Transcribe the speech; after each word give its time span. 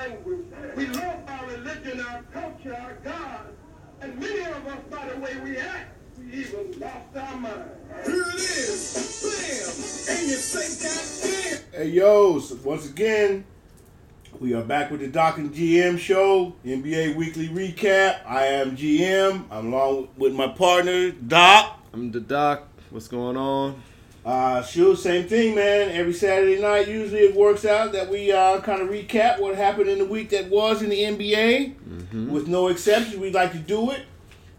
language. 0.00 0.46
We 0.76 0.86
love 0.86 1.20
our 1.28 1.46
religion, 1.46 2.00
our 2.00 2.22
culture, 2.32 2.74
our 2.74 2.94
God. 3.04 3.40
And 4.00 4.18
many 4.18 4.40
of 4.40 4.66
us, 4.66 4.78
by 4.90 5.08
the 5.08 5.20
way 5.20 5.36
we 5.44 5.58
act, 5.58 5.96
we 6.18 6.32
even 6.40 6.78
lost 6.80 7.16
our 7.16 7.36
mind. 7.36 7.70
Here 8.04 8.24
it 8.28 8.34
is. 8.34 10.06
Bam! 10.06 10.16
And 10.16 10.28
you 10.28 10.36
say, 10.36 10.88
God 10.88 11.72
damn. 11.72 11.82
Hey 11.82 11.88
yo, 11.90 12.38
so 12.38 12.58
once 12.64 12.88
again, 12.88 13.44
we 14.38 14.54
are 14.54 14.62
back 14.62 14.90
with 14.90 15.00
the 15.00 15.08
Doc 15.08 15.38
and 15.38 15.52
GM 15.52 15.98
show, 15.98 16.54
NBA 16.64 17.14
Weekly 17.16 17.48
Recap. 17.48 18.20
I 18.26 18.46
am 18.46 18.76
GM. 18.76 19.44
I'm 19.50 19.72
along 19.72 20.08
with 20.16 20.32
my 20.34 20.48
partner, 20.48 21.10
Doc. 21.10 21.78
I'm 21.92 22.10
the 22.10 22.20
doc. 22.20 22.68
What's 22.90 23.08
going 23.08 23.36
on? 23.36 23.82
Uh, 24.24 24.62
sure, 24.62 24.94
same 24.96 25.26
thing, 25.26 25.54
man. 25.54 25.90
Every 25.92 26.12
Saturday 26.12 26.60
night, 26.60 26.88
usually 26.88 27.20
it 27.20 27.34
works 27.34 27.64
out 27.64 27.92
that 27.92 28.10
we 28.10 28.30
uh, 28.30 28.60
kind 28.60 28.82
of 28.82 28.88
recap 28.88 29.40
what 29.40 29.54
happened 29.56 29.88
in 29.88 29.98
the 29.98 30.04
week 30.04 30.30
that 30.30 30.50
was 30.50 30.82
in 30.82 30.90
the 30.90 31.02
NBA. 31.02 32.28
With 32.30 32.46
no 32.48 32.68
exceptions, 32.68 33.16
we'd 33.16 33.34
like 33.34 33.52
to 33.52 33.58
do 33.58 33.90
it. 33.92 34.02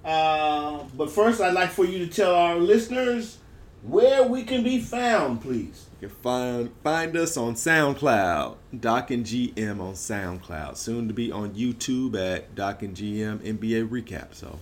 Uh, 0.03 0.83
but 0.95 1.11
first, 1.11 1.41
I'd 1.41 1.53
like 1.53 1.69
for 1.69 1.85
you 1.85 1.99
to 1.99 2.07
tell 2.07 2.33
our 2.33 2.55
listeners 2.55 3.37
where 3.83 4.23
we 4.23 4.43
can 4.43 4.63
be 4.63 4.79
found, 4.79 5.41
please. 5.41 5.85
You 6.01 6.07
can 6.07 6.17
find 6.17 6.71
find 6.83 7.15
us 7.15 7.37
on 7.37 7.53
SoundCloud, 7.53 8.55
Doc 8.79 9.11
and 9.11 9.23
GM 9.25 9.79
on 9.79 9.93
SoundCloud. 9.93 10.75
Soon 10.77 11.07
to 11.07 11.13
be 11.13 11.31
on 11.31 11.51
YouTube 11.51 12.15
at 12.15 12.55
Doc 12.55 12.81
and 12.81 12.95
GM 12.95 13.39
NBA 13.39 13.87
Recap. 13.89 14.33
So 14.33 14.57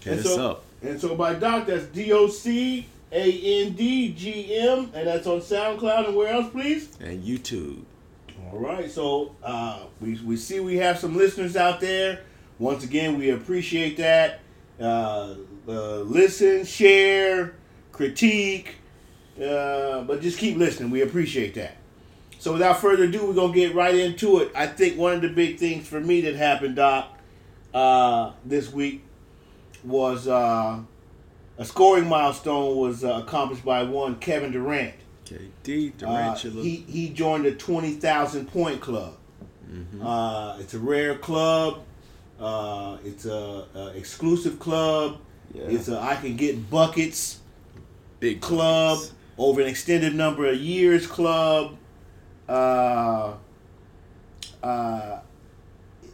hit 0.00 0.10
And 0.12 0.20
us 0.20 0.34
so, 0.34 0.50
up. 0.50 0.64
and 0.82 1.00
so 1.00 1.16
by 1.16 1.34
Doc, 1.34 1.66
that's 1.66 1.86
D 1.86 2.12
O 2.12 2.28
C 2.28 2.86
A 3.12 3.64
N 3.64 3.72
D 3.72 4.12
G 4.12 4.56
M, 4.56 4.90
and 4.94 5.06
that's 5.06 5.26
on 5.26 5.40
SoundCloud 5.40 6.08
and 6.08 6.16
where 6.16 6.32
else, 6.32 6.50
please? 6.50 6.96
And 7.00 7.22
YouTube. 7.22 7.84
All 8.52 8.58
right, 8.58 8.90
so 8.90 9.34
uh, 9.42 9.84
we, 10.00 10.20
we 10.24 10.36
see 10.36 10.60
we 10.60 10.76
have 10.76 10.98
some 10.98 11.16
listeners 11.16 11.56
out 11.56 11.80
there. 11.80 12.20
Once 12.58 12.84
again, 12.84 13.18
we 13.18 13.30
appreciate 13.30 13.96
that. 13.96 14.40
Uh, 14.80 15.34
uh, 15.68 16.00
listen, 16.00 16.64
share, 16.64 17.54
critique, 17.92 18.76
uh, 19.42 20.02
but 20.02 20.20
just 20.20 20.38
keep 20.38 20.56
listening. 20.56 20.90
We 20.90 21.02
appreciate 21.02 21.54
that. 21.54 21.76
So 22.38 22.52
without 22.52 22.80
further 22.80 23.04
ado, 23.04 23.26
we're 23.26 23.34
gonna 23.34 23.54
get 23.54 23.74
right 23.74 23.94
into 23.94 24.38
it. 24.38 24.52
I 24.54 24.66
think 24.66 24.98
one 24.98 25.14
of 25.14 25.22
the 25.22 25.28
big 25.28 25.58
things 25.58 25.88
for 25.88 26.00
me 26.00 26.20
that 26.22 26.36
happened, 26.36 26.76
Doc, 26.76 27.18
uh, 27.72 28.32
this 28.44 28.72
week 28.72 29.02
was 29.82 30.28
uh, 30.28 30.80
a 31.58 31.64
scoring 31.64 32.08
milestone 32.08 32.76
was 32.76 33.04
uh, 33.04 33.22
accomplished 33.24 33.64
by 33.64 33.82
one 33.82 34.16
Kevin 34.16 34.52
Durant. 34.52 34.94
KD 35.24 36.02
Uh, 36.02 36.34
he 36.36 36.84
he 36.88 37.08
joined 37.08 37.44
the 37.44 37.52
twenty 37.52 37.92
thousand 37.92 38.46
point 38.46 38.80
club. 38.80 39.16
Mm-hmm. 39.68 40.06
Uh, 40.06 40.58
it's 40.58 40.74
a 40.74 40.78
rare 40.78 41.16
club. 41.16 41.80
Uh, 42.38 42.98
it's 43.04 43.24
a, 43.24 43.64
a 43.74 43.86
exclusive 43.96 44.58
club. 44.58 45.18
Yeah. 45.52 45.64
It's 45.64 45.88
a 45.88 45.98
I 45.98 46.16
can 46.16 46.36
get 46.36 46.70
buckets 46.70 47.40
Big 48.20 48.40
club 48.40 48.98
buckets. 48.98 49.14
over 49.36 49.60
an 49.60 49.66
extended 49.66 50.14
number 50.14 50.46
of 50.46 50.56
years 50.56 51.06
club. 51.06 51.76
Uh, 52.48 53.34
uh, 54.62 55.18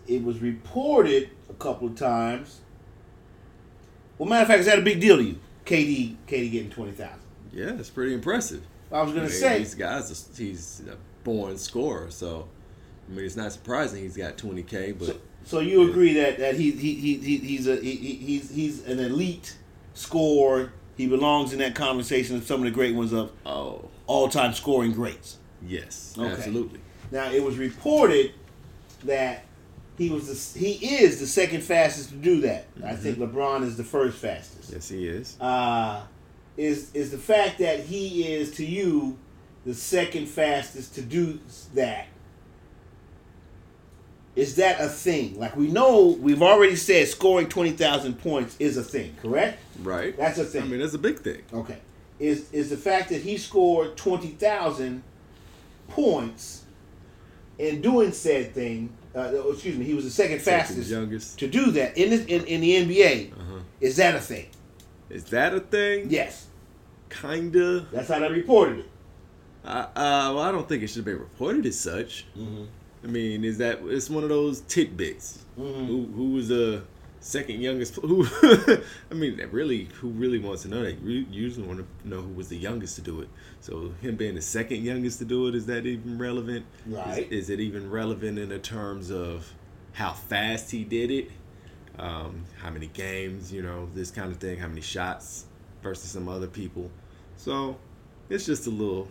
it 0.07 0.23
was 0.23 0.41
reported 0.41 1.31
a 1.51 1.55
couple 1.55 1.89
of 1.89 1.97
times. 1.97 2.61
Well, 4.23 4.31
matter 4.31 4.43
of 4.43 4.47
fact, 4.49 4.61
is 4.61 4.67
that 4.67 4.79
a 4.79 4.83
big 4.83 5.01
deal 5.01 5.17
to 5.17 5.23
you? 5.25 5.37
KD, 5.67 6.15
KD 6.29 6.53
getting 6.53 6.71
twenty 6.71 6.93
thousand. 6.93 7.19
Yeah, 7.53 7.71
it's 7.77 7.91
pretty 7.91 8.15
impressive. 8.15 8.63
I 8.93 9.03
was 9.03 9.11
gonna 9.13 9.25
I 9.27 9.29
mean, 9.31 9.37
say, 9.37 9.59
these 9.59 9.75
guys, 9.75 10.29
he's 10.39 10.81
a 10.89 10.95
born 11.25 11.59
scorer, 11.59 12.09
so 12.09 12.47
I 13.09 13.17
mean, 13.17 13.25
it's 13.25 13.35
not 13.35 13.51
surprising 13.51 14.05
he's 14.05 14.17
got 14.17 14.37
20k. 14.39 14.97
But 14.97 15.21
So 15.43 15.59
you 15.59 15.83
Yeah. 15.83 15.91
agree 15.91 16.13
that 16.15 16.39
that 16.39 16.55
he 16.55 16.71
he, 16.71 16.95
he, 16.95 17.17
he 17.17 17.37
he's 17.39 17.67
a 17.67 17.75
he- 17.81 17.97
he's 17.97 18.49
he's 18.55 18.87
an 18.87 19.01
elite 19.01 19.57
scorer. 19.95 20.71
He 20.97 21.09
belongs 21.09 21.53
in 21.53 21.59
that 21.59 21.75
conversation 21.75 22.37
of 22.37 22.45
some 22.47 22.61
of 22.61 22.65
the 22.67 22.71
great 22.71 22.95
ones 22.95 23.13
of 23.13 23.33
oh 23.45 23.89
all 24.07 24.29
time 24.29 24.53
scoring 24.53 24.93
greats. 24.93 25.39
yes, 25.67 26.15
Okay. 26.17 26.31
absolutely. 26.33 26.79
Now 27.11 27.29
it 27.33 27.43
was 27.43 27.59
reported 27.59 28.35
that 29.03 29.47
he 29.99 30.09
was 30.11 30.53
the, 30.53 30.59
he 30.59 30.97
is 31.03 31.21
the 31.21 31.27
second 31.27 31.63
fastest 31.63 32.11
to 32.11 32.17
do 32.17 32.41
that. 32.43 32.67
I 32.85 32.95
think 32.95 33.19
LeBron 33.19 33.63
is 33.63 33.77
the 33.77 33.85
first 33.85 34.19
fastest. 34.19 34.73
Yes, 34.73 34.89
he 34.89 35.07
is. 35.07 35.39
Uh, 35.41 36.03
is 36.57 36.93
is 36.95 37.11
the 37.11 37.19
fact 37.19 37.59
that 37.59 37.81
he 37.81 38.33
is 38.33 38.53
to 38.57 38.65
you 38.65 39.19
the 39.65 39.75
second 39.75 40.27
fastest 40.27 40.95
to 40.95 41.03
do 41.03 41.39
that? 41.75 42.07
Is 44.35 44.57
that 44.57 44.81
a 44.81 44.89
thing? 44.89 45.39
Like 45.39 45.57
we 45.57 45.69
know, 45.69 46.17
we've 46.19 46.43
already 46.43 46.77
said 46.77 47.07
scoring 47.09 47.49
twenty 47.49 47.73
thousand 47.73 48.19
points 48.21 48.57
is 48.59 48.77
a 48.79 48.83
thing, 48.83 49.15
correct? 49.21 49.63
Right. 49.81 50.17
That's 50.17 50.39
a 50.39 50.45
thing. 50.45 50.63
I 50.63 50.67
mean, 50.67 50.81
that's 50.81 50.95
a 50.95 50.99
big 50.99 51.21
thing. 51.21 51.43
Okay. 51.53 51.79
Is 52.19 52.51
is 52.53 52.71
the 52.71 52.77
fact 52.79 53.11
that 53.11 53.21
he 53.21 53.37
scored 53.37 53.97
twenty 53.97 54.29
thousand 54.29 55.03
points 55.89 56.65
in 57.59 57.83
doing 57.83 58.13
said 58.13 58.55
thing? 58.55 58.97
Uh, 59.15 59.31
oh, 59.35 59.53
excuse 59.53 59.77
me, 59.77 59.85
he 59.85 59.95
was 59.95 60.05
the 60.05 60.11
second 60.11 60.41
Second 60.41 60.77
fastest 61.11 61.39
to 61.39 61.47
do 61.47 61.71
that 61.73 61.97
in 61.99 62.11
this, 62.11 62.25
in, 62.27 62.45
in 62.47 62.61
the 62.63 62.73
NBA. 62.97 63.33
Uh-huh. 63.33 63.59
Is 63.81 63.97
that 63.97 64.15
a 64.15 64.21
thing? 64.21 64.47
Is 65.11 65.25
that 65.25 65.53
a 65.53 65.61
thing? 65.61 66.07
Yes, 66.09 66.47
Kinda. 67.11 67.87
that's 67.93 68.09
how 68.09 68.19
they 68.21 68.31
reported 68.31 68.81
it. 68.81 68.91
Uh, 69.65 69.69
uh, 69.69 70.33
well, 70.35 70.41
I 70.41 70.51
don't 70.51 70.69
think 70.69 70.83
it 70.83 70.89
should 70.89 71.05
be 71.05 71.13
reported 71.13 71.67
as 71.67 71.79
such. 71.79 72.27
Mm-hmm. 72.37 72.65
I 73.05 73.07
mean, 73.07 73.45
is 73.45 73.59
that 73.59 73.81
it's 73.83 74.09
one 74.09 74.23
of 74.23 74.29
those 74.31 74.61
tidbits? 74.63 75.45
Mhm. 75.59 75.87
Who 75.87 76.07
who 76.15 76.31
was 76.33 76.49
the 76.49 76.83
second 77.23 77.61
youngest? 77.61 77.95
Who? 77.97 78.27
I 79.11 79.15
mean, 79.15 79.41
really, 79.51 79.85
who 80.01 80.09
really 80.11 80.39
wants 80.39 80.63
to 80.63 80.69
know 80.69 80.83
that? 80.83 81.01
You 81.01 81.25
usually 81.31 81.67
want 81.67 81.79
to 81.81 82.09
know 82.09 82.21
who 82.21 82.33
was 82.33 82.49
the 82.49 82.57
youngest 82.59 82.97
to 82.97 83.03
do 83.03 83.21
it. 83.21 83.29
So 83.61 83.93
him 84.03 84.17
being 84.17 84.35
the 84.35 84.43
second 84.43 84.83
youngest 84.85 85.19
to 85.21 85.25
do 85.25 85.49
it, 85.49 85.55
is 85.55 85.67
that 85.67 85.87
even 85.87 86.19
relevant? 86.19 86.67
Is- 86.87 86.93
Right. 86.95 87.33
Is, 87.33 87.49
it 87.51 87.61
even 87.61 87.91
relevant 87.91 88.39
in 88.39 88.49
the 88.51 88.59
terms 88.59 89.11
of 89.11 89.53
how 89.93 90.13
fast 90.13 90.71
he 90.71 90.85
did 90.85 91.11
it? 91.11 91.31
Um, 91.99 92.45
how 92.61 92.71
many 92.71 92.87
games? 92.89 93.53
You 93.53 93.63
know, 93.63 93.89
this 93.95 94.11
kind 94.11 94.33
of 94.33 94.39
thing. 94.39 94.59
How 94.59 94.69
many 94.69 94.81
shots 94.81 95.45
versus 95.83 96.11
some 96.11 96.29
other 96.29 96.47
people? 96.47 96.91
So 97.37 97.77
it's 98.29 98.47
just 98.47 98.67
a 98.67 98.71
little, 98.71 99.09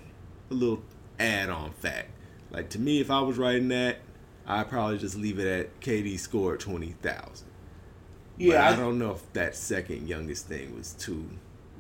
a 0.49 0.53
little 0.53 0.81
add-on 1.19 1.71
fact. 1.73 2.09
Like 2.49 2.69
to 2.71 2.79
me, 2.79 2.99
if 2.99 3.09
I 3.11 3.21
was 3.21 3.37
writing 3.37 3.67
that, 3.69 3.97
I'd 4.47 4.67
probably 4.69 4.97
just 4.97 5.15
leave 5.15 5.37
it 5.39 5.47
at 5.47 5.79
KD 5.79 6.19
scored 6.19 6.59
twenty 6.59 6.95
thousand. 7.01 7.47
Yeah, 8.49 8.63
I, 8.67 8.73
I- 8.73 8.75
don't 8.75 8.97
know 8.99 9.11
if 9.11 9.33
that 9.33 9.55
second 9.55 10.07
youngest 10.07 10.47
thing 10.47 10.75
was 10.75 10.93
too 10.93 11.25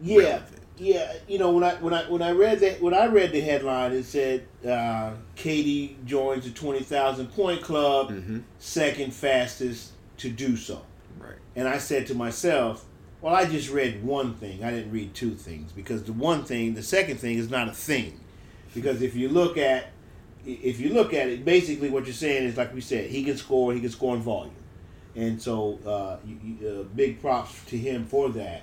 Yeah, 0.01 0.17
relevant. 0.23 0.61
yeah. 0.77 1.13
You 1.27 1.37
know, 1.39 1.51
when 1.51 1.63
I 1.63 1.75
when 1.75 1.93
I 1.93 2.09
when 2.09 2.21
I 2.21 2.31
read 2.31 2.59
that 2.59 2.81
when 2.81 2.93
I 2.93 3.05
read 3.07 3.31
the 3.31 3.41
headline, 3.41 3.91
it 3.93 4.03
said 4.05 4.45
uh, 4.65 5.13
KD 5.35 6.05
joins 6.05 6.43
the 6.45 6.51
twenty 6.51 6.81
thousand 6.81 7.27
point 7.33 7.61
club, 7.61 8.09
Mm-hmm. 8.11 8.39
second 8.59 9.13
fastest 9.13 9.91
to 10.17 10.29
do 10.29 10.55
so. 10.55 10.81
Right. 11.19 11.35
And 11.55 11.67
I 11.67 11.77
said 11.77 12.07
to 12.07 12.15
myself, 12.15 12.85
well, 13.21 13.33
I 13.35 13.45
just 13.45 13.69
read 13.69 14.03
one 14.03 14.33
thing. 14.35 14.63
I 14.63 14.71
didn't 14.71 14.91
read 14.91 15.13
two 15.13 15.31
things 15.35 15.71
because 15.71 16.03
the 16.03 16.13
one 16.13 16.43
thing, 16.43 16.73
the 16.75 16.83
second 16.83 17.17
thing 17.17 17.37
is 17.37 17.49
not 17.49 17.67
a 17.67 17.71
thing. 17.73 18.19
Because 18.73 19.01
if 19.01 19.15
you 19.15 19.29
look 19.29 19.57
at 19.57 19.87
if 20.45 20.79
you 20.79 20.93
look 20.93 21.13
at 21.13 21.27
it, 21.27 21.45
basically 21.45 21.89
what 21.91 22.05
you're 22.05 22.13
saying 22.13 22.45
is 22.47 22.57
like 22.57 22.73
we 22.73 22.81
said, 22.81 23.09
he 23.09 23.23
can 23.23 23.37
score, 23.37 23.73
he 23.73 23.79
can 23.79 23.89
score 23.89 24.15
in 24.15 24.21
volume. 24.21 24.55
And 25.15 25.41
so 25.41 25.79
uh, 25.85 26.17
you, 26.25 26.39
you, 26.43 26.67
uh, 26.69 26.83
big 26.95 27.21
props 27.21 27.63
to 27.65 27.77
him 27.77 28.05
for 28.05 28.29
that. 28.29 28.61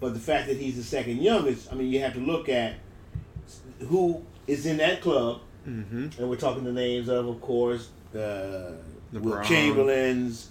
But 0.00 0.14
the 0.14 0.20
fact 0.20 0.46
that 0.48 0.56
he's 0.56 0.76
the 0.76 0.82
second 0.82 1.18
youngest, 1.20 1.70
I 1.72 1.74
mean, 1.74 1.92
you 1.92 2.00
have 2.00 2.14
to 2.14 2.20
look 2.20 2.48
at 2.48 2.74
who 3.88 4.24
is 4.46 4.66
in 4.66 4.76
that 4.78 5.00
club, 5.00 5.40
Mm-hmm. 5.68 6.18
and 6.18 6.30
we're 6.30 6.36
talking 6.36 6.64
the 6.64 6.72
names 6.72 7.08
of, 7.10 7.28
of 7.28 7.38
course, 7.42 7.90
uh, 8.14 8.72
Wilt 9.12 9.44
Chamberlain's, 9.44 10.48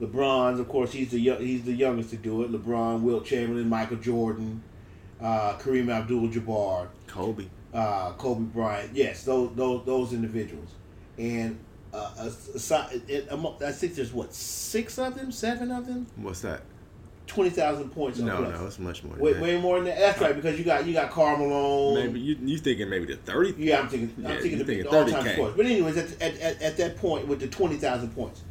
LeBron's. 0.00 0.60
Of 0.60 0.68
course, 0.68 0.92
he's 0.92 1.10
the 1.10 1.18
he's 1.18 1.64
the 1.64 1.72
youngest 1.72 2.10
to 2.10 2.16
do 2.16 2.44
it. 2.44 2.52
LeBron, 2.52 3.00
Wilt 3.00 3.24
Chamberlain, 3.24 3.68
Michael 3.68 3.96
Jordan, 3.96 4.62
uh, 5.20 5.54
Kareem 5.58 5.92
Abdul-Jabbar, 5.92 6.86
Kobe. 7.08 7.46
uh, 7.74 8.12
Kobe 8.12 8.44
Bryant. 8.44 8.94
Yes, 8.94 9.24
those 9.24 9.50
those 9.56 9.84
those 9.84 10.12
individuals. 10.12 10.70
And 11.18 11.58
uh, 11.92 12.10
aside, 12.54 13.02
it, 13.08 13.28
amo- 13.30 13.56
I 13.64 13.72
think 13.72 13.94
there's 13.94 14.12
what 14.12 14.32
six 14.34 14.98
of 14.98 15.14
them, 15.14 15.30
seven 15.32 15.70
of 15.70 15.86
them, 15.86 16.06
What's 16.16 16.40
that? 16.40 16.62
twenty 17.26 17.50
thousand 17.50 17.90
points. 17.90 18.18
No, 18.18 18.36
plus. 18.38 18.60
no, 18.60 18.66
it's 18.66 18.78
much 18.78 19.04
more. 19.04 19.14
Than 19.14 19.22
Way, 19.24 19.32
that. 19.34 19.42
way 19.42 19.60
more 19.60 19.76
than 19.76 19.84
that. 19.86 19.98
That's 19.98 20.20
right, 20.20 20.34
because 20.34 20.58
you 20.58 20.64
got 20.64 20.86
you 20.86 20.92
got 20.92 21.10
Karl 21.10 21.36
Malone. 21.38 21.94
Maybe 21.94 22.20
you 22.20 22.36
you 22.42 22.58
thinking 22.58 22.88
maybe 22.88 23.06
the 23.06 23.16
thirty? 23.16 23.54
Yeah, 23.62 23.80
I'm 23.80 23.88
thinking. 23.88 24.12
Yeah, 24.18 24.28
I'm 24.30 24.34
thinking 24.40 24.58
you're 24.58 24.66
the 24.66 24.74
thinking 24.74 24.86
all 24.94 25.04
time 25.06 25.24
30K. 25.24 25.32
scores. 25.34 25.54
But 25.56 25.66
anyways, 25.66 25.96
at, 25.96 26.22
at, 26.22 26.38
at, 26.40 26.62
at 26.62 26.76
that 26.78 26.96
point 26.96 27.28
with 27.28 27.40
the 27.40 27.48
twenty 27.48 27.76
thousand 27.76 28.10
points, 28.14 28.42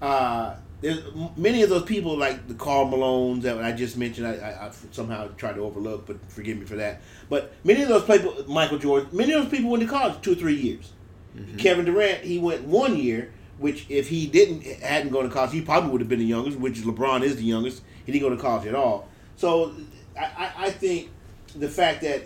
uh, 0.00 0.54
there's 0.80 1.00
many 1.36 1.62
of 1.62 1.70
those 1.70 1.84
people 1.84 2.16
like 2.16 2.46
the 2.48 2.54
Karl 2.54 2.86
Malones 2.86 3.42
that 3.42 3.58
I 3.62 3.72
just 3.72 3.96
mentioned. 3.96 4.26
I, 4.26 4.34
I, 4.36 4.66
I 4.66 4.70
somehow 4.90 5.28
tried 5.36 5.54
to 5.56 5.60
overlook, 5.62 6.06
but 6.06 6.16
forgive 6.30 6.58
me 6.58 6.64
for 6.64 6.76
that. 6.76 7.02
But 7.28 7.52
many 7.64 7.82
of 7.82 7.88
those 7.88 8.04
people, 8.04 8.44
Michael 8.48 8.78
Jordan, 8.78 9.08
many 9.12 9.32
of 9.32 9.42
those 9.42 9.50
people 9.50 9.70
went 9.70 9.82
to 9.82 9.88
college 9.88 10.20
two 10.22 10.32
or 10.32 10.36
three 10.36 10.56
years. 10.56 10.92
Mm-hmm. 11.36 11.56
Kevin 11.56 11.84
Durant, 11.84 12.24
he 12.24 12.38
went 12.38 12.62
one 12.64 12.96
year, 12.96 13.32
which 13.58 13.86
if 13.88 14.08
he 14.08 14.26
didn't 14.26 14.62
hadn't 14.82 15.10
gone 15.10 15.24
to 15.24 15.30
college, 15.30 15.52
he 15.52 15.60
probably 15.60 15.90
would 15.90 16.00
have 16.00 16.08
been 16.08 16.18
the 16.18 16.24
youngest. 16.24 16.58
Which 16.58 16.78
LeBron 16.80 17.22
is 17.22 17.36
the 17.36 17.44
youngest. 17.44 17.82
He 18.06 18.12
didn't 18.12 18.28
go 18.28 18.34
to 18.34 18.40
college 18.40 18.66
at 18.66 18.74
all. 18.74 19.08
So 19.36 19.74
I, 20.18 20.52
I, 20.56 20.70
think 20.70 21.10
the 21.56 21.68
fact 21.68 22.02
that 22.02 22.22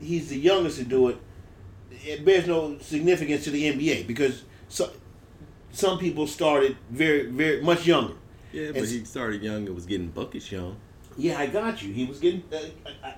he's 0.00 0.28
the 0.28 0.38
youngest 0.38 0.78
to 0.78 0.84
do 0.84 1.08
it, 1.08 1.18
it 1.90 2.24
bears 2.24 2.46
no 2.46 2.78
significance 2.78 3.44
to 3.44 3.50
the 3.50 3.64
NBA 3.72 4.06
because 4.06 4.44
so, 4.68 4.90
some 5.72 5.98
people 5.98 6.26
started 6.26 6.76
very 6.90 7.26
very 7.26 7.62
much 7.62 7.86
younger. 7.86 8.14
Yeah, 8.52 8.68
but 8.68 8.76
It's- 8.76 8.90
he 8.90 9.04
started 9.04 9.42
young 9.42 9.66
and 9.66 9.74
was 9.74 9.86
getting 9.86 10.08
buckets 10.08 10.50
young. 10.52 10.76
Yeah, 11.18 11.38
I 11.38 11.46
got 11.46 11.82
you. 11.82 11.92
He 11.92 12.04
was 12.04 12.20
getting. 12.20 12.44
Uh, 12.52 12.58
I, 12.86 13.08
I, 13.08 13.14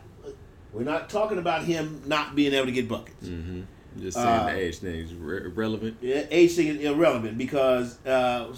we're 0.72 0.84
not 0.84 1.10
talking 1.10 1.38
about 1.38 1.64
him 1.64 2.02
not 2.06 2.34
being 2.36 2.52
able 2.52 2.66
to 2.66 2.72
get 2.72 2.88
buckets. 2.88 3.26
Mm-hmm. 3.26 3.62
Just 4.00 4.16
saying 4.16 4.26
Uh, 4.28 4.46
the 4.46 4.58
age 4.58 4.78
thing 4.78 4.94
is 4.96 5.14
re- 5.14 5.44
irrelevant. 5.44 5.96
Yeah, 6.00 6.24
age 6.30 6.52
thing 6.54 6.68
is 6.68 6.80
irrelevant 6.84 7.36
because 7.38 7.98
uh, 8.06 8.54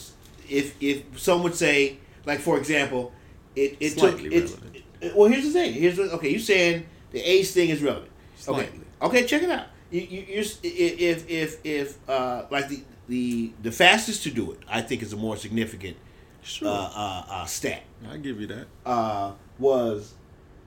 if 0.49 0.75
if 0.83 1.03
some 1.21 1.43
would 1.43 1.55
say, 1.55 1.99
like 2.27 2.41
for 2.41 2.59
example, 2.59 3.13
it 3.57 3.77
it 3.81 3.91
took 3.91 4.19
Slightly 4.19 4.35
it's 4.35 4.53
relevant. 4.53 4.77
it- 5.01 5.17
well. 5.17 5.29
Here's 5.29 5.45
the 5.45 5.51
thing. 5.53 5.73
Here's 5.75 5.99
what, 5.99 6.11
okay. 6.13 6.29
You're 6.31 6.39
saying 6.41 6.87
the 7.13 7.21
age 7.21 7.49
thing 7.51 7.71
is 7.71 7.83
relevant. 7.83 8.11
Okay. 8.49 8.63
Slightly. 8.63 8.81
Okay. 9.03 9.19
Okay. 9.19 9.27
Check 9.27 9.43
it 9.43 9.51
out. 9.51 9.67
You, 9.91 10.01
you 10.03 10.25
you're 10.29 10.45
if 10.63 11.29
if 11.29 11.65
if 11.65 12.09
uh, 12.09 12.45
like 12.51 12.69
the 12.69 12.83
the 13.09 13.53
the 13.63 13.73
fastest 13.73 14.23
to 14.25 14.31
do 14.31 14.53
it, 14.53 14.59
I 14.69 14.83
think 14.83 15.03
is 15.03 15.13
a 15.13 15.17
more 15.17 15.37
significant 15.37 15.97
Sure, 16.43 16.69
uh, 16.69 16.73
uh, 16.73 17.25
uh, 17.29 17.45
stat. 17.47 17.83
I 18.09 18.17
give 18.17 18.41
you 18.41 18.47
that. 18.49 18.67
uh, 18.87 19.33
was 19.59 20.15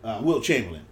uh, 0.03 0.19
Wilt 0.23 0.43
Chamberlain. 0.43 0.85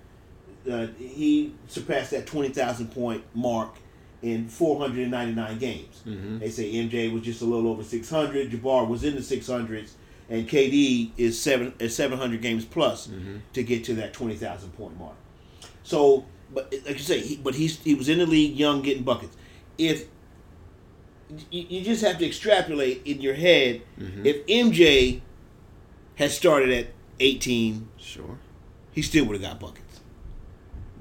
Uh, 0.69 0.87
he 0.97 1.53
surpassed 1.67 2.11
that 2.11 2.25
20,000 2.27 2.87
point 2.91 3.23
mark 3.33 3.75
in 4.21 4.47
499 4.47 5.57
games. 5.57 6.01
Mhm. 6.05 6.39
They 6.39 6.49
say 6.49 6.71
MJ 6.73 7.11
was 7.11 7.23
just 7.23 7.41
a 7.41 7.45
little 7.45 7.69
over 7.71 7.83
600, 7.83 8.51
Jabbar 8.51 8.87
was 8.87 9.03
in 9.03 9.15
the 9.15 9.21
600s, 9.21 9.91
and 10.29 10.47
KD 10.47 11.11
is 11.17 11.39
seven 11.41 11.73
is 11.79 11.95
700 11.95 12.41
games 12.41 12.63
plus 12.65 13.09
to 13.53 13.63
get 13.63 13.83
to 13.85 13.95
that 13.95 14.13
20,000 14.13 14.69
point 14.73 14.97
mark. 14.99 15.15
So, 15.83 16.25
but 16.53 16.71
like 16.85 16.97
you 16.97 17.03
say, 17.03 17.19
he, 17.21 17.35
but 17.37 17.55
he's 17.55 17.79
he 17.79 17.95
was 17.95 18.07
in 18.09 18.19
the 18.19 18.25
league 18.27 18.55
young, 18.55 18.81
getting 18.83 19.03
buckets. 19.03 19.35
If 19.79 20.05
you, 21.49 21.65
you 21.69 21.81
just 21.83 22.03
have 22.03 22.17
to 22.19 22.25
extrapolate 22.25 23.01
in 23.05 23.21
your 23.21 23.33
head, 23.33 23.81
if 24.23 24.45
MJ 24.47 25.21
had 26.15 26.29
started 26.31 26.69
at 26.71 26.87
18, 27.19 27.87
Sure. 27.97 28.37
he 28.91 29.01
still 29.01 29.25
would 29.25 29.41
have 29.41 29.49
got 29.51 29.59
buckets. 29.59 29.90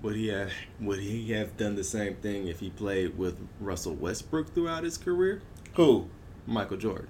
Would 0.03 0.17
he 0.17 0.29
have 0.29 0.51
would 0.81 0.99
he 1.01 1.31
have 1.33 1.57
done 1.57 1.75
the 1.77 1.85
same 1.85 2.15
thing 2.17 2.47
if 2.49 2.61
he 2.61 2.71
played 2.71 3.19
with 3.19 3.39
Russell 3.61 3.95
Westbrook 3.95 4.55
throughout 4.55 4.85
his 4.85 4.97
career? 4.97 5.43
Who? 5.75 6.09
Michael 6.47 6.79
Jordan. 6.79 7.09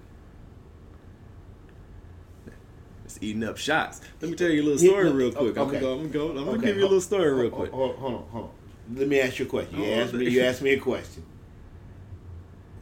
It's 3.04 3.18
eating 3.20 3.44
up 3.44 3.56
shots. 3.56 4.00
Let 4.20 4.30
me 4.30 4.36
tell 4.36 4.50
you 4.50 4.62
a 4.62 4.64
little 4.64 4.78
story 4.78 5.06
Yeah, 5.08 5.14
real 5.14 5.32
quick. 5.32 5.56
I'm 5.56 5.66
gonna 5.66 5.80
go. 5.80 5.92
I'm 5.94 5.98
gonna 5.98 6.08
go. 6.12 6.28
I'm 6.30 6.34
gonna 6.36 6.50
Okay, 6.52 6.66
give 6.66 6.76
you 6.76 6.82
a 6.82 6.84
little 6.84 7.00
story 7.00 7.32
real 7.32 7.50
quick. 7.50 7.70
Hold, 7.72 7.96
hold 7.96 8.14
on, 8.14 8.22
hold 8.30 8.44
on. 8.44 8.96
Let 8.96 9.08
me 9.08 9.20
ask 9.20 9.38
you 9.38 9.46
a 9.46 9.48
question. 9.48 9.80
You 9.80 9.84
asked 9.92 10.12
me. 10.14 10.28
You 10.28 10.42
asked 10.42 10.62
me 10.62 10.70
a 10.72 10.80
question. 10.80 11.24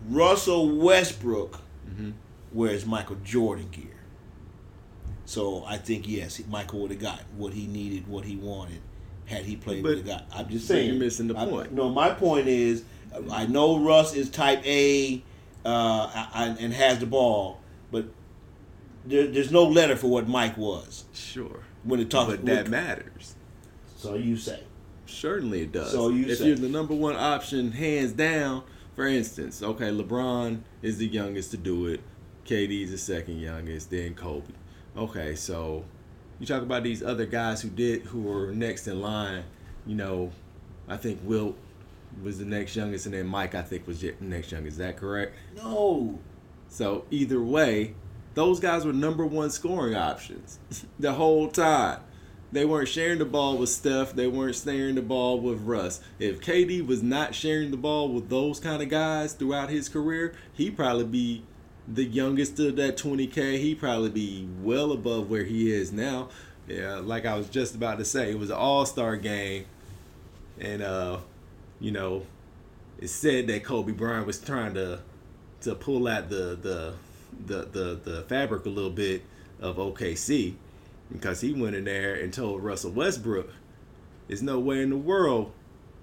Russell 0.08 0.70
Westbrook 0.78 1.60
Mhm. 1.90 2.12
wears 2.52 2.86
Michael 2.86 3.16
Jordan 3.24 3.68
gear, 3.70 3.96
so 5.26 5.64
I 5.66 5.76
think 5.76 6.08
yes, 6.08 6.40
Michael 6.48 6.80
would 6.80 6.92
have 6.92 7.00
got 7.00 7.20
what 7.36 7.52
he 7.52 7.66
needed, 7.66 8.06
what 8.06 8.24
he 8.24 8.36
wanted, 8.36 8.80
had 9.28 9.44
he 9.44 9.56
played. 9.56 9.82
But- 9.82 9.98
have 9.98 10.06
got. 10.06 10.26
I'm 10.34 10.48
just 10.48 10.66
saying. 10.66 10.88
you're 10.88 10.98
missing 10.98 11.28
the 11.28 11.36
I- 11.38 11.46
point. 11.46 11.72
no, 11.72 11.88
my 11.90 12.10
point 12.10 12.48
is, 12.48 12.82
I 13.30 13.46
know 13.46 13.78
Russ 13.78 14.14
is 14.14 14.28
Type 14.30 14.64
A, 14.66 15.22
uh, 15.64 16.26
and 16.34 16.58
and 16.58 16.72
has 16.74 16.98
the 16.98 17.06
ball, 17.06 17.60
but 17.90 18.06
there, 19.04 19.26
there's 19.26 19.50
no 19.52 19.64
letter 19.64 19.96
for 19.96 20.08
what 20.08 20.28
Mike 20.28 20.56
was 20.56 21.04
Sure. 21.12 21.60
when 21.84 22.00
it 22.00 22.10
talks. 22.10 22.30
But 22.30 22.44
that 22.46 22.68
matters. 22.68 23.34
So 23.96 24.14
you 24.14 24.36
say. 24.36 24.62
Certainly 25.06 25.62
it 25.62 25.72
does. 25.72 25.90
So 25.92 26.10
you 26.10 26.26
if 26.26 26.38
say- 26.38 26.48
you're 26.48 26.56
the 26.56 26.68
number 26.68 26.94
one 26.94 27.16
option, 27.16 27.72
hands 27.72 28.12
down. 28.12 28.62
For 28.94 29.06
instance, 29.06 29.62
okay, 29.62 29.90
LeBron 29.90 30.60
is 30.82 30.98
the 30.98 31.06
youngest 31.06 31.50
to 31.52 31.56
do 31.56 31.86
it. 31.86 32.00
KD's 32.44 32.90
the 32.90 32.98
second 32.98 33.38
youngest, 33.38 33.90
then 33.90 34.14
Kobe. 34.14 34.52
Okay, 34.96 35.34
so 35.34 35.84
you 36.38 36.46
talk 36.46 36.62
about 36.62 36.82
these 36.82 37.02
other 37.02 37.26
guys 37.26 37.62
who 37.62 37.68
did 37.68 38.02
who 38.02 38.20
were 38.22 38.52
next 38.52 38.86
in 38.86 39.00
line. 39.00 39.44
You 39.86 39.96
know, 39.96 40.32
I 40.88 40.96
think 40.96 41.20
Wilt 41.24 41.56
was 42.22 42.38
the 42.38 42.44
next 42.44 42.76
youngest, 42.76 43.06
and 43.06 43.14
then 43.14 43.26
Mike 43.26 43.54
I 43.54 43.62
think 43.62 43.86
was 43.86 44.00
the 44.00 44.14
next 44.20 44.52
youngest. 44.52 44.74
Is 44.74 44.78
that 44.78 44.96
correct? 44.96 45.34
No. 45.56 46.18
So 46.68 47.04
either 47.10 47.40
way, 47.40 47.94
those 48.34 48.60
guys 48.60 48.84
were 48.84 48.92
number 48.92 49.26
one 49.26 49.50
scoring 49.50 49.94
options 49.94 50.58
the 50.98 51.12
whole 51.12 51.48
time. 51.48 52.00
They 52.50 52.64
weren't 52.64 52.88
sharing 52.88 53.18
the 53.18 53.26
ball 53.26 53.58
with 53.58 53.68
Steph. 53.68 54.14
They 54.14 54.26
weren't 54.26 54.56
sharing 54.56 54.94
the 54.94 55.02
ball 55.02 55.38
with 55.38 55.60
Russ. 55.60 56.00
If 56.18 56.40
KD 56.40 56.86
was 56.86 57.02
not 57.02 57.34
sharing 57.34 57.70
the 57.70 57.76
ball 57.76 58.08
with 58.08 58.30
those 58.30 58.58
kind 58.58 58.82
of 58.82 58.88
guys 58.88 59.34
throughout 59.34 59.68
his 59.68 59.90
career, 59.90 60.34
he'd 60.54 60.74
probably 60.74 61.04
be 61.04 61.42
the 61.92 62.04
youngest 62.04 62.58
of 62.60 62.76
that 62.76 62.96
20K. 62.96 63.58
He'd 63.58 63.80
probably 63.80 64.10
be 64.10 64.48
well 64.62 64.92
above 64.92 65.30
where 65.30 65.44
he 65.44 65.72
is 65.72 65.92
now. 65.92 66.28
Yeah, 66.66 66.96
like 66.96 67.24
I 67.24 67.36
was 67.36 67.48
just 67.48 67.74
about 67.74 67.98
to 67.98 68.04
say, 68.04 68.30
it 68.30 68.38
was 68.38 68.50
an 68.50 68.56
all-star 68.56 69.16
game. 69.16 69.64
And 70.60 70.82
uh, 70.82 71.18
you 71.80 71.90
know, 71.90 72.26
it 72.98 73.08
said 73.08 73.46
that 73.46 73.64
Kobe 73.64 73.92
Bryant 73.92 74.26
was 74.26 74.38
trying 74.38 74.74
to 74.74 75.00
to 75.62 75.74
pull 75.74 76.06
out 76.06 76.28
the 76.28 76.58
the 76.60 76.94
the 77.46 77.64
the, 77.64 78.00
the 78.02 78.22
fabric 78.24 78.66
a 78.66 78.68
little 78.68 78.90
bit 78.90 79.22
of 79.60 79.76
OKC 79.76 80.54
because 81.10 81.40
he 81.40 81.52
went 81.52 81.74
in 81.74 81.84
there 81.84 82.14
and 82.14 82.32
told 82.32 82.62
Russell 82.62 82.90
Westbrook, 82.90 83.50
"There's 84.26 84.42
no 84.42 84.58
way 84.58 84.82
in 84.82 84.90
the 84.90 84.96
world 84.96 85.52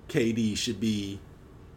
KD 0.08 0.58
should 0.58 0.80
be 0.80 1.20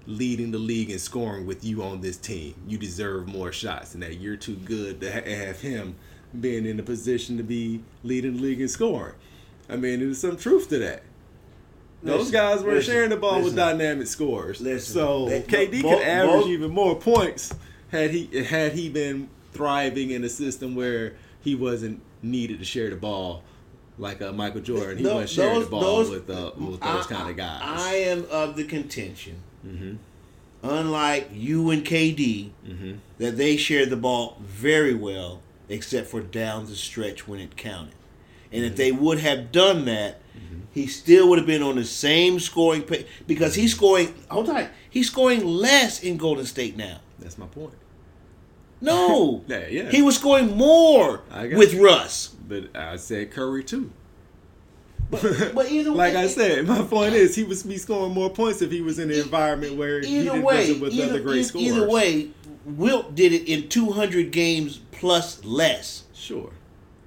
leading 0.08 0.50
the 0.50 0.58
league 0.58 0.88
in 0.90 0.99
scoring 0.99 1.46
with 1.46 1.62
you 1.62 1.82
on 1.82 2.00
this 2.00 2.16
team. 2.16 2.55
You 2.66 2.78
deserve 2.78 3.28
more 3.28 3.52
shots, 3.52 3.93
and 3.94 4.02
that 4.02 4.19
you're 4.19 4.37
too 4.37 4.56
good 4.56 5.00
to 5.02 5.12
ha- 5.12 5.28
have 5.28 5.60
him 5.60 5.96
being 6.40 6.64
in 6.66 6.81
a 6.81 6.82
position 6.82 7.37
to 7.37 7.43
be 7.43 7.82
leading 8.02 8.37
the 8.37 8.43
league 8.43 8.60
in 8.60 8.69
scoring." 8.69 9.14
I 9.69 9.76
mean, 9.76 10.00
there's 10.00 10.19
some 10.19 10.37
truth 10.38 10.70
to 10.70 10.78
that. 10.78 11.02
Those 12.02 12.19
Listen, 12.20 12.32
guys 12.32 12.62
weren't 12.62 12.76
listen, 12.76 12.93
sharing 12.94 13.10
the 13.10 13.16
ball 13.16 13.43
with 13.43 13.55
dynamic 13.55 14.06
scores. 14.06 14.60
Listen, 14.62 14.94
so 14.94 15.28
they- 15.28 15.43
KD 15.43 15.82
could 15.82 16.00
average 16.00 16.43
both- 16.43 16.49
even 16.49 16.70
more 16.70 16.96
points 16.99 17.52
had 17.88 18.10
he 18.12 18.44
had 18.44 18.72
he 18.72 18.88
been 18.88 19.28
thriving 19.52 20.10
in 20.10 20.24
a 20.24 20.29
system 20.29 20.74
where 20.74 21.15
he 21.41 21.55
wasn't 21.55 22.00
needed 22.22 22.60
to 22.60 22.65
share 22.65 22.88
the 22.88 22.96
ball 22.96 23.43
like 23.98 24.22
uh, 24.22 24.32
Michael 24.32 24.60
Jordan. 24.60 24.98
He 24.98 25.05
Tho- 25.05 25.15
wasn't 25.17 25.31
sharing 25.31 25.55
those- 25.56 25.65
the 25.65 25.70
ball 25.70 25.81
those- 25.82 26.10
with 26.10 26.31
uh, 26.31 26.53
with 26.56 26.79
I- 26.82 26.94
those 26.94 27.06
kind 27.06 27.29
of 27.31 27.36
guys. 27.36 27.60
I 27.62 27.94
am 27.96 28.24
of 28.31 28.55
the 28.56 28.65
contention, 28.65 29.43
mm-hmm. 29.69 29.96
unlike 30.63 31.29
you 31.32 31.70
and 31.70 31.84
KD, 31.84 32.51
Mm-hmm. 32.67 32.93
that 33.19 33.37
they 33.37 33.56
shared 33.56 33.91
the 33.91 33.96
ball 33.96 34.39
very 34.41 34.94
well, 34.94 35.41
except 35.69 36.08
for 36.08 36.20
down 36.20 36.67
the 36.67 36.77
stretch 36.77 37.27
when 37.29 37.41
it 37.41 37.56
counted. 37.56 37.94
And 38.53 38.63
Mm-hmm. 38.63 38.70
if 38.72 38.77
they 38.77 38.93
would 38.93 39.19
have 39.20 39.53
done 39.53 39.84
that, 39.87 40.20
he 40.72 40.87
still 40.87 41.29
would 41.29 41.39
have 41.39 41.46
been 41.46 41.63
on 41.63 41.75
the 41.77 41.84
same 41.84 42.39
scoring 42.39 42.82
pace 42.82 43.05
because 43.27 43.55
he's 43.56 43.75
scoring. 43.75 44.15
Hold 44.31 44.48
on, 44.48 44.69
he's 44.89 45.08
scoring 45.08 45.44
less 45.44 46.03
in 46.03 46.17
Golden 46.17 46.46
State 46.46 46.77
now. 46.77 47.01
That's 47.19 47.37
my 47.39 47.46
point. 47.46 47.75
No, 48.81 49.43
Yeah, 49.48 49.67
yeah. 49.67 49.91
he 49.91 50.03
was 50.03 50.17
scoring 50.17 50.56
more 50.56 51.22
with 51.34 51.75
you. 51.75 51.84
Russ. 51.84 52.29
But 52.48 52.77
I 52.77 52.96
said 52.96 53.31
Curry 53.32 53.65
too. 53.65 53.91
But, 55.10 55.53
but 55.55 55.70
either 55.70 55.91
Like 55.91 56.15
way, 56.15 56.20
I 56.24 56.27
said, 56.27 56.67
my 56.67 56.82
point 56.82 57.15
is 57.15 57.34
he 57.34 57.44
was 57.44 57.62
be 57.62 57.79
scoring 57.79 58.12
more 58.12 58.29
points 58.31 58.60
if 58.60 58.70
he 58.70 58.81
was 58.82 58.98
in 58.98 59.10
an 59.10 59.19
environment 59.19 59.77
where 59.77 60.00
he 60.00 60.19
either 60.19 60.24
didn't 60.32 60.43
way, 60.44 60.56
wasn't 60.58 60.81
with 60.81 60.93
either, 60.93 61.10
other 61.10 61.20
great 61.20 61.38
e- 61.38 61.43
scorers. 61.44 61.67
either 61.67 61.88
way, 61.88 62.29
Wilt 62.67 63.15
did 63.15 63.32
it 63.32 63.48
in 63.50 63.69
200 63.69 64.31
games 64.31 64.81
plus 64.93 65.43
less. 65.44 66.05
sure. 66.15 66.50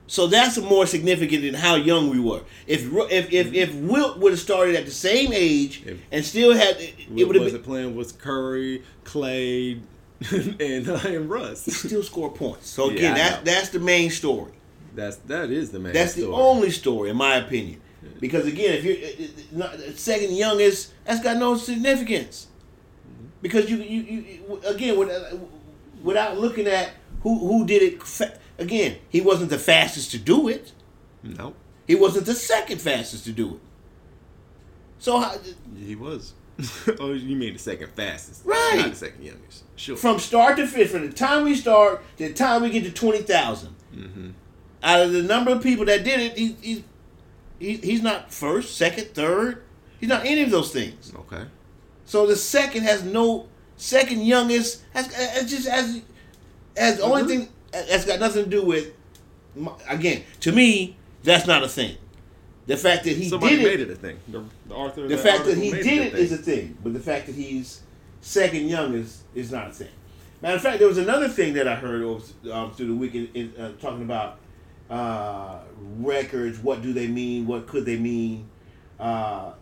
So 0.08 0.28
that's 0.28 0.58
more 0.58 0.86
significant 0.88 1.44
than 1.44 1.54
how 1.54 1.76
young 1.76 2.10
we 2.10 2.20
were. 2.20 2.42
If 2.68 2.92
if 3.12 3.32
if, 3.32 3.54
if 3.54 3.74
Wilt 3.76 4.18
would 4.18 4.32
have 4.34 4.40
started 4.42 4.76
at 4.76 4.84
the 4.86 4.92
same 4.92 5.32
age 5.32 5.84
If- 5.86 6.00
and 6.12 6.26
still 6.26 6.54
had 6.54 6.78
it, 6.82 6.96
it 7.16 7.26
would 7.28 7.36
have 7.38 7.50
been 7.52 7.62
playing 7.64 7.96
with 7.96 8.18
Curry, 8.20 8.84
Clay, 9.06 9.80
and 10.32 10.90
uh, 10.90 11.00
and 11.06 11.30
Russ. 11.30 11.64
He 11.66 11.72
still 11.72 12.04
score 12.04 12.30
points. 12.32 12.70
So 12.70 12.90
again, 12.90 13.14
I 13.14 13.18
that's 13.18 13.36
know. 13.38 13.44
that's 13.54 13.70
the 13.70 13.80
main 13.80 14.10
story. 14.10 14.52
That's 14.96 15.16
that 15.28 15.50
is 15.50 15.70
the 15.72 15.80
main. 15.80 15.94
That's 15.94 16.16
the 16.16 16.28
only 16.28 16.72
story, 16.72 17.10
in 17.12 17.16
my 17.16 17.36
opinion. 17.36 17.81
Because 18.20 18.48
again, 18.48 18.76
if 18.76 18.84
you're 18.84 19.58
not, 19.58 19.80
second 19.96 20.36
youngest, 20.36 20.94
that's 21.06 21.22
got 21.22 21.38
no 21.38 21.56
significance. 21.56 22.48
Because 23.42 23.70
you 23.70 23.78
you, 23.78 24.02
you 24.02 24.62
again 24.68 24.98
with, 24.98 25.42
without 26.04 26.38
looking 26.38 26.68
at 26.68 26.92
who 27.22 27.40
who 27.40 27.66
did 27.66 27.82
it. 27.82 28.04
Fa- 28.04 28.38
again, 28.58 28.98
he 29.10 29.22
wasn't 29.22 29.50
the 29.50 29.58
fastest 29.58 30.12
to 30.12 30.18
do 30.20 30.48
it. 30.48 30.72
Nope, 31.24 31.56
He 31.88 31.96
wasn't 31.96 32.26
the 32.26 32.34
second 32.34 32.82
fastest 32.82 33.26
to 33.26 33.32
do 33.32 33.56
it. 33.56 33.60
So 35.00 35.20
how, 35.20 35.36
he 35.78 35.96
was. 35.96 36.34
oh, 37.00 37.14
you 37.14 37.36
mean 37.36 37.54
the 37.54 37.60
second 37.60 37.90
fastest? 37.92 38.46
Right. 38.46 38.76
Not 38.78 38.90
the 38.92 38.96
second 38.96 39.24
youngest. 39.24 39.64
Sure. 39.76 39.98
From 39.98 40.20
start 40.20 40.58
to 40.58 40.68
finish, 40.68 40.90
from 40.90 41.08
the 41.08 41.14
time 41.14 41.44
we 41.44 41.56
start 41.56 42.02
to 42.18 42.28
the 42.28 42.34
time 42.34 42.62
we 42.62 42.70
get 42.70 42.84
to 42.84 42.92
20,000. 42.92 43.76
Mm-hmm. 43.96 44.30
Out 44.84 45.02
of 45.02 45.12
the 45.12 45.24
number 45.24 45.52
of 45.52 45.64
people 45.64 45.86
that 45.86 46.04
did 46.04 46.20
it, 46.20 46.38
he, 46.38 46.56
he's, 46.62 46.84
he, 47.62 47.78
he's 47.78 48.02
not 48.02 48.34
first, 48.34 48.76
second, 48.76 49.14
third. 49.14 49.64
He's 50.00 50.10
not 50.10 50.26
any 50.26 50.42
of 50.42 50.50
those 50.50 50.72
things. 50.74 51.14
okay. 51.16 51.44
So 52.06 52.26
the 52.26 52.36
second 52.36 52.84
has 52.84 53.04
no 53.04 53.48
second 53.78 54.22
youngest 54.22 54.84
has, 54.94 55.14
has 55.14 55.50
just 55.50 55.68
as 55.68 56.02
as 56.76 56.98
the 56.98 57.04
only 57.04 57.24
thing 57.24 57.50
that's 57.72 58.06
got 58.06 58.20
nothing 58.20 58.44
to 58.44 58.50
do 58.50 58.64
with 58.64 58.92
again 59.90 60.24
to 60.40 60.52
me 60.52 60.96
that's 61.24 61.48
not 61.48 61.64
a 61.64 61.68
thing. 61.68 61.98
The 62.68 62.78
fact 62.78 63.04
that 63.06 63.16
he 63.16 63.30
Somebody 63.30 63.58
did 63.58 63.64
made 63.64 63.80
it, 63.80 63.90
it 63.90 63.94
a 63.94 63.96
thing. 63.96 64.20
The, 64.28 64.44
the 64.68 64.76
author. 64.76 65.04
of 65.04 65.10
the 65.10 65.16
that 65.16 65.24
fact 65.24 65.46
that 65.46 65.58
article 65.58 65.64
he 65.64 65.72
made 65.72 65.84
did 65.84 66.00
a 66.00 66.06
it 66.08 66.14
is 66.16 66.32
a 66.32 66.38
thing. 66.38 66.44
thing, 66.68 66.78
but 66.84 66.94
the 66.94 67.00
fact 67.00 67.26
that 67.28 67.36
he's 67.36 67.82
second 68.22 68.68
youngest 68.68 69.24
is 69.36 69.52
not 69.52 69.70
a 69.70 69.72
thing. 69.74 69.90
Matter 70.42 70.56
of 70.56 70.62
fact, 70.62 70.80
there 70.80 70.88
was 70.88 70.98
another 70.98 71.28
thing 71.30 71.54
that 71.54 71.68
I 71.68 71.76
heard 71.76 72.02
over, 72.02 72.24
um, 72.52 72.72
through 72.74 72.88
the 72.88 72.96
weekend 72.96 73.30
in, 73.34 73.54
uh, 73.58 73.74
talking 73.80 74.02
about 74.04 74.40
uh, 74.92 75.60
records. 75.98 76.60
What 76.60 76.82
do 76.84 76.94
they 76.94 77.08
mean? 77.08 77.48
What 77.48 77.66
could 77.68 77.86
they 77.86 77.98
mean? 77.98 78.50
Uh, 79.00 79.54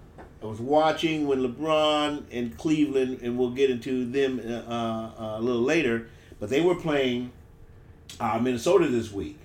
I 0.41 0.45
was 0.45 0.59
watching 0.59 1.27
when 1.27 1.39
LeBron 1.41 2.23
and 2.31 2.57
Cleveland, 2.57 3.19
and 3.21 3.37
we'll 3.37 3.51
get 3.51 3.69
into 3.69 4.05
them 4.05 4.41
uh, 4.43 4.51
uh, 4.71 5.37
a 5.37 5.41
little 5.41 5.61
later, 5.61 6.07
but 6.39 6.49
they 6.49 6.61
were 6.61 6.75
playing 6.75 7.31
uh, 8.19 8.39
Minnesota 8.39 8.87
this 8.87 9.11
week, 9.11 9.37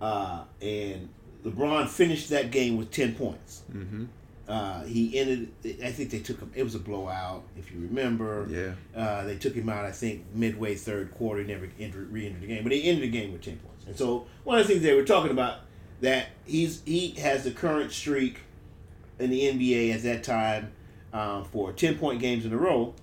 uh, 0.00 0.42
and 0.62 1.08
LeBron 1.44 1.88
finished 1.88 2.30
that 2.30 2.50
game 2.50 2.76
with 2.76 2.90
ten 2.90 3.14
points. 3.14 3.62
Mhm. 3.72 4.06
Uh, 4.48 4.82
he 4.84 5.16
ended. 5.16 5.48
I 5.84 5.92
think 5.92 6.10
they 6.10 6.18
took 6.18 6.40
him. 6.40 6.50
It 6.56 6.64
was 6.64 6.74
a 6.74 6.80
blowout, 6.80 7.44
if 7.56 7.70
you 7.70 7.80
remember. 7.80 8.48
Yeah. 8.50 8.72
Uh, 9.00 9.24
they 9.24 9.36
took 9.36 9.54
him 9.54 9.68
out. 9.68 9.84
I 9.84 9.92
think 9.92 10.24
midway 10.34 10.74
third 10.74 11.12
quarter. 11.12 11.44
Never 11.44 11.68
entered, 11.78 12.10
re-entered 12.10 12.42
the 12.42 12.46
game, 12.48 12.62
but 12.64 12.72
he 12.72 12.82
ended 12.88 13.04
the 13.04 13.16
game 13.16 13.32
with 13.32 13.42
ten 13.42 13.58
points. 13.58 13.69
And 13.86 13.96
so 13.96 14.26
one 14.44 14.58
of 14.58 14.66
the 14.66 14.72
things 14.74 14.84
they 14.84 14.94
were 14.94 15.04
talking 15.04 15.30
about 15.30 15.58
that 16.00 16.28
he's 16.46 16.82
he 16.84 17.10
has 17.20 17.44
the 17.44 17.50
current 17.50 17.92
streak 17.92 18.38
in 19.18 19.30
the 19.30 19.42
NBA 19.42 19.94
at 19.94 20.02
that 20.02 20.22
time 20.24 20.72
um, 21.12 21.44
for 21.44 21.72
ten 21.72 21.96
point 21.98 22.20
games 22.20 22.44
in 22.44 22.52
a 22.52 22.56
row. 22.56 22.94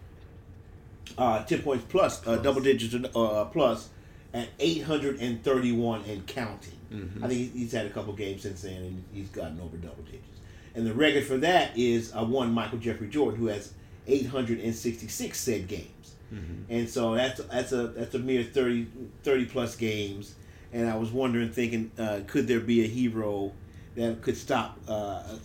Uh, 1.18 1.44
ten 1.46 1.62
points 1.62 1.86
plus, 1.90 2.26
uh, 2.28 2.36
double 2.38 2.62
digits 2.62 2.94
uh, 3.16 3.46
plus 3.46 3.90
at 4.34 4.50
eight 4.60 4.84
hundred 4.84 5.20
and 5.20 5.44
thirty 5.44 5.72
one 5.72 6.02
and 6.08 6.26
counting. 6.28 6.74
I 7.24 7.28
think 7.28 7.54
he's- 7.54 7.72
had 7.74 7.86
a 7.86 7.90
couple 7.90 8.14
games 8.14 8.44
since 8.44 8.62
then, 8.62 8.82
and 8.82 9.04
he's 9.14 9.28
gotten 9.30 9.60
over 9.60 9.76
double 9.78 10.04
digits. 10.04 10.24
And 10.76 10.86
the 10.88 10.94
record 10.94 11.24
for 11.26 11.38
that 11.38 11.78
is 11.78 12.14
uh, 12.16 12.24
one 12.24 12.54
Michael 12.54 12.78
Jeffrey 12.78 13.08
Jordan, 13.10 13.40
who 13.40 13.48
has 13.48 13.74
866 14.08 15.40
said 15.40 15.68
games. 15.68 16.16
And 16.70 16.90
so 16.90 17.16
that's 17.16 17.42
that's 17.46 17.72
a 17.72 17.88
that's 17.88 18.14
a 18.16 18.20
mere 18.20 18.44
30, 18.44 18.88
30 19.24 19.46
plus 19.46 19.76
games. 19.76 20.36
And 20.74 20.90
I 20.90 20.98
was 20.98 21.12
wondering, 21.12 21.52
thinking, 21.52 21.92
uh, 21.98 22.22
could 22.28 22.48
there 22.48 22.60
be 22.60 22.84
a 22.84 22.88
hero 22.88 23.54
that 23.96 24.22
could 24.22 24.38
stop 24.38 24.78
uh, 24.88 24.92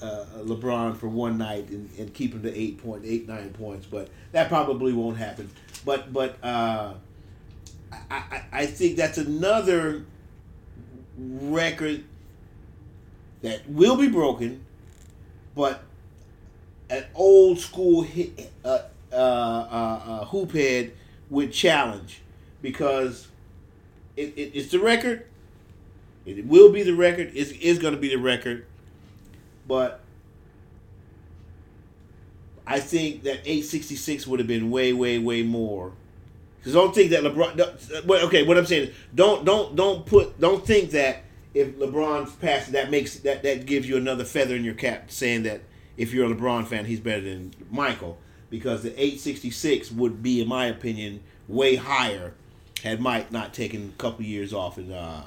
uh, 0.02 0.26
LeBron 0.38 0.96
for 0.96 1.08
one 1.08 1.38
night 1.38 1.68
and, 1.70 1.88
and 1.98 2.12
keep 2.12 2.34
him 2.34 2.42
to 2.42 2.54
eight 2.54 2.82
point 2.82 3.04
eight 3.04 3.28
nine 3.28 3.50
points? 3.50 3.86
But 3.86 4.08
that 4.32 4.48
probably 4.48 4.92
won't 4.92 5.16
happen. 5.16 5.50
But 5.84 6.12
but 6.12 6.36
uh, 6.42 6.94
I, 7.92 8.00
I 8.10 8.42
I 8.52 8.66
think 8.66 8.96
that's 8.96 9.18
another 9.18 10.04
record 11.16 12.04
that 13.42 13.68
will 13.68 13.96
be 13.96 14.08
broken, 14.08 14.64
but 15.54 15.82
an 16.90 17.04
old 17.14 17.58
school 17.58 18.02
hit, 18.02 18.52
uh, 18.64 18.80
uh, 19.12 19.16
uh, 19.16 19.18
uh, 19.18 20.24
hoop 20.26 20.52
head 20.52 20.92
would 21.30 21.52
challenge 21.52 22.20
because 22.60 23.28
it, 24.16 24.33
it, 24.37 24.52
it's 24.54 24.71
the 24.71 24.78
record. 24.78 25.26
It 26.25 26.47
will 26.47 26.71
be 26.71 26.83
the 26.83 26.95
record. 26.95 27.33
It 27.35 27.61
is 27.61 27.78
going 27.78 27.95
to 27.95 28.00
be 28.00 28.09
the 28.09 28.16
record, 28.16 28.66
but 29.66 30.00
I 32.66 32.78
think 32.78 33.25
that 33.25 33.40
866 33.40 34.26
would 34.26 34.38
have 34.38 34.47
been 34.47 34.71
way, 34.71 34.92
way, 34.92 35.19
way 35.19 35.42
more. 35.42 35.92
Because 36.59 36.75
don't 36.75 36.95
think 36.95 37.11
that 37.11 37.25
LeBron. 37.25 38.23
Okay, 38.25 38.45
what 38.45 38.57
I'm 38.57 38.66
saying 38.66 38.88
is 38.88 38.95
don't 39.12 39.45
don't 39.45 39.75
don't 39.75 40.07
put 40.07 40.38
don't 40.40 40.64
think 40.64 40.90
that 40.92 41.25
if 41.54 41.76
LeBron's 41.76 42.33
passed 42.37 42.71
that 42.71 42.88
makes 42.88 43.16
that 43.21 43.42
that 43.42 43.66
gives 43.66 43.88
you 43.88 43.97
another 43.97 44.25
feather 44.25 44.54
in 44.54 44.62
your 44.62 44.75
cap 44.75 45.11
saying 45.11 45.42
that 45.42 45.62
if 45.97 46.12
you're 46.12 46.31
a 46.31 46.35
LeBron 46.35 46.66
fan 46.69 46.85
he's 46.85 47.00
better 47.00 47.23
than 47.23 47.52
Michael 47.69 48.16
because 48.49 48.85
the 48.85 48.90
866 48.90 49.90
would 49.90 50.23
be 50.23 50.40
in 50.40 50.47
my 50.47 50.66
opinion 50.66 51.21
way 51.49 51.75
higher 51.75 52.35
had 52.82 53.00
Mike 53.00 53.30
not 53.30 53.54
taken 53.54 53.92
a 53.96 54.02
couple 54.02 54.24
years 54.24 54.52
off 54.52 54.76
and 54.76 54.92
uh, 54.92 55.22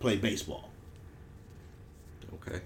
played 0.00 0.20
baseball. 0.20 0.70
Okay. 2.34 2.60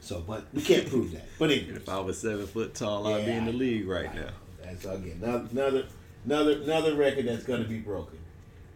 So, 0.00 0.20
but 0.20 0.44
we 0.52 0.62
can't 0.62 0.88
prove 0.88 1.12
that. 1.12 1.26
But 1.38 1.50
anyway, 1.50 1.76
If 1.76 1.88
I 1.88 2.00
was 2.00 2.18
seven 2.18 2.46
foot 2.46 2.74
tall, 2.74 3.06
I'd 3.06 3.26
be 3.26 3.32
in 3.32 3.46
the 3.46 3.52
league 3.52 3.86
right 3.86 4.14
now. 4.14 4.30
That's 4.62 4.84
again 4.84 5.20
another 5.22 5.48
another 5.52 5.86
another, 6.24 6.52
another 6.62 6.94
record 6.94 7.26
that's 7.26 7.44
going 7.44 7.62
to 7.62 7.68
be 7.68 7.78
broken. 7.78 8.18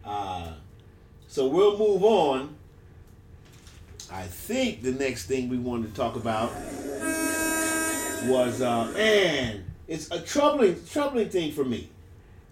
Uh, 0.05 0.53
so 1.29 1.47
we'll 1.47 1.79
move 1.79 2.05
on. 2.05 2.57
I 4.13 4.23
think 4.23 4.83
the 4.83 4.93
next 4.93 5.27
thing 5.27 5.49
we 5.49 5.59
wanted 5.59 5.89
to 5.91 5.95
talk 5.95 6.17
about 6.17 6.53
was 8.27 8.61
uh, 8.63 8.91
man, 8.95 9.65
it's 9.89 10.11
a 10.11 10.21
troubling 10.21 10.77
troubling 10.87 11.29
thing 11.31 11.53
for 11.53 11.65
me. 11.65 11.89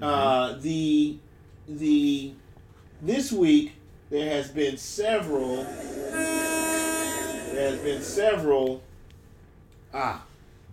Uh, 0.00 0.56
the 0.58 1.16
the 1.78 2.32
this 3.00 3.32
week 3.32 3.72
there 4.10 4.28
has 4.30 4.48
been 4.50 4.76
several 4.76 5.64
there 5.64 7.70
has 7.70 7.78
been 7.80 8.02
several 8.02 8.82
ah 9.92 10.22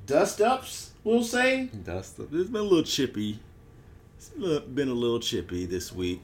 dust 0.05 0.41
ups 0.41 0.91
we'll 1.03 1.23
say 1.23 1.69
That's 1.85 2.11
the, 2.11 2.23
it's 2.23 2.49
been 2.49 2.61
a 2.61 2.63
little 2.63 2.83
chippy. 2.83 3.39
it's 4.17 4.29
been 4.29 4.89
a 4.89 4.93
little 4.93 5.19
chippy 5.19 5.65
this 5.65 5.93
week. 5.93 6.21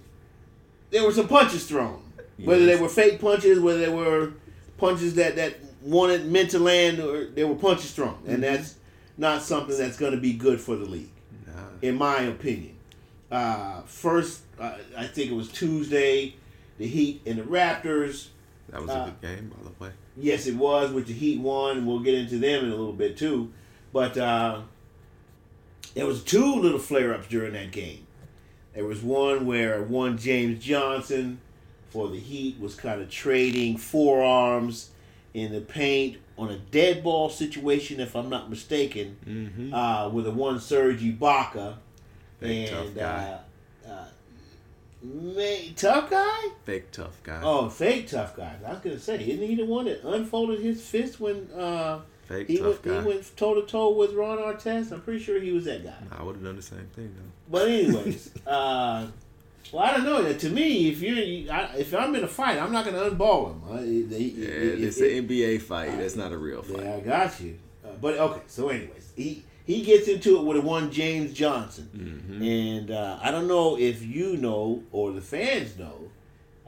there 0.91 1.03
were 1.03 1.11
some 1.11 1.27
punches 1.27 1.65
thrown. 1.65 2.01
Whether 2.37 2.65
they 2.65 2.75
were 2.75 2.89
fake 2.89 3.21
punches, 3.21 3.59
whether 3.61 3.79
they 3.79 3.89
were 3.89 4.33
punches 4.77 5.15
that, 5.15 5.37
that 5.37 5.55
wanted 5.81 6.25
meant 6.25 6.51
to 6.51 6.59
land, 6.59 6.99
or 6.99 7.25
there 7.27 7.47
were 7.47 7.55
punches 7.55 7.91
thrown, 7.91 8.17
and 8.27 8.43
that's 8.43 8.75
not 9.17 9.41
something 9.41 9.77
that's 9.77 9.95
going 9.97 10.11
to 10.11 10.19
be 10.19 10.33
good 10.33 10.59
for 10.59 10.75
the 10.75 10.83
league, 10.85 11.11
Nah. 11.47 11.53
in 11.81 11.95
my 11.95 12.23
opinion. 12.23 12.75
Uh, 13.31 13.81
first, 13.83 14.41
uh, 14.59 14.73
I 14.97 15.07
think 15.07 15.31
it 15.31 15.35
was 15.35 15.49
Tuesday, 15.51 16.35
the 16.77 16.87
Heat 16.87 17.21
and 17.25 17.37
the 17.39 17.43
Raptors. 17.43 18.27
That 18.69 18.81
was 18.81 18.89
Uh, 18.89 18.93
a 18.93 19.05
good 19.21 19.21
game, 19.37 19.51
by 19.55 19.63
the 19.69 19.83
way. 19.83 19.91
Yes, 20.17 20.47
it 20.47 20.55
was, 20.55 20.91
which 20.91 21.07
the 21.07 21.13
Heat 21.13 21.39
won, 21.39 21.85
we'll 21.85 21.99
get 21.99 22.13
into 22.15 22.37
them 22.37 22.65
in 22.65 22.71
a 22.71 22.75
little 22.75 22.93
bit 22.93 23.17
too. 23.17 23.51
But 23.93 24.17
uh, 24.17 24.61
there 25.93 26.05
was 26.05 26.23
two 26.23 26.55
little 26.55 26.79
flare-ups 26.79 27.27
during 27.27 27.53
that 27.53 27.71
game. 27.71 28.05
There 28.73 28.85
was 28.85 29.01
one 29.01 29.45
where 29.45 29.81
one 29.83 30.17
James 30.17 30.63
Johnson 30.63 31.39
for 31.89 32.09
the 32.09 32.19
Heat 32.19 32.59
was 32.59 32.75
kind 32.75 33.01
of 33.01 33.09
trading 33.09 33.77
forearms 33.77 34.89
in 35.33 35.53
the 35.53 35.61
paint 35.61 36.17
on 36.37 36.49
a 36.49 36.57
dead 36.57 37.01
ball 37.03 37.29
situation, 37.29 37.99
if 38.01 38.15
I'm 38.15 38.29
not 38.29 38.49
mistaken, 38.49 39.17
Mm-hmm. 39.25 39.73
uh, 39.73 40.09
with 40.09 40.27
a 40.27 40.31
one 40.31 40.59
Serge 40.59 41.01
Ibaka. 41.01 41.75
Tough 42.41 42.49
and 42.49 42.95
guy. 42.95 43.01
uh, 43.29 43.31
uh, 43.35 43.39
may, 45.13 45.73
tough 45.75 46.09
guy? 46.09 46.47
Fake 46.63 46.91
tough 46.91 47.21
guy. 47.23 47.39
Oh, 47.43 47.69
fake 47.69 48.09
tough 48.09 48.35
guy. 48.35 48.55
I 48.65 48.71
was 48.71 48.79
gonna 48.79 48.99
say, 48.99 49.15
isn't 49.23 49.45
he 49.47 49.55
the 49.55 49.65
one 49.65 49.85
that 49.85 50.03
unfolded 50.03 50.59
his 50.59 50.81
fist 50.85 51.19
when 51.19 51.49
uh, 51.51 51.99
Fake 52.27 52.47
he 52.47 52.57
tough 52.57 52.83
went 52.85 53.01
he 53.03 53.07
went 53.07 53.37
toe 53.37 53.53
to 53.59 53.67
toe 53.67 53.91
with 53.93 54.13
Ron 54.13 54.37
Artest? 54.39 54.91
I'm 54.91 55.01
pretty 55.01 55.19
sure 55.23 55.39
he 55.39 55.51
was 55.51 55.65
that 55.65 55.83
guy. 55.83 55.93
I 56.11 56.23
would 56.23 56.35
have 56.35 56.43
done 56.43 56.55
the 56.55 56.61
same 56.61 56.87
thing 56.95 57.13
though. 57.15 57.31
But 57.59 57.67
anyways, 57.69 58.31
uh, 58.47 59.07
well, 59.71 59.83
I 59.83 59.91
don't 59.97 60.03
know. 60.05 60.33
To 60.33 60.49
me, 60.49 60.89
if 60.89 61.01
you're 61.01 61.17
if 61.77 61.93
I'm 61.93 62.13
in 62.15 62.23
a 62.23 62.27
fight, 62.27 62.57
I'm 62.57 62.71
not 62.71 62.85
gonna 62.85 63.09
unball 63.09 63.51
him. 63.51 63.77
It- 63.79 64.11
it- 64.13 64.33
Yeah, 64.33 64.47
it- 64.47 64.83
it's 64.83 64.97
it- 64.97 65.17
an 65.17 65.27
NBA 65.27 65.61
fight. 65.61 65.97
That's 65.97 66.15
not 66.15 66.31
a 66.31 66.37
real 66.37 66.61
fight. 66.61 66.83
yeah, 66.83 66.95
I 66.95 66.99
got 67.01 67.39
you. 67.41 67.57
Uh, 67.83 67.89
but 68.01 68.17
okay, 68.17 68.41
so 68.47 68.69
anyways, 68.69 69.11
he 69.15 69.43
he 69.65 69.81
gets 69.81 70.07
into 70.07 70.37
it 70.37 70.43
with 70.43 70.63
one 70.63 70.91
James 70.91 71.33
Johnson, 71.33 71.89
Mm-hmm. 71.95 72.41
and 72.43 72.91
uh, 72.91 73.19
I 73.21 73.31
don't 73.31 73.47
know 73.47 73.77
if 73.77 74.03
you 74.03 74.37
know 74.37 74.83
or 74.91 75.11
the 75.11 75.21
fans 75.21 75.77
know. 75.77 76.09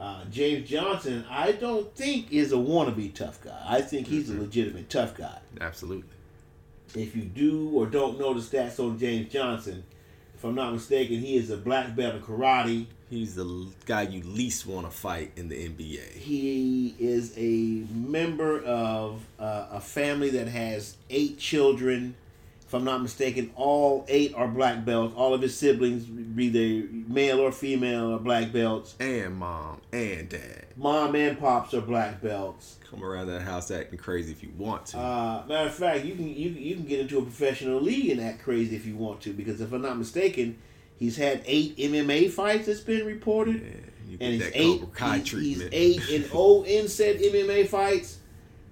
Uh, 0.00 0.24
James 0.30 0.68
Johnson, 0.68 1.24
I 1.28 1.52
don't 1.52 1.92
think 1.96 2.32
is 2.32 2.52
a 2.52 2.56
wannabe 2.56 3.12
tough 3.14 3.42
guy. 3.42 3.60
I 3.66 3.80
think 3.80 4.06
he's 4.06 4.28
Mm-hmm. 4.28 4.38
a 4.38 4.42
legitimate 4.42 4.90
tough 4.90 5.16
guy. 5.16 5.38
Absolutely. 5.60 6.04
If 6.94 7.14
you 7.16 7.22
do 7.22 7.70
or 7.74 7.86
don't 7.86 8.18
know 8.18 8.32
the 8.32 8.40
stats 8.40 8.78
on 8.78 8.98
James 8.98 9.30
Johnson, 9.32 9.82
if 10.36 10.44
I'm 10.44 10.54
not 10.54 10.72
mistaken, 10.72 11.18
he 11.18 11.36
is 11.36 11.50
a 11.50 11.56
black 11.56 11.96
belt 11.96 12.14
in 12.14 12.22
karate. 12.22 12.86
He's 13.10 13.34
the 13.34 13.66
guy 13.86 14.02
you 14.02 14.22
least 14.22 14.66
want 14.66 14.88
to 14.88 14.96
fight 14.96 15.32
in 15.36 15.48
the 15.48 15.68
NBA. 15.68 16.12
He 16.12 16.94
is 16.98 17.32
a 17.36 17.84
member 17.92 18.62
of 18.62 19.22
uh, 19.40 19.66
a 19.72 19.80
family 19.80 20.30
that 20.30 20.46
has 20.48 20.96
eight 21.10 21.38
children. 21.38 22.14
If 22.68 22.74
I'm 22.74 22.84
not 22.84 23.00
mistaken, 23.00 23.50
all 23.56 24.04
eight 24.08 24.34
are 24.34 24.46
black 24.46 24.84
belts. 24.84 25.14
All 25.16 25.32
of 25.32 25.40
his 25.40 25.56
siblings, 25.56 26.04
be 26.04 26.50
they 26.50 26.86
male 26.92 27.40
or 27.40 27.50
female, 27.50 28.12
are 28.14 28.18
black 28.18 28.52
belts. 28.52 28.94
And 29.00 29.36
mom 29.36 29.80
and 29.90 30.28
dad. 30.28 30.66
Mom 30.76 31.14
and 31.14 31.40
pops 31.40 31.72
are 31.72 31.80
black 31.80 32.20
belts. 32.20 32.76
Come 32.90 33.02
around 33.02 33.28
that 33.28 33.40
house 33.40 33.70
acting 33.70 33.98
crazy 33.98 34.32
if 34.32 34.42
you 34.42 34.50
want 34.58 34.84
to. 34.86 34.98
Uh, 34.98 35.44
matter 35.48 35.68
of 35.68 35.74
fact, 35.74 36.04
you 36.04 36.14
can 36.14 36.28
you, 36.28 36.50
you 36.50 36.74
can 36.74 36.84
get 36.84 37.00
into 37.00 37.16
a 37.16 37.22
professional 37.22 37.80
league 37.80 38.10
and 38.10 38.20
act 38.20 38.42
crazy 38.42 38.76
if 38.76 38.84
you 38.84 38.96
want 38.96 39.22
to, 39.22 39.32
because 39.32 39.62
if 39.62 39.72
I'm 39.72 39.80
not 39.80 39.96
mistaken, 39.96 40.58
he's 40.98 41.16
had 41.16 41.40
eight 41.46 41.74
MMA 41.78 42.30
fights 42.30 42.66
that's 42.66 42.80
been 42.80 43.06
reported, 43.06 43.62
yeah, 44.10 44.16
and 44.20 44.34
he's 44.34 44.50
eight 44.52 44.82
he's, 45.24 45.68
eight 45.72 46.10
and 46.10 46.28
O 46.34 46.64
in 46.66 46.86
said 46.86 47.18
MMA 47.18 47.66
fights, 47.66 48.17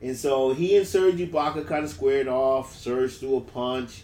and 0.02 0.16
so 0.16 0.52
he 0.52 0.76
and 0.76 0.86
Serge 0.86 1.14
Ibaka 1.16 1.66
kind 1.66 1.84
of 1.84 1.90
squared 1.90 2.28
off. 2.28 2.74
Serge 2.76 3.16
threw 3.18 3.36
a 3.36 3.40
punch, 3.40 4.02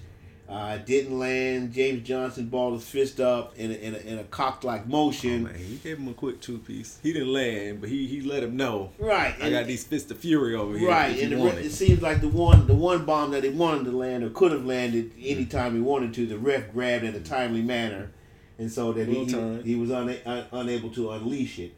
uh, 0.49 0.77
didn't 0.79 1.19
land. 1.19 1.73
James 1.73 2.07
Johnson 2.07 2.47
balled 2.49 2.75
his 2.75 2.85
fist 2.89 3.21
up 3.21 3.55
in 3.57 3.71
a, 3.71 3.75
in 3.75 3.95
a, 3.95 3.99
in 3.99 4.19
a 4.19 4.25
cocked 4.25 4.65
like 4.65 4.83
Oh, 4.87 4.91
motion. 4.91 5.45
man, 5.45 5.55
he 5.55 5.77
gave 5.77 5.99
him 5.99 6.09
a 6.09 6.15
quick 6.15 6.41
two 6.41 6.59
piece. 6.59 6.99
He 7.03 7.13
didn't 7.13 7.33
land, 7.33 7.81
but 7.81 7.89
he 7.91 8.07
he 8.07 8.21
let 8.23 8.43
him 8.43 8.57
know. 8.57 8.91
right, 8.99 9.35
I 9.41 9.51
got 9.51 9.67
these 9.67 9.85
fists 9.85 10.11
of 10.11 10.19
fury 10.19 10.55
over 10.55 10.77
here. 10.77 10.89
Right, 10.89 11.19
and 11.21 11.33
the, 11.33 11.47
it. 11.59 11.67
it 11.67 11.73
seems 11.73 12.01
like 12.03 12.21
the 12.21 12.29
one 12.29 12.67
the 12.67 12.75
one 12.75 13.05
bomb 13.05 13.31
that 13.33 13.45
he 13.45 13.51
wanted 13.51 13.85
to 13.85 13.93
land 13.93 14.25
or 14.25 14.31
could 14.31 14.53
have 14.53 14.65
landed 14.65 15.13
anytime 15.23 15.75
he 15.75 15.81
wanted 15.81 16.15
to, 16.15 16.27
the 16.27 16.39
ref 16.39 16.73
grabbed 16.73 17.05
in 17.05 17.15
a 17.15 17.21
timely 17.21 17.63
manner, 17.63 18.11
and 18.59 18.71
so 18.73 18.93
that 18.93 19.09
he, 19.09 19.25
he, 19.27 19.63
he 19.63 19.75
was 19.75 19.91
una- 19.91 20.17
un, 20.27 20.45
unable 20.53 20.91
to 20.91 21.11
unleash 21.13 21.59
it. 21.59 21.75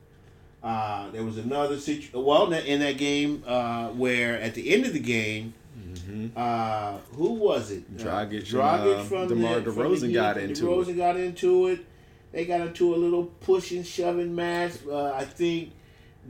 Uh, 0.64 1.10
there 1.10 1.22
was 1.22 1.36
another 1.36 1.78
situation. 1.78 2.24
Well, 2.24 2.44
in 2.44 2.50
that, 2.52 2.64
in 2.64 2.80
that 2.80 2.96
game 2.96 3.44
uh, 3.46 3.88
where 3.88 4.40
at 4.40 4.54
the 4.54 4.72
end 4.72 4.86
of 4.86 4.94
the 4.94 4.98
game, 4.98 5.52
uh, 6.34 6.96
who 7.12 7.34
was 7.34 7.70
it? 7.70 7.96
Mm-hmm. 7.96 8.08
Dragic 8.08 8.52
and, 8.54 9.00
uh, 9.00 9.02
from 9.04 9.28
DeMar 9.28 9.60
the, 9.60 9.72
from 9.72 10.00
the 10.00 10.12
got 10.12 10.38
into 10.38 10.64
DeRozan 10.64 10.88
it. 10.88 10.96
got 10.96 11.16
into 11.18 11.66
it. 11.66 11.84
They 12.32 12.46
got 12.46 12.62
into 12.62 12.94
a 12.94 12.96
little 12.96 13.24
pushing, 13.24 13.82
shoving 13.82 14.34
match. 14.34 14.72
Uh, 14.90 15.12
I 15.12 15.24
think 15.24 15.72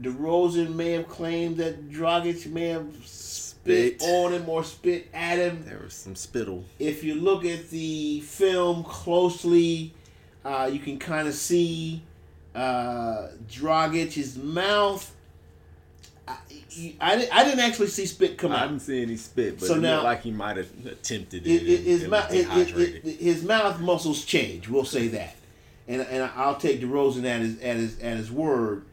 DeRozan 0.01 0.75
may 0.75 0.91
have 0.91 1.07
claimed 1.07 1.57
that 1.57 1.89
Dragic 1.89 2.45
may 2.51 2.67
have 2.69 2.93
spit, 3.05 4.01
Spit. 4.01 4.01
on 4.01 4.33
him 4.33 4.49
or 4.49 4.63
spit 4.63 5.07
at 5.13 5.39
him. 5.39 5.63
There 5.65 5.79
was 5.83 5.93
some 5.93 6.15
spittle. 6.15 6.65
If 6.77 7.03
you 7.03 7.15
look 7.15 7.45
at 7.45 7.69
the 7.69 8.19
film 8.21 8.83
closely, 8.83 9.93
uh, 10.43 10.69
you 10.71 10.79
can 10.79 10.99
kind 10.99 11.27
of 11.27 11.33
see 11.33 12.03
uh, 12.55 13.27
Dragic's 13.49 14.37
mouth. 14.37 15.11
I, 16.27 16.37
I, 16.99 17.15
didn't- 17.17 17.35
I 17.35 17.43
didn't 17.43 17.59
actually 17.59 17.87
see 17.87 18.05
spit 18.07 18.37
come 18.37 18.51
out. 18.51 18.63
I 18.63 18.67
didn't 18.67 18.81
see 18.81 19.01
any 19.01 19.17
spit, 19.17 19.59
but 19.59 19.67
So 19.67 19.75
it 19.75 19.81
now- 19.81 19.93
looked 19.95 20.03
like 20.05 20.21
he 20.23 20.31
might 20.31 20.57
have 20.57 20.69
attempted 20.85 21.45
it. 21.45 21.49
It- 21.51 21.81
his, 21.83 22.01
and 22.03 22.11
mou- 22.11 22.17
was 22.17 22.33
it- 22.33 22.77
it- 22.77 23.05
it- 23.05 23.19
his 23.19 23.43
mouth 23.43 23.79
muscles 23.79 24.25
change. 24.25 24.67
We'll 24.67 24.85
say 24.85 25.07
that, 25.09 25.35
and 25.87 26.01
and 26.01 26.23
I'll 26.35 26.55
take 26.57 26.81
DeRozan 26.81 27.25
at 27.25 27.41
his 27.41 27.59
at 27.61 27.75
his 27.77 27.99
at 27.99 28.17
his 28.17 28.31
word, 28.31 28.83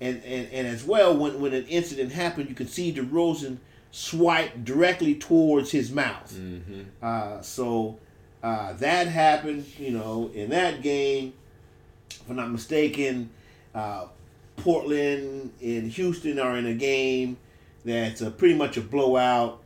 and 0.00 0.20
and, 0.24 0.48
and 0.52 0.66
as 0.66 0.82
well 0.84 1.16
when 1.16 1.40
when 1.40 1.52
an 1.54 1.66
incident 1.66 2.12
happened, 2.12 2.48
you 2.48 2.54
can 2.56 2.66
see 2.68 2.92
DeRozan 2.92 3.58
swipe 3.92 4.64
directly 4.64 5.14
towards 5.14 5.70
his 5.70 5.90
mouth. 5.92 6.32
Mhm. 6.34 6.84
Uh, 7.02 7.40
so 7.42 7.98
uh, 8.42 8.72
that 8.74 9.06
happened, 9.06 9.64
you 9.78 9.90
know, 9.90 10.30
in 10.34 10.50
that 10.50 10.82
game. 10.82 11.34
If 12.10 12.28
I'm 12.28 12.36
not 12.36 12.50
mistaken, 12.50 13.30
uh, 13.74 14.06
Portland 14.56 15.52
and 15.62 15.90
Houston 15.92 16.38
are 16.38 16.56
in 16.56 16.66
a 16.66 16.74
game 16.74 17.36
that's 17.84 18.20
a, 18.20 18.30
pretty 18.30 18.54
much 18.54 18.76
a 18.76 18.80
blowout. 18.80 19.62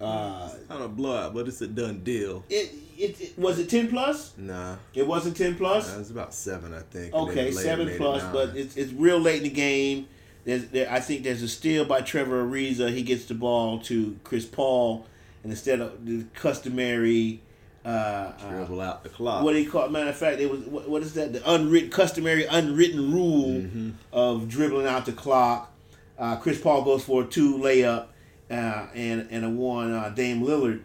Uh, 0.00 0.50
Not 0.68 0.82
a 0.82 0.88
blowout, 0.88 1.34
but 1.34 1.48
it's 1.48 1.60
a 1.62 1.66
done 1.66 2.00
deal. 2.00 2.44
it, 2.50 2.74
it, 2.98 3.20
it 3.20 3.38
was 3.38 3.58
it 3.58 3.68
ten 3.70 3.88
plus? 3.88 4.34
Nah, 4.36 4.76
It 4.92 5.06
wasn't 5.06 5.36
ten 5.36 5.54
plus. 5.56 5.94
it 5.94 5.98
was 5.98 6.10
about 6.10 6.34
seven, 6.34 6.74
I 6.74 6.80
think. 6.80 7.14
Okay, 7.14 7.50
seven 7.52 7.88
it 7.88 7.96
plus, 7.98 8.22
but 8.32 8.56
it's 8.56 8.76
it's 8.76 8.92
real 8.92 9.18
late 9.18 9.38
in 9.38 9.44
the 9.44 9.50
game. 9.50 10.08
There's 10.44 10.66
there, 10.68 10.90
I 10.90 11.00
think 11.00 11.22
there's 11.22 11.42
a 11.42 11.48
steal 11.48 11.84
by 11.86 12.02
Trevor 12.02 12.44
Ariza. 12.44 12.92
He 12.92 13.02
gets 13.02 13.24
the 13.24 13.34
ball 13.34 13.78
to 13.84 14.18
Chris 14.24 14.44
Paul, 14.44 15.06
and 15.42 15.50
instead 15.50 15.80
of 15.80 16.04
the 16.04 16.24
customary, 16.34 17.40
uh, 17.84 17.88
uh, 17.88 18.50
dribble 18.50 18.80
out 18.80 19.02
the 19.02 19.08
clock. 19.10 19.42
what 19.44 19.52
do 19.52 19.58
you 19.60 19.70
call? 19.70 19.88
Matter 19.88 20.10
of 20.10 20.16
fact, 20.16 20.40
it 20.40 20.50
was 20.50 20.60
what, 20.60 20.88
what 20.88 21.02
is 21.02 21.14
that? 21.14 21.32
The 21.32 21.50
unwritten, 21.50 21.90
customary, 21.90 22.44
unwritten 22.46 23.12
rule 23.12 23.60
Mm-hmm. 23.62 23.90
of 24.12 24.48
dribbling 24.48 24.86
out 24.86 25.06
the 25.06 25.12
clock. 25.12 25.70
Uh, 26.18 26.36
Chris 26.36 26.60
Paul 26.60 26.82
goes 26.82 27.04
for 27.04 27.22
a 27.24 27.26
two 27.26 27.58
layup, 27.58 28.06
uh, 28.50 28.86
and 28.94 29.28
and 29.30 29.44
a 29.44 29.50
one. 29.50 29.92
Uh, 29.92 30.08
Dame 30.10 30.42
Lillard 30.42 30.82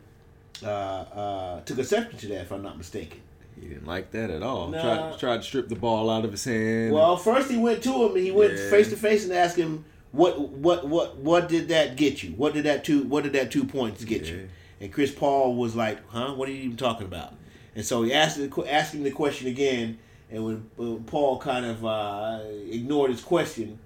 uh, 0.63 0.67
uh, 0.67 1.61
took 1.61 1.77
exception 1.79 2.17
to 2.19 2.27
that, 2.29 2.41
if 2.41 2.51
I'm 2.51 2.63
not 2.63 2.77
mistaken. 2.77 3.19
He 3.59 3.67
didn't 3.67 3.85
like 3.87 4.11
that 4.11 4.29
at 4.29 4.41
all. 4.41 4.69
Nah. 4.69 4.81
Tried, 4.81 5.19
tried 5.19 5.37
to 5.37 5.43
strip 5.43 5.67
the 5.69 5.75
ball 5.75 6.09
out 6.09 6.23
of 6.25 6.31
his 6.31 6.45
hand. 6.45 6.93
Well, 6.93 7.17
first 7.17 7.51
he 7.51 7.57
went 7.57 7.83
to 7.83 7.91
him. 8.05 8.15
and 8.15 8.23
He 8.25 8.31
went 8.31 8.57
face 8.57 8.89
to 8.89 8.95
face 8.95 9.23
and 9.25 9.33
asked 9.33 9.57
him, 9.57 9.83
"What, 10.11 10.39
what, 10.49 10.87
what, 10.87 11.17
what 11.17 11.49
did 11.49 11.67
that 11.67 11.95
get 11.97 12.23
you? 12.23 12.31
What 12.31 12.53
did 12.53 12.63
that 12.65 12.83
two? 12.85 13.03
What 13.03 13.23
did 13.23 13.33
that 13.33 13.51
two 13.51 13.65
points 13.65 14.03
get 14.05 14.23
Yeah. 14.25 14.31
you?" 14.33 14.49
And 14.81 14.91
Chris 14.93 15.11
Paul 15.11 15.55
was 15.55 15.75
like, 15.75 15.99
"Huh? 16.09 16.33
What 16.33 16.47
are 16.49 16.51
you 16.51 16.63
even 16.63 16.77
talking 16.77 17.05
about?" 17.07 17.33
And 17.75 17.85
so 17.85 18.03
he 18.03 18.13
asked 18.13 18.37
the, 18.37 18.65
asked 18.71 18.93
him 18.93 19.03
the 19.03 19.11
question 19.11 19.47
again. 19.47 19.97
And 20.31 20.45
when, 20.45 20.69
when 20.75 21.03
Paul 21.05 21.39
kind 21.39 21.65
of 21.65 21.83
uh, 21.83 22.39
ignored 22.69 23.09
his 23.11 23.21
question, 23.21 23.79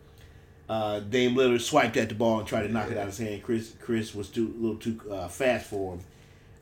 uh, 0.67 0.99
Dame 0.99 1.36
Lillard 1.36 1.62
swiped 1.62 1.95
at 1.97 2.10
the 2.10 2.15
ball 2.15 2.39
and 2.39 2.47
tried 2.47 2.63
to 2.63 2.69
knock 2.73 2.91
it 2.91 2.97
out 2.97 3.03
of 3.08 3.17
his 3.17 3.17
hand. 3.17 3.43
Chris 3.43 3.73
Chris 3.82 4.13
was 4.13 4.29
too 4.29 4.53
a 4.58 4.62
little 4.62 4.77
too 4.77 4.99
uh, 5.12 5.27
fast 5.27 5.67
for 5.67 5.93
him, 5.95 5.99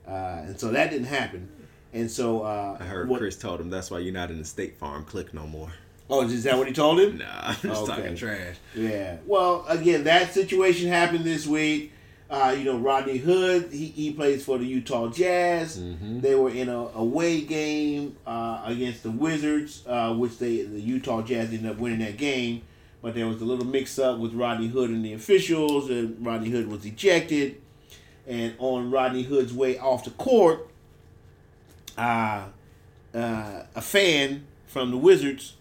uh, 0.08 0.12
and 0.46 0.60
so 0.60 0.70
that 0.72 0.92
didn't 0.92 1.08
happen. 1.08 1.50
And 1.94 2.10
so 2.10 2.44
uh, 2.44 2.78
I 2.80 2.84
heard 2.84 3.10
what- 3.10 3.20
Chris 3.20 3.38
told 3.38 3.60
him 3.60 3.70
that's 3.70 3.92
why 3.92 4.00
you're 4.00 4.14
not 4.14 4.32
in 4.32 4.38
the 4.38 4.46
State 4.46 4.78
Farm 4.78 5.04
click 5.04 5.34
no 5.34 5.46
more. 5.48 5.72
Oh, 6.10 6.22
is 6.24 6.44
that 6.44 6.58
what 6.58 6.68
he 6.68 6.74
told 6.74 7.00
him? 7.00 7.18
Nah, 7.20 7.26
I'm 7.42 7.56
just 7.56 7.66
Okay. 7.84 7.86
talking 8.02 8.16
trash. 8.16 8.56
Yeah. 8.76 9.18
Well, 9.26 9.66
again, 9.68 10.04
that 10.06 10.34
situation 10.34 10.90
happened 10.90 11.24
this 11.26 11.48
week. 11.48 11.92
Uh, 12.32 12.56
you 12.58 12.64
know, 12.64 12.78
Rodney 12.78 13.18
Hood, 13.18 13.74
he, 13.74 13.88
he 13.88 14.14
plays 14.14 14.46
for 14.46 14.58
the 14.58 14.66
Utah 14.66 15.10
Jazz. 15.10 15.78
Mhm. 15.78 16.22
They 16.22 16.34
were 16.34 16.50
in 16.50 16.70
a 16.70 16.78
away 16.96 17.42
game 17.42 18.16
uh, 18.26 18.62
against 18.66 19.04
the 19.04 19.12
Wizards, 19.12 19.84
uh, 19.86 20.14
which 20.14 20.38
they 20.38 20.62
the 20.64 20.80
Utah 20.80 21.22
Jazz 21.24 21.50
ended 21.52 21.70
up 21.70 21.78
winning 21.78 22.00
that 22.00 22.16
game. 22.16 22.62
But 23.02 23.16
there 23.16 23.28
was 23.28 23.42
a 23.42 23.46
little 23.46 23.66
mix 23.66 24.00
up 24.00 24.18
with 24.18 24.34
Rodney 24.34 24.68
Hood 24.68 24.92
and 24.92 25.04
the 25.04 25.12
officials, 25.14 25.90
and 25.90 26.26
Rodney 26.26 26.50
Hood 26.52 26.68
was 26.70 26.86
ejected. 26.86 27.58
And 28.26 28.54
on 28.60 28.92
Rodney 28.92 29.24
Hood's 29.24 29.52
way 29.54 29.78
off 29.78 30.06
the 30.06 30.12
court, 30.12 30.70
uh, 31.98 32.46
uh, 33.14 33.64
a 33.76 33.82
fan 33.82 34.46
from 34.68 34.92
the 34.92 34.98
Wizards 34.98 35.58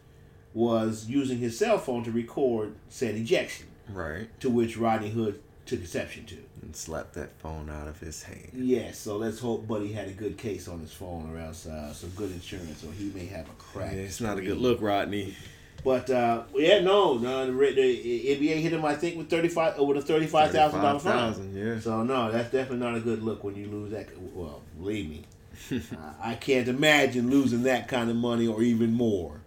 was 0.54 1.06
using 1.08 1.38
his 1.38 1.58
cell 1.58 1.78
phone 1.78 2.04
to 2.04 2.12
record 2.12 2.74
said 2.88 3.14
ejection, 3.16 3.66
Right. 3.88 4.28
to 4.40 4.50
which 4.50 4.76
Rodney 4.76 5.10
Hood 5.10 5.40
took 5.66 5.80
exception 5.80 6.26
to. 6.26 6.36
And 6.62 6.76
slapped 6.76 7.14
that 7.14 7.38
phone 7.38 7.70
out 7.70 7.88
of 7.88 7.98
his 8.00 8.22
hand. 8.22 8.50
Yes, 8.52 8.98
so 8.98 9.16
let's 9.16 9.38
hope 9.38 9.66
Buddy 9.66 9.92
had 9.92 10.08
a 10.08 10.12
good 10.12 10.36
case 10.36 10.68
on 10.68 10.80
his 10.80 10.92
phone, 10.92 11.34
or 11.34 11.38
else 11.38 11.66
uh, 11.66 11.92
some 11.94 12.10
good 12.10 12.30
insurance, 12.32 12.84
or 12.84 12.92
he 12.92 13.10
may 13.14 13.24
have 13.26 13.46
a 13.46 13.52
crack. 13.58 13.92
Yeah, 13.92 14.00
it's 14.00 14.20
not 14.20 14.36
a 14.36 14.42
good 14.42 14.58
look, 14.58 14.82
Rodney. 14.82 15.34
But 15.82 16.10
uh, 16.10 16.42
yeah, 16.54 16.80
no, 16.80 17.16
no, 17.16 17.46
the, 17.46 17.52
the 17.52 18.36
NBA 18.36 18.60
hit 18.60 18.72
him, 18.72 18.84
I 18.84 18.94
think, 18.94 19.16
with 19.16 19.30
thirty 19.30 19.48
five, 19.48 19.78
with 19.78 19.96
a 19.96 20.02
thirty 20.02 20.26
five 20.26 20.50
thousand 20.50 20.82
dollar 20.82 20.98
fine. 20.98 21.54
yeah. 21.54 21.80
So 21.80 22.02
no, 22.02 22.30
that's 22.30 22.50
definitely 22.50 22.84
not 22.84 22.96
a 22.96 23.00
good 23.00 23.22
look 23.22 23.42
when 23.42 23.56
you 23.56 23.66
lose 23.66 23.90
that. 23.92 24.08
Well, 24.34 24.60
believe 24.78 25.08
me, 25.08 25.24
uh, 25.72 26.12
I 26.20 26.34
can't 26.34 26.68
imagine 26.68 27.30
losing 27.30 27.62
that 27.62 27.88
kind 27.88 28.10
of 28.10 28.16
money 28.16 28.46
or 28.46 28.62
even 28.62 28.92
more. 28.92 29.40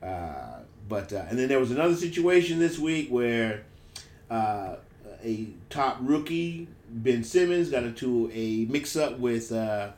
Uh, 0.00 0.60
but 0.88 1.12
uh, 1.12 1.24
and 1.28 1.38
then 1.38 1.48
there 1.48 1.58
was 1.58 1.72
another 1.72 1.96
situation 1.96 2.60
this 2.60 2.78
week 2.78 3.08
where 3.08 3.64
uh, 4.30 4.76
a 5.24 5.48
top 5.70 5.98
rookie 6.00 6.68
Ben 6.90 7.24
Simmons 7.24 7.70
got 7.70 7.82
into 7.82 8.30
a 8.32 8.66
mix 8.66 8.94
up 8.96 9.18
with 9.18 9.50
uh, 9.52 9.90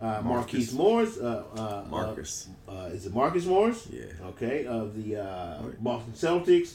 uh, 0.00 0.20
Marquise. 0.24 0.72
Morris. 0.72 1.18
Uh, 1.18 1.44
uh, 1.56 1.84
Marcus. 1.88 2.48
Uh, 2.68 2.72
uh, 2.72 2.84
is 2.86 3.06
it 3.06 3.14
Marcus 3.14 3.46
Morris? 3.46 3.86
Yeah. 3.90 4.04
Okay, 4.28 4.66
of 4.66 4.94
the 5.02 5.22
uh, 5.22 5.62
Boston 5.80 6.12
Celtics 6.14 6.74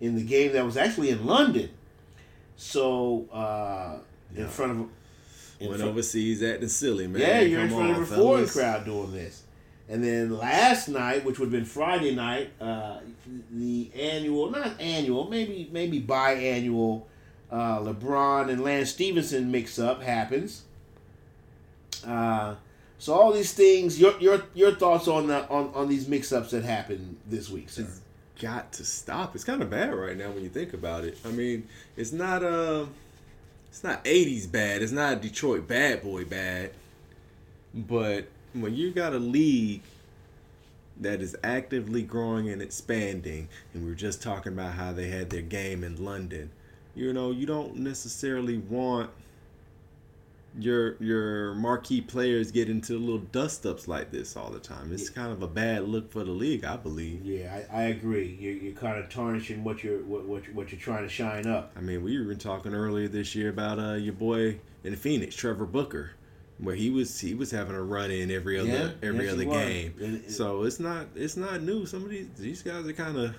in 0.00 0.14
the 0.16 0.22
game 0.22 0.52
that 0.52 0.64
was 0.64 0.76
actually 0.76 1.10
in 1.10 1.26
London. 1.26 1.70
So 2.56 3.26
uh, 3.32 3.98
in 4.34 4.48
front 4.48 4.72
of 4.72 4.78
in 5.58 5.68
Went 5.68 5.80
front- 5.80 5.92
overseas 5.92 6.42
acting 6.42 6.68
silly, 6.68 7.06
man. 7.06 7.20
yeah, 7.22 7.40
you're 7.40 7.60
in 7.62 7.68
front 7.70 7.90
on, 7.94 8.02
of 8.02 8.12
a 8.12 8.14
foreign 8.16 8.46
fellas. 8.46 8.52
crowd 8.52 8.84
doing 8.84 9.12
this. 9.12 9.42
And 9.88 10.02
then 10.02 10.36
last 10.36 10.88
night, 10.88 11.24
which 11.24 11.38
would 11.38 11.46
have 11.46 11.52
been 11.52 11.64
Friday 11.64 12.14
night, 12.14 12.50
uh, 12.60 12.98
the 13.52 13.88
annual, 13.94 14.50
not 14.50 14.80
annual, 14.80 15.30
maybe 15.30 15.68
maybe 15.72 16.02
biannual, 16.02 17.04
uh, 17.50 17.78
LeBron 17.78 18.50
and 18.50 18.62
Lance 18.62 18.90
Stephenson 18.90 19.50
mix 19.50 19.78
up 19.78 20.02
happens. 20.02 20.62
Uh, 22.06 22.56
so 22.98 23.14
all 23.14 23.32
these 23.32 23.52
things, 23.52 24.00
your 24.00 24.18
your 24.20 24.42
your 24.54 24.74
thoughts 24.74 25.06
on 25.08 25.26
the 25.26 25.48
on, 25.48 25.70
on 25.74 25.88
these 25.88 26.08
mix 26.08 26.32
ups 26.32 26.50
that 26.50 26.64
happened 26.64 27.16
this 27.26 27.50
week, 27.50 27.68
sir? 27.68 27.82
It's 27.82 28.00
got 28.40 28.72
to 28.72 28.84
stop. 28.84 29.34
It's 29.34 29.44
kind 29.44 29.62
of 29.62 29.70
bad 29.70 29.94
right 29.94 30.16
now 30.16 30.30
when 30.30 30.42
you 30.42 30.48
think 30.48 30.72
about 30.72 31.04
it. 31.04 31.18
I 31.24 31.28
mean, 31.28 31.68
it's 31.96 32.12
not 32.12 32.42
uh, 32.42 32.86
it's 33.68 33.84
not 33.84 34.04
'80s 34.04 34.50
bad. 34.50 34.82
It's 34.82 34.92
not 34.92 35.20
Detroit 35.20 35.68
bad 35.68 36.02
boy 36.02 36.24
bad. 36.24 36.70
But 37.74 38.28
when 38.54 38.74
you 38.74 38.90
got 38.90 39.12
a 39.12 39.18
league 39.18 39.82
that 40.98 41.20
is 41.20 41.36
actively 41.44 42.02
growing 42.02 42.48
and 42.48 42.62
expanding, 42.62 43.48
and 43.74 43.84
we 43.84 43.90
were 43.90 43.94
just 43.94 44.22
talking 44.22 44.52
about 44.52 44.72
how 44.72 44.92
they 44.92 45.08
had 45.08 45.28
their 45.28 45.42
game 45.42 45.84
in 45.84 46.02
London, 46.02 46.50
you 46.96 47.12
know, 47.12 47.30
you 47.30 47.46
don't 47.46 47.76
necessarily 47.76 48.58
want 48.58 49.10
your 50.58 50.96
your 51.02 51.54
marquee 51.54 52.00
players 52.00 52.50
get 52.50 52.70
into 52.70 52.98
little 52.98 53.18
dust 53.18 53.66
ups 53.66 53.86
like 53.86 54.10
this 54.10 54.36
all 54.36 54.50
the 54.50 54.58
time. 54.58 54.90
It's 54.90 55.10
kind 55.10 55.30
of 55.30 55.42
a 55.42 55.46
bad 55.46 55.86
look 55.86 56.10
for 56.10 56.24
the 56.24 56.30
league, 56.30 56.64
I 56.64 56.76
believe. 56.76 57.22
Yeah, 57.24 57.60
I, 57.70 57.76
I 57.76 57.82
agree. 57.88 58.36
You're, 58.40 58.54
you're 58.54 58.72
kind 58.72 58.98
of 58.98 59.10
tarnishing 59.10 59.62
what 59.64 59.84
you're 59.84 59.98
what, 60.04 60.24
what, 60.24 60.48
what 60.54 60.72
you're 60.72 60.80
trying 60.80 61.02
to 61.02 61.10
shine 61.10 61.46
up. 61.46 61.72
I 61.76 61.80
mean, 61.80 62.02
we 62.02 62.24
were 62.24 62.34
talking 62.34 62.74
earlier 62.74 63.06
this 63.08 63.34
year 63.34 63.50
about 63.50 63.78
uh, 63.78 63.94
your 63.94 64.14
boy 64.14 64.58
in 64.82 64.96
Phoenix, 64.96 65.36
Trevor 65.36 65.66
Booker, 65.66 66.12
where 66.56 66.74
he 66.74 66.88
was 66.88 67.20
he 67.20 67.34
was 67.34 67.50
having 67.50 67.74
a 67.76 67.82
run 67.82 68.10
in 68.10 68.30
every 68.30 68.58
other 68.58 68.68
Yeah, 68.70 68.90
every 69.08 69.24
yes, 69.26 69.34
other 69.34 69.44
game. 69.44 69.94
And 70.00 70.16
it- 70.24 70.30
so 70.30 70.62
it's 70.62 70.80
not 70.80 71.08
it's 71.14 71.36
not 71.36 71.60
new. 71.60 71.84
Some 71.84 72.04
of 72.04 72.08
these 72.08 72.28
these 72.38 72.62
guys 72.62 72.86
are 72.86 72.94
kind 72.94 73.18
of 73.18 73.36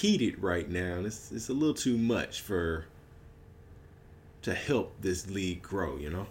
heated 0.00 0.42
right 0.42 0.68
now, 0.68 1.00
it's 1.04 1.30
it's 1.32 1.48
a 1.48 1.52
little 1.52 1.74
too 1.74 1.96
much 1.98 2.40
for 2.40 2.86
to 4.42 4.54
help 4.54 4.94
this 5.00 5.28
league 5.30 5.62
grow. 5.62 5.96
You 5.96 6.10
know. 6.10 6.26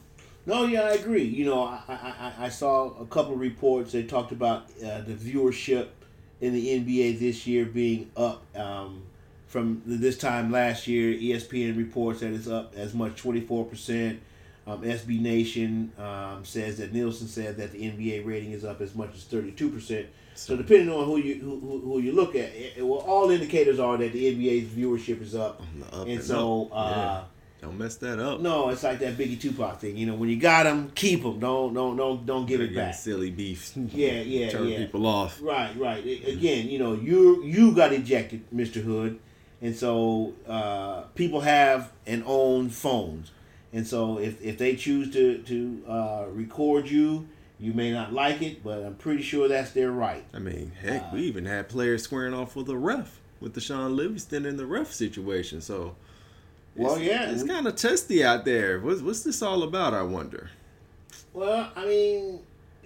No, 0.45 0.65
yeah, 0.65 0.81
I 0.81 0.91
agree. 0.93 1.23
You 1.23 1.45
know, 1.45 1.63
I, 1.63 1.81
I, 1.87 2.33
I- 2.45 2.49
saw 2.49 2.89
a 2.99 3.05
couple 3.05 3.35
reports 3.35 3.91
They 3.91 4.01
talked 4.03 4.31
about 4.31 4.63
uh, 4.83 5.01
the 5.01 5.13
viewership 5.13 5.89
in 6.41 6.53
the 6.53 6.79
NBA 6.79 7.19
this 7.19 7.45
year 7.45 7.63
being 7.65 8.09
up 8.17 8.41
um, 8.57 9.03
from 9.45 9.83
this 9.85 10.17
time 10.17 10.51
last 10.51 10.87
year. 10.87 11.13
ESPN 11.13 11.77
reports 11.77 12.21
that 12.21 12.33
it's 12.33 12.47
up 12.47 12.73
as 12.75 12.93
much 12.93 13.15
twenty 13.17 13.41
four 13.41 13.65
percent. 13.65 14.19
Um, 14.67 14.81
SB 14.83 15.19
Nation 15.19 15.91
um, 15.97 16.45
says 16.45 16.77
that 16.77 16.93
Nielsen 16.93 17.27
said 17.27 17.57
that 17.57 17.71
the 17.71 17.79
NBA 17.79 18.25
rating 18.25 18.51
is 18.51 18.63
up 18.63 18.79
as 18.81 18.93
much 18.95 19.13
as 19.15 19.23
thirty 19.23 19.51
two 19.51 19.69
percent. 19.69 20.07
So 20.35 20.55
depending 20.57 20.89
on 20.89 21.05
who 21.05 21.17
you 21.17 21.35
who, 21.35 21.59
who, 21.59 21.79
who 21.81 21.99
you 21.99 22.13
look 22.13 22.35
at, 22.35 22.49
it, 22.53 22.73
it- 22.77 22.85
well, 22.85 22.99
all 22.99 23.29
indicators 23.31 23.79
are 23.79 23.97
that 23.97 24.11
the 24.13 24.35
NBA's 24.35 24.69
viewership 24.69 25.21
is 25.21 25.35
up, 25.35 25.61
up 25.91 26.01
and 26.03 26.11
and 26.11 26.23
so. 26.23 26.65
up. 26.71 26.71
Uh, 26.73 26.89
Yeah. 26.95 27.21
Don't 27.61 27.77
mess 27.77 27.95
that 27.97 28.17
up. 28.17 28.41
no, 28.41 28.69
it's 28.69 28.81
like 28.81 28.97
that 29.01 29.15
Biggie 29.19 29.39
Tupac 29.39 29.79
thing. 29.79 29.95
You 29.95 30.07
know, 30.07 30.15
when 30.15 30.29
you 30.29 30.37
got 30.37 30.63
them, 30.63 30.91
keep 30.95 31.21
them. 31.21 31.39
Don't 31.39 31.75
don't 31.75 31.95
don't 31.95 32.25
don't 32.25 32.47
give 32.47 32.59
it 32.59 32.73
back. 32.73 32.95
Silly 32.95 33.29
beefs. 33.29 33.73
Yeah, 33.93 34.13
yeah, 34.21 34.49
Turn 34.55 34.67
yeah. 34.67 34.77
people 34.79 35.05
off. 35.05 35.39
Right, 35.43 35.71
right. 35.77 36.03
Again, 36.25 36.69
you 36.69 36.79
know, 36.79 36.93
you 36.95 37.43
you 37.43 37.75
got 37.75 37.93
ejected, 37.93 38.45
Mister 38.51 38.79
Hood, 38.81 39.19
and 39.61 39.75
so 39.75 40.33
uh, 40.47 41.01
people 41.13 41.41
have 41.41 41.91
and 42.07 42.23
own 42.25 42.69
phones, 42.69 43.29
and 43.71 43.85
so 43.85 44.17
if, 44.17 44.41
if 44.41 44.57
they 44.57 44.75
choose 44.75 45.13
to 45.13 45.37
to 45.43 45.83
uh, 45.87 46.25
record 46.31 46.89
you, 46.89 47.27
you 47.61 47.73
may 47.73 47.91
not 47.91 48.11
like 48.11 48.41
it, 48.41 48.63
but 48.63 48.83
I'm 48.83 48.95
pretty 48.95 49.21
sure 49.21 49.47
that's 49.47 49.71
their 49.71 49.91
right. 49.91 50.25
I 50.33 50.39
mean, 50.39 50.71
heck, 50.81 51.03
Uh, 51.03 51.09
we 51.13 51.21
even 51.21 51.45
had 51.45 51.69
players 51.69 52.03
squaring 52.03 52.33
off 52.33 52.55
with 52.55 52.65
the 52.67 52.77
ref 52.77 53.19
with 53.39 53.53
the 53.53 53.61
Shaun 53.61 53.95
Livingston 53.95 54.45
in 54.45 54.57
the 54.57 54.65
ref 54.65 54.91
situation. 54.91 55.61
So, 55.61 55.95
Well, 56.75 56.95
it's, 56.95 57.03
yeah, 57.03 57.29
it's 57.31 57.43
kind 57.43 57.67
of 57.67 57.75
testy 57.75 58.23
out 58.23 58.45
there. 58.45 58.79
What's 58.79 59.01
what's 59.01 59.23
this 59.23 59.41
all 59.41 59.63
about? 59.63 59.93
I 59.93 60.03
wonder. 60.03 60.49
Well, 61.33 61.71
I 61.75 61.85
mean, 61.85 62.39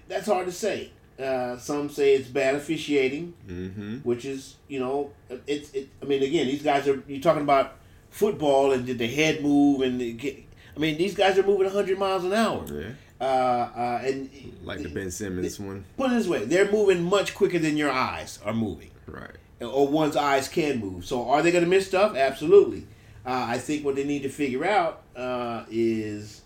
that's 0.08 0.28
hard 0.28 0.46
to 0.48 0.52
say. 0.52 0.92
Uh, 1.18 1.58
some 1.58 1.90
say 1.90 2.14
it's 2.16 2.28
bad 2.28 2.56
officiating. 2.56 3.34
Mm-hmm. 3.48 3.98
which 4.00 4.26
is 4.26 4.56
you 4.68 4.80
know 4.80 5.12
it's 5.48 5.72
it. 5.74 5.88
I 6.02 6.06
mean, 6.06 6.22
again, 6.24 6.48
these 6.48 6.64
guys 6.64 6.88
are 6.88 7.02
you're 7.08 7.22
talking 7.22 7.44
about 7.44 7.76
football 8.10 8.72
and 8.74 8.86
did 8.86 8.98
the 8.98 9.08
head 9.08 9.42
move 9.42 9.82
and 9.82 10.00
the, 10.00 10.46
I 10.76 10.80
mean 10.80 10.98
these 10.98 11.16
guys 11.16 11.38
are 11.38 11.44
moving 11.44 11.66
100 11.66 11.98
miles 12.00 12.24
an 12.26 12.34
hour. 12.34 12.66
Yeah, 12.72 12.90
Uh, 13.19 13.23
uh, 13.23 14.01
and 14.04 14.30
like 14.63 14.82
the 14.84 14.89
Ben 14.89 15.10
Simmons 15.10 15.58
one. 15.60 15.86
put 15.95 16.12
it 16.12 16.15
this 16.15 16.28
way, 16.28 16.43
they're 16.45 16.69
moving 16.71 17.01
much 17.01 17.34
quicker 17.34 17.58
than 17.60 17.78
your 17.78 17.89
eyes 17.89 18.39
are 18.43 18.54
moving, 18.54 18.91
Right. 19.08 19.32
or 19.62 19.88
one's 19.88 20.17
eyes 20.17 20.49
can 20.49 20.80
move. 20.80 21.06
So 21.06 21.30
are 21.30 21.41
they 21.41 21.51
going 21.51 21.63
to 21.63 21.69
miss 21.69 21.88
stuff? 21.88 22.15
Absolutely. 22.17 22.88
Uh, 23.25 23.45
I 23.49 23.58
think 23.58 23.86
what 23.86 23.95
they 23.95 24.04
need 24.04 24.23
to 24.23 24.30
figure 24.30 24.65
out 24.65 25.01
uh, 25.15 25.63
is 25.71 26.41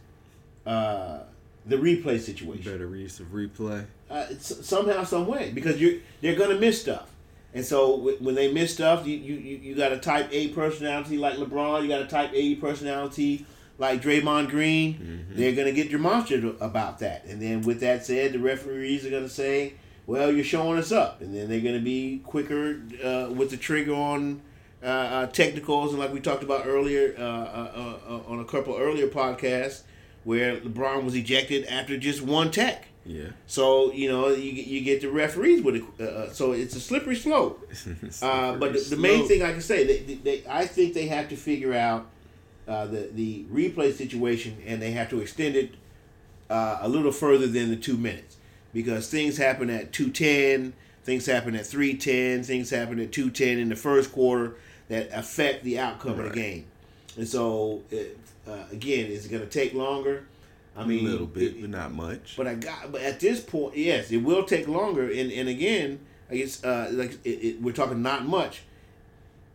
uh, 0.66 1.20
the 1.66 1.76
replay 1.76 2.20
situation. 2.20 2.72
Better 2.72 2.96
use 2.96 3.20
of 3.20 3.28
replay. 3.28 3.86
uh, 4.10 4.28
it's 4.30 4.66
somehow, 4.66 5.04
some 5.04 5.26
way, 5.28 5.52
because 5.52 5.82
you're 5.82 5.96
they're 6.22 6.36
gonna 6.36 6.60
miss 6.60 6.80
stuff, 6.82 7.10
and 7.54 7.66
so 7.66 7.98
w- 7.98 8.18
when 8.20 8.36
they 8.36 8.52
miss 8.54 8.74
stuff, 8.76 9.06
you, 9.08 9.18
you 9.18 9.34
you 9.36 9.58
you 9.58 9.76
got 9.76 9.92
a 9.92 9.98
Type 9.98 10.30
A 10.32 10.50
personality 10.50 11.18
like 11.18 11.36
LeBron, 11.38 11.82
you 11.82 11.88
got 11.90 12.02
a 12.04 12.08
Type 12.08 12.30
A 12.34 12.56
personality 12.56 13.46
like 13.80 14.02
Draymond 14.04 14.50
Green. 14.50 15.26
They're 15.32 15.54
gonna 15.54 15.72
get 15.72 15.90
demonstrative 15.92 16.62
about 16.62 17.00
that, 17.00 17.26
and 17.26 17.42
then 17.42 17.62
with 17.64 17.80
that 17.80 18.06
said, 18.06 18.34
the 18.34 18.40
referees 18.40 19.06
are 19.06 19.10
gonna 19.10 19.28
say, 19.30 19.74
"Well, 20.06 20.32
you're 20.32 20.44
showing 20.44 20.78
us 20.78 20.92
up," 20.92 21.22
and 21.22 21.34
then 21.34 21.50
they're 21.50 21.62
gonna 21.62 21.80
be 21.80 22.22
quicker 22.26 22.82
uh, 23.04 23.30
with 23.34 23.50
the 23.52 23.58
trigger 23.58 23.94
on. 23.96 24.42
Uh, 24.82 24.86
uh, 24.86 25.28
technicals 25.28 25.92
and 25.92 26.00
like 26.00 26.14
we 26.14 26.22
talked 26.22 26.42
about 26.42 26.66
earlier 26.66 27.14
uh, 27.18 27.22
uh, 27.22 27.98
uh, 28.08 28.32
on 28.32 28.40
a 28.40 28.46
couple 28.46 28.78
earlier 28.78 29.08
podcasts 29.08 29.82
where 30.24 30.56
LeBron 30.56 31.04
was 31.04 31.16
ejected 31.16 31.66
after 31.66 31.98
just 31.98 32.22
one 32.22 32.50
tech. 32.50 32.86
Yeah. 33.06 33.32
So 33.46 33.92
you 33.92 34.08
know 34.08 34.30
you 34.30 34.54
get- 34.54 34.68
you 34.68 34.80
get 34.80 35.02
the 35.02 35.10
referees 35.10 35.62
with 35.62 35.76
it. 35.76 35.84
Uh, 36.00 36.32
so 36.32 36.54
it's 36.54 36.78
a 36.78 36.80
slippery 36.80 37.18
slope. 37.18 37.70
Uh, 38.22 38.56
but 38.56 38.72
the, 38.72 38.80
the 38.92 38.96
main 38.96 39.28
thing 39.28 39.44
I 39.44 39.52
can 39.52 39.60
say, 39.62 39.86
they, 39.86 40.00
they, 40.00 40.14
they, 40.16 40.44
I 40.50 40.66
think 40.66 40.94
they 40.94 41.08
have 41.08 41.28
to 41.28 41.36
figure 41.36 41.74
out 41.74 42.08
uh, 42.70 42.86
the 42.86 43.10
the 43.14 43.44
replay 43.52 43.92
situation, 43.94 44.58
and 44.66 44.82
they 44.82 44.92
have 44.92 45.10
to 45.10 45.20
extend 45.20 45.56
it 45.56 45.72
uh, 46.50 46.78
a 46.82 46.88
little 46.88 47.12
further 47.12 47.48
than 47.48 47.70
the 47.70 47.76
two 47.76 47.98
minutes 47.98 48.38
because 48.74 49.10
things 49.10 49.38
happen 49.38 49.70
at 49.70 49.92
two 49.92 50.10
ten, 50.12 50.74
things 51.04 51.26
happen 51.26 51.56
at 51.56 51.66
three 51.66 51.96
ten, 51.98 52.44
things 52.44 52.70
happen 52.70 53.00
at 53.00 53.12
two 53.12 53.30
ten 53.30 53.58
in 53.60 53.70
the 53.70 53.76
first 53.76 54.12
quarter 54.12 54.56
that 54.88 55.10
affect 55.14 55.64
the 55.64 55.80
outcome 55.80 56.20
of 56.20 56.26
the 56.26 56.30
game. 56.30 56.66
And 57.18 57.28
so, 57.28 57.82
it, 57.92 58.18
uh, 58.48 58.64
again, 58.72 59.08
is 59.08 59.26
it 59.26 59.30
going 59.30 59.44
to 59.44 59.50
take 59.50 59.74
longer? 59.74 60.26
I 60.78 60.86
mean, 60.86 61.06
a 61.06 61.10
little 61.10 61.28
bit, 61.28 61.56
it- 61.56 61.62
but 61.62 61.70
not 61.72 61.92
much. 61.94 62.36
but 62.38 62.48
I 62.48 62.54
got, 62.56 62.92
but 62.92 63.02
at 63.02 63.20
this 63.20 63.42
point, 63.42 63.76
yes, 63.76 64.12
it 64.12 64.18
will 64.18 64.44
take 64.44 64.68
longer. 64.68 65.10
And 65.12 65.32
and 65.32 65.50
again, 65.50 66.00
I 66.32 66.38
guess 66.38 66.64
uh, 66.64 66.90
like 66.94 67.18
it, 67.26 67.30
it, 67.30 67.62
we're 67.62 67.74
talking 67.74 68.02
not 68.04 68.26
much. 68.26 68.62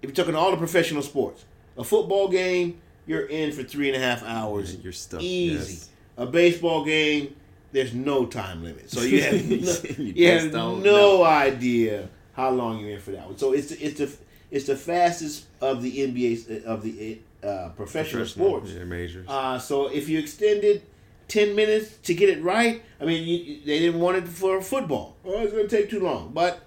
If 0.02 0.08
you're 0.10 0.14
talking 0.16 0.34
all 0.34 0.50
the 0.50 0.56
professional 0.58 1.00
sports, 1.02 1.44
a 1.78 1.84
football 1.84 2.28
game, 2.28 2.80
you're 3.06 3.26
in 3.26 3.52
for 3.52 3.62
three 3.62 3.88
and 3.92 3.96
a 3.96 4.04
half 4.06 4.22
hours. 4.22 4.76
You're 4.76 4.92
stuck, 4.92 5.20
Easy. 5.22 5.72
yes. 5.74 5.88
A 6.16 6.26
baseball 6.26 6.84
game, 6.84 7.34
there's 7.72 7.92
no 7.94 8.24
time 8.26 8.62
limit, 8.62 8.90
so 8.90 9.02
you 9.02 9.22
have 9.22 9.32
no, 9.48 10.04
You 10.04 10.12
you 10.14 10.28
have 10.30 10.52
no 10.52 10.76
know. 10.78 11.24
idea 11.24 12.08
how 12.34 12.50
long 12.50 12.78
you're 12.80 12.90
in 12.90 13.00
for 13.00 13.10
that 13.12 13.26
one. 13.26 13.36
So 13.38 13.52
it's 13.52 13.72
it's 13.72 13.98
the 13.98 14.10
it's 14.50 14.66
the 14.66 14.76
fastest 14.76 15.46
of 15.60 15.82
the 15.82 15.90
NBA 16.06 16.64
of 16.64 16.82
the 16.82 17.18
uh, 17.42 17.70
professional, 17.76 18.24
sports. 18.26 18.70
Yeah, 18.70 18.84
majors. 18.84 19.26
Uh, 19.28 19.58
so 19.58 19.86
if 19.88 20.08
you 20.08 20.18
extended 20.20 20.82
ten 21.28 21.54
minutes 21.56 21.96
to 22.04 22.14
get 22.14 22.28
it 22.28 22.42
right, 22.42 22.80
I 23.00 23.04
mean, 23.04 23.26
you- 23.26 23.60
they 23.64 23.80
didn't 23.80 24.00
want 24.00 24.16
it 24.18 24.28
for 24.28 24.62
football. 24.62 25.16
Oh, 25.24 25.40
it's 25.42 25.52
going 25.52 25.66
to 25.68 25.76
take 25.76 25.90
too 25.90 26.00
long, 26.00 26.30
but 26.32 26.60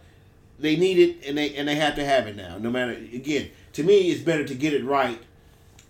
they 0.59 0.75
need 0.75 0.97
it, 0.99 1.25
and 1.27 1.37
they 1.37 1.55
and 1.55 1.67
they 1.67 1.75
have 1.75 1.95
to 1.95 2.03
have 2.05 2.27
it 2.27 2.35
now. 2.35 2.57
No 2.57 2.69
matter 2.69 2.91
again, 2.91 3.49
to 3.73 3.83
me, 3.83 4.11
it's 4.11 4.21
better 4.21 4.43
to 4.43 4.55
get 4.55 4.73
it 4.73 4.83
right, 4.83 5.19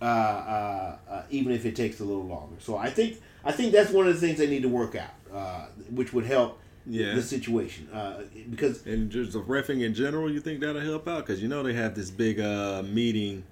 uh, 0.00 0.04
uh, 0.04 0.96
uh, 1.10 1.22
even 1.30 1.52
if 1.52 1.64
it 1.66 1.74
takes 1.76 2.00
a 2.00 2.04
little 2.04 2.24
longer. 2.26 2.56
So 2.60 2.76
I 2.76 2.90
think 2.90 3.20
I 3.44 3.52
think 3.52 3.72
that's 3.72 3.90
one 3.90 4.06
of 4.06 4.14
the 4.14 4.20
things 4.26 4.38
they 4.38 4.46
need 4.46 4.62
to 4.62 4.68
work 4.68 4.94
out, 4.94 5.10
uh, 5.34 5.66
which 5.90 6.12
would 6.12 6.24
help 6.26 6.58
Yeah. 6.86 7.14
the 7.14 7.22
situation 7.22 7.88
uh, 7.92 8.22
because 8.50 8.86
And 8.86 9.10
just 9.10 9.32
the 9.32 9.40
refing 9.42 9.82
in 9.82 9.94
general, 9.94 10.30
you 10.30 10.40
think 10.40 10.60
that'll 10.60 10.80
help 10.80 11.06
out? 11.08 11.26
Because 11.26 11.42
you 11.42 11.48
know 11.48 11.62
they 11.62 11.74
have 11.74 11.94
this 11.94 12.10
big 12.10 12.40
uh, 12.40 12.82
meeting, 12.82 13.42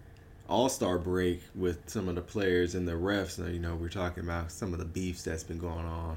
All 0.48 0.68
Star 0.68 0.98
break 0.98 1.42
with 1.54 1.78
some 1.86 2.08
of 2.08 2.14
the 2.14 2.22
players 2.22 2.74
and 2.74 2.86
the 2.86 2.92
refs. 2.92 3.38
Now 3.38 3.46
you 3.48 3.58
know 3.58 3.74
we're 3.74 3.88
talking 3.88 4.22
about 4.22 4.50
some 4.52 4.72
of 4.72 4.78
the 4.78 4.84
beefs 4.86 5.22
that's 5.24 5.44
been 5.44 5.58
going 5.58 5.84
on 5.86 6.16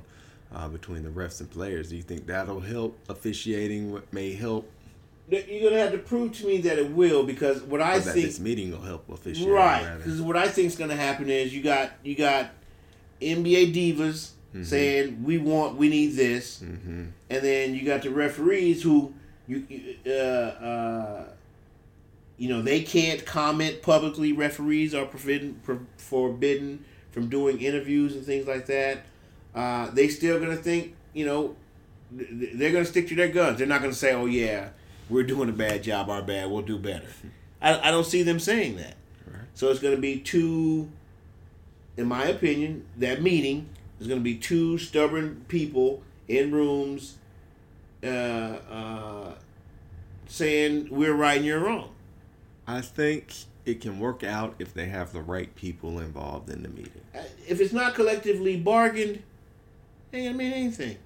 uh, 0.53 0.67
between 0.67 1.03
the 1.03 1.09
refs 1.09 1.39
and 1.39 1.49
players. 1.49 1.89
Do 1.89 1.95
you 1.97 2.03
think 2.03 2.27
that'll 2.27 2.59
help 2.61 2.97
officiating? 3.09 3.91
What 3.91 4.11
may 4.13 4.33
help? 4.33 4.69
You're 5.29 5.61
going 5.61 5.73
to 5.73 5.79
have 5.79 5.91
to 5.91 5.97
prove 5.99 6.33
to 6.39 6.47
me 6.47 6.57
that 6.61 6.77
it 6.79 6.91
will 6.91 7.23
because 7.23 7.61
what 7.61 7.81
I 7.81 7.99
think 7.99 8.25
this 8.25 8.39
meeting 8.39 8.71
will 8.71 8.81
help 8.81 9.09
officiating? 9.09 9.53
Right, 9.53 9.97
because 9.97 10.21
what 10.21 10.35
I 10.37 10.47
think 10.47 10.67
is 10.67 10.75
going 10.75 10.89
to 10.89 10.95
happen 10.95 11.29
is 11.29 11.53
you 11.53 11.61
got 11.61 11.91
you 12.03 12.15
got 12.15 12.51
NBA 13.21 13.73
divas 13.73 14.31
saying 14.63 15.23
we 15.23 15.37
want 15.37 15.75
we 15.77 15.89
need 15.89 16.15
this, 16.15 16.59
Mm-hmm. 16.61 17.03
and 17.29 17.43
then 17.43 17.75
you 17.75 17.83
got 17.85 18.01
the 18.01 18.09
referees 18.09 18.81
who 18.81 19.13
you 19.47 19.65
you, 19.69 19.95
uh, 20.07 20.09
uh, 20.09 21.23
you 22.37 22.49
know 22.49 22.61
they 22.61 22.81
can't 22.81 23.25
comment 23.25 23.81
publicly. 23.81 24.31
Referees 24.33 24.95
are 24.95 25.05
forbidden 25.05 25.61
forbidden 25.97 26.83
from 27.11 27.27
doing 27.29 27.59
interviews 27.61 28.15
and 28.15 28.25
things 28.25 28.47
like 28.47 28.65
that. 28.67 29.03
Uh, 29.53 29.89
they 29.91 30.07
still 30.07 30.39
going 30.39 30.55
to 30.55 30.61
think 30.63 30.95
you 31.13 31.25
know 31.25 31.55
they're 32.11 32.71
going 32.71 32.83
to 32.83 32.89
stick 32.89 33.07
to 33.09 33.15
their 33.15 33.27
guns. 33.27 33.59
They're 33.59 33.67
not 33.67 33.81
going 33.81 33.91
to 33.93 33.97
say, 33.97 34.13
"Oh 34.13 34.25
yeah, 34.25 34.69
we're 35.09 35.23
doing 35.23 35.49
a 35.49 35.53
bad 35.53 35.83
job. 35.83 36.09
Our 36.09 36.21
bad. 36.21 36.49
We'll 36.49 36.61
do 36.61 36.77
better." 36.77 37.07
I, 37.61 37.89
I 37.89 37.91
don't 37.91 38.05
see 38.05 38.23
them 38.23 38.39
saying 38.39 38.77
that. 38.77 38.95
Right. 39.27 39.43
So 39.53 39.69
it's 39.69 39.81
going 39.81 39.95
to 39.95 40.01
be 40.01 40.19
two, 40.19 40.89
in 41.97 42.07
my 42.07 42.25
opinion, 42.25 42.85
that 42.97 43.21
meeting 43.21 43.67
is 43.99 44.07
going 44.07 44.19
to 44.19 44.23
be 44.23 44.35
two 44.35 44.77
stubborn 44.77 45.43
people 45.49 46.01
in 46.29 46.51
rooms 46.53 47.17
uh, 48.01 48.07
uh, 48.07 49.33
saying 50.27 50.87
we're 50.89 51.13
right 51.13 51.37
and 51.37 51.45
you're 51.45 51.59
wrong. 51.59 51.89
I 52.65 52.81
think 52.81 53.33
it 53.65 53.81
can 53.81 53.99
work 53.99 54.23
out 54.23 54.55
if 54.59 54.73
they 54.73 54.85
have 54.85 55.11
the 55.11 55.21
right 55.21 55.53
people 55.55 55.99
involved 55.99 56.49
in 56.49 56.63
the 56.63 56.69
meeting. 56.69 57.01
Uh, 57.13 57.23
If 57.47 57.59
it's 57.59 57.73
not 57.73 57.93
collectively 57.95 58.55
bargained, 58.57 59.21
ain't 60.13 60.25
gonna 60.27 60.37
mean 60.37 60.53
anything. 60.53 60.97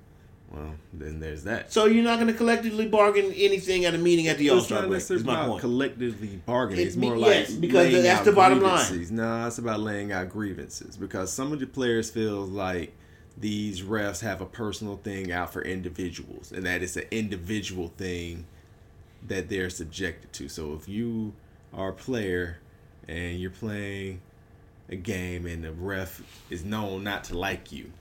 Well, 0.54 0.76
then 0.94 1.20
there's 1.20 1.44
that. 1.46 1.74
So 1.74 1.86
you're 1.86 2.04
not 2.04 2.20
gonna 2.20 2.34
collectively 2.34 2.88
bargain 2.88 3.32
anything 3.36 3.86
at 3.86 3.96
a 3.96 3.98
meeting 3.98 4.28
at 4.28 4.38
the 4.38 4.52
All 4.52 4.58
it's 4.58 4.68
Star 4.68 4.82
not 4.82 4.88
break. 4.90 5.02
Is 5.02 5.10
necessarily 5.10 5.42
my 5.42 5.48
point. 5.48 5.62
collectively 5.62 6.40
bargaining. 6.46 6.84
It 6.84 6.88
It's 6.90 6.96
more 6.96 7.16
me- 7.16 7.22
like 7.22 7.30
yes, 7.32 7.54
because 7.54 7.92
laying 7.92 8.04
that's 8.04 8.20
out 8.20 8.26
the 8.26 8.32
bottom 8.34 8.62
line. 8.62 8.72
grievances. 8.78 9.12
No, 9.12 9.48
it's 9.48 9.58
about 9.58 9.80
laying 9.80 10.12
out 10.12 10.30
grievances 10.30 10.96
because 10.96 11.34
some 11.34 11.52
of 11.52 11.60
the 11.60 11.66
players 11.66 12.12
feel 12.12 12.42
like 12.46 12.94
these 13.36 13.82
refs 13.82 14.20
have 14.22 14.42
a 14.42 14.46
personal 14.46 14.98
thing 14.98 15.32
out 15.32 15.52
for 15.52 15.64
individuals, 15.64 16.52
and 16.52 16.66
that 16.68 16.84
it's 16.84 16.96
an 16.98 17.06
individual 17.10 17.88
thing 17.98 18.46
that 19.28 19.50
they're 19.50 19.72
subjected 19.72 20.32
to. 20.34 20.48
So 20.50 20.76
if 20.76 20.88
you 20.88 21.34
are 21.74 21.90
a 21.90 21.94
player 21.94 22.58
and 23.08 23.40
you're 23.40 23.50
playing 23.50 24.22
a 24.90 24.96
game 24.96 25.48
and 25.48 25.64
the 25.64 25.72
ref 25.72 26.22
is 26.52 26.64
known 26.64 27.04
not 27.04 27.24
to 27.24 27.38
like 27.38 27.72
you, 27.72 27.92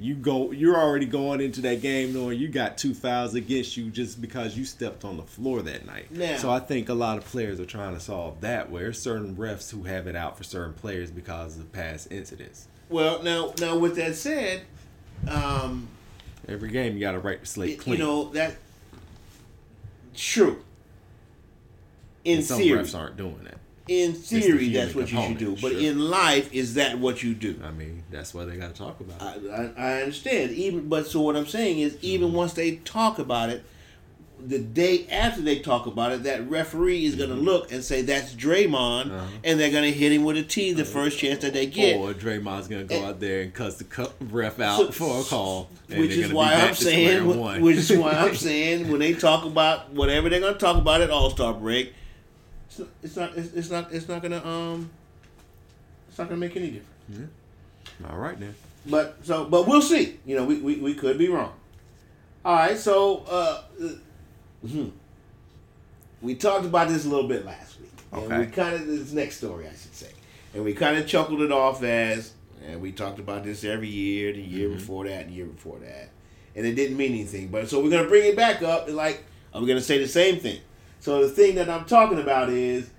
you 0.00 0.14
go 0.14 0.52
you're 0.52 0.76
already 0.76 1.06
going 1.06 1.40
into 1.40 1.60
that 1.60 1.82
game 1.82 2.12
knowing 2.14 2.38
you 2.38 2.46
got 2.48 2.78
two 2.78 2.94
fouls 2.94 3.34
against 3.34 3.76
you 3.76 3.90
just 3.90 4.20
because 4.20 4.56
you 4.56 4.64
stepped 4.64 5.04
on 5.04 5.16
the 5.16 5.22
floor 5.22 5.60
that 5.62 5.84
night. 5.86 6.10
Now- 6.10 6.36
so 6.36 6.50
I 6.50 6.60
think 6.60 6.88
a 6.88 6.94
lot 6.94 7.18
of 7.18 7.24
players 7.24 7.58
are 7.58 7.66
trying 7.66 7.94
to 7.94 8.00
solve 8.00 8.40
that 8.42 8.70
where 8.70 8.92
certain 8.92 9.34
refs 9.36 9.70
who 9.70 9.82
have 9.84 10.06
it 10.06 10.14
out 10.14 10.36
for 10.38 10.44
certain 10.44 10.74
players 10.74 11.10
because 11.10 11.58
of 11.58 11.72
past 11.72 12.12
incidents. 12.12 12.68
Well, 12.88 13.22
now, 13.22 13.52
now 13.60 13.76
with 13.76 13.96
that 13.96 14.14
said, 14.14 14.62
um, 15.26 15.88
Every 16.46 16.70
game 16.70 16.94
you 16.94 17.00
got 17.00 17.12
to 17.12 17.18
right 17.18 17.40
to 17.40 17.46
slate 17.46 17.80
clean. 17.80 17.98
you 17.98 18.04
know 18.04 18.30
that 18.30 18.56
true. 20.14 20.62
In 22.24 22.38
and 22.38 22.44
some 22.46 22.58
theory, 22.58 22.80
refs 22.82 22.98
aren't 22.98 23.16
doing 23.16 23.40
that. 23.44 23.57
In 23.88 24.12
theory, 24.12 24.66
human 24.68 24.72
that's 24.72 24.94
what 24.94 25.10
you 25.10 25.22
should 25.22 25.38
do. 25.38 25.56
But 25.60 25.72
sure. 25.72 25.80
in 25.80 25.98
life, 25.98 26.52
is 26.52 26.74
that 26.74 26.98
what 26.98 27.22
you 27.22 27.34
do? 27.34 27.58
I 27.64 27.70
mean, 27.70 28.04
that's 28.10 28.34
why 28.34 28.44
they 28.44 28.56
got 28.56 28.74
to 28.74 28.78
talk 28.80 29.00
about 29.00 29.36
it. 29.38 29.50
I, 29.50 29.82
I, 29.82 29.88
I 29.88 30.02
understand. 30.02 30.52
Even 30.52 30.88
but 30.88 31.06
so 31.06 31.20
what 31.22 31.36
I'm 31.36 31.46
saying 31.46 31.78
is 31.80 31.98
even 32.02 32.28
mm-hmm. 32.28 32.36
once 32.36 32.52
they 32.52 32.76
talk 32.76 33.18
about 33.18 33.50
it, 33.50 33.64
the 34.40 34.58
day 34.58 35.06
after 35.10 35.40
they 35.40 35.58
talk 35.58 35.86
about 35.86 36.12
it, 36.12 36.22
that 36.24 36.48
referee 36.48 37.04
is 37.04 37.16
gonna 37.16 37.34
mm-hmm. 37.34 37.44
look 37.44 37.72
and 37.72 37.82
say 37.82 38.02
that's 38.02 38.34
Draymond, 38.34 39.06
Uh-huh. 39.06 39.26
and 39.42 39.58
they're 39.58 39.70
gonna 39.70 39.90
hit 39.90 40.12
him 40.12 40.24
with 40.24 40.36
a 40.36 40.42
T 40.42 40.72
the 40.72 40.82
uh, 40.82 40.86
first 40.86 41.18
chance 41.18 41.42
that 41.42 41.52
they 41.52 41.66
get. 41.66 41.96
Or 41.96 42.12
Draymond's 42.12 42.68
gonna 42.68 42.84
go 42.84 42.96
And- 42.96 43.04
out 43.04 43.20
there 43.20 43.42
and 43.42 43.52
cuss 43.52 43.76
the 43.76 43.84
cu- 43.84 44.10
ref 44.20 44.60
out 44.60 44.78
So- 44.78 44.90
for 44.92 45.20
a 45.20 45.24
call, 45.24 45.70
which 45.88 46.12
is 46.12 46.32
why 46.32 46.54
I'm 46.54 46.74
saying, 46.74 47.60
which 47.60 47.76
is 47.76 47.92
why 47.92 48.12
I'm 48.12 48.36
saying 48.36 48.90
when 48.90 49.00
they 49.00 49.14
talk 49.14 49.44
about 49.44 49.92
whatever 49.92 50.28
they're 50.28 50.40
gonna 50.40 50.58
talk 50.58 50.76
about 50.76 51.00
at 51.00 51.10
All 51.10 51.30
Star 51.30 51.52
break, 51.52 51.92
it's 52.78 52.86
not, 52.86 52.90
it's 53.02 53.16
not, 53.16 53.36
it's, 53.36 53.54
it's 53.54 53.70
not, 53.70 53.92
it's 53.92 54.08
not 54.08 54.22
gonna, 54.22 54.44
um, 54.46 54.90
it's 56.08 56.18
not 56.18 56.28
gonna 56.28 56.40
make 56.40 56.56
any 56.56 56.70
difference. 56.70 57.30
Yeah. 58.00 58.10
All 58.10 58.18
right 58.18 58.38
then. 58.38 58.54
But 58.86 59.18
so, 59.22 59.44
but 59.44 59.66
we'll 59.66 59.82
see. 59.82 60.18
You 60.24 60.36
know, 60.36 60.44
we, 60.44 60.56
we, 60.56 60.76
we 60.76 60.94
could 60.94 61.18
be 61.18 61.28
wrong. 61.28 61.52
All 62.44 62.54
right, 62.54 62.78
so 62.78 63.24
uh, 63.28 63.62
hmm. 64.66 64.88
we 66.22 66.34
talked 66.34 66.64
about 66.64 66.88
this 66.88 67.04
a 67.04 67.08
little 67.08 67.28
bit 67.28 67.44
last 67.44 67.78
week, 67.80 67.90
and 68.12 68.38
we 68.38 68.46
kind 68.46 68.74
of 68.74 68.86
this 68.86 69.12
next 69.12 69.38
story, 69.38 69.66
I 69.66 69.70
should 69.70 69.94
say, 69.94 70.10
and 70.54 70.64
we 70.64 70.72
kind 70.72 70.96
of 70.96 71.06
chuckled 71.06 71.42
it 71.42 71.52
off 71.52 71.82
as, 71.82 72.32
and 72.64 72.80
we 72.80 72.92
talked 72.92 73.18
about 73.18 73.44
this 73.44 73.64
every 73.64 73.88
year, 73.88 74.32
the 74.32 74.40
year 74.40 74.68
before 74.68 75.04
that, 75.04 75.22
and 75.22 75.30
the 75.30 75.34
year 75.34 75.46
before 75.46 75.78
that, 75.80 76.10
and 76.54 76.64
it 76.64 76.74
didn't 76.74 76.96
mean 76.96 77.12
anything. 77.12 77.48
But 77.48 77.68
so 77.68 77.82
we're 77.82 77.90
gonna 77.90 78.08
bring 78.08 78.24
it 78.24 78.36
back 78.36 78.62
up, 78.62 78.86
and 78.86 78.96
like, 78.96 79.24
are 79.52 79.60
we 79.60 79.66
gonna 79.66 79.80
say 79.80 79.98
the 79.98 80.08
same 80.08 80.38
thing? 80.38 80.60
So 81.00 81.22
the 81.26 81.28
thing 81.30 81.54
that 81.56 81.68
I'm 81.68 81.84
talking 81.84 82.18
about 82.18 82.48
is. 82.50 82.90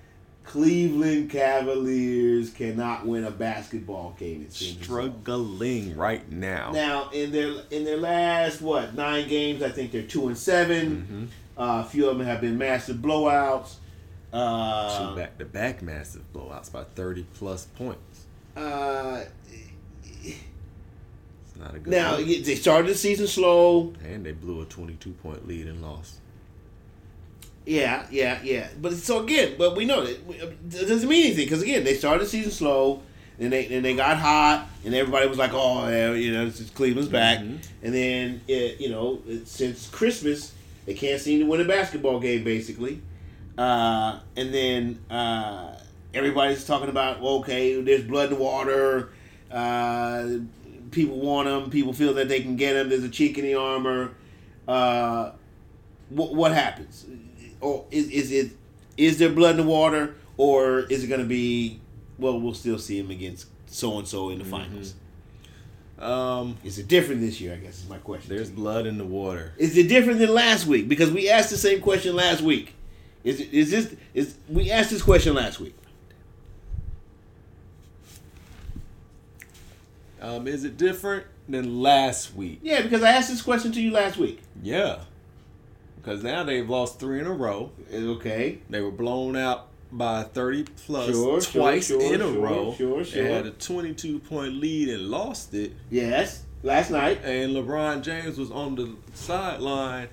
Cleveland 0.45 1.29
Cavaliers 1.29 2.49
cannot 2.49 3.05
win 3.05 3.23
a 3.23 3.29
basketball 3.29 4.15
game. 4.17 4.41
It 4.41 4.51
seems 4.51 4.71
as 4.81 4.87
though. 4.87 4.93
Struggling 5.11 5.95
right 5.95 6.27
now. 6.31 6.71
Now 6.71 7.09
in 7.11 7.31
their 7.31 7.53
in 7.69 7.83
their 7.85 7.97
last 7.97 8.59
what 8.59 8.95
nine 8.95 9.27
games, 9.29 9.61
I 9.61 9.69
think 9.69 9.91
they're 9.91 10.01
two 10.01 10.27
and 10.27 10.35
7 10.35 11.29
Uh, 11.55 11.83
a 11.85 11.87
few 11.87 12.09
of 12.09 12.17
them 12.17 12.25
have 12.25 12.41
been 12.41 12.57
massive 12.57 12.95
blowouts. 12.97 13.75
Uh, 14.33 15.09
Two 15.11 15.15
back 15.15 15.37
to 15.37 15.45
back 15.45 15.83
massive 15.83 16.23
blowouts 16.33 16.71
by 16.71 16.83
30 16.95 17.27
plus 17.35 17.65
points. 17.77 18.25
uh, 18.57 19.25
It's 20.23 20.35
not 21.59 21.75
a 21.75 21.79
good 21.79 21.91
now 21.91 22.17
look. 22.17 22.25
they 22.25 22.55
started 22.55 22.89
the 22.89 22.95
season 22.95 23.27
slow. 23.27 23.93
And 24.03 24.25
they 24.25 24.31
blew 24.31 24.61
a 24.61 24.65
22 24.65 25.11
point 25.11 25.47
lead 25.47 25.67
and 25.67 25.81
lost. 25.83 26.15
Yeah, 27.69 28.07
yeah, 28.09 28.39
yeah. 28.43 28.67
But 28.81 28.93
so 28.93 29.23
again, 29.23 29.53
but 29.57 29.75
we 29.75 29.85
know 29.85 30.03
that 30.03 30.17
it 30.31 30.87
doesn't 30.87 31.07
mean 31.07 31.25
anything 31.27 31.45
because 31.45 31.61
again, 31.61 31.83
they 31.83 31.93
started 31.93 32.25
the 32.25 32.29
season 32.29 32.51
slow. 32.51 33.03
and 33.39 33.53
they 33.53 33.67
then 33.67 33.83
they 33.83 33.95
got 33.95 34.17
hot, 34.17 34.67
and 34.83 34.93
everybody 34.95 35.27
was 35.27 35.37
like, 35.37 35.51
"Oh, 35.53 35.87
yeah, 35.87 36.11
you 36.13 36.33
know, 36.33 36.45
this 36.45 36.59
is 36.59 36.69
Cleveland's 36.71 37.09
back." 37.09 37.39
Mhm. 37.39 37.59
And 37.83 37.93
then, 37.93 38.41
it, 38.47 38.81
you 38.81 38.89
know, 38.89 39.19
it- 39.27 39.47
since 39.47 39.87
Christmas, 39.87 40.51
they 40.85 40.93
can't 40.95 41.21
seem 41.21 41.39
to 41.41 41.45
win 41.45 41.61
a 41.61 41.65
basketball 41.65 42.19
game, 42.19 42.43
basically. 42.43 43.01
Uh, 43.57 44.19
and 44.35 44.51
then 44.53 44.99
uh, 45.11 45.69
everybody's 46.13 46.65
talking 46.65 46.89
about, 46.89 47.21
well, 47.21 47.35
okay, 47.35 47.79
there's 47.81 48.03
blood 48.03 48.29
and 48.31 48.39
water. 48.39 49.09
Uh, 49.51 50.27
people 50.91 51.17
want 51.19 51.47
them. 51.47 51.69
People 51.69 51.93
feel 51.93 52.13
that 52.15 52.27
they 52.29 52.41
can 52.41 52.55
get 52.55 52.73
them. 52.73 52.89
There's 52.89 53.03
a 53.03 53.09
chink 53.09 53.37
in 53.37 53.43
the 53.45 53.55
armor. 53.55 54.11
Uh, 54.67 55.31
what, 56.09 56.33
what 56.35 56.51
happens? 56.51 57.05
Or 57.61 57.85
is, 57.91 58.09
is 58.09 58.31
it 58.31 58.51
is 58.97 59.17
there 59.17 59.29
blood 59.29 59.51
in 59.51 59.57
the 59.57 59.63
water, 59.71 60.15
or 60.37 60.79
is 60.81 61.03
it 61.03 61.07
going 61.07 61.21
to 61.21 61.27
be? 61.27 61.79
Well, 62.17 62.39
we'll 62.39 62.53
still 62.53 62.77
see 62.79 62.99
him 62.99 63.11
against 63.11 63.47
so 63.67 63.97
and 63.97 64.07
so 64.07 64.29
in 64.29 64.39
the 64.39 64.45
finals. 64.45 64.95
Um, 65.99 66.57
Is 66.63 66.79
it 66.79 66.87
different 66.87 67.19
this 67.19 67.41
year? 67.41 67.53
I 67.53 67.57
guess 67.57 67.83
is 67.83 67.89
my 67.89 67.97
question. 67.97 68.33
there's 68.33 68.49
blood 68.49 68.85
in 68.85 68.97
the 68.97 69.05
water. 69.05 69.53
Is 69.57 69.77
it 69.77 69.89
different 69.89 70.19
than 70.19 70.33
last 70.33 70.65
week? 70.65 70.87
Because 70.87 71.11
we 71.11 71.29
asked 71.29 71.49
the 71.49 71.57
same 71.57 71.81
question 71.81 72.15
last 72.15 72.41
week. 72.41 72.73
Is 73.23 73.41
it 73.41 73.53
is 73.53 73.69
this 73.69 73.95
is 74.13 74.35
we 74.47 74.71
asked 74.71 74.91
this 74.91 75.01
question 75.01 75.33
last 75.33 75.59
week? 75.59 75.75
Um, 80.21 80.47
is 80.47 80.63
it 80.63 80.77
different 80.77 81.25
than 81.49 81.81
last 81.81 82.33
week? 82.33 82.59
Yeah, 82.61 82.81
because 82.81 83.03
I 83.03 83.11
asked 83.11 83.29
this 83.29 83.41
question 83.41 83.71
to 83.73 83.81
you 83.81 83.91
last 83.91 84.17
week. 84.17 84.41
Yeah. 84.61 84.99
Because 86.01 86.23
now 86.23 86.43
they've 86.43 86.69
lost 86.69 86.99
three 86.99 87.19
in 87.19 87.27
a 87.27 87.31
row. 87.33 87.71
Okay. 87.93 88.59
They 88.69 88.81
were 88.81 88.91
blown 88.91 89.35
out 89.35 89.67
by 89.91 90.23
30 90.23 90.65
plus 90.85 91.07
Sure, 91.09 91.41
sure, 91.41 91.61
twice 91.61 91.87
sure, 91.87 92.01
in 92.01 92.21
a 92.21 92.31
sure, 92.31 92.41
row. 92.41 92.73
sure, 92.77 92.97
They 93.03 93.09
sure. 93.09 93.25
had 93.27 93.45
a 93.47 93.51
22 93.51 94.19
point 94.19 94.53
lead 94.55 94.89
and 94.89 95.09
lost 95.09 95.53
it. 95.53 95.73
Yes. 95.89 96.43
Last 96.63 96.91
night. 96.91 97.21
And 97.23 97.55
LeBron 97.55 98.01
James 98.03 98.37
was 98.37 98.51
on 98.51 98.75
the 98.75 98.95
sideline 99.13 100.09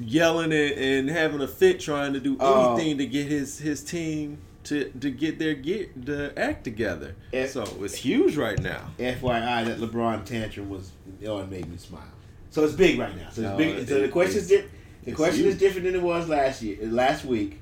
yelling 0.00 0.52
and, 0.52 0.72
and 0.72 1.10
having 1.10 1.40
a 1.40 1.48
fit 1.48 1.80
trying 1.80 2.12
to 2.14 2.20
do 2.20 2.36
Oh. 2.40 2.74
anything 2.74 2.98
to 2.98 3.06
get 3.06 3.26
his, 3.26 3.58
his 3.58 3.82
team 3.84 4.38
to, 4.64 4.90
to 5.00 5.10
get 5.10 5.38
their 5.38 5.54
get 5.54 6.04
the 6.06 6.32
act 6.36 6.64
together. 6.64 7.14
Yeah. 7.32 7.46
So 7.46 7.62
it's 7.80 7.94
huge 7.94 8.36
right 8.36 8.58
now. 8.58 8.90
FYI, 8.98 9.64
that 9.66 9.78
LeBron 9.78 10.24
tantrum 10.24 10.70
was 10.70 10.92
oh, 11.26 11.38
it 11.40 11.50
made 11.50 11.68
me 11.70 11.76
smile. 11.76 12.02
So 12.52 12.64
it's 12.64 12.74
big 12.74 12.98
right 12.98 13.16
now. 13.16 13.28
So 13.32 13.40
it's 13.42 13.50
No, 13.50 13.56
big. 13.56 13.88
So 13.88 14.00
the 14.00 14.08
question 14.08 14.38
is 14.38 14.48
di- 14.48 14.64
the 15.04 15.12
question 15.12 15.46
is 15.46 15.58
different 15.58 15.86
than 15.86 15.94
it 15.96 16.02
was 16.02 16.28
last 16.28 16.62
year, 16.62 16.76
last 16.82 17.24
week. 17.24 17.58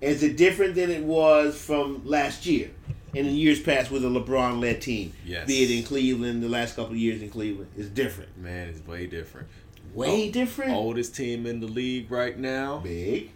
Is 0.00 0.22
it 0.22 0.36
different 0.36 0.74
than 0.74 0.90
it 0.90 1.02
was 1.04 1.60
from 1.60 2.02
last 2.06 2.46
year? 2.46 2.70
And 3.14 3.26
in 3.26 3.34
years 3.34 3.60
past 3.60 3.90
with 3.90 4.04
a 4.04 4.08
LeBron 4.08 4.58
led 4.60 4.80
team. 4.80 5.12
Yes. 5.24 5.46
Be 5.46 5.64
it 5.64 5.70
in 5.70 5.84
Cleveland, 5.84 6.42
the 6.42 6.48
last 6.48 6.76
couple 6.76 6.92
of 6.92 6.98
years 6.98 7.20
in 7.20 7.28
Cleveland. 7.28 7.68
It's 7.76 7.88
different. 7.90 8.36
Man, 8.38 8.68
it's 8.68 8.84
way 8.86 9.06
different. 9.06 9.48
Way 9.92 10.28
Oh, 10.28 10.32
different. 10.32 10.72
Oldest 10.72 11.14
team 11.14 11.44
in 11.46 11.60
the 11.60 11.66
league 11.66 12.10
right 12.10 12.38
now. 12.38 12.78
Big. 12.78 13.30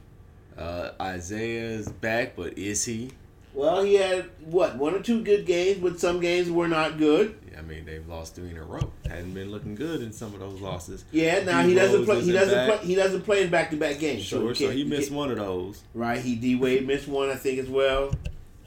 Uh, 0.57 0.93
Isaiah's 1.01 1.89
back, 1.91 2.35
but 2.37 2.57
is 2.57 2.85
he? 2.87 3.11
Well, 3.53 3.83
he 3.83 3.95
had 3.95 4.27
what 4.45 4.77
one 4.77 4.95
or 4.95 5.01
two 5.01 5.23
good 5.23 5.45
games, 5.47 5.79
but 5.83 6.01
some 6.01 6.21
games 6.21 6.51
were 6.51 6.69
not 6.69 6.97
good. 6.99 7.37
I 7.59 7.63
mean, 7.63 7.85
they've 7.85 8.07
lost 8.07 8.35
three 8.35 8.51
in 8.51 8.57
a 8.59 8.63
row. 8.65 8.93
Hadn't 9.09 9.33
been 9.35 9.51
looking 9.51 9.75
good 9.75 10.03
in 10.03 10.13
some 10.13 10.35
of 10.35 10.41
those 10.41 10.61
losses. 10.61 11.05
Yeah, 11.11 11.43
now 11.45 11.63
he 11.63 11.75
doesn't 11.75 12.05
play. 12.05 12.21
He 12.21 12.33
doesn't 12.33 12.55
back. 12.55 12.79
play. 12.81 12.87
He 12.89 12.95
doesn't 12.95 13.23
play 13.23 13.43
in 13.43 13.51
back 13.51 13.71
to 13.71 13.77
back 13.77 13.99
games. 13.99 14.23
Sure, 14.25 14.55
so 14.55 14.65
can't- 14.67 14.77
he 14.77 14.85
missed 14.85 15.11
one 15.11 15.31
of 15.31 15.39
those. 15.39 15.83
Right, 15.95 16.21
he 16.21 16.35
D 16.35 16.55
Wade 16.55 16.87
missed 16.87 17.09
one, 17.09 17.31
I 17.31 17.35
think, 17.37 17.59
as 17.59 17.69
well. 17.69 18.13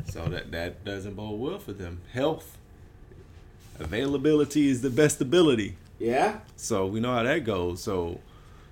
So 0.05 0.25
that 0.25 0.51
that 0.51 0.83
doesn't 0.85 1.15
bode 1.15 1.39
well 1.39 1.59
for 1.59 1.73
them. 1.73 2.01
Health, 2.13 2.57
availability 3.79 4.69
is 4.69 4.81
the 4.81 4.89
best 4.89 5.21
ability. 5.21 5.75
Yeah, 5.99 6.39
So 6.55 6.85
we 6.87 7.01
know 7.01 7.13
how 7.13 7.23
that 7.23 7.43
goes. 7.43 7.83
So, 7.83 8.21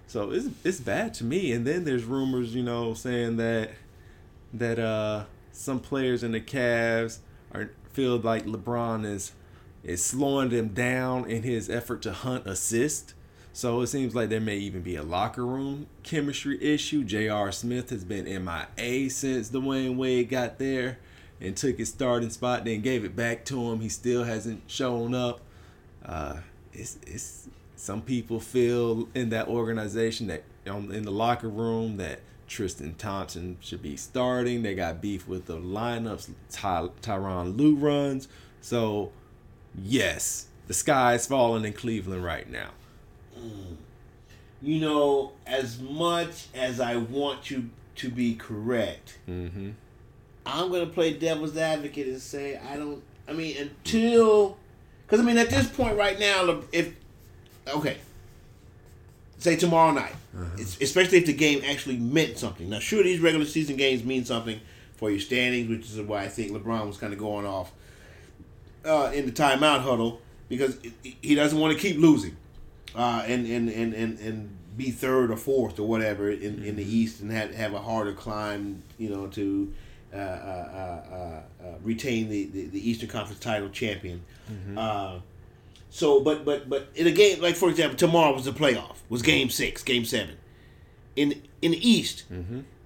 so 0.08 0.32
it's 0.32 0.48
it's 0.64 0.80
bad 0.80 1.14
to 1.16 1.26
me. 1.26 1.52
And 1.52 1.68
then 1.68 1.84
there's 1.84 2.06
rumors, 2.06 2.56
you 2.56 2.64
know, 2.64 2.94
saying 2.94 3.36
that 3.38 3.72
that 4.54 4.80
uh 4.80 5.26
some 5.52 5.80
players 5.80 6.24
in 6.24 6.32
the 6.32 6.40
Cavs 6.40 7.20
are 7.54 7.72
feel 7.92 8.18
like 8.18 8.46
LeBron 8.46 9.06
is 9.06 9.34
is 9.84 10.04
slowing 10.04 10.50
them 10.50 10.70
down 10.70 11.30
in 11.30 11.44
his 11.44 11.70
effort 11.70 12.02
to 12.04 12.12
hunt 12.12 12.48
assist. 12.48 13.14
So 13.54 13.82
it 13.82 13.88
seems 13.88 14.14
like 14.14 14.30
there 14.30 14.40
may 14.40 14.58
even 14.58 14.82
be 14.82 14.96
a 14.96 15.04
locker 15.04 15.46
room 15.46 15.88
chemistry 16.04 16.62
issue. 16.64 17.04
J.R. 17.04 17.52
Smith 17.52 17.90
has 17.90 18.04
been 18.04 18.26
MIA 18.26 19.10
since 19.10 19.50
Dwyane 19.50 19.96
Wade 19.96 20.30
got 20.30 20.60
there 20.60 21.00
and 21.42 21.56
took 21.56 21.78
his 21.78 21.90
starting 21.90 22.30
spot, 22.30 22.66
then 22.66 22.82
gave 22.82 23.04
it 23.04 23.16
back 23.16 23.46
to 23.46 23.72
him. 23.72 23.80
He 23.80 23.90
still 23.90 24.24
hasn't 24.24 24.62
shown 24.68 25.16
up. 25.16 25.42
Uh, 26.06 26.38
it's 26.74 26.98
it's 27.08 27.50
some 27.76 28.02
people 28.02 28.40
feel 28.40 29.08
in 29.14 29.30
that 29.30 29.48
organization 29.48 30.28
that 30.28 30.44
in 30.66 31.04
the 31.04 31.12
locker 31.12 31.50
room 31.50 31.98
that 31.98 32.20
Tristan 32.48 32.96
Thompson 32.96 33.58
should 33.60 33.82
be 33.82 33.98
starting. 33.98 34.64
They 34.64 34.76
got 34.76 35.02
beef 35.02 35.28
with 35.28 35.46
the 35.46 35.58
lineups 35.58 36.30
Ty- 36.50 36.90
Tyronn 37.02 37.58
Lue 37.58 37.76
runs. 37.76 38.28
So 38.62 39.12
yes, 39.82 40.48
the 40.68 40.74
sky 40.74 41.16
is 41.16 41.26
falling 41.28 41.66
in 41.66 41.74
Cleveland 41.74 42.24
right 42.24 42.50
now. 42.50 42.70
You 44.62 44.80
know, 44.80 45.34
as 45.46 45.80
much 45.80 46.48
as 46.56 46.80
I 46.80 46.96
want 46.98 47.52
you 47.52 47.70
to 47.98 48.10
be 48.10 48.36
correct, 48.36 49.18
Mm-hmm. 49.30 49.70
I'm 50.46 50.72
gonna 50.72 50.86
play 50.86 51.14
devil's 51.14 51.58
advocate 51.58 52.08
and 52.08 52.22
say 52.22 52.58
I 52.58 52.78
don't. 52.78 53.04
I 53.28 53.34
mean, 53.34 53.58
until 53.58 54.58
because 55.06 55.20
I 55.20 55.24
mean 55.24 55.38
at 55.38 55.50
this 55.50 55.70
point 55.70 55.98
right 55.98 56.18
now, 56.18 56.62
if 56.72 56.94
okay, 57.68 57.98
say 59.40 59.58
tomorrow 59.58 59.92
night, 59.92 60.16
it's, 60.58 60.80
especially 60.80 61.18
if 61.18 61.26
the 61.26 61.34
game 61.34 61.62
actually 61.66 61.98
meant 61.98 62.38
something. 62.38 62.70
Now, 62.70 62.80
sure, 62.80 63.04
these 63.04 63.20
regular 63.20 63.46
season 63.46 63.76
games 63.76 64.06
mean 64.06 64.24
something 64.24 64.60
for 64.96 65.12
your 65.12 65.20
standings, 65.20 65.70
which 65.70 65.82
is 65.82 66.00
why 66.00 66.24
I 66.24 66.30
think 66.30 66.52
LeBron 66.54 66.88
was 66.88 66.98
kind 66.98 67.12
of 67.12 67.20
going 67.20 67.46
off 67.46 67.72
uh, 68.88 69.12
in 69.14 69.26
the 69.26 69.32
timeout 69.32 69.82
huddle 69.82 70.22
because 70.50 70.78
he 71.04 71.36
doesn't 71.36 71.60
want 71.60 71.74
to 71.74 71.80
keep 71.80 71.98
losing 71.98 72.36
uh, 72.96 73.24
and, 73.26 73.46
and, 73.46 73.70
and, 73.70 73.94
and, 73.94 74.20
and 74.20 74.58
be 74.78 74.92
third 74.92 75.32
or 75.32 75.38
fourth 75.38 75.80
or 75.80 75.88
whatever 75.88 76.30
in, 76.30 76.64
in 76.64 76.76
the 76.76 76.84
East 76.84 77.22
and 77.22 77.32
have, 77.32 77.54
have 77.54 77.74
a 77.74 77.80
harder 77.80 78.14
climb, 78.14 78.82
you 78.98 79.10
know, 79.10 79.28
to 79.28 79.74
uh, 80.14 80.18
uh, 80.18 80.22
uh, 80.22 81.66
uh, 81.66 81.72
retain 81.84 82.30
the, 82.30 82.46
the, 82.46 82.66
the 82.68 82.90
Eastern 82.90 83.10
Conference 83.10 83.40
title 83.42 83.70
champion. 83.70 84.24
Uh, 84.78 85.20
so, 85.90 86.20
but 86.22 86.46
but 86.46 86.70
but 86.70 86.90
in 86.96 87.08
a 87.08 87.12
game 87.12 87.42
like 87.42 87.56
for 87.56 87.70
example, 87.70 87.98
tomorrow 87.98 88.34
was 88.34 88.46
the 88.46 88.52
playoff, 88.52 88.98
was 89.10 89.22
Game 89.22 89.50
Six, 89.50 89.84
Game 89.84 90.06
Seven. 90.06 90.38
In 91.16 91.42
in 91.62 91.72
the 91.72 91.90
East, 91.90 92.24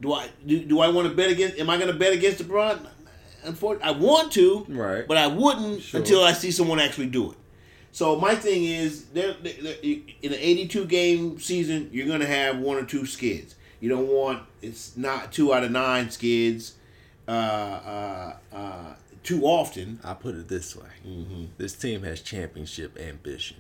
do 0.01 0.13
I 0.13 0.29
do, 0.45 0.63
do 0.63 0.79
I 0.79 0.87
want 0.87 1.09
to 1.09 1.13
bet 1.13 1.29
against? 1.29 1.59
Am 1.59 1.69
I 1.69 1.77
going 1.77 1.91
to 1.91 1.97
bet 1.97 2.13
against 2.13 2.41
LeBron? 2.43 2.87
Unfortunately, 3.43 3.87
I 3.93 3.97
want 3.97 4.31
to, 4.33 4.65
Right. 4.69 5.07
But 5.07 5.17
I 5.17 5.27
wouldn't 5.27 5.81
Sure. 5.81 5.99
until 5.99 6.23
I 6.23 6.33
see 6.33 6.51
someone 6.51 6.79
actually 6.79 7.07
do 7.07 7.31
it. 7.31 7.37
So 7.91 8.15
my 8.17 8.35
thing 8.35 8.63
is, 8.63 9.05
there 9.13 9.35
there- 9.41 9.75
in 9.83 10.03
an 10.33 10.39
82 10.39 10.85
game 10.85 11.39
season, 11.39 11.89
you're 11.91 12.07
going 12.07 12.21
to 12.21 12.27
have 12.27 12.57
one 12.59 12.77
or 12.77 12.85
two 12.85 13.05
skids. 13.05 13.55
You 13.79 13.89
don't 13.89 14.07
want 14.07 14.43
it's 14.61 14.95
not 14.95 15.31
two 15.33 15.53
out 15.53 15.63
of 15.63 15.71
nine 15.71 16.09
skids 16.11 16.75
uh, 17.27 17.31
uh, 17.31 18.33
uh, 18.53 18.93
too 19.23 19.43
often. 19.43 19.99
I 20.03 20.13
put 20.13 20.35
it 20.35 20.47
this 20.47 20.75
way: 20.75 20.87
this 21.57 21.73
team 21.73 22.03
has 22.03 22.21
championship 22.21 22.97
ambition. 22.99 23.57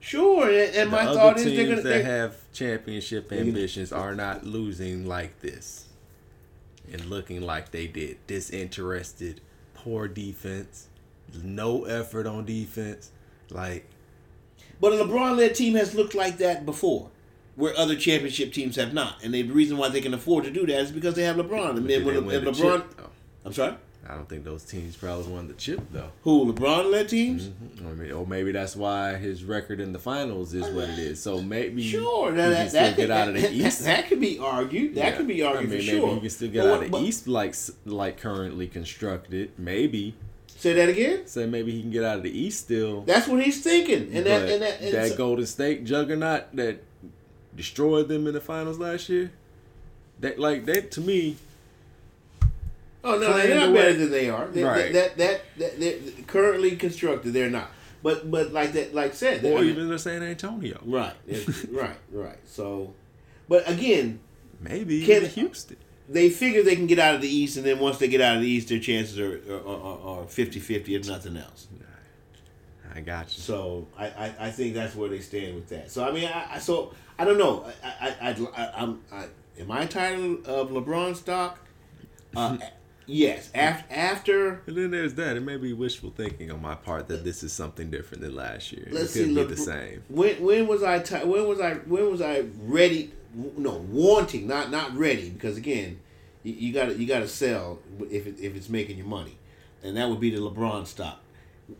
Sure, 0.00 0.48
and, 0.48 0.74
and 0.76 0.90
my 0.90 1.04
thought 1.06 1.38
is 1.38 1.44
they're 1.56 1.64
going 1.66 1.82
that 1.82 1.98
to. 1.98 2.04
have 2.04 2.36
championship 2.52 3.32
ambitions 3.32 3.90
are 3.90 4.14
not 4.14 4.44
losing 4.46 5.06
like 5.06 5.40
this 5.40 5.86
and 6.92 7.06
looking 7.06 7.40
like 7.40 7.70
they 7.70 7.86
did. 7.86 8.18
Disinterested, 8.26 9.40
poor 9.74 10.08
defense, 10.08 10.88
no 11.42 11.84
effort 11.84 12.26
on 12.26 12.44
defense. 12.44 13.10
Like 13.50 13.88
But 14.80 14.92
a 14.92 14.96
LeBron-led 14.96 15.54
team 15.54 15.74
has 15.74 15.94
looked 15.94 16.14
like 16.14 16.38
that 16.38 16.66
before, 16.66 17.10
where 17.56 17.76
other 17.76 17.96
championship 17.96 18.52
teams 18.52 18.76
have 18.76 18.92
not. 18.92 19.22
And 19.22 19.32
the 19.34 19.42
reason 19.44 19.76
why 19.78 19.88
they 19.88 20.00
can 20.00 20.14
afford 20.14 20.44
to 20.44 20.50
do 20.50 20.66
that 20.66 20.80
is 20.80 20.90
because 20.90 21.14
they 21.14 21.24
have 21.24 21.36
LeBron. 21.36 21.76
And 21.76 21.88
then 21.88 22.04
when 22.04 22.14
Le- 22.16 22.22
win 22.22 22.36
if 22.36 22.44
the 22.44 22.50
LeBron, 22.62 22.78
chip. 22.78 23.10
I'm 23.44 23.52
sorry, 23.52 23.74
I 24.10 24.14
don't 24.14 24.26
think 24.28 24.42
those 24.44 24.64
teams 24.64 24.96
probably 24.96 25.30
won 25.30 25.48
the 25.48 25.54
chip 25.54 25.80
though. 25.92 26.10
who 26.22 26.50
LeBron-led 26.52 27.10
teams? 27.10 27.48
Mm-hmm. 27.48 27.88
I 27.88 27.92
mean, 27.92 28.12
or 28.12 28.26
maybe 28.26 28.52
that's 28.52 28.74
why 28.74 29.16
his 29.16 29.44
record 29.44 29.80
in 29.80 29.92
the 29.92 29.98
finals 29.98 30.54
is 30.54 30.66
what 30.70 30.88
it 30.88 30.98
is. 30.98 31.22
So 31.22 31.42
maybe 31.42 31.82
Sure, 31.86 32.32
that, 32.32 32.48
that, 32.48 32.72
that, 32.72 32.96
get 32.96 33.02
could, 33.02 33.10
out 33.10 33.28
of 33.28 33.34
the 33.34 33.40
that, 33.42 33.52
East. 33.52 33.84
That, 33.84 34.08
could 34.08 34.18
be 34.20 34.38
argued. 34.38 34.94
That 34.94 35.04
Yeah. 35.04 35.16
could 35.16 35.26
be 35.28 35.42
argued 35.42 35.70
I 35.70 35.74
mean, 35.76 35.80
for 35.80 35.86
maybe 35.92 35.98
sure. 36.00 36.14
he 36.14 36.20
can 36.20 36.30
still 36.30 36.48
get 36.50 36.62
But 36.64 36.72
out 36.72 36.82
of 36.84 36.90
the 36.92 36.98
East 36.98 37.28
like 37.28 37.54
like 37.84 38.18
currently 38.18 38.66
constructed. 38.66 39.50
Maybe 39.58 40.14
Say 40.56 40.72
that 40.72 40.88
again. 40.88 41.26
say 41.26 41.44
maybe 41.46 41.70
he 41.72 41.82
can 41.82 41.90
get 41.90 42.02
out 42.02 42.16
of 42.16 42.22
the 42.22 42.36
East 42.36 42.60
still. 42.60 43.02
That's 43.02 43.28
what 43.28 43.42
he's 43.44 43.62
thinking, 43.62 44.12
and 44.14 44.24
that 44.26 44.48
and 44.48 44.62
that, 44.62 44.80
and 44.80 44.94
that 44.94 45.08
so- 45.10 45.16
Golden 45.16 45.46
State 45.46 45.84
juggernaut 45.84 46.44
that 46.56 46.82
destroyed 47.54 48.08
them 48.08 48.26
in 48.26 48.32
the 48.34 48.40
finals 48.40 48.78
last 48.78 49.08
year. 49.08 49.30
That 50.20 50.38
like 50.38 50.64
that 50.64 50.90
to 50.92 51.00
me. 51.00 51.36
Oh 53.14 53.18
no, 53.18 53.36
they're 53.36 53.54
not 53.54 53.66
the 53.68 53.72
better 53.74 53.94
than 53.94 54.10
they 54.10 54.28
are. 54.30 54.46
They, 54.48 54.62
Right. 54.64 54.92
That, 54.92 55.16
that 55.18 55.40
that 55.58 55.80
that 55.80 56.26
currently 56.26 56.76
constructed, 56.76 57.32
they're 57.32 57.50
not. 57.50 57.70
But 58.02 58.30
but 58.30 58.52
like 58.52 58.72
that, 58.72 58.94
like 58.94 59.14
said, 59.14 59.44
Or 59.44 59.58
I 59.58 59.60
mean- 59.62 59.70
even 59.70 59.88
the 59.88 59.98
San 59.98 60.22
Antonio. 60.22 60.80
right, 60.84 61.14
right, 61.70 61.96
right. 62.12 62.38
So, 62.46 62.94
but 63.48 63.68
again, 63.68 64.20
Maybe 64.60 65.04
Can- 65.06 65.24
Houston. 65.26 65.76
they 66.08 66.30
figure 66.30 66.62
they 66.62 66.76
can 66.76 66.86
get 66.86 66.98
out 66.98 67.14
of 67.16 67.20
the 67.20 67.28
East, 67.28 67.56
and 67.56 67.66
then 67.66 67.78
once 67.80 67.98
they 67.98 68.08
get 68.08 68.20
out 68.20 68.36
of 68.36 68.42
the 68.42 68.48
East, 68.48 68.68
their 68.68 68.78
chances 68.78 69.18
are 69.18 69.40
are, 69.50 69.66
are, 69.66 70.20
are 70.20 70.24
50-50 70.24 70.88
if 71.00 71.06
nothing 71.08 71.36
else. 71.36 71.66
I 72.94 73.00
got 73.00 73.36
you. 73.36 73.42
So 73.42 73.86
I, 73.98 74.06
I, 74.06 74.34
I 74.46 74.50
think 74.50 74.74
that's 74.74 74.94
where 74.94 75.08
they 75.08 75.20
stand 75.20 75.54
with 75.54 75.68
that. 75.68 75.90
So 75.90 76.04
I 76.08 76.10
mean, 76.10 76.24
I, 76.26 76.54
I 76.54 76.58
so 76.58 76.92
I 77.18 77.24
don't 77.24 77.38
know. 77.38 77.64
I 77.84 77.88
I, 78.20 78.30
I, 78.30 78.46
I 78.56 78.82
I'm 78.82 79.00
I, 79.12 79.26
am 79.60 79.70
I 79.70 79.86
tired 79.86 80.46
of 80.46 80.70
LeBron 80.70 81.14
stock? 81.16 81.58
Uh, 82.34 82.56
yes. 83.08 83.50
After 83.54 83.92
after 83.92 84.62
And 84.66 84.76
then 84.76 84.90
there's 84.92 85.14
that. 85.14 85.36
It 85.36 85.40
may 85.40 85.56
be 85.56 85.72
wishful 85.72 86.10
thinking 86.10 86.52
on 86.52 86.62
my 86.62 86.76
part 86.76 87.08
that 87.08 87.24
this 87.24 87.42
is 87.42 87.52
something 87.52 87.90
different 87.90 88.22
than 88.22 88.36
last 88.36 88.70
year. 88.70 88.86
let's 88.92 89.16
it 89.16 89.20
could 89.20 89.28
see. 89.28 89.34
be 89.34 89.40
Look, 89.40 89.48
the 89.48 89.56
same. 89.56 90.04
When 90.08 90.40
when 90.40 90.66
was 90.68 90.82
I 90.84 90.98
when 91.24 91.48
was 91.48 91.60
I 91.60 91.74
when 91.74 92.10
was 92.10 92.20
I 92.22 92.44
ready? 92.62 93.12
No, 93.34 93.84
wanting, 93.90 94.46
not 94.46 94.70
not 94.70 94.96
ready, 94.96 95.28
because 95.30 95.56
again, 95.56 96.00
you, 96.42 96.52
you 96.54 96.72
got 96.72 96.86
to 96.86 96.96
you 96.96 97.06
got 97.06 97.20
to 97.20 97.28
sell 97.28 97.80
if 98.10 98.26
it, 98.26 98.36
if 98.40 98.56
it's 98.56 98.68
making 98.68 98.96
you 98.98 99.04
money, 99.04 99.36
and 99.82 99.96
that 99.96 100.08
would 100.08 100.20
be 100.20 100.30
the 100.30 100.38
LeBron 100.40 100.86
stock. 100.86 101.20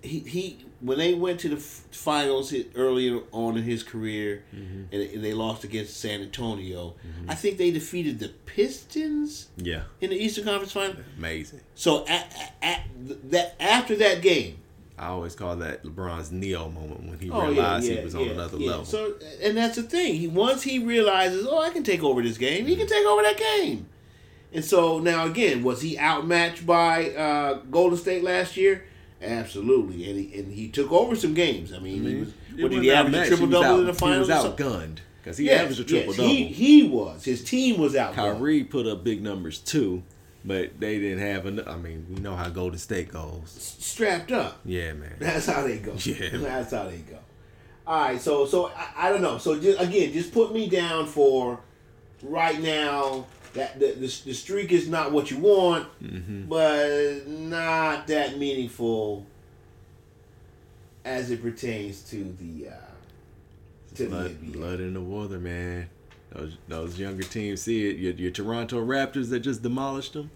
He 0.03 0.19
he 0.21 0.59
when 0.81 0.99
they 0.99 1.15
went 1.15 1.41
to 1.41 1.49
the 1.49 1.57
finals 1.57 2.55
earlier 2.75 3.21
on 3.33 3.57
in 3.57 3.63
his 3.65 3.83
career, 3.83 4.45
Mm-hmm. 4.55 4.95
and, 4.95 5.25
they 5.25 5.33
lost 5.33 5.65
against 5.65 5.99
San 5.99 6.21
Antonio. 6.23 6.95
I 7.27 7.35
think 7.35 7.59
they 7.59 7.71
defeated 7.71 8.19
the 8.19 8.29
Pistons 8.47 9.49
Yeah. 9.57 9.83
in 10.01 10.11
the 10.11 10.17
Eastern 10.17 10.45
Conference 10.45 10.73
Final. 10.73 10.97
Amazing. 11.17 11.61
So 11.75 12.07
at, 12.07 12.53
at, 12.63 12.83
that 13.31 13.57
after 13.61 13.97
that 13.97 14.21
game, 14.23 14.59
I 14.99 15.07
always 15.09 15.35
call 15.35 15.57
that 15.57 15.85
LeBron's 15.85 16.31
Neo 16.33 16.69
moment 16.69 17.09
when 17.09 17.19
he 17.19 17.31
Oh, 17.31 17.47
realized 17.49 17.87
yeah, 17.87 17.99
he 17.99 18.05
was 18.05 18.15
on 18.15 18.25
yeah, 18.27 18.33
another 18.33 18.59
yeah. 18.59 18.71
level. 18.71 18.85
So, 18.85 19.15
and 19.43 19.57
that's 19.57 19.77
the 19.77 19.85
thing. 19.85 20.15
He 20.17 20.29
once 20.29 20.63
he 20.65 20.79
realizes, 20.79 21.47
oh, 21.49 21.59
I 21.63 21.71
can 21.71 21.83
take 21.83 22.03
over 22.05 22.23
this 22.23 22.37
game. 22.39 22.67
He 22.67 22.77
can 22.77 22.87
take 22.87 23.07
over 23.07 23.23
that 23.23 23.39
game. 23.39 23.87
And 24.53 24.65
so 24.65 24.99
now 24.99 25.25
again, 25.27 25.63
was 25.63 25.81
he 25.83 25.99
outmatched 25.99 26.67
by 26.67 27.11
uh, 27.11 27.55
Golden 27.71 27.97
State 27.99 28.23
last 28.23 28.57
year? 28.57 28.85
Absolutely, 29.21 30.09
and 30.09 30.19
he 30.19 30.39
and 30.39 30.53
he 30.53 30.69
took 30.69 30.93
over 30.93 31.17
some 31.17 31.35
games. 31.35 31.73
I 31.73 31.79
mean, 31.81 32.03
he 32.03 32.09
mm-hmm. 32.09 32.21
was, 32.21 32.29
It 32.57 32.63
what 32.63 32.71
did 32.71 32.83
he 32.83 32.93
average 32.93 33.15
a 33.15 33.27
Triple 33.27 33.47
he 33.47 33.53
double 33.53 33.67
out- 33.67 33.81
in 33.81 33.87
the 33.87 33.95
finals? 33.95 34.29
He 34.29 34.33
was 34.33 34.45
outgunned 34.45 34.99
because 35.23 35.39
he 35.39 35.47
Yes, 35.47 35.63
averaged 35.63 35.81
a 35.81 35.85
triple 35.85 36.15
yes, 36.15 36.17
double. 36.17 36.29
He 36.29 36.45
he 36.45 36.83
was. 36.89 37.25
His 37.25 37.43
team 37.43 37.81
was 37.81 37.97
out. 37.97 38.15
Kyrie 38.15 38.65
put 38.65 38.87
up 38.87 39.03
big 39.03 39.23
numbers 39.23 39.59
too, 39.59 40.05
but 40.45 40.79
they 40.79 40.99
didn't 40.99 41.19
have 41.19 41.47
enough. 41.47 41.67
I 41.67 41.77
mean, 41.77 42.07
we 42.09 42.21
know 42.21 42.37
how 42.37 42.49
Golden 42.49 42.79
State 42.79 43.09
goes. 43.09 43.51
strapped 43.81 44.31
up. 44.31 44.61
Yeah, 44.65 44.93
man. 44.93 45.17
That's 45.19 45.47
how 45.47 45.63
they 45.63 45.79
go. 45.79 45.95
Yeah. 45.99 46.29
That's 46.33 46.73
how 46.73 46.85
they 46.85 46.99
go. 46.99 47.19
All 47.87 48.01
right, 48.03 48.21
so 48.21 48.47
so 48.47 48.67
I, 48.67 49.09
I 49.09 49.09
don't 49.11 49.23
know. 49.23 49.39
So 49.39 49.59
just, 49.59 49.81
again, 49.81 50.13
just 50.13 50.33
put 50.33 50.53
me 50.53 50.69
down 50.69 51.07
for 51.07 51.59
right 52.23 52.61
now. 52.61 53.27
That 53.59 53.79
the, 53.79 53.87
the, 53.93 54.21
the 54.25 54.33
streak 54.35 54.73
is 54.73 54.89
not 54.89 55.13
what 55.13 55.31
you 55.31 55.39
want, 55.39 55.87
Mm-hmm. 56.03 56.49
but 56.49 57.29
not 57.29 58.07
that 58.09 58.39
meaningful 58.39 59.27
as 61.05 61.31
it 61.31 61.43
pertains 61.43 62.03
to 62.11 62.35
the 62.39 62.69
uh, 62.69 62.75
to 63.95 64.03
the 64.05 64.09
Blood, 64.09 64.31
NBA. 64.31 64.53
blood 64.53 64.81
in 64.81 64.95
the 64.95 65.01
water, 65.01 65.39
man. 65.39 65.89
Those 66.33 66.57
those 66.69 66.99
younger 66.99 67.23
teams 67.23 67.63
see 67.63 67.89
it. 67.89 67.97
Your, 67.97 68.13
your 68.15 68.31
Toronto 68.31 68.85
Raptors 68.85 69.31
that 69.31 69.41
just 69.41 69.63
demolished 69.63 70.13
them. 70.13 70.31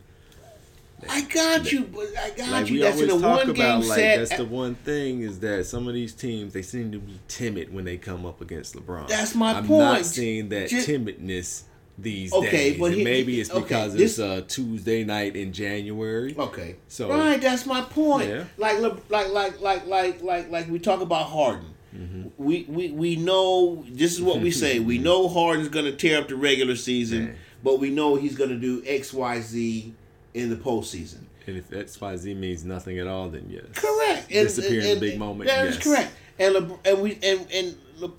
I 1.10 1.22
got 1.22 1.70
you, 1.72 1.82
but 1.84 2.06
I 2.16 2.30
got 2.30 2.48
Like 2.50 2.70
you. 2.70 2.80
That's 2.80 3.00
in 3.00 3.10
a 3.10 3.16
one 3.16 3.52
game 3.54 3.80
like 3.80 3.98
set. 3.98 4.18
that's 4.18 4.36
the 4.36 4.44
one 4.44 4.76
thing 4.76 5.22
is 5.22 5.40
that 5.40 5.66
some 5.66 5.88
of 5.88 5.94
these 5.94 6.14
teams 6.14 6.52
they 6.52 6.62
seem 6.62 6.92
to 6.92 6.98
be 7.00 7.18
timid 7.26 7.74
when 7.74 7.84
they 7.84 7.96
come 7.96 8.24
up 8.24 8.40
against 8.40 8.74
LeBron. 8.76 9.08
That's 9.08 9.34
my 9.34 9.54
I'm 9.54 9.66
point. 9.66 9.80
not 9.80 10.06
seeing 10.06 10.48
that 10.50 10.68
Ju- 10.70 10.78
timidness 10.78 11.64
these 11.98 12.32
Okay, 12.32 12.70
days. 12.70 12.78
but 12.80 12.92
he- 12.92 13.04
maybe 13.04 13.40
it's 13.40 13.50
okay, 13.50 13.60
because 13.62 13.94
this- 13.94 14.18
it's 14.18 14.18
a 14.18 14.42
Tuesday 14.42 15.04
night 15.04 15.36
in 15.36 15.52
January. 15.52 16.34
Okay. 16.38 16.76
So- 16.88 17.10
right, 17.10 17.40
that's 17.40 17.66
my 17.66 17.82
point. 17.82 18.28
Yeah. 18.28 18.44
Like, 18.56 18.80
like, 18.80 19.30
like, 19.32 19.60
like, 19.60 19.86
like, 19.86 20.22
like, 20.22 20.50
like 20.50 20.70
we 20.70 20.78
talk 20.78 21.00
about 21.00 21.26
Harden. 21.28 21.66
Mm-hmm. 21.94 22.28
We, 22.38 22.64
we 22.70 22.88
we 22.90 23.16
know 23.16 23.84
this 23.90 24.14
is 24.14 24.22
what 24.22 24.40
we 24.40 24.50
say. 24.50 24.78
we 24.78 24.96
know 25.08 25.28
Harden's 25.28 25.68
going 25.68 25.84
to 25.84 25.92
tear 25.92 26.18
up 26.20 26.28
the 26.28 26.36
regular 26.36 26.74
season, 26.74 27.34
but 27.62 27.80
we 27.80 27.90
know 27.90 28.14
he's 28.14 28.34
going 28.34 28.48
to 28.48 28.58
do 28.58 28.82
X, 28.86 29.12
Y, 29.12 29.40
Z 29.42 29.92
in 30.32 30.48
the 30.48 30.56
postseason. 30.56 31.18
And 31.46 31.56
if 31.58 31.70
XYZ 31.70 32.36
means 32.36 32.64
nothing 32.64 32.98
at 32.98 33.06
all, 33.06 33.28
then 33.28 33.46
yes. 33.50 33.64
Correct. 33.74 34.28
Disappear 34.28 34.80
in 34.80 34.94
the 34.94 35.00
big 35.00 35.18
moment. 35.18 35.50
That 35.50 35.66
is 35.66 35.74
yes. 35.74 35.84
correct. 35.84 36.12
And 36.38 36.54
Le, 36.54 36.78
and 36.84 37.02
we 37.02 37.18
and 37.22 37.46
and 37.52 37.76
Le, 37.98 38.10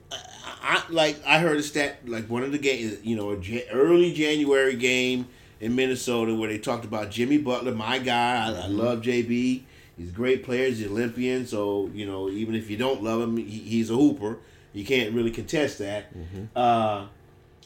I, 0.63 0.83
like 0.89 1.17
I 1.27 1.39
heard 1.39 1.57
a 1.57 1.63
stat 1.63 2.07
like 2.07 2.29
one 2.29 2.41
of 2.43 2.51
the 2.51 2.57
games, 2.57 2.97
you 3.03 3.15
know, 3.15 3.31
a 3.31 3.63
early 3.71 4.13
January 4.13 4.75
game 4.75 5.27
in 5.59 5.75
Minnesota 5.75 6.33
where 6.33 6.49
they 6.49 6.57
talked 6.57 6.85
about 6.85 7.11
Jimmy 7.11 7.37
Butler, 7.37 7.73
my 7.75 7.99
guy. 7.99 8.47
I, 8.47 8.49
I 8.49 8.53
Mm-hmm. 8.67 8.77
love 8.79 9.01
JB. 9.01 9.61
He's 9.97 10.09
a 10.09 10.13
great 10.13 10.43
player. 10.43 10.67
He's 10.67 10.81
an 10.81 10.89
Olympian. 10.91 11.45
So 11.45 11.89
you 11.93 12.05
know, 12.05 12.29
even 12.29 12.55
if 12.55 12.69
you 12.69 12.77
don't 12.77 13.03
love 13.03 13.21
him, 13.21 13.37
he, 13.37 13.43
he's 13.43 13.89
a 13.91 13.95
hooper. 13.95 14.37
You 14.73 14.83
can't 14.85 15.13
really 15.13 15.31
contest 15.31 15.77
that. 15.79 16.11
Mm-hmm. 16.17 16.45
Uh, 16.55 17.05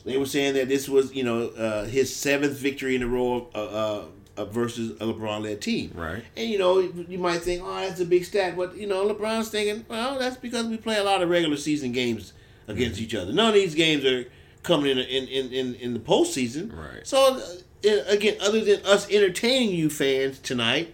they 0.03 0.17
were 0.17 0.25
saying 0.25 0.55
that 0.55 0.67
this 0.67 0.89
was, 0.89 1.13
you 1.13 1.23
know, 1.23 1.47
uh, 1.49 1.85
his 1.85 2.13
seventh 2.15 2.57
victory 2.57 2.95
in 2.95 3.03
a 3.03 3.07
row 3.07 3.47
uh, 3.53 3.57
uh, 3.57 4.05
uh, 4.37 4.45
versus 4.45 4.91
a 5.01 5.05
LeBron-led 5.05 5.61
team. 5.61 5.91
Right. 5.95 6.23
And 6.35 6.49
you 6.49 6.57
know, 6.57 6.79
you 6.79 7.17
might 7.17 7.41
think, 7.41 7.61
oh, 7.63 7.75
that's 7.81 7.99
a 8.01 8.05
big 8.05 8.25
stat, 8.25 8.55
but 8.57 8.75
you 8.77 8.87
know, 8.87 9.07
LeBron's 9.07 9.49
thinking, 9.49 9.85
well, 9.87 10.17
that's 10.19 10.37
because 10.37 10.65
we 10.65 10.77
play 10.77 10.97
a 10.97 11.03
lot 11.03 11.21
of 11.21 11.29
regular 11.29 11.57
season 11.57 11.91
games 11.91 12.33
against 12.67 12.99
each 12.99 13.15
other. 13.15 13.31
None 13.33 13.47
of 13.49 13.53
these 13.53 13.75
games 13.75 14.05
are 14.05 14.25
coming 14.63 14.91
in 14.91 14.97
in 14.99 15.27
in 15.27 15.53
in, 15.53 15.75
in 15.75 15.93
the 15.93 15.99
postseason. 15.99 16.75
Right. 16.75 17.05
So 17.05 17.41
uh, 17.85 17.89
again, 18.07 18.35
other 18.41 18.63
than 18.63 18.85
us 18.85 19.09
entertaining 19.09 19.75
you 19.75 19.89
fans 19.89 20.39
tonight, 20.39 20.93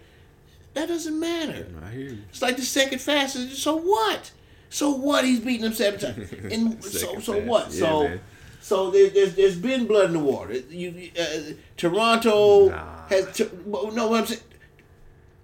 that 0.74 0.88
doesn't 0.88 1.18
matter. 1.18 1.66
I 1.84 1.90
hear 1.90 2.00
you. 2.10 2.18
It's 2.30 2.42
like 2.42 2.56
the 2.56 2.62
second 2.62 3.00
fastest. 3.00 3.62
So 3.62 3.76
what? 3.76 4.30
So 4.70 4.90
what? 4.90 5.24
He's 5.24 5.40
beating 5.40 5.62
them 5.62 5.72
seven 5.72 6.00
times. 6.00 6.32
And 6.52 6.82
so 6.84 7.18
so 7.20 7.32
fast. 7.34 7.46
what? 7.46 7.64
Yeah, 7.72 7.78
so. 7.80 8.02
man. 8.04 8.20
So 8.60 8.90
there, 8.90 9.10
there's 9.10 9.34
there's 9.34 9.56
been 9.58 9.86
blood 9.86 10.06
in 10.06 10.12
the 10.14 10.18
water. 10.20 10.54
You 10.54 11.10
uh, 11.20 11.52
Toronto 11.76 12.70
Nah. 12.70 13.06
has 13.08 13.36
to, 13.36 13.50
no. 13.66 14.08
What 14.08 14.20
I'm 14.20 14.26
saying, 14.26 14.40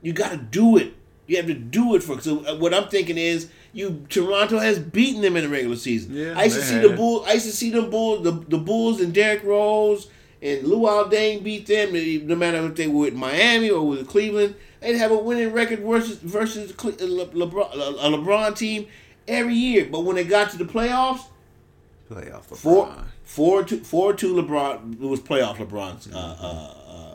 you 0.01 0.15
got 0.15 0.31
to 0.31 0.39
do 0.39 0.79
it. 0.79 0.95
You 1.27 1.37
have 1.37 1.47
to 1.47 1.55
do 1.55 1.95
it 1.97 2.03
for. 2.03 2.19
So 2.21 2.47
uh, 2.47 2.57
what 2.57 2.73
I'm 2.73 2.89
thinking 2.89 3.19
is, 3.19 3.51
you 3.73 4.05
Toronto 4.09 4.59
has 4.59 4.79
beaten 4.79 5.23
them 5.23 5.37
in 5.37 5.45
the 5.45 5.49
regular 5.49 5.77
season. 5.77 6.15
Yeah, 6.15 6.35
I 6.37 6.45
used 6.45 6.57
to 6.57 6.63
see 6.63 6.79
the. 6.79 6.91
Bulls. 6.97 7.27
I 7.29 7.33
used 7.35 7.47
to 7.47 7.53
see 7.53 7.71
them 7.71 7.91
Bulls, 7.91 8.25
the 8.25 8.33
the 8.33 8.59
Bulls 8.59 9.01
and 9.01 9.13
Derrick 9.15 9.45
Rose 9.45 10.09
and 10.43 10.65
Luol 10.65 11.11
Deng 11.11 11.43
beat 11.43 11.67
them. 11.67 11.93
No 12.27 12.35
matter 12.35 12.59
if 12.67 12.75
they 12.75 12.89
were 12.89 13.01
with 13.01 13.15
Miami 13.15 13.71
or 13.71 13.87
with 13.87 14.09
Cleveland, 14.09 14.57
they'd 14.81 14.97
have 14.97 15.11
a 15.11 15.19
winning 15.19 15.53
record 15.53 15.81
versus 15.81 16.19
versus 16.19 16.73
Cle- 16.73 16.95
uh, 17.01 17.05
Le- 17.07 17.27
LeBron, 17.27 17.73
a 17.75 18.17
LeBron 18.17 18.57
team 18.57 18.87
every 19.29 19.55
year. 19.55 19.89
But 19.91 20.01
when 20.01 20.17
they 20.17 20.25
got 20.25 20.51
to 20.51 20.59
the 20.59 20.65
playoffs, 20.65 21.23
Playoff 22.11 22.49
LeBron. 22.49 22.57
Four, 22.57 22.95
four 23.23 23.65
to 23.65 23.77
four 23.79 24.13
to 24.15 24.35
LeBron. 24.35 24.95
It 24.95 25.07
was 25.07 25.21
playoff 25.21 25.57
LeBron's. 25.57 26.13
Uh, 26.13 26.17
uh, 26.19 26.75
uh, 26.89 27.11
uh, 27.13 27.15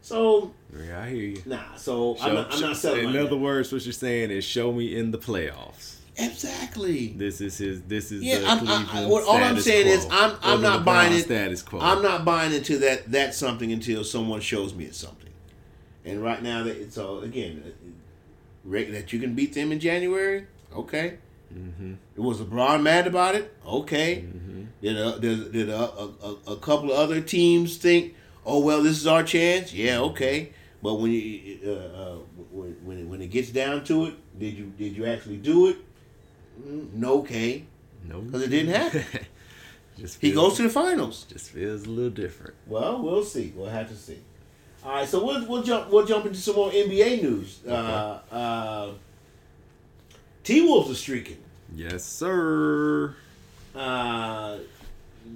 so 0.00 0.54
Yeah, 0.78 1.00
I 1.00 1.08
hear 1.10 1.16
you. 1.24 1.42
nah. 1.46 1.74
So 1.76 2.16
I'm 2.20 2.28
Show- 2.28 2.34
not. 2.34 2.54
I'm 2.54 2.60
not 2.60 2.76
selling. 2.76 3.00
in 3.00 3.06
like 3.06 3.16
other 3.20 3.28
that. 3.30 3.36
words, 3.36 3.72
what 3.72 3.84
you're 3.84 3.92
saying 3.92 4.30
is 4.30 4.44
show 4.44 4.72
me 4.72 4.96
in 4.96 5.10
the 5.10 5.18
playoffs. 5.18 5.96
exactly. 6.16 7.08
This 7.16 7.40
is 7.40 7.58
his. 7.58 7.82
This 7.82 8.12
is 8.12 8.22
Yeah, 8.22 8.40
the 8.40 8.46
I'm- 8.46 8.68
I- 8.68 9.02
I- 9.02 9.06
what- 9.06 9.24
all 9.24 9.36
I'm 9.36 9.60
saying 9.60 9.86
is 9.86 10.06
I'm- 10.10 10.36
I'm 10.42 10.60
not 10.62 10.84
buying 10.84 11.12
it. 11.12 11.24
Status 11.24 11.62
quo. 11.62 11.80
I'm 11.80 12.02
not 12.02 12.24
buying 12.24 12.52
into 12.52 12.78
that. 12.78 13.10
that 13.12 13.34
something 13.34 13.72
until 13.72 14.04
someone 14.04 14.40
shows 14.40 14.74
me 14.74 14.84
it's 14.84 14.98
something. 14.98 15.30
And 16.04 16.22
right 16.22 16.42
now, 16.42 16.62
that 16.64 16.92
so 16.92 17.20
again, 17.20 17.62
uh, 17.66 18.70
that 18.92 19.12
you 19.12 19.18
can 19.18 19.34
beat 19.34 19.54
them 19.54 19.72
in 19.72 19.80
January. 19.80 20.46
Okay. 20.74 21.14
Mm-hmm. 21.54 21.94
Was 22.22 22.38
LeBron 22.38 22.82
mad 22.82 23.06
about 23.08 23.34
it? 23.34 23.52
Okay. 23.66 24.24
Did 24.82 24.96
a, 24.96 25.18
did, 25.18 25.52
did 25.52 25.68
a, 25.68 25.76
a, 25.78 26.10
a, 26.22 26.52
a 26.52 26.56
couple 26.56 26.92
of 26.92 26.98
other 26.98 27.20
teams 27.20 27.76
think, 27.76 28.14
oh 28.46 28.60
well, 28.60 28.82
this 28.82 28.96
is 28.98 29.06
our 29.06 29.22
chance? 29.24 29.74
Yeah, 29.74 29.98
okay. 30.00 30.52
But 30.82 30.94
when 30.94 31.10
you 31.12 31.58
uh, 31.66 31.70
uh, 31.70 32.16
when 32.50 32.76
when 32.84 32.98
it, 32.98 33.06
when 33.06 33.22
it 33.22 33.28
gets 33.30 33.50
down 33.50 33.84
to 33.84 34.06
it, 34.06 34.38
did 34.38 34.54
you 34.54 34.72
did 34.78 34.96
you 34.96 35.06
actually 35.06 35.36
do 35.36 35.68
it? 35.68 35.76
Mm, 36.62 36.92
No, 36.94 37.18
okay, 37.20 37.64
No, 38.08 38.20
because 38.20 38.42
it 38.42 38.48
didn't 38.48 38.74
happen. 38.74 39.04
just 39.98 40.20
he 40.20 40.32
goes 40.32 40.56
to 40.56 40.62
the 40.62 40.70
finals. 40.70 41.24
Just 41.28 41.50
feels 41.50 41.84
a 41.84 41.90
little 41.90 42.10
different. 42.10 42.54
Well, 42.66 43.02
we'll 43.02 43.24
see. 43.24 43.52
We'll 43.54 43.68
have 43.68 43.88
to 43.88 43.96
see. 43.96 44.18
All 44.82 44.92
right, 44.94 45.06
so 45.08 45.22
we'll 45.24 45.46
we'll 45.46 45.62
jump 45.62 45.90
we'll 45.90 46.06
jump 46.06 46.24
into 46.24 46.38
some 46.38 46.56
more 46.56 46.70
NBA 46.70 47.22
news. 47.22 47.60
Uh, 47.66 48.20
uh, 48.32 48.92
T 50.44 50.62
Wolves 50.62 50.90
are 50.90 50.94
streaking. 50.94 51.38
Yes, 51.74 52.04
sir. 52.04 53.14
Uh, 53.74 54.56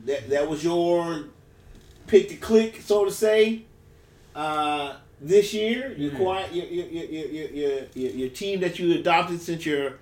that 0.07 0.31
that 0.31 0.49
was 0.49 0.65
your 0.65 1.25
pick 2.07 2.29
to 2.31 2.37
click, 2.37 2.81
so 2.83 3.05
to 3.05 3.11
say. 3.11 3.63
Uh, 4.35 4.97
this 5.25 5.55
year, 5.55 5.93
your 5.97 6.13
quiet, 6.13 6.55
your 6.55 6.67
your, 6.67 6.87
your, 6.87 7.05
your, 7.07 7.51
your, 7.51 7.81
your 7.95 8.11
your 8.13 8.29
team 8.29 8.61
that 8.61 8.79
you 8.79 8.95
adopted 8.95 9.41
since 9.41 9.65
your 9.65 9.95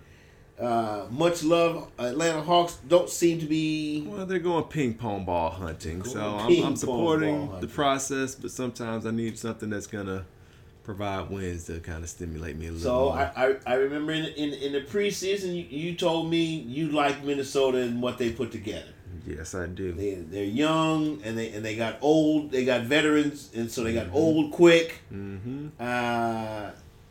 uh, 0.61 1.07
much 1.11 1.43
loved 1.43 1.91
Atlanta 1.99 2.43
Hawks 2.43 2.79
don't 2.87 3.09
seem 3.09 3.39
to 3.41 3.47
be. 3.47 4.07
Well, 4.07 4.27
they're 4.27 4.39
going 4.39 4.65
ping 4.65 4.95
pong 4.95 5.25
ball 5.25 5.51
hunting, 5.51 6.05
so 6.05 6.21
I'm, 6.21 6.65
I'm 6.65 6.77
supporting 6.77 7.61
the 7.61 7.67
process, 7.69 8.35
but 8.35 8.51
sometimes 8.51 9.07
I 9.07 9.11
need 9.13 9.39
something 9.39 9.71
that's 9.71 9.87
gonna 9.87 10.25
provide 10.85 11.31
wins 11.31 11.65
to 11.65 11.79
kind 11.79 12.03
of 12.03 12.11
stimulate 12.11 12.57
me 12.57 12.67
a 12.67 12.73
little 12.73 12.83
So 12.83 13.05
more. 13.11 13.17
I, 13.17 13.33
I, 13.37 13.57
I 13.67 13.75
remember 13.75 14.13
in, 14.13 14.25
in 14.25 14.53
in 14.55 14.73
the 14.73 14.81
preseason 14.81 15.55
you, 15.55 15.65
you 15.65 15.95
told 15.95 16.29
me 16.29 16.43
you 16.45 16.89
liked 16.89 17.25
Minnesota 17.25 17.79
and 17.79 18.03
what 18.03 18.19
they 18.19 18.31
put 18.31 18.51
together. 18.53 18.89
Yes, 19.27 19.55
I 19.55 19.67
do. 19.67 19.93
They 19.93 20.15
they're 20.15 20.45
young 20.45 21.21
and 21.25 21.37
they 21.39 21.51
and 21.53 21.65
they 21.65 21.77
got 21.77 21.99
old. 22.01 22.51
They 22.51 22.65
got 22.65 22.83
veterans 22.83 23.51
and 23.55 23.71
so 23.71 23.85
they 23.85 23.95
got 23.95 24.07
Mm-hmm. 24.07 24.17
old 24.17 24.53
quick. 24.53 25.01
Mm-hmm. 25.13 25.69
Uh, 25.79 26.71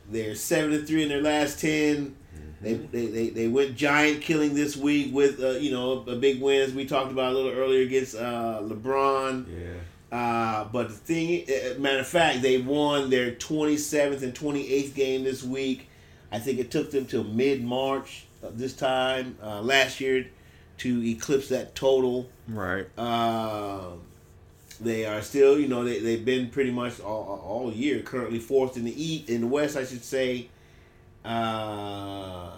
they're 0.10 0.36
seven 0.36 0.74
and 0.74 0.88
three 0.88 1.04
in 1.04 1.10
their 1.10 1.22
last 1.22 1.60
10 1.62 2.16
They, 2.62 2.74
Mm-hmm. 2.76 2.92
they, 2.92 3.06
they, 3.08 3.30
they 3.30 3.48
went 3.48 3.76
giant 3.76 4.22
killing 4.22 4.54
this 4.54 4.76
week 4.78 5.14
with 5.14 5.42
uh, 5.42 5.52
you 5.52 5.72
know 5.72 6.04
a 6.08 6.16
big 6.16 6.42
win 6.42 6.62
as 6.62 6.74
we 6.74 6.86
talked 6.86 7.12
about 7.12 7.32
a 7.34 7.36
little 7.36 7.52
earlier 7.52 7.82
against 7.84 8.16
uh, 8.16 8.60
LeBron. 8.62 9.46
Yeah. 9.48 10.18
Uh, 10.18 10.66
but 10.66 10.90
the 10.90 10.94
thing, 10.94 11.46
uh, 11.48 11.80
matter 11.80 12.00
of 12.00 12.08
fact, 12.08 12.42
they 12.42 12.58
won 12.60 13.10
their 13.10 13.32
27th 13.32 14.22
and 14.22 14.34
28th 14.36 14.94
game 14.94 15.24
this 15.24 15.42
week. 15.42 15.88
I 16.34 16.40
think 16.40 16.60
it 16.60 16.70
took 16.70 16.92
them 16.92 17.06
till 17.06 17.24
mid 17.24 17.64
March 17.64 18.26
this 18.52 18.74
time 18.74 19.38
uh, 19.42 19.62
last 19.62 20.02
year 20.02 20.28
to 20.82 21.08
eclipse 21.08 21.50
that 21.50 21.76
total. 21.76 22.30
Right. 22.48 22.88
Uh, 22.98 23.92
they 24.80 25.06
are 25.06 25.22
still, 25.22 25.60
you 25.60 25.68
know, 25.68 25.84
they, 25.84 26.00
they've 26.00 26.26
been 26.26 26.50
pretty 26.50 26.72
much 26.72 27.00
all, 27.00 27.40
all 27.46 27.72
year 27.72 28.00
currently 28.00 28.40
fourth 28.40 28.78
in 28.78 28.86
the 28.86 29.04
East, 29.04 29.30
in 29.30 29.42
the 29.42 29.48
West, 29.48 29.78
I 29.78 29.86
should 29.86 30.04
say. 30.04 30.48
Uh, 31.24 32.50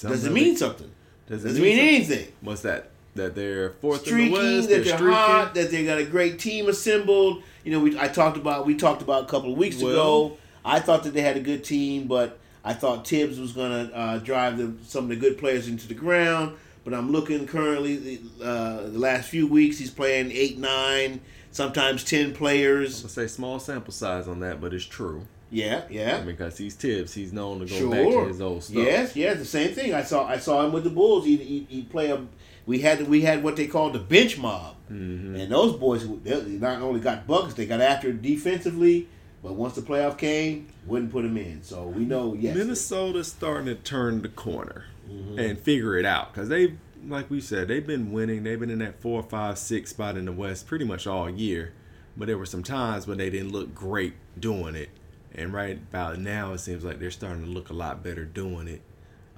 does 0.00 0.24
it 0.24 0.32
mean 0.32 0.56
something? 0.56 0.90
Does 1.26 1.42
Doesn't 1.44 1.62
mean 1.62 1.76
something? 1.76 1.94
anything. 1.94 2.32
What's 2.40 2.62
that? 2.62 2.90
That 3.14 3.34
they're 3.34 3.70
fourth 3.70 4.06
in 4.06 4.16
the 4.16 4.30
West. 4.30 4.68
that 4.68 4.84
they're, 4.84 4.96
streaking? 4.96 5.12
hot, 5.14 5.54
that 5.54 5.70
they 5.70 5.84
got 5.84 5.98
a 5.98 6.04
great 6.04 6.38
team 6.38 6.68
assembled. 6.68 7.42
You 7.64 7.72
know, 7.72 7.80
we 7.80 7.98
I 7.98 8.08
talked 8.08 8.36
about 8.36 8.64
we 8.64 8.76
talked 8.76 9.02
about 9.02 9.24
a 9.24 9.26
couple 9.26 9.52
of 9.52 9.58
weeks 9.58 9.82
Well- 9.82 9.92
ago. 9.92 10.36
I 10.64 10.80
thought 10.80 11.02
that 11.04 11.14
they 11.14 11.22
had 11.22 11.36
a 11.36 11.40
good 11.40 11.64
team, 11.64 12.06
but 12.08 12.38
I 12.64 12.74
thought 12.74 13.06
Thibs 13.06 13.38
was 13.38 13.52
going 13.52 13.88
to 13.88 13.96
uh, 13.96 14.18
drive 14.18 14.58
some 14.86 15.04
of 15.04 15.10
the 15.10 15.16
good 15.16 15.38
players 15.38 15.66
into 15.68 15.88
the 15.88 15.94
ground. 15.94 16.56
But 16.84 16.94
I'm 16.94 17.10
looking 17.12 17.46
currently 17.46 18.20
uh, 18.42 18.82
the 18.88 18.98
last 18.98 19.28
few 19.28 19.46
weeks 19.46 19.78
he's 19.78 19.90
playing 19.90 20.30
eight, 20.32 20.58
nine, 20.58 21.20
sometimes 21.50 22.04
ten 22.04 22.32
players. 22.34 23.02
I'll 23.04 23.10
say 23.10 23.26
small 23.26 23.58
sample 23.60 23.92
size 23.92 24.26
on 24.28 24.40
that, 24.40 24.60
but 24.60 24.72
it's 24.72 24.84
true. 24.84 25.26
Yeah, 25.50 25.82
yeah. 25.90 26.20
Because 26.20 26.58
he's 26.58 26.74
Thibs, 26.74 27.14
he's 27.14 27.32
known 27.32 27.60
to 27.60 27.66
go 27.66 27.74
Sure. 27.74 27.90
back 27.90 28.06
to 28.08 28.26
his 28.28 28.40
old 28.40 28.62
stuff. 28.64 28.76
Yes, 28.76 29.16
yes, 29.16 29.38
the 29.38 29.44
same 29.44 29.74
thing. 29.74 29.94
I 29.94 30.02
saw 30.02 30.26
I 30.26 30.38
saw 30.38 30.64
him 30.64 30.72
with 30.72 30.84
the 30.84 30.90
Bulls. 30.90 31.24
He 31.24 31.36
he, 31.36 31.66
he 31.68 31.82
play 31.82 32.10
a. 32.10 32.24
We 32.66 32.80
had 32.80 33.08
we 33.08 33.22
had 33.22 33.42
what 33.42 33.56
they 33.56 33.66
called 33.66 33.94
the 33.94 33.98
bench 33.98 34.36
mob, 34.38 34.74
Mm-hmm. 34.92 35.36
and 35.36 35.52
those 35.52 35.74
boys 35.76 36.06
they 36.22 36.40
not 36.42 36.80
only 36.82 37.00
got 37.00 37.26
buckets, 37.26 37.54
they 37.54 37.66
got 37.66 37.80
after 37.80 38.08
it 38.10 38.22
defensively. 38.22 39.08
But 39.42 39.54
once 39.54 39.74
the 39.74 39.82
playoff 39.82 40.18
came, 40.18 40.66
wouldn't 40.86 41.12
put 41.12 41.22
them 41.22 41.36
in. 41.36 41.62
So 41.62 41.86
we 41.86 42.04
know 42.04 42.34
yes. 42.34 42.56
Minnesota's 42.56 43.28
starting 43.28 43.66
to 43.66 43.74
turn 43.76 44.20
the 44.22 44.28
corner 44.28 44.86
Mm-hmm. 45.08 45.38
and 45.38 45.58
figure 45.58 45.96
it 45.96 46.04
out 46.04 46.32
because 46.32 46.48
they, 46.48 46.74
like 47.06 47.30
we 47.30 47.40
said, 47.40 47.68
they've 47.68 47.86
been 47.86 48.12
winning. 48.12 48.42
They've 48.44 48.60
been 48.60 48.70
in 48.70 48.80
that 48.80 49.00
four, 49.00 49.22
five, 49.22 49.58
six 49.58 49.90
spot 49.90 50.16
in 50.16 50.24
the 50.26 50.32
West 50.32 50.66
pretty 50.66 50.84
much 50.84 51.06
all 51.06 51.30
year. 51.30 51.72
But 52.16 52.26
there 52.26 52.36
were 52.36 52.46
some 52.46 52.62
times 52.62 53.06
when 53.06 53.18
they 53.18 53.30
didn't 53.30 53.52
look 53.52 53.74
great 53.74 54.14
doing 54.38 54.74
it, 54.74 54.88
and 55.34 55.52
right 55.52 55.76
about 55.76 56.18
now 56.18 56.52
it 56.52 56.58
seems 56.58 56.84
like 56.84 56.98
they're 56.98 57.10
starting 57.10 57.44
to 57.44 57.50
look 57.50 57.70
a 57.70 57.74
lot 57.74 58.02
better 58.02 58.24
doing 58.24 58.66
it, 58.68 58.82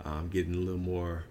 um, 0.04 0.28
getting 0.28 0.54
a 0.54 0.58
little 0.58 0.78
more 0.78 1.24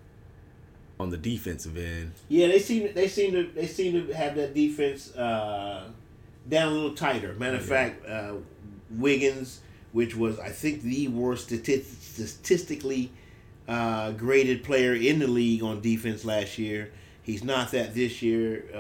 on 1.00 1.10
the 1.10 1.18
defensive 1.18 1.76
end. 1.78 2.12
Yeah, 2.28 2.48
they 2.48 2.60
seem 2.60 2.94
they 2.94 3.08
seem 3.08 3.32
to 3.34 3.44
they 3.56 3.66
seem 3.68 3.94
to 4.08 4.14
have 4.14 4.36
that 4.36 4.54
defense 4.54 5.16
uh, 5.16 5.90
down 6.48 6.72
a 6.72 6.76
little 6.76 6.94
tighter. 6.96 7.34
Matter 7.34 7.58
of 7.58 7.64
Yeah. 7.64 7.68
fact, 7.68 8.06
uh, 8.08 8.34
Wiggins, 8.92 9.62
which 9.92 10.16
was 10.16 10.38
I 10.40 10.50
think 10.50 10.84
the 10.84 11.08
worst 11.08 11.50
stati- 11.50 11.84
statistically 11.84 13.12
uh, 13.70 14.12
graded 14.12 14.64
player 14.64 14.94
in 14.96 15.20
the 15.20 15.28
league 15.28 15.64
on 15.64 15.80
defense 15.82 16.26
last 16.26 16.58
year, 16.58 16.92
he's 17.22 17.44
not 17.44 17.72
that 17.72 17.94
this 17.94 18.22
year. 18.22 18.66
Uh, 18.74 18.78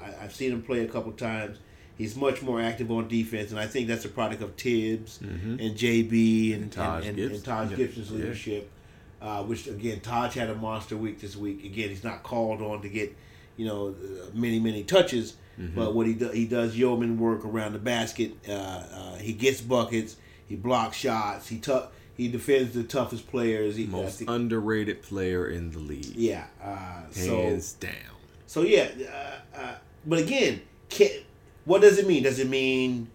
I, 0.00 0.14
I've 0.22 0.34
seen 0.34 0.52
him 0.52 0.62
play 0.62 0.80
a 0.84 0.88
couple 0.88 1.12
times. 1.12 1.58
He's 1.96 2.14
much 2.14 2.42
more 2.42 2.60
active 2.60 2.90
on 2.92 3.08
defense, 3.08 3.50
and 3.50 3.58
I 3.58 3.66
think 3.66 3.88
that's 3.88 4.04
a 4.04 4.08
product 4.08 4.40
of 4.40 4.54
Thibs 4.54 5.18
and 5.20 5.58
JB 5.58 6.54
and, 6.54 6.62
And 6.62 6.72
Taj 6.72 7.06
and, 7.06 7.18
and, 7.18 7.44
Taj. 7.44 7.74
Gibson's 7.74 8.10
Yeah. 8.10 8.16
leadership. 8.18 8.70
Uh, 9.20 9.42
which 9.42 9.66
again, 9.66 9.98
Taj 9.98 10.34
had 10.34 10.48
a 10.48 10.54
monster 10.54 10.96
week 10.96 11.20
this 11.20 11.36
week. 11.36 11.64
Again, 11.64 11.88
he's 11.88 12.04
not 12.04 12.22
called 12.22 12.62
on 12.62 12.82
to 12.82 12.88
get, 12.88 13.16
you 13.56 13.66
know, 13.66 13.92
many 14.32 14.60
many 14.60 14.84
touches, 14.84 15.34
but 15.74 15.92
what 15.92 16.06
he 16.06 16.14
do, 16.14 16.28
he 16.28 16.46
does 16.46 16.78
yeoman 16.78 17.18
work 17.18 17.44
around 17.44 17.72
the 17.72 17.80
basket. 17.80 18.30
Uh, 18.48 18.52
uh, 18.52 19.14
he 19.16 19.32
gets 19.32 19.60
buckets. 19.60 20.14
He 20.46 20.54
blocks 20.54 20.96
shots. 20.96 21.48
He 21.48 21.58
tough. 21.58 21.88
He 22.18 22.28
defends 22.28 22.74
the 22.74 22.82
toughest 22.82 23.28
players. 23.30 23.76
He, 23.76 23.86
Most 23.86 24.18
think- 24.18 24.28
underrated 24.30 25.00
player 25.02 25.48
in 25.48 25.70
the 25.70 25.78
league. 25.78 26.14
yeah. 26.16 26.44
Uh, 26.62 27.02
so 27.12 27.36
Hands 27.42 27.72
down. 27.74 27.92
so 28.46 28.62
yeah. 28.62 28.88
Uh, 29.10 29.56
uh, 29.58 29.74
but 30.04 30.18
again, 30.18 30.60
can, 30.90 31.08
what 31.64 31.80
does 31.80 31.96
it 31.98 32.06
mean? 32.06 32.24
Does 32.24 32.38
it 32.38 32.48
mean 32.48 33.08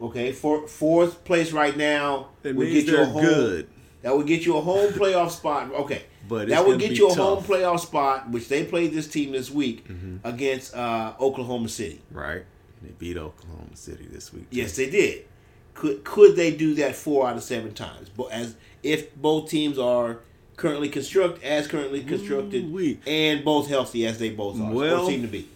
okay? 0.00 0.30
For, 0.32 0.68
fourth 0.68 1.24
place 1.24 1.50
right 1.52 1.76
now 1.76 2.28
It 2.44 2.54
would 2.54 2.68
means 2.68 2.84
get 2.84 2.92
you 2.94 3.00
a 3.02 3.06
home, 3.06 3.24
good. 3.24 3.68
That 4.02 4.16
would 4.16 4.26
get 4.28 4.44
you 4.46 4.56
a 4.56 4.60
home 4.60 4.92
playoff 4.92 5.30
spot. 5.30 5.72
Okay. 5.72 6.02
But 6.28 6.48
that 6.48 6.66
would 6.66 6.80
get 6.80 6.98
you 6.98 7.06
a 7.06 7.14
tough. 7.14 7.18
home 7.18 7.44
playoff 7.44 7.78
spot, 7.78 8.30
which 8.30 8.48
they 8.48 8.64
played 8.64 8.92
this 8.92 9.06
team 9.06 9.30
this 9.30 9.48
week 9.48 9.86
Mm-hmm. 9.86 10.16
against 10.26 10.74
uh, 10.74 11.14
Oklahoma 11.20 11.68
City. 11.68 12.00
Right? 12.10 12.42
They 12.82 12.90
beat 12.98 13.16
Oklahoma 13.16 13.74
City 13.76 14.08
this 14.10 14.32
week. 14.32 14.46
Yes, 14.50 14.74
they 14.74 14.90
did. 14.90 15.24
Could 15.76 16.02
could 16.04 16.34
they 16.36 16.50
do 16.56 16.74
that 16.74 16.96
four 16.96 17.28
out 17.28 17.36
of 17.36 17.42
seven 17.42 17.72
times? 17.74 18.08
But 18.08 18.32
as 18.32 18.56
if 18.82 19.14
both 19.14 19.48
teams 19.50 19.78
are 19.78 20.18
currently 20.56 20.88
construct 20.88 21.42
as 21.44 21.68
currently 21.68 22.02
constructed 22.02 22.64
Ooh-wee. 22.64 22.98
and 23.06 23.44
both 23.44 23.68
healthy 23.68 24.06
as 24.06 24.18
they 24.18 24.30
both 24.30 24.58
are, 24.60 24.72
Well- 24.72 25.06
seem 25.06 25.22
to 25.22 25.28
be. 25.28 25.48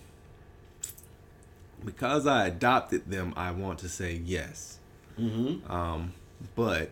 Because 1.85 2.27
I 2.27 2.47
adopted 2.47 3.11
them, 3.11 3.33
I 3.37 3.53
want 3.53 3.79
to 3.79 3.89
say 3.89 4.21
yes. 4.23 4.79
Mm-hmm. 5.18 5.71
Um, 5.73 6.12
but 6.55 6.91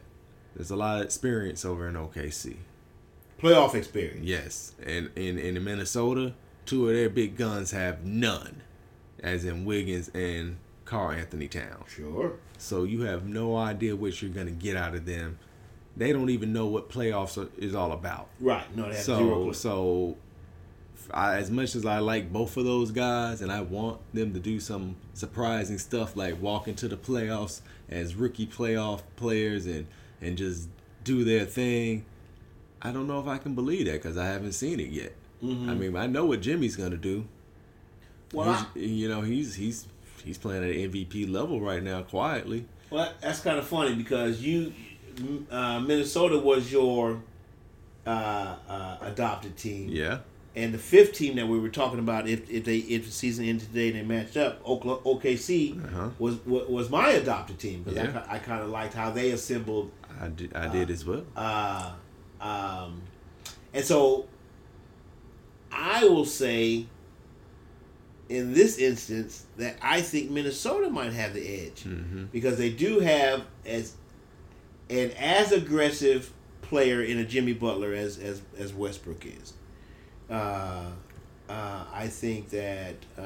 there's 0.57 0.71
a 0.71 0.77
lot 0.77 0.99
of 0.99 1.05
experience 1.05 1.65
over 1.65 1.87
in 1.87 1.95
OKC. 1.95 2.57
Playoff 3.39 3.75
experience. 3.75 4.25
Yes, 4.25 4.73
and 4.85 5.11
in 5.15 5.39
in 5.39 5.63
Minnesota, 5.63 6.33
two 6.65 6.89
of 6.89 6.95
their 6.95 7.11
big 7.11 7.37
guns 7.37 7.71
have 7.73 8.05
none, 8.05 8.63
as 9.23 9.45
in 9.45 9.65
Wiggins 9.67 10.09
and 10.15 10.57
Karl-Anthony 10.89 11.49
Towns. 11.49 11.91
Sure. 11.95 12.33
So 12.57 12.85
you 12.85 13.03
have 13.03 13.27
no 13.27 13.57
idea 13.57 13.95
what 13.95 14.21
you're 14.23 14.31
gonna 14.31 14.51
get 14.51 14.75
out 14.77 14.95
of 14.95 15.05
them. 15.05 15.39
They 15.97 16.13
don't 16.13 16.31
even 16.31 16.53
know 16.53 16.67
what 16.67 16.89
playoffs 16.89 17.37
are, 17.37 17.49
is 17.59 17.75
all 17.75 17.93
about. 17.93 18.29
Right. 18.41 18.65
No, 18.75 18.89
they 18.89 18.95
have 18.97 19.05
zero 19.05 19.19
So 19.19 19.43
clue. 19.43 19.53
so, 19.55 20.17
I, 21.13 21.37
as 21.37 21.51
much 21.51 21.75
as 21.75 21.85
I 21.85 21.99
like 21.99 22.33
both 22.33 22.57
of 22.57 22.65
those 22.65 22.91
guys, 22.91 23.43
and 23.43 23.51
I 23.53 23.61
want 23.61 24.01
them 24.15 24.33
to 24.35 24.41
do 24.41 24.61
some 24.61 24.97
surprising 25.15 25.79
stuff 25.79 26.17
like 26.17 26.41
walk 26.41 26.69
into 26.69 26.89
the 26.89 26.97
playoffs 26.97 27.61
as 27.91 28.15
rookie 28.15 28.47
playoff 28.47 29.03
players 29.17 29.67
and 29.67 29.87
and 30.21 30.37
just 30.39 30.69
do 31.05 31.23
their 31.25 31.45
thing. 31.45 32.05
I 32.81 32.93
don't 32.93 33.07
know 33.09 33.21
if 33.21 33.27
I 33.27 33.39
can 33.39 33.55
believe 33.55 33.87
that 33.87 33.95
because 34.03 34.17
I 34.17 34.27
haven't 34.27 34.53
seen 34.53 34.81
it 34.81 34.89
yet. 34.91 35.13
I 35.43 35.47
mean, 35.75 35.97
I 35.97 36.07
know 36.07 36.25
what 36.27 36.41
Jimmy's 36.41 36.77
gonna 36.77 36.97
do. 36.97 37.19
Mm-hmm. 38.31 38.37
Well, 38.37 38.69
He's- 38.75 38.89
you 38.91 39.09
know, 39.09 39.21
he's 39.23 39.55
he's 39.57 39.87
he's 40.23 40.39
playing 40.39 40.65
at 40.65 40.71
an 40.71 40.93
MVP 40.93 41.31
level 41.31 41.61
right 41.61 41.83
now, 41.83 42.03
quietly. 42.03 42.67
Well, 42.91 43.13
that's 43.21 43.41
kind 43.41 43.59
of 43.59 43.67
funny 43.67 43.95
because 43.95 44.41
you, 44.43 44.73
uh, 45.51 45.81
Minnesota 45.81 46.39
was 46.39 46.71
your 46.73 47.23
uh, 48.07 48.57
uh, 48.69 48.97
adopted 49.03 49.57
team, 49.57 49.89
Yeah, 49.91 50.19
and 50.57 50.73
the 50.73 50.79
fifth 50.79 51.13
team 51.13 51.37
that 51.37 51.47
we 51.47 51.59
were 51.59 51.69
talking 51.69 51.99
about, 51.99 52.27
if, 52.29 52.49
if 52.51 52.65
they 52.65 52.79
if 52.79 53.05
the 53.05 53.13
season 53.13 53.45
ended 53.45 53.69
today 53.69 53.89
and 53.89 53.97
they 53.99 54.03
matched 54.03 54.37
up, 54.39 54.63
OKC 54.65 55.85
Uh-huh. 55.85 56.09
was 56.19 56.37
wa- 56.47 56.65
was 56.69 56.89
my 56.91 57.11
adopted 57.11 57.59
team 57.59 57.83
because 57.83 57.97
Yeah. 57.99 58.25
I, 58.29 58.37
I 58.37 58.39
kind 58.39 58.63
of 58.63 58.71
liked 58.71 58.95
how 58.95 59.11
they 59.11 59.31
assembled, 59.33 59.91
I 60.21 60.29
did. 60.29 60.55
I 60.57 60.69
did 60.69 60.91
as 60.91 61.05
well. 61.05 61.25
uh, 61.37 61.93
um, 62.41 63.03
and 63.75 63.85
so 63.85 64.27
I 65.71 66.05
will 66.05 66.25
say. 66.25 66.87
In 68.29 68.53
this 68.53 68.77
instance, 68.79 69.47
that 69.57 69.77
I 69.81 70.03
think 70.03 70.31
Minnesota 70.31 70.91
might 70.91 71.13
have 71.13 71.33
the 71.35 71.67
edge 71.67 71.83
hmm 71.83 72.25
because 72.33 72.59
they 72.59 72.71
do 72.71 73.01
have 73.01 73.43
as 73.65 73.95
an 74.91 75.11
as 75.13 75.53
aggressive 75.53 76.33
player 76.61 77.03
in 77.03 77.19
a 77.19 77.25
Jimmy 77.25 77.55
Butler 77.55 77.95
as 77.95 78.19
as, 78.19 78.43
as 78.59 78.75
Westbrook 78.75 79.25
is. 79.25 79.55
Uh, 80.31 80.91
uh, 81.49 81.85
I 81.95 82.09
think 82.09 82.51
that 82.51 82.97
uh, 83.17 83.23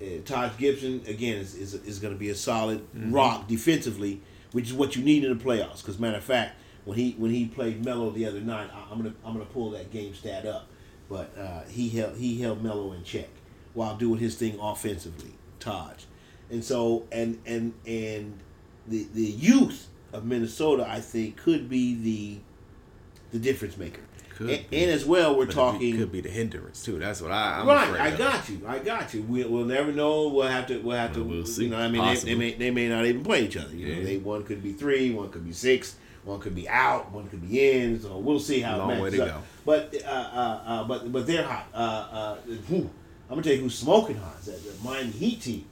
uh, 0.00 0.04
Taj 0.24 0.56
Gibson 0.56 1.02
again 1.06 1.36
is 1.38 1.54
is, 1.54 1.74
is 1.74 1.98
going 1.98 2.14
to 2.14 2.18
be 2.18 2.30
a 2.30 2.34
solid 2.34 2.80
rock 3.12 3.46
defensively, 3.48 4.22
which 4.52 4.68
is 4.68 4.72
what 4.72 4.96
you 4.96 5.02
need 5.02 5.24
in 5.24 5.36
the 5.36 5.44
playoffs. 5.44 5.78
Because 5.78 5.98
matter 5.98 6.16
of 6.16 6.24
fact, 6.24 6.56
when 6.86 6.96
he 6.96 7.12
when 7.18 7.30
he 7.30 7.46
played 7.46 7.84
Melo 7.84 8.08
the 8.10 8.24
other 8.24 8.40
night, 8.40 8.70
I, 8.72 8.90
I'm 8.90 8.96
gonna 8.96 9.14
I'm 9.24 9.34
gonna 9.34 9.44
pull 9.44 9.70
that 9.72 9.90
game 9.90 10.14
stat 10.14 10.46
up, 10.46 10.66
but 11.10 11.36
uh, 11.36 11.62
he 11.68 11.90
held 11.90 12.16
he 12.16 12.40
held 12.40 12.62
Melo 12.62 12.92
in 12.92 13.04
check 13.04 13.28
while 13.74 13.96
doing 13.96 14.18
his 14.20 14.36
thing 14.36 14.58
offensively, 14.60 15.32
Taj, 15.58 16.04
and 16.50 16.64
so 16.64 17.06
and 17.12 17.38
and 17.44 17.74
and 17.86 18.38
the 18.86 19.06
the 19.12 19.24
youth 19.24 19.88
of 20.12 20.24
Minnesota, 20.24 20.86
I 20.88 21.00
think, 21.00 21.36
could 21.36 21.68
be 21.68 21.94
the 21.94 22.38
the 23.32 23.38
difference 23.38 23.76
maker. 23.76 24.02
And, 24.38 24.64
and 24.72 24.90
as 24.90 25.04
well, 25.04 25.36
we're 25.36 25.44
But 25.44 25.54
talking 25.54 25.98
could 25.98 26.10
be 26.10 26.22
the 26.22 26.30
hindrance 26.30 26.82
too. 26.82 26.98
That's 26.98 27.20
what 27.20 27.30
I, 27.30 27.58
I'm 27.60 27.66
right, 27.66 28.00
I 28.00 28.08
of. 28.08 28.18
got 28.18 28.48
you. 28.48 28.62
I 28.66 28.78
got 28.78 29.12
you. 29.12 29.20
We, 29.22 29.44
we'll 29.44 29.66
never 29.66 29.92
know. 29.92 30.28
We'll 30.28 30.48
have 30.48 30.66
to. 30.68 30.78
We'll 30.78 30.96
have 30.96 31.12
to. 31.12 31.20
Well, 31.20 31.28
we'll 31.28 31.46
see. 31.46 31.64
You 31.64 31.70
know, 31.70 31.76
I 31.76 31.88
mean, 31.88 32.02
they, 32.02 32.14
they 32.20 32.34
may 32.34 32.54
they 32.54 32.70
may 32.70 32.88
not 32.88 33.04
even 33.04 33.22
play 33.22 33.44
each 33.44 33.58
other. 33.58 33.76
You 33.76 33.96
know, 33.96 34.02
they 34.02 34.16
one 34.16 34.44
could 34.44 34.62
be 34.62 34.72
three, 34.72 35.12
one 35.12 35.28
could 35.30 35.44
be 35.44 35.52
six, 35.52 35.96
one 36.24 36.38
could 36.40 36.54
be 36.54 36.68
out, 36.68 37.10
one 37.12 37.28
could 37.28 37.48
be 37.48 37.70
in. 37.70 38.00
So 38.00 38.18
we'll 38.18 38.40
see 38.40 38.60
how 38.60 38.78
Long 38.78 38.90
it 38.92 38.94
way 39.00 39.10
matches 39.10 39.18
to 39.20 39.24
up. 39.26 39.30
go. 39.34 39.42
But 39.64 39.94
uh, 40.04 40.08
uh, 40.08 40.60
uh, 40.66 40.84
but 40.84 41.12
but 41.12 41.26
they're 41.26 41.44
hot. 41.44 41.66
Uh, 41.74 41.76
uh, 41.76 42.36
I'm 42.70 42.90
gonna 43.28 43.42
tell 43.42 43.52
you 43.54 43.60
who's 43.60 43.78
smoking 43.78 44.16
hot. 44.16 44.36
Is 44.40 44.46
that 44.46 44.64
the 44.64 44.84
Miami 44.84 45.10
Heat 45.10 45.40
team 45.40 45.64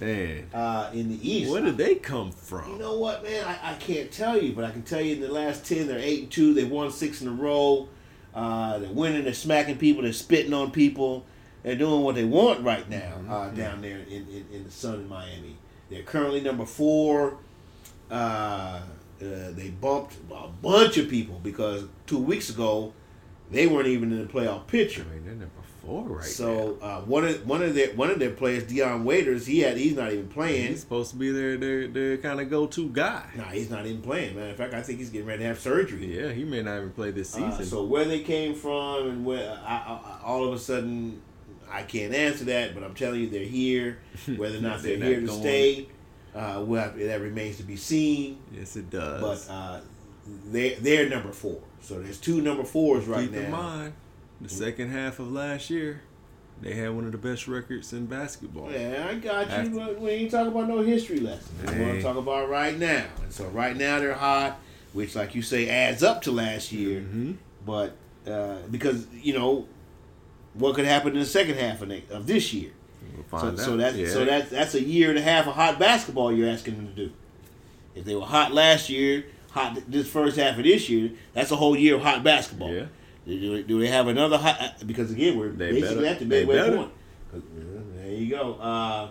Man, 0.00 0.46
uh, 0.52 0.90
in 0.92 1.08
the 1.08 1.30
East. 1.30 1.50
where 1.52 1.62
did 1.62 1.76
they 1.76 1.94
come 1.94 2.32
from? 2.32 2.72
You 2.72 2.78
know 2.78 2.98
what, 2.98 3.22
man? 3.22 3.44
I, 3.44 3.72
I 3.72 3.74
can't 3.74 4.10
tell 4.10 4.40
you, 4.40 4.52
but 4.52 4.64
I 4.64 4.70
can 4.72 4.82
tell 4.82 5.00
you 5.00 5.14
in 5.14 5.20
the 5.20 5.32
last 5.32 5.64
ten, 5.64 5.86
they're 5.86 5.98
eight 5.98 6.22
and 6.24 6.30
two. 6.32 6.52
They 6.52 6.64
won 6.64 6.90
six 6.90 7.22
in 7.22 7.28
a 7.28 7.32
row. 7.32 7.88
Uh, 8.34 8.78
they're 8.80 8.90
winning. 8.90 9.24
They're 9.24 9.32
smacking 9.32 9.78
people. 9.78 10.02
They're 10.02 10.12
spitting 10.12 10.52
on 10.52 10.72
people. 10.72 11.24
They're 11.62 11.76
doing 11.76 12.02
what 12.02 12.16
they 12.16 12.24
want 12.24 12.62
right 12.62 12.86
now 12.90 13.20
uh, 13.30 13.48
down 13.50 13.80
there 13.80 13.98
in, 14.00 14.26
in, 14.28 14.44
in 14.52 14.64
the 14.64 14.70
sun 14.70 14.94
in 14.96 15.08
Miami. 15.08 15.56
They're 15.88 16.02
currently 16.02 16.40
number 16.40 16.66
four. 16.66 17.38
Uh, 18.10 18.80
uh, 19.24 19.50
they 19.52 19.70
bumped 19.70 20.14
a 20.30 20.48
bunch 20.48 20.96
of 20.98 21.08
people 21.08 21.40
because 21.42 21.84
two 22.06 22.18
weeks 22.18 22.50
ago 22.50 22.92
they 23.50 23.66
weren't 23.66 23.86
even 23.88 24.12
in 24.12 24.18
the 24.26 24.32
playoff 24.32 24.60
I 24.62 24.64
picture. 24.70 25.04
mean, 25.04 25.24
they're 25.24 25.34
number 25.34 25.50
four 25.82 26.02
right 26.04 26.24
so 26.24 26.78
uh, 26.80 27.00
one 27.02 27.24
of 27.26 27.46
one 27.46 27.62
of 27.62 27.74
their 27.74 27.88
one 27.94 28.10
of 28.10 28.18
their 28.18 28.30
players, 28.30 28.64
Dion 28.64 29.04
Waiters, 29.04 29.46
he 29.46 29.60
had 29.60 29.76
he's 29.76 29.94
not 29.96 30.12
even 30.12 30.28
playing. 30.28 30.68
He's 30.68 30.80
supposed 30.80 31.10
to 31.10 31.16
be 31.16 31.30
their 31.30 31.56
their, 31.58 31.86
their 31.88 32.16
kind 32.18 32.40
of 32.40 32.48
go 32.48 32.66
to 32.66 32.88
guy. 32.88 33.24
Nah, 33.36 33.44
he's 33.50 33.68
not 33.70 33.84
even 33.86 34.00
playing. 34.00 34.34
Man, 34.36 34.48
in 34.48 34.56
fact, 34.56 34.72
I 34.74 34.80
think 34.82 34.98
he's 34.98 35.10
getting 35.10 35.26
ready 35.26 35.42
to 35.42 35.48
have 35.48 35.60
surgery. 35.60 36.18
Yeah, 36.20 36.32
he 36.32 36.44
may 36.44 36.62
not 36.62 36.76
even 36.78 36.90
play 36.92 37.10
this 37.10 37.34
Uh, 37.36 37.50
season. 37.50 37.66
so 37.66 37.84
where 37.84 38.06
they 38.06 38.20
came 38.20 38.54
from 38.54 39.08
and 39.10 39.24
where 39.26 39.50
I, 39.50 39.74
I, 39.74 39.92
I- 39.92 40.20
all 40.24 40.48
of 40.48 40.54
a 40.54 40.58
sudden 40.58 41.20
I 41.70 41.82
can't 41.82 42.14
answer 42.14 42.44
that, 42.46 42.72
but 42.74 42.82
I'm 42.82 42.94
telling 42.94 43.20
you 43.20 43.28
they're 43.28 43.44
here. 43.44 43.98
Whether 44.36 44.58
or 44.58 44.60
not 44.62 44.80
they're, 44.82 44.96
They're 44.96 45.08
here 45.08 45.20
not 45.20 45.26
to 45.26 45.26
going. 45.32 45.40
stay, 45.42 45.88
uh, 46.34 46.62
well, 46.66 46.92
that 46.96 47.20
remains 47.20 47.56
to 47.58 47.62
be 47.62 47.76
seen. 47.76 48.38
yes, 48.52 48.76
it 48.76 48.90
does. 48.90 49.46
But 49.46 49.52
uh, 49.52 49.80
they 50.50 50.74
they're 50.74 51.08
number 51.08 51.32
four. 51.32 51.60
So 51.80 52.00
there's 52.00 52.18
two 52.18 52.40
number 52.40 52.64
fours 52.64 53.06
right 53.06 53.28
Keep 53.28 53.34
in 53.34 53.50
now. 53.50 53.56
mind, 53.62 53.92
the 54.40 54.48
second 54.48 54.90
half 54.90 55.18
of 55.18 55.30
last 55.30 55.68
year, 55.70 56.00
they 56.62 56.74
had 56.74 56.90
one 56.94 57.04
of 57.04 57.12
the 57.12 57.18
best 57.18 57.46
records 57.46 57.92
in 57.92 58.06
basketball. 58.06 58.70
Yeah, 58.72 59.06
I 59.10 59.14
got 59.16 59.46
you. 59.48 59.52
After- 59.54 59.70
But 59.70 60.00
we 60.00 60.10
ain't 60.10 60.30
talking 60.30 60.48
about 60.52 60.68
no 60.68 60.80
history 60.82 61.20
lesson. 61.20 61.52
We 61.60 61.66
want 61.66 61.76
Hey. 61.78 61.96
to 61.98 62.02
talk 62.02 62.16
about 62.16 62.48
right 62.48 62.78
now. 62.78 63.04
And 63.22 63.32
so 63.32 63.46
right 63.48 63.76
now 63.76 63.98
they're 64.00 64.14
hot, 64.14 64.58
which, 64.94 65.14
like 65.14 65.34
you 65.34 65.42
say, 65.42 65.68
adds 65.68 66.02
up 66.02 66.22
to 66.22 66.30
last 66.32 66.72
year. 66.72 67.00
hmm 67.00 67.32
But 67.66 67.96
uh, 68.26 68.56
because 68.70 69.06
you 69.12 69.34
know 69.34 69.66
what 70.54 70.74
could 70.74 70.86
happen 70.86 71.12
in 71.12 71.18
the 71.18 71.26
second 71.26 71.56
half 71.56 71.82
of, 71.82 71.88
the, 71.90 72.02
of 72.10 72.26
this 72.26 72.52
year. 72.54 72.70
We'll 73.30 73.40
So, 73.40 73.56
so 73.56 73.76
yeah. 73.76 74.08
so 74.08 74.24
that's 74.24 74.50
that's 74.50 74.74
a 74.74 74.82
year 74.82 75.10
and 75.10 75.18
a 75.18 75.22
half 75.22 75.46
of 75.46 75.54
hot 75.54 75.78
basketball 75.78 76.32
you're 76.32 76.48
asking 76.48 76.76
them 76.76 76.88
to 76.88 76.94
do. 76.94 77.12
If 77.94 78.04
they 78.04 78.14
were 78.14 78.22
hot 78.22 78.52
last 78.52 78.88
year, 78.90 79.26
hot 79.50 79.78
this 79.88 80.08
first 80.08 80.36
half 80.36 80.58
of 80.58 80.64
this 80.64 80.88
year, 80.88 81.12
that's 81.32 81.50
a 81.50 81.56
whole 81.56 81.76
year 81.76 81.96
of 81.96 82.02
hot 82.02 82.22
basketball. 82.24 82.72
Yeah. 82.72 82.86
Do, 83.26 83.62
do 83.62 83.80
they 83.80 83.86
have 83.88 84.08
another 84.08 84.36
high? 84.36 84.50
uh, 84.80 84.84
Because 84.84 85.10
again, 85.10 85.38
we're 85.38 85.48
They 85.50 85.72
basically 85.72 86.02
better. 86.02 86.06
at 86.08 86.18
the 86.18 86.24
midway 86.26 86.76
point. 86.76 86.92
There 87.96 88.12
you 88.12 88.30
go. 88.30 88.54
Uh, 88.54 89.08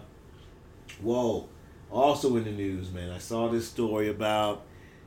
whoa. 1.02 1.48
Also 1.92 2.36
in 2.38 2.44
the 2.44 2.52
news, 2.52 2.92
man, 2.92 3.10
I 3.12 3.18
saw 3.20 3.48
this 3.50 3.68
story 3.68 4.10
about 4.10 4.64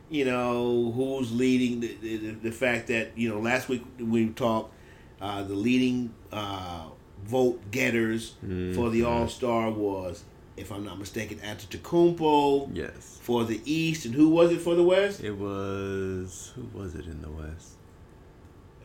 you 0.09 0.25
know 0.25 0.93
who's 0.93 1.33
leading 1.33 1.81
the, 1.81 1.97
the, 2.01 2.31
the 2.31 2.51
fact 2.53 2.87
that 2.89 3.17
you 3.17 3.29
know 3.29 3.41
last 3.41 3.69
week 3.69 3.83
we 3.99 4.29
talked 4.29 4.73
uh, 5.21 5.43
the 5.43 5.55
leading 5.55 6.15
uh, 6.33 6.87
vote 7.27 7.61
getters 7.71 8.35
for 8.41 8.89
the 8.91 9.01
Mhm. 9.03 9.07
All 9.07 9.29
Star 9.29 9.71
was, 9.71 10.25
if 10.57 10.71
I'm 10.71 10.85
not 10.85 10.99
mistaken, 10.99 11.39
Antetokounmpo 11.39 12.71
Yes. 12.75 13.19
for 13.21 13.45
the 13.45 13.61
East, 13.65 14.05
and 14.07 14.15
who 14.15 14.29
was 14.29 14.53
it 14.53 14.61
for 14.61 14.75
the 14.75 14.83
West? 14.83 15.23
It 15.23 15.37
was 15.39 16.53
who 16.55 16.79
was 16.79 16.95
it 16.95 17.07
in 17.07 17.21
the 17.23 17.31
West? 17.31 17.73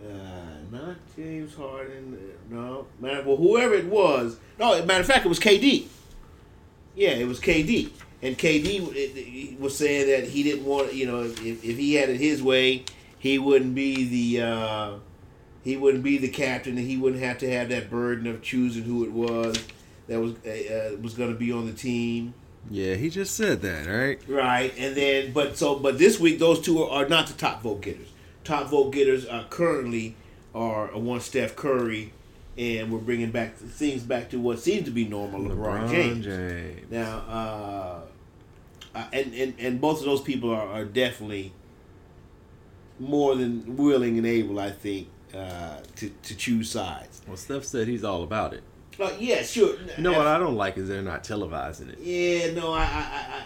Uh, 0.03 0.57
not 0.71 0.95
James 1.15 1.53
Harden. 1.53 2.17
uh, 2.17 2.53
No, 2.55 2.87
matter 2.99 3.23
Well, 3.25 3.37
whoever 3.37 3.75
it 3.75 3.85
was. 3.85 4.37
No, 4.59 4.83
matter 4.85 5.01
of 5.01 5.05
fact, 5.07 5.25
it 5.25 5.29
was 5.29 5.39
KD. 5.39 5.87
Yeah, 6.95 7.11
it 7.11 7.27
was 7.27 7.39
KD, 7.39 7.89
and 8.21 8.37
KD 8.37 8.77
it- 8.95 9.15
it 9.15 9.59
was 9.59 9.77
saying 9.77 10.07
that 10.07 10.29
he 10.29 10.43
didn't 10.43 10.65
want. 10.65 10.93
You 10.93 11.05
know, 11.05 11.21
if, 11.23 11.63
if 11.63 11.77
he 11.77 11.93
had 11.93 12.09
it 12.09 12.17
his 12.17 12.41
way, 12.43 12.83
he 13.19 13.37
wouldn't 13.39 13.75
be 13.75 14.03
the. 14.03 14.41
Uh, 14.43 14.91
he 15.63 15.77
wouldn't 15.77 16.03
be 16.03 16.17
the 16.17 16.29
captain, 16.29 16.77
and 16.77 16.87
he 16.87 16.97
wouldn't 16.97 17.21
have 17.21 17.37
to 17.39 17.51
have 17.51 17.69
that 17.69 17.89
burden 17.89 18.27
of 18.27 18.41
choosing 18.41 18.83
who 18.83 19.03
it 19.03 19.11
was 19.11 19.57
that 20.07 20.19
was 20.19 20.33
uh, 20.45 20.49
uh, 20.93 20.97
was 21.01 21.13
going 21.13 21.31
to 21.31 21.37
be 21.37 21.51
on 21.51 21.65
the 21.65 21.73
team. 21.73 22.33
Yeah, 22.69 22.95
he 22.95 23.09
just 23.09 23.35
said 23.35 23.61
that, 23.61 23.87
right? 23.87 24.19
Right, 24.27 24.73
and 24.77 24.95
then 24.95 25.33
but 25.33 25.57
so 25.57 25.75
but 25.75 25.97
this 25.97 26.19
week 26.19 26.39
those 26.39 26.61
two 26.61 26.83
are, 26.83 27.03
are 27.03 27.09
not 27.09 27.27
the 27.27 27.33
top 27.33 27.61
vote 27.61 27.81
getters. 27.81 28.07
Top 28.43 28.67
vote 28.67 28.91
getters 28.91 29.25
are 29.25 29.45
currently 29.45 30.15
are 30.53 30.87
one 30.87 31.21
Steph 31.21 31.55
Curry, 31.55 32.13
and 32.57 32.91
we're 32.91 32.99
bringing 32.99 33.31
back 33.31 33.55
things 33.55 34.03
back 34.03 34.29
to 34.31 34.39
what 34.39 34.59
seems 34.59 34.85
to 34.85 34.91
be 34.91 35.07
normal. 35.07 35.41
LeBron, 35.41 35.89
James. 35.89 36.25
James. 36.25 36.91
Now, 36.91 37.23
uh, 37.27 37.99
uh, 38.97 39.05
and, 39.13 39.33
and 39.33 39.53
and 39.59 39.81
both 39.81 39.99
of 39.99 40.05
those 40.05 40.21
people 40.21 40.51
are, 40.51 40.67
are 40.67 40.85
definitely 40.85 41.53
more 42.99 43.35
than 43.35 43.77
willing 43.77 44.17
and 44.17 44.27
able, 44.27 44.59
I 44.59 44.69
think, 44.69 45.07
uh, 45.35 45.77
to 45.97 46.09
to 46.09 46.35
choose 46.35 46.69
sides. 46.69 47.21
Well, 47.27 47.37
Steph 47.37 47.63
said 47.65 47.87
he's 47.87 48.03
all 48.03 48.23
about 48.23 48.53
it. 48.53 48.63
Uh, 48.99 49.09
yeah, 49.19 49.41
sure. 49.41 49.75
You 49.97 50.03
know 50.03 50.11
what 50.13 50.27
I 50.27 50.37
don't 50.37 50.55
like 50.55 50.77
is 50.77 50.87
they're 50.87 51.01
not 51.01 51.23
televising 51.23 51.89
it. 51.93 51.99
Yeah, 51.99 52.53
no, 52.53 52.73
I 52.73 52.81
I, 52.83 52.83
I, 52.83 53.43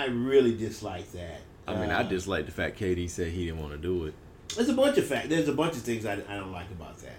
I, 0.00 0.02
I 0.02 0.06
really 0.06 0.56
dislike 0.56 1.10
that. 1.12 1.40
I 1.66 1.74
mean, 1.74 1.90
I 1.90 2.00
Uh, 2.00 2.02
dislike 2.04 2.46
the 2.46 2.52
fact 2.52 2.78
KD 2.78 3.08
said 3.08 3.28
he 3.32 3.46
didn't 3.46 3.60
want 3.60 3.72
to 3.72 3.78
do 3.78 4.06
it. 4.06 4.14
There's 4.54 4.68
a 4.68 4.74
bunch 4.74 4.98
of 4.98 5.06
fact. 5.06 5.28
There's 5.28 5.48
a 5.48 5.52
bunch 5.54 5.74
of 5.74 5.82
things 5.82 6.04
I, 6.04 6.14
I 6.28 6.36
don't 6.36 6.52
like 6.52 6.70
about 6.70 6.98
that. 6.98 7.16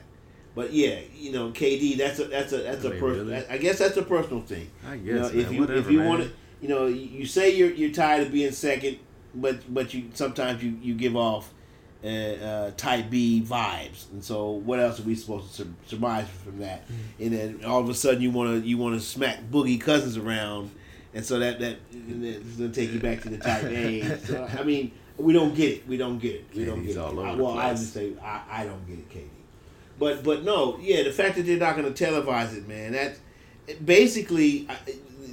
But 0.55 0.71
yeah, 0.71 0.99
you 1.15 1.31
know, 1.31 1.49
KD. 1.49 1.97
That's 1.97 2.19
a 2.19 2.25
that's 2.25 2.53
a 2.53 2.57
that's 2.57 2.85
I 2.85 2.89
a 2.89 2.91
mean, 2.91 2.99
personal. 2.99 3.25
really? 3.25 3.47
I 3.47 3.57
guess 3.57 3.79
that's 3.79 3.97
a 3.97 4.03
personal 4.03 4.41
thing. 4.43 4.69
I 4.87 4.97
guess, 4.97 5.05
You 5.05 5.13
know, 5.15 5.25
if 5.27 5.33
man, 5.33 5.53
you 5.53 5.61
whatever, 5.61 5.79
if 5.79 5.89
you 5.91 6.03
want 6.03 6.23
to, 6.23 6.31
you 6.61 6.67
know, 6.69 6.85
you 6.87 7.25
say 7.25 7.55
you're 7.55 7.71
you're 7.71 7.91
tired 7.91 8.27
of 8.27 8.31
being 8.31 8.51
second, 8.51 8.99
but 9.33 9.73
but 9.73 9.93
you 9.95 10.09
sometimes 10.13 10.63
you 10.63 10.77
you 10.81 10.93
give 10.93 11.15
off 11.17 11.51
uh, 12.03 12.07
uh, 12.07 12.71
type 12.77 13.09
B 13.09 13.43
vibes, 13.45 14.11
and 14.11 14.23
so 14.23 14.51
what 14.51 14.79
else 14.79 14.99
are 14.99 15.03
we 15.03 15.15
supposed 15.15 15.55
to 15.55 15.63
sur- 15.63 15.69
surmise 15.87 16.27
from 16.43 16.59
that? 16.59 16.83
Mm-hmm. 16.87 17.23
And 17.23 17.31
then 17.33 17.65
all 17.65 17.79
of 17.81 17.89
a 17.89 17.93
sudden 17.93 18.21
you 18.21 18.31
want 18.31 18.61
to 18.61 18.67
you 18.67 18.77
want 18.77 18.95
to 18.95 19.05
smack 19.05 19.39
Boogie 19.51 19.79
Cousins 19.79 20.17
around, 20.17 20.71
and 21.13 21.25
so 21.25 21.39
that 21.39 21.59
that 21.59 21.77
is 21.93 22.57
gonna 22.57 22.69
take 22.73 22.91
you 22.91 22.99
back 22.99 23.21
to 23.21 23.29
the 23.29 23.37
type 23.37 23.63
A. 23.63 24.01
So, 24.25 24.43
I 24.59 24.63
mean, 24.63 24.91
we 25.17 25.31
don't 25.33 25.55
get 25.55 25.71
it. 25.77 25.87
We 25.87 25.95
don't 25.97 26.19
get 26.19 26.35
it. 26.35 26.45
We 26.55 26.65
don't 26.65 26.83
get 26.83 26.95
it. 26.95 26.97
all 26.99 27.17
over 27.19 27.27
I- 27.27 27.35
well, 27.35 27.57
I 27.57 27.69
place. 27.69 27.79
would 27.79 27.87
say 27.89 28.13
I, 28.21 28.41
I 28.49 28.65
don't 28.65 28.85
get 28.87 28.97
it, 28.99 29.09
KD. 29.09 29.27
But 29.99 30.23
but 30.23 30.43
no, 30.43 30.77
yeah, 30.81 31.03
the 31.03 31.11
fact 31.11 31.35
that 31.37 31.45
they're 31.45 31.57
not 31.57 31.75
going 31.77 31.91
to 31.93 32.05
televise 32.05 32.55
it, 32.57 32.67
man. 32.67 32.91
That 32.93 33.17
basically 33.85 34.67
I, 34.69 34.75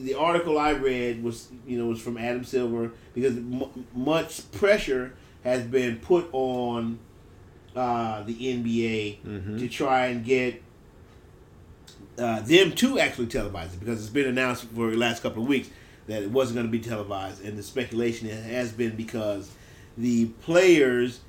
the 0.02 0.14
article 0.14 0.58
I 0.58 0.70
read 0.72 1.22
was 1.22 1.48
you 1.66 1.78
know 1.78 1.86
was 1.86 2.00
from 2.00 2.16
Adam 2.16 2.44
Silver 2.44 2.92
because 3.14 3.36
m- 3.36 3.86
much 3.94 4.50
pressure 4.52 5.14
has 5.44 5.62
been 5.62 5.96
put 5.96 6.28
on 6.32 6.98
uh, 7.76 8.22
the 8.24 8.34
NBA 8.34 9.18
Mhm. 9.24 9.58
to 9.60 9.68
try 9.68 10.06
and 10.06 10.24
get 10.24 10.62
uh, 12.18 12.40
them 12.40 12.72
to 12.72 12.98
actually 12.98 13.26
televise 13.26 13.72
it 13.72 13.80
because 13.80 14.00
it's 14.00 14.10
been 14.12 14.26
announced 14.26 14.64
for 14.74 14.90
the 14.90 14.96
last 14.96 15.22
couple 15.22 15.42
of 15.42 15.48
weeks 15.48 15.68
that 16.06 16.22
it 16.22 16.30
wasn't 16.30 16.56
going 16.56 16.66
to 16.66 16.70
be 16.72 16.80
televised, 16.80 17.42
and 17.44 17.56
the 17.56 17.62
speculation 17.62 18.28
has 18.28 18.72
been 18.72 18.96
because 18.96 19.50
the 19.96 20.26
players 20.42 21.20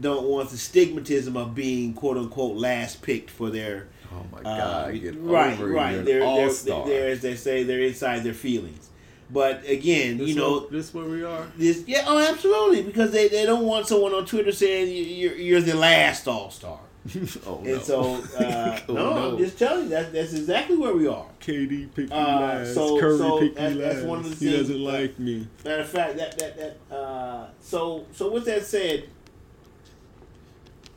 don't 0.00 0.26
want 0.26 0.48
the 0.50 0.56
stigmatism 0.56 1.36
of 1.36 1.54
being 1.54 1.92
quote 1.92 2.16
unquote 2.16 2.56
last 2.56 3.02
picked 3.02 3.30
for 3.30 3.50
their 3.50 3.88
Oh 4.12 4.24
my 4.32 4.38
uh, 4.48 4.84
God! 4.86 5.00
get 5.00 5.20
right, 5.20 5.58
right. 5.58 6.04
They're, 6.04 6.20
they're, 6.20 6.48
they're, 6.86 7.08
as 7.10 7.20
they 7.20 7.34
say, 7.34 7.62
they're 7.64 7.80
inside 7.82 8.20
their 8.22 8.32
feelings. 8.32 8.88
But 9.30 9.62
again, 9.68 10.16
This 10.18 10.28
you 10.30 10.34
know, 10.36 10.52
what- 10.52 10.72
this 10.72 10.94
where 10.94 11.04
we 11.04 11.22
are. 11.22 11.46
this 11.56 11.84
yeah, 11.86 12.04
oh, 12.06 12.18
absolutely, 12.18 12.82
because 12.82 13.10
they, 13.12 13.28
they 13.28 13.44
don't 13.44 13.66
want 13.66 13.86
someone 13.86 14.14
on 14.14 14.24
Twitter 14.24 14.52
saying 14.52 14.88
you- 14.88 15.04
you're 15.04 15.34
you're 15.36 15.60
the 15.60 15.74
last 15.74 16.26
All 16.26 16.50
Star, 16.50 16.78
oh 17.46 17.62
and 17.64 17.82
so 17.82 18.14
uh, 18.38 18.80
Oh, 18.88 18.92
no, 18.94 19.14
no. 19.14 19.30
I'm 19.32 19.38
just 19.38 19.58
telling 19.58 19.84
you 19.84 19.88
that 19.90 20.12
that's 20.14 20.32
exactly 20.32 20.76
where 20.78 20.94
we 20.94 21.06
are. 21.06 21.26
KD 21.40 21.94
picked 21.94 22.10
me 22.10 22.16
Uh, 22.16 22.40
last. 22.40 22.74
so- 22.74 22.98
Curry 22.98 23.18
so 23.18 23.38
picked 23.40 23.58
me 23.58 23.68
last. 23.74 23.78
that's 23.78 24.06
one 24.06 24.18
of 24.20 24.24
the 24.24 24.30
he 24.30 24.50
things- 24.52 24.68
doesn't 24.68 24.82
like 24.84 25.18
me. 25.18 25.46
Matter 25.62 25.82
of 25.82 25.88
fact, 25.90 26.16
that 26.16 26.38
that 26.38 26.56
that 26.88 26.94
uh, 26.96 27.46
so 27.60 28.06
so 28.14 28.30
with 28.32 28.46
that 28.46 28.64
said, 28.64 29.04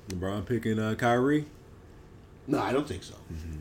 LeBron 0.09 0.45
picking 0.45 0.79
uh, 0.79 0.95
Kyrie. 0.95 1.45
no, 2.47 2.59
I 2.59 2.71
don't 2.71 2.87
think 2.87 3.03
so. 3.03 3.15
Mm-hmm. 3.31 3.57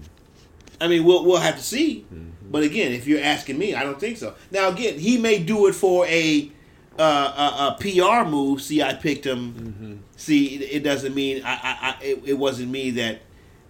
I 0.80 0.88
mean, 0.88 1.04
we'll 1.04 1.24
we'll 1.24 1.38
have 1.38 1.56
to 1.56 1.62
see. 1.62 2.06
But 2.50 2.62
again, 2.64 2.92
if 2.92 3.06
you're 3.06 3.22
asking 3.22 3.58
me, 3.58 3.74
I 3.74 3.82
don't 3.84 4.00
think 4.00 4.16
so. 4.16 4.34
Now, 4.50 4.68
again, 4.70 4.98
he 4.98 5.18
may 5.18 5.38
do 5.38 5.66
it 5.68 5.74
for 5.74 6.06
a 6.06 6.50
uh, 6.98 7.02
a, 7.02 7.76
a 7.76 7.76
PR 7.80 8.28
move. 8.28 8.60
See, 8.62 8.82
I 8.82 8.94
picked 8.94 9.24
him. 9.24 9.52
Mm-hmm. 9.52 9.94
See, 10.16 10.56
it, 10.56 10.76
it 10.76 10.82
doesn't 10.82 11.14
mean 11.14 11.42
I, 11.44 11.52
I, 11.52 11.78
I 11.80 11.96
it, 12.02 12.22
it 12.26 12.34
wasn't 12.38 12.70
me 12.70 12.90
that 12.92 13.20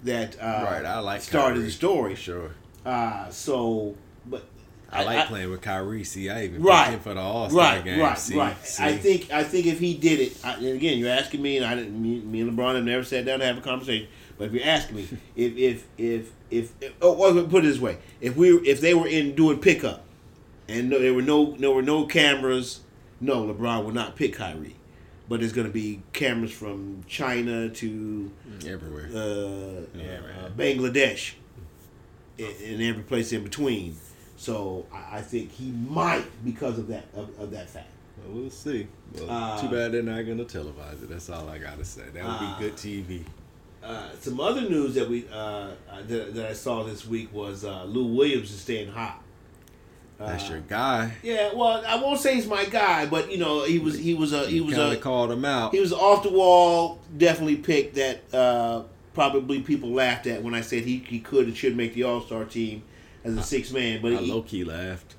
that 0.04 0.36
uh, 0.40 0.62
right, 0.64 0.84
I 0.84 0.98
like 1.00 1.20
started 1.20 1.56
Kyrie, 1.56 1.64
the 1.66 1.70
story. 1.70 2.14
sure. 2.14 2.52
Uh, 2.86 3.28
so, 3.28 3.94
but 4.24 4.46
I, 4.90 5.04
like 5.04 5.26
playing 5.28 5.50
with 5.50 5.60
Kyrie. 5.60 6.02
See, 6.04 6.30
I 6.30 6.44
even 6.44 6.62
Right. 6.62 6.90
him 6.90 7.00
for 7.00 7.12
the 7.12 7.20
All 7.20 7.50
Star 7.50 7.60
Right, 7.60 7.84
game. 7.84 8.00
right, 8.00 8.18
See, 8.18 8.36
right. 8.36 8.56
see? 8.66 8.82
I 8.82 8.96
think 8.96 9.30
I 9.30 9.44
think 9.44 9.66
if 9.66 9.78
he 9.78 9.92
did 9.94 10.20
it, 10.20 10.38
I, 10.42 10.54
again, 10.54 10.98
you're 10.98 11.10
asking 11.10 11.42
me, 11.42 11.58
and 11.58 11.66
I 11.66 11.74
didn't. 11.74 12.00
Me, 12.00 12.20
me 12.20 12.40
and 12.40 12.56
LeBron 12.56 12.76
have 12.76 12.84
never 12.84 13.04
sat 13.04 13.26
down 13.26 13.40
to 13.40 13.44
have 13.44 13.58
a 13.58 13.60
conversation. 13.60 14.08
But 14.40 14.46
if 14.46 14.54
you 14.54 14.60
ask 14.62 14.90
me, 14.90 15.06
if 15.36 15.54
if 15.58 15.84
if 15.98 16.32
if, 16.50 16.72
if 16.80 16.94
oh, 17.02 17.46
put 17.46 17.62
it 17.62 17.68
this 17.68 17.78
way, 17.78 17.98
if 18.22 18.36
we 18.36 18.48
if 18.60 18.80
they 18.80 18.94
were 18.94 19.06
in 19.06 19.34
doing 19.34 19.58
pickup, 19.58 20.02
and 20.66 20.88
no, 20.88 20.98
there 20.98 21.12
were 21.12 21.20
no 21.20 21.54
there 21.58 21.70
were 21.70 21.82
no 21.82 22.06
cameras, 22.06 22.80
no, 23.20 23.44
LeBron 23.44 23.84
would 23.84 23.94
not 23.94 24.16
pick 24.16 24.32
Kyrie. 24.36 24.76
But 25.28 25.40
there's 25.40 25.52
going 25.52 25.66
to 25.66 25.72
be 25.72 26.00
cameras 26.14 26.50
from 26.52 27.04
China 27.06 27.68
to 27.68 28.30
everywhere. 28.66 29.10
uh, 29.14 29.82
Yeah, 29.94 30.20
uh. 30.46 30.48
Bangladesh, 30.56 31.34
and, 32.38 32.48
and 32.64 32.82
every 32.82 33.02
place 33.02 33.32
in 33.34 33.44
between. 33.44 33.94
So 34.38 34.86
I, 34.90 35.18
I 35.18 35.20
think 35.20 35.52
he 35.52 35.70
might 35.70 36.24
because 36.46 36.78
of 36.78 36.88
that 36.88 37.04
of, 37.14 37.28
of 37.38 37.50
that 37.50 37.68
fact. 37.68 37.88
Well, 38.24 38.40
we'll 38.40 38.50
see. 38.50 38.86
Well, 39.14 39.30
Uh, 39.30 39.60
too 39.60 39.68
bad 39.68 39.92
they're 39.92 40.02
not 40.02 40.22
gonna 40.22 40.46
televise 40.46 41.02
it. 41.02 41.10
That's 41.10 41.28
all 41.28 41.46
I 41.50 41.58
gotta 41.58 41.84
say. 41.84 42.04
That 42.14 42.24
would 42.24 42.32
Uh, 42.40 42.58
be 42.58 42.64
good 42.64 42.76
TV. 42.76 43.24
Uh, 43.82 44.08
some 44.20 44.40
other 44.40 44.60
news 44.62 44.94
that 44.94 45.08
we 45.08 45.26
uh, 45.32 45.36
uh, 45.36 46.02
that, 46.06 46.34
that 46.34 46.46
I 46.50 46.52
saw 46.52 46.84
this 46.84 47.06
week 47.06 47.32
was 47.32 47.64
uh, 47.64 47.84
Lou 47.84 48.04
Williams 48.14 48.50
is 48.50 48.60
staying 48.60 48.90
hot. 48.92 49.22
That's 50.18 50.44
Uh, 50.50 50.52
your 50.54 50.60
guy. 50.60 51.12
Yeah, 51.22 51.54
well, 51.54 51.82
I 51.86 51.96
won't 51.96 52.20
say 52.20 52.34
he's 52.34 52.46
my 52.46 52.66
guy, 52.66 53.06
but 53.06 53.32
you 53.32 53.38
know, 53.38 53.64
he 53.64 53.78
was 53.78 53.96
he 53.98 54.12
was 54.12 54.34
a 54.34 54.46
he 54.46 54.60
was 54.60 54.76
a 54.76 54.96
called 54.98 55.32
him 55.32 55.46
out. 55.46 55.72
he 55.72 55.80
was 55.80 55.94
off 55.94 56.22
the 56.22 56.30
wall. 56.30 57.00
Definitely 57.16 57.56
picked 57.56 57.94
that 57.94 58.20
uh, 58.34 58.82
probably 59.14 59.62
people 59.62 59.90
laughed 59.90 60.26
at 60.26 60.42
when 60.42 60.54
I 60.54 60.60
said 60.60 60.84
he, 60.84 60.98
he 60.98 61.18
could 61.20 61.46
and 61.46 61.56
should 61.56 61.74
make 61.74 61.94
the 61.94 62.02
All 62.02 62.20
Star 62.20 62.44
team 62.44 62.82
as 63.24 63.34
a 63.34 63.42
six 63.42 63.72
man. 63.72 64.02
But 64.02 64.12
I 64.12 64.16
he, 64.16 64.30
low 64.30 64.42
key 64.42 64.62
laughed. 64.62 65.09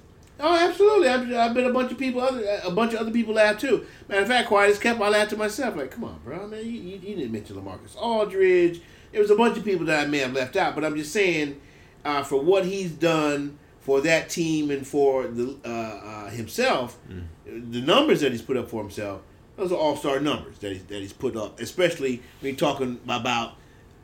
Oh, 0.41 0.55
absolutely. 0.55 1.07
I've, 1.07 1.31
I've 1.33 1.53
been 1.53 1.65
a 1.65 1.73
bunch 1.73 1.91
of 1.91 1.97
people, 1.97 2.21
other 2.21 2.59
a 2.63 2.71
bunch 2.71 2.93
of 2.93 2.99
other 2.99 3.11
people 3.11 3.35
laugh 3.35 3.57
too. 3.59 3.85
Matter 4.07 4.21
of 4.23 4.27
fact, 4.27 4.47
quiet 4.47 4.71
as 4.71 4.79
kept, 4.79 4.99
I 4.99 5.09
laughed 5.09 5.29
to 5.31 5.37
myself. 5.37 5.75
Like, 5.75 5.91
come 5.91 6.03
on, 6.03 6.19
bro, 6.23 6.47
man, 6.47 6.65
you, 6.65 6.71
you, 6.71 6.99
you 7.01 7.15
didn't 7.15 7.31
mention 7.31 7.55
LaMarcus 7.55 7.95
Aldridge. 7.95 8.81
There 9.11 9.21
was 9.21 9.31
a 9.31 9.35
bunch 9.35 9.57
of 9.57 9.65
people 9.65 9.85
that 9.87 10.05
I 10.05 10.07
may 10.07 10.19
have 10.19 10.33
left 10.33 10.55
out, 10.55 10.73
but 10.73 10.83
I'm 10.85 10.95
just 10.95 11.11
saying, 11.11 11.59
uh, 12.03 12.23
for 12.23 12.41
what 12.41 12.65
he's 12.65 12.91
done 12.91 13.59
for 13.81 14.01
that 14.01 14.29
team 14.29 14.71
and 14.71 14.85
for 14.85 15.27
the 15.27 15.57
uh, 15.65 15.67
uh, 15.67 16.29
himself, 16.29 16.97
the 17.45 17.81
numbers 17.81 18.21
that 18.21 18.31
he's 18.31 18.41
put 18.41 18.57
up 18.57 18.69
for 18.69 18.81
himself, 18.81 19.21
those 19.57 19.71
are 19.71 19.75
all 19.75 19.95
star 19.95 20.19
numbers 20.19 20.57
that 20.59 20.71
he's, 20.71 20.83
that 20.85 20.99
he's 20.99 21.13
put 21.13 21.35
up. 21.35 21.59
Especially 21.59 22.21
when 22.39 22.51
you're 22.51 22.55
talking 22.55 22.99
about 23.07 23.55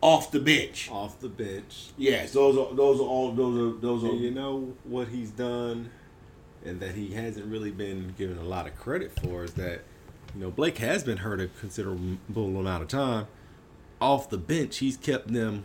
off 0.02 0.32
the 0.32 0.40
bench. 0.40 0.90
Off 0.92 1.20
the 1.20 1.30
bench. 1.30 1.90
Yes, 1.98 2.34
those 2.34 2.58
are 2.58 2.74
those 2.76 3.00
are 3.00 3.04
all 3.04 3.32
those 3.32 3.58
are 3.76 3.80
those 3.80 4.04
are. 4.04 4.10
And 4.10 4.20
you 4.20 4.32
know 4.32 4.74
what 4.84 5.08
he's 5.08 5.32
done, 5.32 5.90
and 6.68 6.80
that 6.80 6.96
he 6.96 7.12
hasn't 7.14 7.46
really 7.46 7.72
been 7.72 8.14
given 8.18 8.38
a 8.38 8.44
lot 8.44 8.68
of 8.68 8.76
credit 8.78 9.12
for 9.22 9.44
is 9.44 9.54
that, 9.54 9.82
you 10.36 10.42
know, 10.42 10.52
Blake 10.52 10.78
has 10.80 11.04
been 11.04 11.18
hurt 11.18 11.40
a 11.42 11.48
considerable 11.60 12.60
amount 12.60 12.84
of 12.84 12.90
time, 12.90 13.28
off 14.02 14.30
the 14.30 14.38
bench, 14.38 14.78
he's 14.78 14.98
kept 14.98 15.34
them 15.34 15.64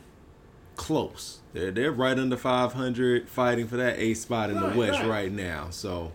close. 0.76 1.40
They're 1.52 1.70
they're 1.70 1.92
right 1.92 2.18
under 2.18 2.36
500, 2.36 3.28
fighting 3.28 3.68
for 3.68 3.76
that 3.76 3.98
eighth 3.98 4.18
spot 4.20 4.50
in 4.50 4.56
Right, 4.60 4.72
the 4.72 4.78
West 4.78 5.00
right. 5.00 5.08
right. 5.08 5.32
now. 5.32 5.68
So, 5.70 6.12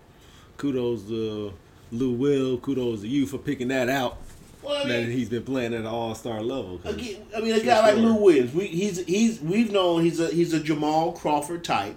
kudos 0.58 1.04
to 1.04 1.54
Lou 1.92 2.14
Will. 2.14 2.58
Kudos 2.58 3.02
to 3.02 3.08
you 3.08 3.28
for 3.28 3.38
picking 3.38 3.68
that 3.68 3.90
out. 3.90 4.18
Well, 4.64 4.76
I 4.84 4.88
that 4.88 5.02
mean, 5.04 5.12
he's 5.12 5.30
been 5.30 5.44
playing 5.44 5.74
at 5.76 5.82
an 5.82 5.86
All 5.86 6.16
Star 6.16 6.42
level. 6.42 6.82
again, 6.84 7.22
I 7.36 7.40
mean, 7.42 7.54
a 7.54 7.60
guy 7.64 7.82
like. 7.82 7.98
Lou 7.98 8.16
Williams, 8.16 8.54
we, 8.54 8.66
he's 8.68 9.06
he's 9.06 9.40
we've 9.42 9.72
known 9.72 10.02
he's 10.04 10.20
a 10.20 10.30
he's 10.30 10.54
a 10.54 10.60
Jamal 10.60 11.12
Crawford 11.12 11.64
type 11.64 11.96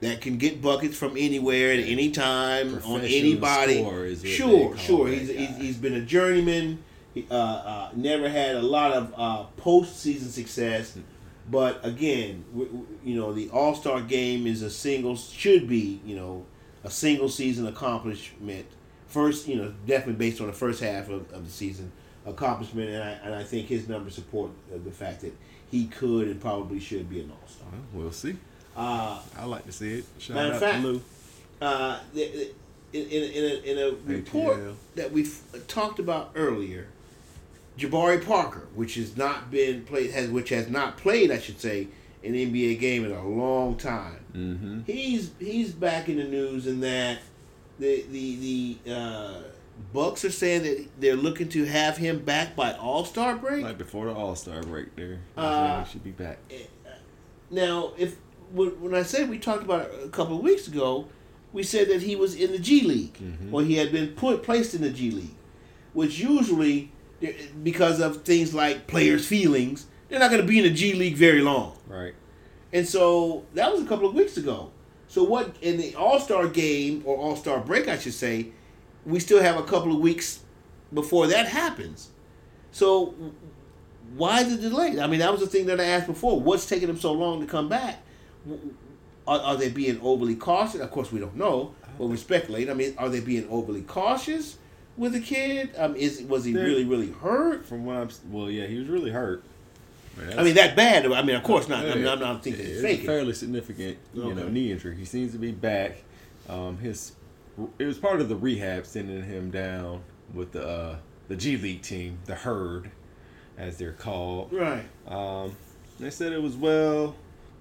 that 0.00 0.20
can 0.20 0.38
get 0.38 0.62
buckets 0.62 0.96
from 0.96 1.16
anywhere 1.16 1.72
at 1.72 1.80
any 1.80 2.10
time 2.10 2.80
on 2.84 3.00
anybody. 3.00 3.74
is 3.74 3.82
what 3.84 4.22
they 4.22 4.28
Sure, 4.28 4.76
sure. 4.76 5.08
He's, 5.08 5.28
he's 5.28 5.56
he's 5.56 5.76
been 5.76 5.94
a 5.94 6.00
journeyman. 6.02 6.82
He, 7.14 7.26
uh, 7.30 7.34
uh, 7.34 7.90
never 7.96 8.28
had 8.28 8.56
a 8.56 8.62
lot 8.62 8.92
of 8.92 9.14
uh, 9.16 9.46
postseason 9.60 10.28
success, 10.28 10.96
but 11.50 11.84
again, 11.84 12.44
w- 12.52 12.68
w- 12.70 12.86
you 13.02 13.16
know, 13.16 13.32
the 13.32 13.48
All 13.50 13.74
Star 13.74 14.00
game 14.02 14.46
is 14.46 14.62
a 14.62 14.70
single 14.70 15.16
should 15.16 15.68
be 15.68 16.00
you 16.04 16.14
know 16.16 16.44
a 16.84 16.90
single 16.90 17.28
season 17.28 17.66
accomplishment. 17.66 18.66
First, 19.08 19.48
you 19.48 19.56
know, 19.56 19.72
definitely 19.86 20.14
based 20.14 20.40
on 20.40 20.48
the 20.48 20.52
first 20.52 20.80
half 20.82 21.08
of, 21.08 21.32
of 21.32 21.46
the 21.46 21.50
season 21.50 21.90
accomplishment, 22.26 22.90
and 22.90 23.02
I 23.02 23.10
and 23.24 23.34
I 23.34 23.42
think 23.42 23.66
his 23.68 23.88
numbers 23.88 24.14
support 24.14 24.50
the 24.70 24.90
fact 24.90 25.22
that 25.22 25.34
he 25.70 25.86
could 25.86 26.28
and 26.28 26.40
probably 26.40 26.78
should 26.78 27.08
be 27.10 27.20
an 27.20 27.30
All 27.30 27.48
Star. 27.48 27.68
Well, 27.92 28.02
we'll 28.04 28.12
see. 28.12 28.36
Uh, 28.78 29.18
I 29.36 29.44
like 29.44 29.66
to 29.66 29.72
see 29.72 29.98
it. 29.98 30.04
Shout 30.18 30.36
Matter 30.36 30.48
out 30.48 30.54
of 30.54 30.60
fact, 30.60 30.82
to 30.82 30.88
Lou. 30.88 31.02
uh, 31.60 31.98
in, 32.14 32.52
in, 32.92 33.02
in, 33.02 33.44
a, 33.44 33.72
in 33.72 33.78
a 33.78 33.96
report 34.06 34.58
ATL. 34.58 34.74
that 34.94 35.12
we 35.12 35.26
talked 35.66 35.98
about 35.98 36.30
earlier, 36.36 36.86
Jabari 37.76 38.24
Parker, 38.24 38.68
which 38.74 38.94
has 38.94 39.16
not 39.16 39.50
been 39.50 39.84
played, 39.84 40.12
has 40.12 40.30
which 40.30 40.50
has 40.50 40.68
not 40.68 40.96
played, 40.96 41.30
I 41.32 41.38
should 41.38 41.60
say, 41.60 41.88
an 42.22 42.34
NBA 42.34 42.78
game 42.78 43.04
in 43.04 43.10
a 43.10 43.26
long 43.26 43.76
time. 43.76 44.24
Mm-hmm. 44.34 44.80
He's 44.86 45.32
he's 45.40 45.72
back 45.72 46.08
in 46.08 46.18
the 46.18 46.24
news 46.24 46.66
in 46.66 46.80
that 46.80 47.18
the 47.80 48.04
the 48.10 48.76
the 48.84 48.92
uh, 48.94 49.42
Bucks 49.92 50.24
are 50.24 50.30
saying 50.30 50.62
that 50.62 50.86
they're 51.00 51.16
looking 51.16 51.48
to 51.50 51.64
have 51.64 51.96
him 51.96 52.20
back 52.20 52.54
by 52.56 52.72
All 52.74 53.04
Star 53.04 53.36
break. 53.36 53.64
Like 53.64 53.78
before 53.78 54.06
the 54.06 54.14
All 54.14 54.36
Star 54.36 54.62
break, 54.62 54.94
there. 54.96 55.18
Uh, 55.36 55.82
he 55.84 55.90
should 55.90 56.04
be 56.04 56.10
back. 56.10 56.38
Now, 57.50 57.92
if 57.96 58.16
when 58.52 58.68
when 58.80 58.94
I 58.94 59.02
said 59.02 59.28
we 59.28 59.38
talked 59.38 59.62
about 59.62 59.82
it 59.86 59.90
a 60.04 60.08
couple 60.08 60.36
of 60.36 60.42
weeks 60.42 60.68
ago, 60.68 61.06
we 61.52 61.62
said 61.62 61.88
that 61.88 62.02
he 62.02 62.16
was 62.16 62.34
in 62.34 62.52
the 62.52 62.58
G 62.58 62.82
League, 62.82 63.14
Mhm. 63.14 63.52
or 63.52 63.62
he 63.62 63.74
had 63.76 63.90
been 63.92 64.08
put 64.08 64.42
placed 64.42 64.74
in 64.74 64.82
the 64.82 64.90
G 64.90 65.10
League, 65.10 65.34
which 65.92 66.18
usually, 66.18 66.90
because 67.62 68.00
of 68.00 68.22
things 68.22 68.54
like 68.54 68.86
players' 68.86 69.26
feelings, 69.26 69.86
they're 70.08 70.18
not 70.20 70.30
going 70.30 70.42
to 70.42 70.46
be 70.48 70.58
in 70.58 70.64
the 70.64 70.70
G 70.70 70.92
League 70.94 71.16
very 71.16 71.40
long. 71.42 71.76
Right. 71.88 72.14
And 72.72 72.86
so 72.86 73.44
that 73.54 73.72
was 73.72 73.80
a 73.82 73.86
couple 73.86 74.06
of 74.08 74.14
weeks 74.14 74.36
ago. 74.36 74.70
So 75.08 75.22
what 75.22 75.56
in 75.62 75.78
the 75.78 75.94
All 75.94 76.20
Star 76.20 76.46
game 76.48 77.02
or 77.06 77.16
All 77.16 77.34
Star 77.36 77.60
break, 77.60 77.88
I 77.88 77.98
should 77.98 78.12
say, 78.14 78.48
we 79.06 79.20
still 79.20 79.40
have 79.42 79.56
a 79.56 79.62
couple 79.62 79.92
of 79.92 80.00
weeks 80.00 80.40
before 80.92 81.26
that 81.28 81.46
happens. 81.48 82.08
So 82.72 83.14
why 84.16 84.42
the 84.42 84.56
delay? 84.56 85.00
I 85.00 85.06
mean, 85.06 85.20
that 85.20 85.32
was 85.32 85.40
the 85.40 85.46
thing 85.46 85.66
that 85.66 85.80
I 85.80 85.84
asked 85.84 86.06
before. 86.06 86.38
What's 86.40 86.66
taking 86.66 86.88
them 86.88 86.98
so 86.98 87.12
long 87.12 87.40
to 87.40 87.46
come 87.46 87.68
back? 87.68 88.02
Are, 89.26 89.38
are 89.40 89.56
they 89.56 89.68
being 89.68 90.00
overly 90.00 90.34
cautious? 90.36 90.80
Of 90.80 90.90
course, 90.90 91.12
we 91.12 91.20
don't 91.20 91.36
know, 91.36 91.74
but 91.98 92.06
we 92.06 92.16
speculate. 92.16 92.70
I 92.70 92.74
mean, 92.74 92.94
are 92.98 93.08
they 93.08 93.20
being 93.20 93.46
overly 93.48 93.82
cautious 93.82 94.56
with 94.96 95.12
the 95.12 95.20
kid? 95.20 95.70
Um, 95.76 95.94
is 95.96 96.22
was 96.22 96.44
he 96.44 96.52
They're- 96.52 96.64
really 96.64 96.84
really 96.84 97.12
hurt? 97.12 97.66
From 97.66 97.84
what 97.84 97.96
I'm, 97.96 98.08
well, 98.30 98.50
yeah, 98.50 98.66
he 98.66 98.78
was 98.78 98.88
really 98.88 99.10
hurt. 99.10 99.44
I 100.36 100.42
mean, 100.42 100.54
that 100.56 100.74
bad? 100.74 101.06
I 101.06 101.22
mean, 101.22 101.36
of 101.36 101.44
course 101.44 101.68
not. 101.68 101.86
I 101.86 101.94
mean, 101.94 102.08
I'm 102.08 102.18
not 102.18 102.42
thinking 102.42 102.66
it's 102.66 102.82
faking. 102.82 103.06
fairly 103.06 103.32
significant, 103.32 103.98
you 104.12 104.34
know, 104.34 104.48
knee 104.48 104.72
injury. 104.72 104.96
He 104.96 105.04
seems 105.04 105.30
to 105.32 105.38
be 105.38 105.52
back. 105.52 106.02
Um, 106.48 106.78
his 106.78 107.12
it 107.78 107.84
was 107.84 107.98
part 107.98 108.20
of 108.20 108.28
the 108.28 108.34
rehab 108.36 108.84
sending 108.86 109.22
him 109.22 109.50
down 109.52 110.02
with 110.34 110.52
the 110.52 110.66
uh, 110.66 110.96
the 111.28 111.36
G 111.36 111.56
League 111.56 111.82
team, 111.82 112.18
the 112.24 112.34
Herd, 112.34 112.90
as 113.56 113.76
they're 113.78 113.92
called. 113.92 114.52
Right. 114.52 114.84
Um, 115.06 115.54
they 116.00 116.10
said 116.10 116.32
it 116.32 116.42
was 116.42 116.56
well, 116.56 117.14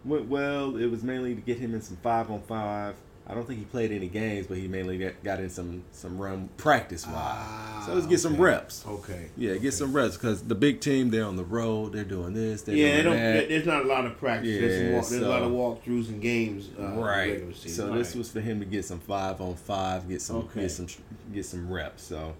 went 0.07 0.27
well. 0.27 0.75
It 0.77 0.87
was 0.89 1.03
mainly 1.03 1.35
to 1.35 1.41
get 1.41 1.57
him 1.59 1.73
in 1.73 1.81
some 1.81 1.97
five 1.97 2.29
on 2.31 2.41
five. 2.41 2.95
I 3.29 3.33
don't 3.33 3.45
think 3.45 3.59
he 3.59 3.65
played 3.65 3.91
any 3.91 4.07
games, 4.07 4.47
but 4.47 4.57
he 4.57 4.69
mainly 4.69 4.97
got, 5.21 5.41
in 5.41 5.49
some 5.49 5.83
some 5.91 6.17
run 6.17 6.47
practice 6.55 7.05
wise. 7.05 7.13
Ah, 7.17 7.83
so 7.85 7.93
let's 7.93 8.07
get 8.07 8.21
some 8.21 8.37
reps. 8.37 8.85
Okay. 8.87 9.27
Yeah, 9.35 9.57
get 9.57 9.73
some 9.73 9.91
reps 9.91 10.15
because 10.15 10.43
the 10.43 10.55
big 10.55 10.79
team 10.79 11.09
they're 11.09 11.25
on 11.25 11.35
the 11.35 11.43
road. 11.43 11.91
They're 11.91 12.05
doing 12.05 12.33
this. 12.33 12.61
They're 12.61 12.73
Yeah, 12.75 12.85
they 12.97 13.03
doing 13.03 13.05
don't. 13.17 13.17
that. 13.17 13.49
There's 13.49 13.65
not 13.65 13.83
a 13.83 13.87
lot 13.87 14.05
of 14.05 14.17
practice. 14.17 14.57
there's, 14.57 14.81
Yeah, 14.81 14.95
walk, 14.95 15.07
there's 15.09 15.21
a 15.23 15.27
lot 15.27 15.43
of 15.43 15.51
walkthroughs 15.51 16.07
and 16.07 16.21
games. 16.21 16.69
Uh, 16.79 16.83
right. 16.93 17.43
So 17.53 17.89
Right. 17.89 17.97
this 17.97 18.15
was 18.15 18.31
for 18.31 18.39
him 18.39 18.61
to 18.61 18.65
get 18.65 18.85
some 18.85 18.99
five 18.99 19.41
on 19.41 19.55
five, 19.55 20.07
get 20.07 20.21
some 20.21 20.37
Okay. 20.37 20.61
get 20.61 20.71
some 20.71 20.87
get 21.33 21.45
some 21.45 21.69
reps. 21.69 22.03
So 22.03 22.33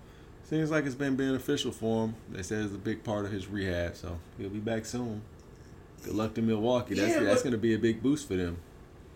seems 0.49 0.71
like 0.71 0.85
it's 0.85 0.95
been 0.95 1.17
beneficial 1.17 1.73
for 1.73 2.05
him. 2.05 2.15
They 2.31 2.43
said 2.43 2.63
it's 2.63 2.73
a 2.73 2.77
big 2.77 3.03
part 3.03 3.25
of 3.25 3.31
his 3.33 3.47
rehab. 3.47 3.97
So 3.97 4.17
he'll 4.37 4.47
be 4.49 4.59
back 4.59 4.85
soon. 4.85 5.21
Good 6.03 6.15
luck 6.15 6.33
to 6.35 6.41
Milwaukee. 6.41 6.95
That's 6.95 7.13
Yeah, 7.15 7.19
that's 7.23 7.41
going 7.41 7.51
to 7.53 7.57
be 7.57 7.73
a 7.73 7.79
big 7.79 8.01
boost 8.01 8.27
for 8.27 8.35
them. 8.35 8.57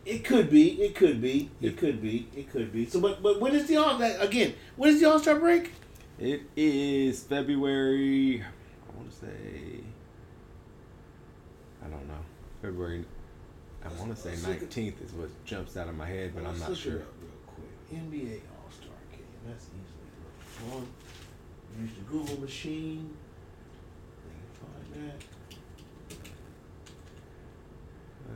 It 0.05 0.23
could 0.25 0.49
be. 0.49 0.81
It 0.81 0.95
could 0.95 1.21
be. 1.21 1.51
It 1.61 1.77
could 1.77 2.01
be. 2.01 2.27
It 2.35 2.51
could 2.51 2.73
be. 2.73 2.87
So, 2.87 2.99
but 2.99 3.21
but 3.21 3.39
when 3.39 3.53
is 3.53 3.67
the 3.67 3.77
all 3.77 3.97
that 3.99 4.21
again? 4.21 4.55
When 4.75 4.89
is 4.89 4.99
the 4.99 5.09
All 5.09 5.19
Star 5.19 5.39
break? 5.39 5.71
It 6.19 6.41
is 6.55 7.23
February. 7.23 8.41
I 8.41 8.97
want 8.97 9.11
to 9.11 9.15
say. 9.17 9.81
I 11.85 11.87
don't 11.87 12.07
know. 12.07 12.13
February. 12.61 13.05
I 13.83 13.87
want 13.99 14.15
to 14.15 14.19
say 14.21 14.29
Let's 14.31 14.43
look 14.47 14.55
at- 14.55 14.61
nineteenth 14.61 15.01
is 15.03 15.11
what 15.13 15.29
jumps 15.45 15.77
out 15.77 15.87
of 15.87 15.95
my 15.95 16.07
head, 16.07 16.33
but 16.35 16.45
I'm 16.45 16.59
not 16.59 16.69
look 16.69 16.77
it 16.79 16.81
sure. 16.81 16.97
up 16.97 17.13
real 17.21 17.31
quick. 17.47 18.01
NBA 18.01 18.41
All 18.57 18.71
Star 18.71 18.89
game. 19.11 19.21
That's 19.47 19.65
easily 19.65 20.67
looked. 20.67 20.73
One. 20.75 20.87
Use 21.79 21.91
the 21.95 22.01
Google 22.11 22.41
machine. 22.41 23.15
Find 24.59 25.05
that. 25.09 25.23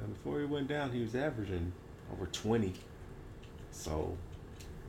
Uh, 0.04 0.08
before 0.08 0.39
he 0.39 0.46
went 0.46 0.68
down, 0.68 0.91
he 0.91 1.02
was 1.02 1.16
averaging 1.16 1.72
over 2.12 2.26
20. 2.28 2.74
So, 3.72 4.18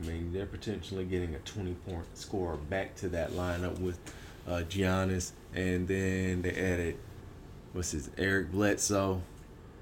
I 0.01 0.07
mean, 0.07 0.33
they're 0.33 0.45
potentially 0.45 1.05
getting 1.05 1.35
a 1.35 1.39
20 1.39 1.73
point 1.87 2.05
scorer 2.17 2.57
back 2.57 2.95
to 2.97 3.09
that 3.09 3.31
lineup 3.31 3.79
with 3.79 3.99
uh, 4.47 4.63
Giannis. 4.69 5.31
And 5.53 5.87
then 5.87 6.41
they 6.41 6.51
added, 6.51 6.97
what's 7.73 7.91
his, 7.91 8.09
Eric 8.17 8.51
Bledsoe. 8.51 9.21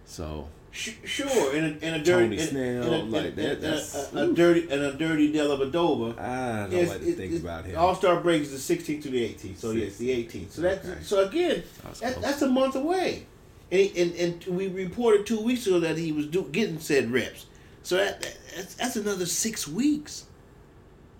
So, 0.05 0.47
Sure, 0.71 1.55
and 1.55 1.81
a, 1.81 1.85
and 1.85 1.95
a 2.01 2.03
dirty 2.03 2.35
Tony 2.35 2.37
and- 2.37 2.49
Snell, 2.49 2.93
and 2.93 2.93
a, 2.93 3.17
like 3.17 3.25
and- 3.27 3.35
that, 3.37 3.61
that's- 3.61 4.13
a, 4.13 4.29
a, 4.29 4.33
dirty 4.33 4.63
and 4.69 4.81
a 4.81 4.91
dirty 4.91 5.31
Dellavedova. 5.31 6.19
I 6.19 6.67
don't 6.69 6.87
like 6.89 6.99
to 6.99 7.13
think 7.13 7.41
about 7.41 7.63
him. 7.63 7.77
All 7.79 7.95
Star 7.95 8.19
break 8.19 8.41
is 8.41 8.51
the 8.67 8.75
16th 8.77 9.03
to 9.03 9.09
the 9.09 9.23
18th. 9.23 9.57
So 9.57 9.71
yes, 9.71 9.95
the 9.95 10.09
18th. 10.09 10.51
So 10.51 10.61
that's 10.61 10.85
Okay. 10.85 10.99
so 11.01 11.25
again, 11.25 11.63
that, 12.01 12.21
that's 12.21 12.41
a 12.41 12.49
month 12.49 12.75
away, 12.75 13.25
and, 13.71 13.79
he- 13.81 14.01
and 14.01 14.15
and 14.15 14.57
we 14.57 14.67
reported 14.67 15.25
two 15.25 15.39
weeks 15.41 15.65
ago 15.67 15.79
that 15.79 15.97
he 15.97 16.11
was 16.11 16.27
do, 16.27 16.43
getting 16.51 16.79
said 16.79 17.11
reps. 17.11 17.45
So 17.83 17.97
that, 17.97 18.21
that 18.21 18.37
that's, 18.55 18.75
that's 18.75 18.95
another 18.95 19.25
six 19.25 19.67
weeks. 19.67 20.25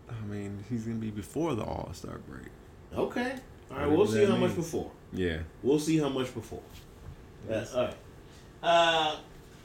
I 0.09 0.25
mean, 0.27 0.63
he's 0.69 0.83
going 0.83 0.99
to 0.99 1.01
be 1.05 1.11
before 1.11 1.55
the 1.55 1.63
All 1.63 1.89
Star 1.93 2.19
break. 2.27 2.47
Okay, 2.95 3.35
all 3.71 3.77
right. 3.77 3.89
We'll 3.89 4.07
see 4.07 4.25
how 4.25 4.35
much 4.37 4.55
before. 4.55 4.91
Yeah. 5.13 5.39
We'll 5.63 5.79
see 5.79 5.97
how 5.97 6.09
much 6.09 6.33
before. 6.33 6.61
That's 7.47 7.73
all 7.73 7.85
right. 7.85 7.97
Uh, 8.63 9.15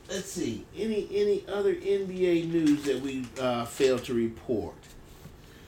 let's 0.09 0.31
see. 0.31 0.66
Any 0.76 1.09
any 1.12 1.45
other 1.49 1.74
NBA 1.74 2.51
news 2.51 2.83
that 2.85 3.01
we 3.01 3.24
uh, 3.41 3.64
failed 3.64 4.05
to 4.05 4.14
report? 4.14 4.74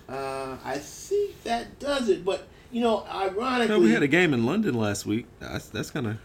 Uh, 0.09 0.57
I 0.65 0.79
think 0.79 1.43
that 1.45 1.79
does 1.79 2.09
it. 2.09 2.25
But 2.25 2.47
you 2.71 2.81
know, 2.83 3.07
ironically, 3.11 3.69
No, 3.75 3.81
we 3.81 3.93
had 3.93 4.03
a 4.03 4.09
game 4.09 4.35
in 4.35 4.45
London 4.45 4.75
last 4.75 5.07
week. 5.07 5.27
That's, 5.41 5.69
that's 5.69 5.91
kind 5.91 6.07
of, 6.07 6.17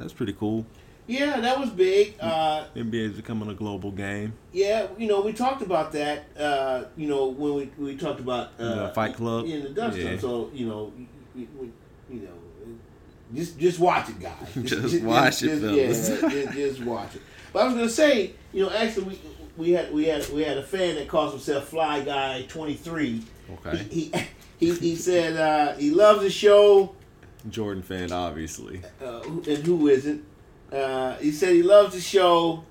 that's 0.00 0.12
pretty 0.12 0.32
cool. 0.32 0.64
yeah, 1.06 1.40
that 1.40 1.60
was 1.60 1.70
big. 1.70 2.14
Uh, 2.20 2.64
NBA 2.74 2.94
is 2.94 3.16
becoming 3.16 3.50
a 3.50 3.54
global 3.54 3.90
game. 3.90 4.32
yeah, 4.52 4.86
you 4.98 5.06
know, 5.06 5.20
we 5.20 5.32
talked 5.32 5.62
about 5.62 5.92
that. 5.92 6.24
Uh, 6.38 6.84
you 6.96 7.06
know, 7.08 7.26
when 7.26 7.54
we 7.54 7.70
we 7.78 7.96
talked 7.96 8.20
about 8.20 8.52
uh, 8.58 8.86
the 8.86 8.94
Fight 8.94 9.14
Club? 9.14 9.46
in 9.46 9.62
the 9.62 9.68
Dust 9.70 9.98
Yeah. 9.98 10.18
So 10.18 10.50
you 10.54 10.66
know, 10.66 10.92
you, 10.96 11.06
you, 11.36 11.72
you 12.10 12.20
know. 12.20 12.32
Just, 13.32 13.60
just 13.60 13.78
watch 13.78 14.08
it, 14.08 14.18
guys. 14.18 14.54
Just 14.64 15.04
watch 15.04 15.44
it, 15.44 15.60
fellas. 15.60 16.10
Yeah, 16.10 16.28
just, 16.28 16.52
just 16.52 16.82
watch 16.82 17.14
it. 17.14 17.22
But 17.52 17.62
I 17.62 17.64
was 17.66 17.74
gonna 17.74 17.88
say, 17.88 18.32
you 18.52 18.64
know, 18.64 18.70
actually, 18.72 19.04
we 19.04 19.20
we 19.56 19.70
had 19.70 19.92
we 19.92 20.06
had 20.06 20.28
we 20.30 20.42
had 20.42 20.58
a 20.58 20.64
fan 20.64 20.96
that 20.96 21.06
calls 21.06 21.32
himself 21.32 21.68
Fly 21.68 22.00
Guy 22.00 22.42
Twenty 22.48 22.74
Three. 22.74 23.22
Okay. 23.52 23.84
He 23.84 24.00
he, 24.00 24.26
he, 24.58 24.74
he 24.74 24.96
said 24.96 25.36
uh, 25.36 25.76
he 25.76 25.90
loves 25.90 26.22
the 26.22 26.30
show. 26.30 26.96
Jordan 27.48 27.82
fan, 27.82 28.12
obviously. 28.12 28.82
Uh, 29.02 29.20
and 29.22 29.46
who 29.66 29.88
isn't? 29.88 30.24
Uh, 30.72 31.16
he 31.16 31.32
said 31.32 31.54
he 31.54 31.62
loves 31.62 31.94
the 31.94 32.00
show, 32.00 32.64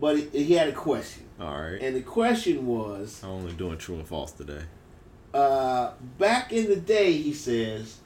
but 0.00 0.16
he, 0.18 0.44
he 0.44 0.54
had 0.54 0.68
a 0.68 0.72
question, 0.72 1.24
All 1.40 1.60
right. 1.60 1.80
and 1.80 1.94
the 1.94 2.00
question 2.00 2.66
was, 2.66 3.20
I'm 3.22 3.30
only 3.30 3.52
doing 3.52 3.76
true 3.78 3.96
and 3.96 4.06
false 4.06 4.32
today. 4.32 4.62
uh, 5.34 5.92
back 6.18 6.52
in 6.52 6.68
the 6.68 6.76
day, 6.76 7.12
he 7.12 7.32
says, 7.34 7.98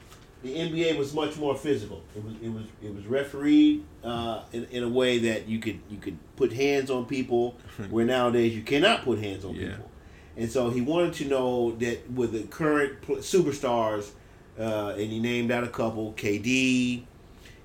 the 0.43 0.55
NBA 0.55 0.97
was 0.97 1.13
much 1.13 1.37
more 1.37 1.53
physical. 1.55 2.01
It 2.15 2.23
was 2.23 2.33
it 2.41 2.49
was 2.49 2.63
it 2.81 2.95
was 2.95 3.05
refereed 3.07 3.83
uh, 4.05 4.43
in, 4.53 4.65
in 4.71 4.83
a 4.83 4.87
way 4.89 5.17
that 5.19 5.49
you 5.49 5.59
could 5.59 5.79
you 5.89 5.97
could 5.97 6.17
put 6.37 6.53
hands 6.53 6.89
on 6.89 7.05
people, 7.05 7.57
where 7.89 8.05
nowadays 8.05 8.55
you 8.55 8.61
cannot 8.61 9.03
put 9.03 9.19
hands 9.19 9.43
on 9.43 9.55
Yeah. 9.55 9.67
people. 9.71 9.91
And 10.37 10.49
so 10.49 10.69
he 10.69 10.79
wanted 10.79 11.13
to 11.15 11.25
know 11.25 11.71
that 11.79 12.09
with 12.11 12.31
the 12.31 12.43
current 12.43 13.01
superstars, 13.01 14.11
uh, 14.59 14.89
and 14.89 15.11
he 15.11 15.19
named 15.19 15.51
out 15.51 15.63
a 15.63 15.67
couple: 15.67 16.13
KD, 16.13 17.03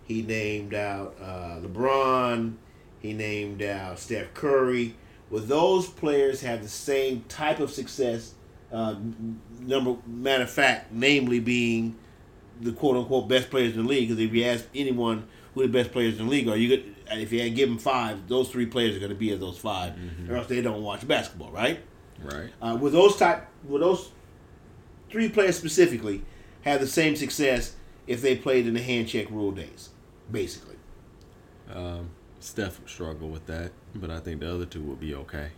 he 0.06 0.22
named 0.22 0.74
out 0.74 1.16
uh, 1.20 1.60
LeBron, 1.60 2.54
he 3.00 3.12
named 3.12 3.62
out 3.62 3.98
Steph 3.98 4.32
Curry. 4.34 4.94
Will 5.30 5.40
those 5.40 5.88
players 5.88 6.42
have 6.42 6.62
the 6.62 6.68
same 6.68 7.24
type 7.28 7.58
of 7.58 7.70
success? 7.70 8.34
Uh, 8.72 8.96
number 9.60 9.96
matter 10.06 10.44
of 10.44 10.50
fact, 10.50 10.92
namely 10.92 11.40
being 11.40 11.96
the 12.60 12.72
quote 12.72 12.96
unquote 12.96 13.28
best 13.28 13.50
players 13.50 13.74
in 13.76 13.82
the 13.82 13.88
league. 13.88 14.08
Because 14.08 14.22
if 14.22 14.32
you 14.32 14.44
ask 14.44 14.66
anyone 14.74 15.26
who 15.54 15.62
the 15.62 15.68
best 15.68 15.92
players 15.92 16.18
in 16.18 16.26
the 16.26 16.30
league 16.30 16.48
are, 16.48 16.56
you 16.56 16.68
could 16.68 16.94
if 17.10 17.32
you 17.32 17.48
give 17.50 17.68
them 17.68 17.78
five, 17.78 18.28
those 18.28 18.48
three 18.48 18.66
players 18.66 18.96
are 18.96 18.98
going 18.98 19.10
to 19.10 19.16
be 19.16 19.32
of 19.32 19.40
those 19.40 19.58
5 19.58 19.92
or 20.28 20.36
else 20.36 20.46
they 20.46 20.60
don't 20.62 20.82
watch 20.82 21.06
basketball, 21.06 21.50
right? 21.50 21.80
Right. 22.22 22.50
Uh, 22.60 22.76
with 22.80 22.92
those 22.92 23.16
type, 23.16 23.46
with 23.64 23.82
those 23.82 24.10
three 25.10 25.28
players 25.28 25.56
specifically, 25.58 26.22
have 26.64 26.80
the 26.80 26.86
same 26.86 27.16
success 27.16 27.74
if 28.06 28.20
they 28.22 28.36
played 28.36 28.66
in 28.66 28.74
the 28.74 28.82
hand 28.82 29.08
check 29.08 29.30
rule 29.30 29.50
days, 29.52 29.90
basically. 30.30 30.76
Um, 31.72 32.10
Steph 32.40 32.80
would 32.80 32.88
struggle 32.88 33.28
with 33.28 33.46
that, 33.46 33.72
but 33.94 34.10
I 34.10 34.20
think 34.20 34.40
the 34.40 34.52
other 34.52 34.66
two 34.66 34.82
would 34.82 35.00
be 35.00 35.14
okay. 35.14 35.48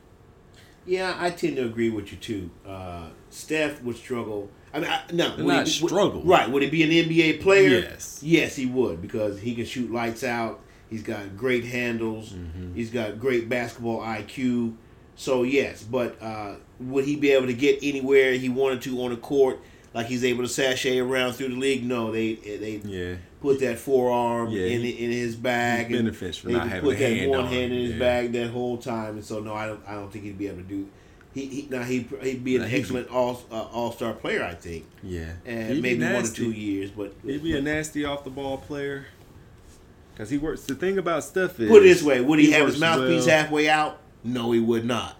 Yeah, 0.84 1.16
I 1.18 1.30
tend 1.30 1.56
to 1.56 1.64
agree 1.64 1.90
with 1.90 2.12
you 2.12 2.18
too. 2.18 2.50
Uh, 2.66 3.08
Steph 3.30 3.82
would 3.82 3.96
struggle. 3.96 4.48
I 4.72 4.78
mean, 4.80 4.88
I, 4.90 5.00
no, 5.12 5.30
would 5.36 5.46
Not 5.46 5.66
he- 5.66 5.82
would- 5.82 5.90
struggle. 5.90 6.22
right? 6.22 6.48
Would 6.48 6.62
he 6.62 6.70
be 6.70 6.82
an 6.84 6.90
NBA 6.90 7.40
player? 7.40 7.80
Yes. 7.80 8.20
Yes, 8.22 8.54
he 8.54 8.66
would 8.66 9.02
because 9.02 9.40
he 9.40 9.54
can 9.56 9.64
shoot 9.64 9.90
lights 9.90 10.22
out. 10.22 10.60
He's 10.88 11.02
got 11.02 11.36
great 11.36 11.64
handles. 11.64 12.30
Mm-hmm. 12.32 12.74
He's 12.76 12.90
got 12.90 13.18
great 13.18 13.48
basketball 13.48 14.00
IQ. 14.00 14.76
So 15.16 15.42
yes, 15.42 15.82
but 15.82 16.20
uh, 16.22 16.56
would 16.78 17.04
he 17.04 17.16
be 17.16 17.32
able 17.32 17.46
to 17.46 17.54
get 17.54 17.80
anywhere 17.82 18.34
he 18.34 18.48
wanted 18.48 18.82
to 18.82 19.02
on 19.02 19.10
the 19.10 19.16
court? 19.16 19.58
Like 19.96 20.06
he's 20.06 20.24
able 20.24 20.42
to 20.44 20.48
sashay 20.48 20.98
around 21.00 21.32
through 21.32 21.48
the 21.48 21.56
league? 21.56 21.82
No, 21.82 22.12
they 22.12 22.34
they 22.34 22.80
Yeah. 22.84 23.14
put 23.40 23.60
that 23.60 23.78
forearm 23.78 24.50
Yeah, 24.50 24.66
in 24.66 24.82
in 24.84 25.10
his 25.10 25.34
bag. 25.36 25.88
he 25.88 25.96
and 25.96 26.04
benefits 26.04 26.36
from 26.36 26.52
they 26.52 26.58
not 26.58 26.68
having 26.68 26.82
put 26.90 26.98
that 26.98 27.12
hand 27.12 27.30
one 27.30 27.40
on 27.40 27.46
hand 27.46 27.72
in 27.72 27.80
his 27.80 27.92
yeah. 27.92 27.98
bag 27.98 28.32
that 28.32 28.50
whole 28.50 28.76
time, 28.76 29.14
and 29.14 29.24
so 29.24 29.40
no, 29.40 29.54
I 29.54 29.66
don't 29.66 29.80
I 29.88 29.94
don't 29.94 30.12
think 30.12 30.24
he'd 30.26 30.36
be 30.38 30.48
able 30.48 30.58
to 30.58 30.62
do. 30.64 30.86
He, 31.32 31.46
he 31.46 31.68
now 31.70 31.82
he 31.82 32.06
he'd 32.22 32.44
be 32.44 32.56
an 32.56 32.62
Nah, 32.62 32.68
excellent 32.68 33.08
all 33.10 33.42
uh, 33.50 33.54
all 33.72 33.90
star 33.90 34.12
player, 34.12 34.44
I 34.44 34.52
think, 34.54 34.84
Yeah. 35.02 35.32
and 35.46 35.72
He'd 35.74 35.82
maybe 35.82 36.02
one 36.04 36.24
or 36.24 36.28
two 36.28 36.50
years. 36.50 36.90
But 36.90 37.14
He'd 37.24 37.42
be 37.42 37.56
a 37.56 37.62
nasty 37.62 38.04
off 38.04 38.22
the 38.24 38.30
ball 38.30 38.58
player. 38.58 39.06
Cause 40.18 40.30
he 40.30 40.38
works. 40.38 40.62
The 40.64 40.74
thing 40.74 40.96
about 40.98 41.24
Steph 41.24 41.58
is 41.60 41.68
put 41.70 41.82
it 41.82 41.88
this 41.88 42.02
way: 42.02 42.20
Would 42.22 42.38
he, 42.38 42.50
have 42.52 42.66
his 42.66 42.78
mouthpiece 42.80 43.26
well. 43.26 43.36
halfway 43.42 43.68
out? 43.68 43.98
No, 44.24 44.52
he 44.52 44.60
would 44.60 44.84
not. 44.84 45.16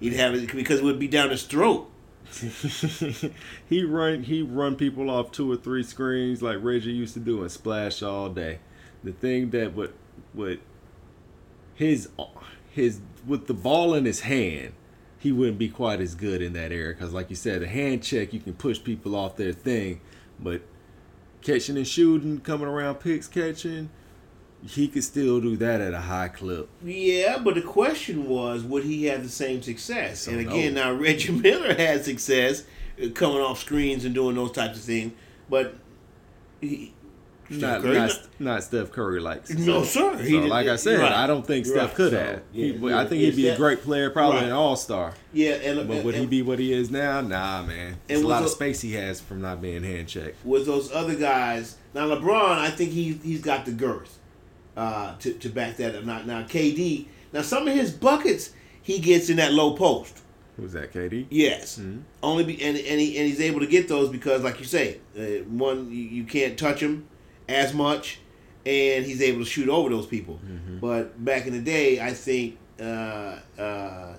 He'd 0.00 0.12
have 0.14 0.34
it 0.34 0.52
because 0.52 0.78
it 0.78 0.84
would 0.84 0.98
be 1.00 1.08
down 1.08 1.30
his 1.30 1.42
throat. 1.44 1.88
he 3.68 3.84
run 3.84 4.22
he 4.22 4.42
run 4.42 4.76
people 4.76 5.10
off 5.10 5.32
two 5.32 5.50
or 5.50 5.56
three 5.56 5.82
screens 5.82 6.42
like 6.42 6.58
Reggie 6.60 6.92
used 6.92 7.14
to 7.14 7.20
do 7.20 7.40
and 7.42 7.50
splash 7.50 8.02
all 8.02 8.28
day. 8.28 8.58
The 9.02 9.12
thing 9.12 9.50
that 9.50 9.74
would 9.74 9.92
would 10.34 10.60
his 11.74 12.08
his 12.70 13.00
with 13.26 13.46
the 13.46 13.54
ball 13.54 13.94
in 13.94 14.04
his 14.04 14.20
hand, 14.20 14.72
he 15.18 15.32
wouldn't 15.32 15.58
be 15.58 15.68
quite 15.68 16.00
as 16.00 16.14
good 16.14 16.42
in 16.42 16.52
that 16.52 16.72
area 16.72 16.94
because, 16.94 17.12
like 17.12 17.30
you 17.30 17.36
said, 17.36 17.62
a 17.62 17.66
hand 17.66 18.02
check 18.02 18.32
you 18.32 18.40
can 18.40 18.54
push 18.54 18.82
people 18.82 19.16
off 19.16 19.36
their 19.36 19.52
thing, 19.52 20.00
but 20.38 20.62
catching 21.42 21.76
and 21.76 21.86
shooting, 21.86 22.40
coming 22.40 22.68
around 22.68 22.96
picks 22.96 23.26
catching, 23.26 23.90
he 24.66 24.88
could 24.88 25.04
still 25.04 25.40
do 25.40 25.56
that 25.56 25.80
at 25.80 25.94
a 25.94 26.00
high 26.00 26.28
clip. 26.28 26.68
Yeah, 26.84 27.38
but 27.38 27.54
the 27.54 27.62
question 27.62 28.28
was, 28.28 28.62
would 28.64 28.84
he 28.84 29.04
have 29.06 29.22
the 29.22 29.28
same 29.28 29.62
success? 29.62 30.20
So 30.20 30.32
and 30.32 30.46
no. 30.46 30.50
again, 30.52 30.74
now 30.74 30.92
Reggie 30.92 31.32
Miller 31.40 31.74
had 31.74 32.04
success 32.04 32.64
uh, 33.02 33.08
coming 33.14 33.38
off 33.40 33.60
screens 33.60 34.04
and 34.04 34.14
doing 34.14 34.34
those 34.36 34.52
types 34.52 34.78
of 34.78 34.84
things, 34.84 35.12
but 35.48 35.76
he, 36.60 36.92
Not, 37.50 37.82
Curry 37.82 37.94
not, 37.98 38.10
not- 38.40 38.62
Steph 38.64 38.90
Curry 38.92 39.20
like 39.20 39.48
No, 39.50 39.84
sir. 39.84 40.22
So, 40.28 40.34
like 40.40 40.66
I 40.66 40.74
said, 40.76 40.98
right. 41.00 41.12
I 41.12 41.26
don't 41.28 41.46
think 41.46 41.64
Steph 41.64 41.86
Right. 41.90 41.94
could 41.94 42.10
So, 42.10 42.18
have. 42.18 42.42
yeah, 42.52 42.66
He- 42.66 42.72
yeah, 42.72 42.98
I 43.00 43.06
think 43.06 43.22
he'd 43.22 43.36
be 43.36 43.48
a 43.48 43.56
great 43.56 43.80
player, 43.82 44.10
probably 44.10 44.38
Right. 44.40 44.46
an 44.46 44.52
all 44.52 44.74
star. 44.76 45.14
yeah, 45.32 45.52
and, 45.52 45.86
But 45.88 46.02
would 46.04 46.16
he 46.16 46.26
be 46.26 46.42
what 46.42 46.58
he 46.58 46.72
is 46.72 46.90
now? 46.90 47.20
Nah, 47.20 47.62
man. 47.62 47.98
There's 48.08 48.22
a 48.22 48.26
lot 48.26 48.42
of 48.42 48.50
space 48.50 48.80
he 48.80 48.92
has 48.94 49.20
from 49.20 49.40
not 49.40 49.62
being 49.62 49.84
hand 49.84 50.08
checked. 50.08 50.44
with 50.44 50.66
those 50.66 50.92
other 50.92 51.14
guys. 51.14 51.76
Now 51.94 52.08
LeBron, 52.08 52.58
I 52.58 52.70
think 52.70 52.90
he 52.90 53.18
he's 53.22 53.40
got 53.40 53.64
the 53.64 53.70
girth 53.72 54.17
uh, 54.78 55.16
to 55.18 55.32
to 55.34 55.48
back 55.48 55.76
that 55.76 55.94
up. 55.96 56.04
Now, 56.04 56.22
now 56.22 56.42
KD, 56.44 57.06
now 57.32 57.42
some 57.42 57.66
of 57.68 57.74
his 57.74 57.90
buckets 57.92 58.50
he 58.80 58.98
gets 59.00 59.28
in 59.28 59.36
that 59.36 59.52
low 59.52 59.74
post. 59.74 60.20
Who's 60.56 60.72
that, 60.72 60.92
KD? 60.92 61.26
Yes, 61.30 61.78
Mhm. 61.78 62.02
only 62.22 62.44
be 62.44 62.54
and 62.62 62.76
and, 62.76 63.00
he, 63.00 63.16
and 63.18 63.26
he's 63.28 63.40
able 63.40 63.60
to 63.60 63.66
get 63.66 63.88
those 63.88 64.08
because, 64.08 64.42
like 64.42 64.58
you 64.60 64.66
say, 64.66 64.98
uh, 65.18 65.22
one 65.48 65.90
you, 65.90 66.02
you 66.02 66.24
can't 66.24 66.56
touch 66.58 66.80
him 66.80 67.06
as 67.48 67.72
much, 67.74 68.18
and 68.66 69.04
he's 69.04 69.20
able 69.22 69.40
to 69.40 69.44
shoot 69.44 69.68
over 69.68 69.88
those 69.88 70.06
people. 70.06 70.40
But 70.80 71.22
back 71.24 71.46
in 71.46 71.52
the 71.52 71.60
day, 71.60 72.00
I 72.00 72.12
think 72.12 72.56
uh, 72.80 73.38
uh, 73.58 74.16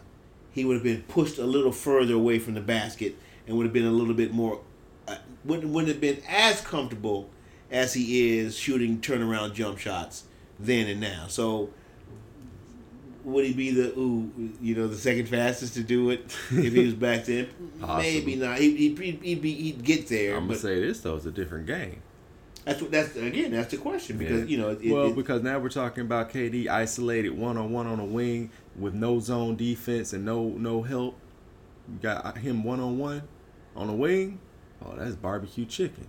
he 0.51 0.65
would 0.65 0.75
have 0.75 0.83
been 0.83 1.03
pushed 1.03 1.37
a 1.37 1.45
little 1.45 1.71
further 1.71 2.13
away 2.15 2.39
from 2.39 2.53
the 2.53 2.61
basket 2.61 3.15
and 3.47 3.55
would 3.57 3.65
have 3.65 3.73
been 3.73 3.85
a 3.85 3.91
little 3.91 4.13
bit 4.13 4.33
more 4.33 4.59
uh, 5.07 5.15
wouldn't 5.45 5.71
wouldn't 5.73 5.91
have 5.93 6.01
been 6.01 6.21
as 6.27 6.59
comfortable 6.61 7.29
as 7.71 7.93
he 7.93 8.37
is 8.37 8.57
shooting 8.57 8.99
turnaround 8.99 9.53
jump 9.53 9.77
shots 9.79 10.23
then 10.59 10.87
and 10.87 10.99
now. 11.01 11.25
So 11.27 11.69
would 13.23 13.45
he 13.45 13.53
be 13.53 13.71
the 13.71 13.89
ooh, 13.97 14.31
you 14.61 14.75
know, 14.75 14.87
the 14.87 14.95
second 14.97 15.27
fastest 15.27 15.73
to 15.75 15.83
do 15.83 16.09
it 16.09 16.25
if 16.51 16.73
he 16.73 16.85
was 16.85 16.93
back 16.93 17.25
then? 17.25 17.49
Maybe 17.79 18.35
not. 18.35 18.59
He 18.59 18.75
he'd, 18.75 18.97
he'd, 18.99 19.21
he'd, 19.21 19.41
be, 19.41 19.53
he'd 19.53 19.83
get 19.83 20.07
there. 20.07 20.35
I'm 20.37 20.47
gonna 20.47 20.59
say 20.59 20.79
this 20.79 21.01
though, 21.01 21.15
it's 21.15 21.25
a 21.25 21.31
different 21.31 21.67
game. 21.67 22.01
that's 22.65 22.81
what 22.81 22.91
that's 22.91 23.15
again. 23.15 23.51
That's 23.51 23.71
the 23.71 23.77
question 23.77 24.17
because 24.17 24.41
Yeah. 24.41 24.45
you 24.47 24.57
know. 24.57 24.69
It, 24.69 24.91
well, 24.91 25.07
it, 25.07 25.15
because 25.15 25.43
now 25.43 25.59
we're 25.59 25.69
talking 25.69 26.01
about 26.01 26.31
KD 26.31 26.67
isolated 26.67 27.31
one 27.31 27.57
on 27.57 27.71
one 27.71 27.87
on 27.87 27.99
a 27.99 28.05
wing 28.05 28.51
with 28.77 28.93
no 28.93 29.19
zone 29.19 29.55
defense 29.55 30.13
and 30.13 30.23
no 30.25 30.49
no 30.49 30.81
help. 30.81 31.15
You 31.89 31.99
got 32.01 32.37
him 32.37 32.63
one 32.63 32.79
on 32.79 32.97
one 32.97 33.23
on 33.75 33.89
a 33.89 33.95
wing. 33.95 34.39
Oh, 34.85 34.93
that's 34.95 35.15
barbecue 35.15 35.65
chicken. 35.65 36.07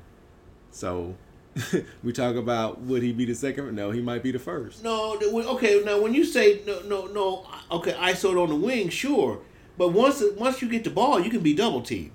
So 0.71 1.17
we 2.05 2.13
talk 2.13 2.37
about 2.37 2.81
would 2.83 3.03
he 3.03 3.13
be 3.13 3.25
the 3.25 3.35
second? 3.35 3.75
No, 3.75 3.91
he 3.91 4.01
might 4.01 4.23
be 4.23 4.31
the 4.31 4.39
first. 4.39 4.85
no, 4.85 5.19
okay. 5.21 5.83
Now 5.85 6.01
when 6.01 6.15
you 6.15 6.25
say 6.25 6.61
no, 6.67 6.81
no, 6.83 7.07
no, 7.07 7.47
okay, 7.71 7.93
ISO 7.93 8.41
on 8.41 8.49
the 8.49 8.55
wing, 8.57 8.89
sure, 8.89 9.41
but 9.77 9.89
once 9.89 10.23
once 10.37 10.63
you 10.63 10.69
get 10.69 10.85
the 10.85 10.91
ball, 10.91 11.21
you 11.21 11.31
can 11.31 11.41
be 11.41 11.53
double 11.55 11.81
teamed. 11.83 12.13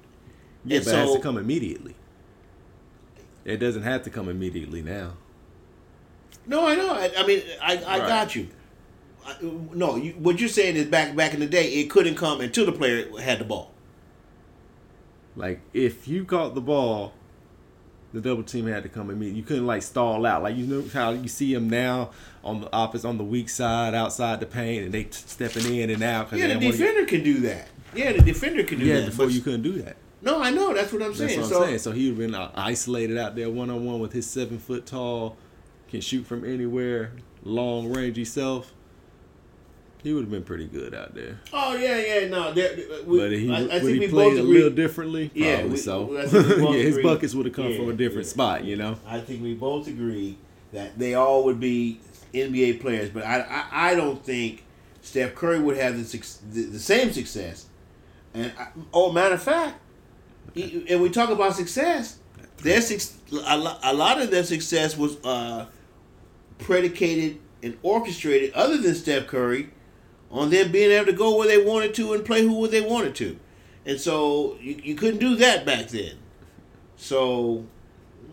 Yeah, 0.64 0.78
And 0.78 0.86
but 0.86 0.94
it 0.94 0.98
has 0.98 1.14
to 1.14 1.20
come 1.20 1.38
immediately. 1.38 1.96
It 3.44 3.58
doesn't 3.58 3.84
have 3.84 4.04
to 4.04 4.10
come 4.10 4.30
immediately 4.30 4.82
now. 4.82 5.14
No, 6.48 6.66
I 6.68 6.76
know. 6.76 6.90
I, 6.94 7.12
I 7.18 7.26
mean, 7.28 7.42
I, 7.62 7.78
I 7.78 8.00
Right. 8.00 8.08
got 8.08 8.36
you. 8.36 8.48
I, 9.26 9.36
no, 9.42 9.96
you, 9.96 10.14
what 10.14 10.40
you're 10.40 10.50
saying 10.50 10.76
is 10.76 10.86
back 10.86 11.16
back 11.16 11.34
in 11.34 11.40
the 11.42 11.46
day, 11.48 11.74
it 11.74 11.90
couldn't 11.90 12.16
come 12.16 12.40
until 12.42 12.66
the 12.66 12.72
player 12.72 13.06
had 13.20 13.40
the 13.40 13.46
ball. 13.46 13.72
Like 15.36 15.60
if 15.74 16.08
you 16.08 16.24
caught 16.24 16.56
the 16.56 16.62
ball, 16.62 17.14
the 18.16 18.22
double 18.22 18.44
team 18.44 18.66
had 18.66 18.82
to 18.84 18.90
come 18.90 19.10
immediately. 19.10 19.40
You 19.40 19.46
couldn't 19.46 19.68
like 19.68 19.84
stall 19.84 20.26
out. 20.26 20.42
Like 20.42 20.56
you 20.56 20.66
know 20.66 20.84
how 20.94 21.12
you 21.12 21.28
see 21.28 21.54
them 21.54 21.70
now 21.70 22.12
on 22.44 22.62
the 22.62 22.72
office 22.74 23.04
on 23.06 23.18
the 23.18 23.24
weak 23.24 23.50
side 23.50 23.94
outside 23.94 24.40
the 24.40 24.46
paint 24.46 24.86
and 24.86 24.94
they 24.94 25.04
t- 25.04 25.12
stepping 25.12 25.66
in 25.76 25.90
and 25.90 26.02
out. 26.02 26.30
'cause 26.30 26.40
Yeah, 26.40 26.48
the 26.48 26.60
defender 26.60 27.06
can 27.06 27.24
do 27.24 27.40
that. 27.42 27.68
Yeah, 27.94 28.14
the 28.14 28.22
defender 28.22 28.64
can 28.64 28.80
do 28.80 28.86
yeah, 28.86 29.02
that. 29.02 29.06
before 29.08 29.26
but- 29.28 29.36
you 29.36 29.42
couldn't 29.42 29.62
do 29.64 29.74
that. 29.84 29.98
no, 30.22 30.42
I 30.42 30.50
know. 30.50 30.74
That's 30.74 30.92
what 30.94 31.02
I'm 31.04 31.14
saying. 31.14 31.40
That's 31.40 31.52
what 31.52 31.58
I'm 31.58 31.62
so, 31.64 31.66
saying. 31.68 31.80
So 31.80 31.92
he 31.92 32.10
would 32.12 32.22
have 32.22 32.32
been 32.32 32.36
uh, 32.36 32.52
isolated 32.56 33.18
out 33.18 33.36
there 33.36 33.50
one 33.50 33.70
on 33.70 33.86
one 33.86 34.00
with 34.00 34.14
his 34.14 34.26
seven 34.26 34.58
foot 34.60 34.86
tall, 34.86 35.36
can 35.90 36.00
shoot 36.02 36.26
from 36.26 36.46
anywhere, 36.46 37.12
long 37.44 37.92
range 37.94 38.16
himself. 38.16 38.74
He 40.06 40.14
would 40.14 40.22
have 40.26 40.30
been 40.30 40.44
pretty 40.44 40.68
good 40.68 40.94
out 40.94 41.16
there. 41.16 41.40
Oh 41.52 41.76
yeah, 41.76 41.98
yeah, 41.98 42.28
no. 42.28 42.54
There, 42.54 42.78
we, 43.08 43.18
But 43.18 43.32
he 43.32 43.52
I, 43.52 43.56
I 43.58 43.62
would 43.62 43.70
think 43.72 43.90
he 43.94 44.00
we 44.02 44.08
played 44.08 44.38
a 44.38 44.44
little 44.44 44.70
differently. 44.70 45.32
Yeah, 45.34 45.56
Probably 45.56 45.72
we- 45.72 45.78
so. 45.78 46.04
We 46.06 46.16
yeah, 46.18 46.72
his 46.84 46.98
agree. 46.98 47.04
buckets 47.04 47.34
would 47.34 47.48
have 47.48 47.56
come 47.56 47.72
Yeah, 47.72 47.78
from 47.78 47.90
a 47.90 47.94
different 47.94 48.28
yeah. 48.28 48.34
spot. 48.34 48.64
You 48.66 48.76
know. 48.76 48.98
I 49.08 49.20
think 49.20 49.42
we 49.42 49.56
both 49.56 49.88
agree 49.88 50.38
that 50.74 51.00
they 51.00 51.16
all 51.16 51.44
would 51.46 51.60
be 51.60 52.00
NBA 52.36 52.82
players, 52.82 53.10
but 53.10 53.24
I, 53.26 53.40
I, 53.42 53.92
I 53.92 53.96
don't 53.96 54.24
think 54.24 54.64
Steph 55.02 55.34
Curry 55.34 55.60
would 55.60 55.76
have 55.78 55.98
the, 55.98 56.28
the, 56.52 56.62
the 56.66 56.80
same 56.80 57.12
success. 57.12 57.66
And 58.36 58.52
I, 58.60 58.68
oh, 58.94 59.12
matter 59.12 59.34
of 59.34 59.42
fact, 59.42 59.80
he- 60.54 60.86
and 60.88 61.02
we 61.02 61.10
talk 61.10 61.32
about 61.32 61.56
success, 61.56 62.20
their 62.62 62.80
a, 63.48 63.58
lo- 63.58 63.78
a 63.82 63.94
lot 63.96 64.22
of 64.22 64.30
their 64.30 64.44
success 64.44 64.96
was 64.96 65.18
uh, 65.26 65.66
predicated 66.60 67.40
and 67.64 67.76
orchestrated, 67.82 68.54
other 68.54 68.78
than 68.78 68.94
Steph 68.94 69.26
Curry, 69.26 69.70
on 70.36 70.50
them 70.50 70.72
being 70.72 70.92
able 70.92 71.06
to 71.06 71.14
go 71.14 71.38
where 71.38 71.48
they 71.48 71.64
wanted 71.64 71.94
to 71.96 72.14
and 72.14 72.26
play 72.26 72.42
who 72.44 72.68
they 72.68 72.82
wanted 72.82 73.16
to. 73.16 73.40
And 73.86 74.00
so 74.00 74.58
you, 74.62 74.80
you 74.84 74.96
couldn't 74.96 75.20
do 75.20 75.36
that 75.38 75.66
back 75.66 75.88
then. 75.88 76.16
So 76.98 77.66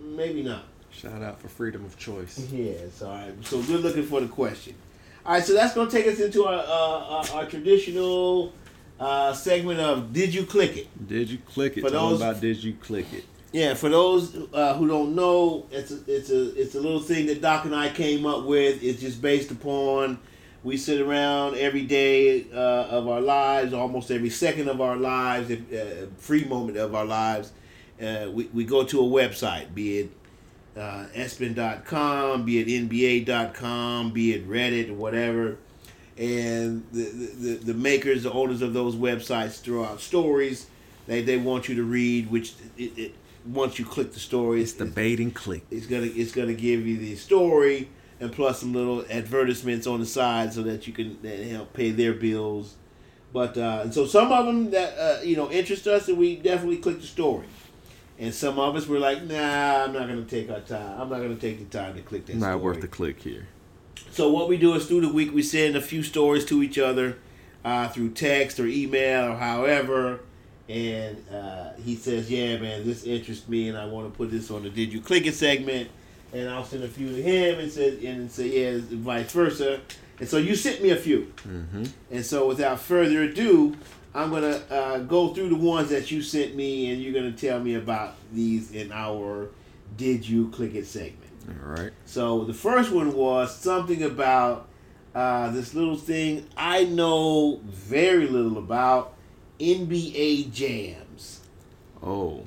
maybe 0.00 0.42
not. 0.42 0.64
Shout 0.90 1.22
out 1.22 1.40
for 1.40 1.48
freedom 1.48 1.84
of 1.84 1.96
choice. 1.98 2.38
Yes, 2.52 3.02
all 3.02 3.10
right. 3.12 3.32
So 3.46 3.58
we're 3.58 3.78
looking 3.78 4.04
for 4.04 4.20
the 4.20 4.28
question. 4.28 4.74
All 5.24 5.34
right, 5.34 5.44
so 5.44 5.52
that's 5.54 5.74
going 5.74 5.88
to 5.88 5.96
take 5.96 6.06
us 6.06 6.18
into 6.20 6.44
our 6.44 6.54
uh, 6.54 7.32
our, 7.34 7.42
our 7.42 7.46
traditional 7.46 8.52
uh, 8.98 9.32
segment 9.32 9.80
of 9.80 10.12
Did 10.12 10.34
You 10.34 10.44
Click 10.44 10.76
It? 10.76 11.08
Did 11.08 11.30
you 11.30 11.38
click 11.38 11.76
it? 11.76 11.82
For 11.82 11.90
Tell 11.90 12.10
those- 12.10 12.20
about 12.20 12.40
did 12.40 12.62
you 12.62 12.74
click 12.74 13.06
it? 13.12 13.24
Yeah, 13.52 13.74
for 13.74 13.90
those 13.90 14.34
uh, 14.54 14.74
who 14.74 14.88
don't 14.88 15.14
know, 15.14 15.66
it's 15.70 15.90
a, 15.90 15.98
it's 16.06 16.30
a 16.30 16.58
it's 16.60 16.74
a 16.74 16.80
little 16.80 17.00
thing 17.00 17.26
that 17.26 17.42
Doc 17.42 17.66
and 17.66 17.74
I 17.74 17.90
came 17.90 18.24
up 18.24 18.44
with. 18.44 18.82
It's 18.82 18.98
just 19.00 19.20
based 19.20 19.50
upon 19.50 20.18
we 20.64 20.76
sit 20.76 21.00
around 21.00 21.56
every 21.56 21.84
day 21.84 22.46
uh, 22.52 22.56
of 22.56 23.08
our 23.08 23.20
lives, 23.20 23.72
almost 23.72 24.10
every 24.10 24.30
second 24.30 24.68
of 24.68 24.80
our 24.80 24.96
lives, 24.96 25.50
if, 25.50 25.60
uh, 25.72 26.06
free 26.18 26.44
moment 26.44 26.78
of 26.78 26.94
our 26.94 27.04
lives. 27.04 27.52
Uh, 28.00 28.28
we, 28.32 28.44
we 28.46 28.64
go 28.64 28.84
to 28.84 29.00
a 29.00 29.02
website, 29.02 29.74
be 29.74 29.98
it 30.00 30.10
uh, 30.76 31.06
ESPN.com, 31.14 32.44
be 32.44 32.58
it 32.58 32.88
NBA.com, 32.88 34.10
be 34.12 34.32
it 34.34 34.48
Reddit 34.48 34.90
or 34.90 34.94
whatever. 34.94 35.58
And 36.16 36.84
the, 36.92 37.04
the, 37.04 37.54
the 37.54 37.74
makers, 37.74 38.22
the 38.22 38.32
owners 38.32 38.62
of 38.62 38.74
those 38.74 38.94
websites 38.94 39.60
throw 39.60 39.84
out 39.84 40.00
stories 40.00 40.66
they, 41.06 41.22
they 41.22 41.36
want 41.36 41.68
you 41.68 41.74
to 41.76 41.82
read, 41.82 42.30
which 42.30 42.54
it, 42.76 42.98
it, 42.98 43.14
once 43.44 43.78
you 43.78 43.84
click 43.84 44.12
the 44.12 44.20
story, 44.20 44.62
It's 44.62 44.74
the 44.74 44.84
bait 44.84 45.18
and 45.18 45.34
click. 45.34 45.64
it's 45.70 45.86
gonna 45.86 46.06
it's 46.06 46.32
gonna 46.32 46.54
give 46.54 46.86
you 46.86 46.96
the 46.96 47.16
story 47.16 47.88
and 48.22 48.30
plus 48.30 48.60
some 48.60 48.72
little 48.72 49.04
advertisements 49.10 49.84
on 49.84 49.98
the 49.98 50.06
side 50.06 50.52
so 50.52 50.62
that 50.62 50.86
you 50.86 50.92
can 50.92 51.20
that 51.22 51.44
help 51.46 51.72
pay 51.72 51.90
their 51.90 52.14
bills. 52.14 52.76
But 53.32 53.58
uh, 53.58 53.80
and 53.82 53.92
so 53.92 54.06
some 54.06 54.30
of 54.30 54.46
them 54.46 54.70
that 54.70 54.96
uh, 54.96 55.22
you 55.22 55.34
know 55.34 55.50
interest 55.50 55.88
us 55.88 56.08
and 56.08 56.16
we 56.16 56.36
definitely 56.36 56.76
click 56.76 57.00
the 57.00 57.06
story. 57.06 57.46
And 58.20 58.32
some 58.32 58.60
of 58.60 58.76
us 58.76 58.86
were 58.86 59.00
like, 59.00 59.24
nah, 59.24 59.84
I'm 59.84 59.92
not 59.92 60.06
gonna 60.06 60.22
take 60.22 60.48
our 60.50 60.60
time. 60.60 61.00
I'm 61.00 61.08
not 61.08 61.20
gonna 61.20 61.34
take 61.34 61.58
the 61.58 61.76
time 61.76 61.96
to 61.96 62.02
click 62.02 62.26
that. 62.26 62.32
Story. 62.32 62.40
Not 62.40 62.58
story. 62.58 62.64
worth 62.64 62.80
the 62.80 62.88
click 62.88 63.20
here. 63.20 63.48
So 64.12 64.30
what 64.30 64.48
we 64.48 64.56
do 64.56 64.74
is 64.74 64.86
through 64.86 65.00
the 65.00 65.12
week 65.12 65.34
we 65.34 65.42
send 65.42 65.74
a 65.74 65.80
few 65.80 66.04
stories 66.04 66.44
to 66.44 66.62
each 66.62 66.78
other 66.78 67.18
uh, 67.64 67.88
through 67.88 68.10
text 68.10 68.60
or 68.60 68.66
email 68.66 69.32
or 69.32 69.36
however. 69.36 70.20
And 70.68 71.24
uh, 71.28 71.72
he 71.84 71.96
says, 71.96 72.30
"Yeah, 72.30 72.58
man, 72.58 72.86
this 72.86 73.02
interests 73.02 73.48
me, 73.48 73.68
and 73.68 73.76
I 73.76 73.86
want 73.86 74.12
to 74.12 74.16
put 74.16 74.30
this 74.30 74.48
on 74.52 74.62
the 74.62 74.70
Did 74.70 74.92
You 74.92 75.00
Click 75.00 75.26
It 75.26 75.34
segment." 75.34 75.90
And 76.32 76.48
I'll 76.48 76.64
send 76.64 76.82
a 76.84 76.88
few 76.88 77.08
to 77.08 77.22
him 77.22 77.58
and 77.58 77.70
say, 77.70 78.06
and 78.06 78.30
say, 78.30 78.74
"Yeah, 78.74 78.80
vice 78.90 79.32
versa." 79.32 79.80
And 80.18 80.28
so 80.28 80.38
you 80.38 80.54
sent 80.54 80.82
me 80.82 80.90
a 80.90 80.96
few. 80.96 81.32
Mm-hmm. 81.46 81.84
And 82.10 82.24
so 82.24 82.46
without 82.46 82.80
further 82.80 83.22
ado, 83.22 83.76
I'm 84.14 84.30
gonna 84.30 84.62
uh, 84.70 84.98
go 85.00 85.34
through 85.34 85.48
the 85.48 85.56
ones 85.56 85.90
that 85.90 86.10
you 86.10 86.22
sent 86.22 86.54
me, 86.54 86.92
and 86.92 87.02
you're 87.02 87.12
gonna 87.12 87.32
tell 87.32 87.60
me 87.60 87.74
about 87.74 88.14
these 88.32 88.72
in 88.72 88.92
our 88.92 89.48
Did 89.96 90.28
You 90.28 90.48
Click 90.50 90.74
It 90.74 90.86
segment. 90.86 91.32
All 91.48 91.70
right. 91.70 91.92
So 92.04 92.44
the 92.44 92.54
first 92.54 92.92
one 92.92 93.14
was 93.14 93.54
something 93.56 94.02
about 94.02 94.68
uh, 95.14 95.50
this 95.50 95.74
little 95.74 95.96
thing 95.96 96.46
I 96.56 96.84
know 96.84 97.60
very 97.64 98.26
little 98.26 98.58
about 98.58 99.14
NBA 99.58 100.52
jams. 100.52 101.40
Oh, 102.02 102.44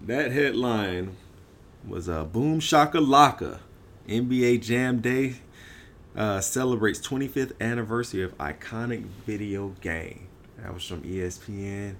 that 0.00 0.32
headline 0.32 1.16
was 1.88 2.08
a 2.08 2.20
uh, 2.20 2.24
boom 2.24 2.60
shaka 2.60 2.98
laka. 2.98 3.60
NBA 4.08 4.62
Jam 4.62 5.00
Day 5.00 5.36
uh, 6.16 6.40
celebrates 6.40 6.98
25th 7.06 7.52
anniversary 7.60 8.22
of 8.22 8.36
iconic 8.38 9.04
video 9.26 9.74
game. 9.80 10.26
That 10.58 10.74
was 10.74 10.84
from 10.84 11.02
ESPN, 11.02 11.94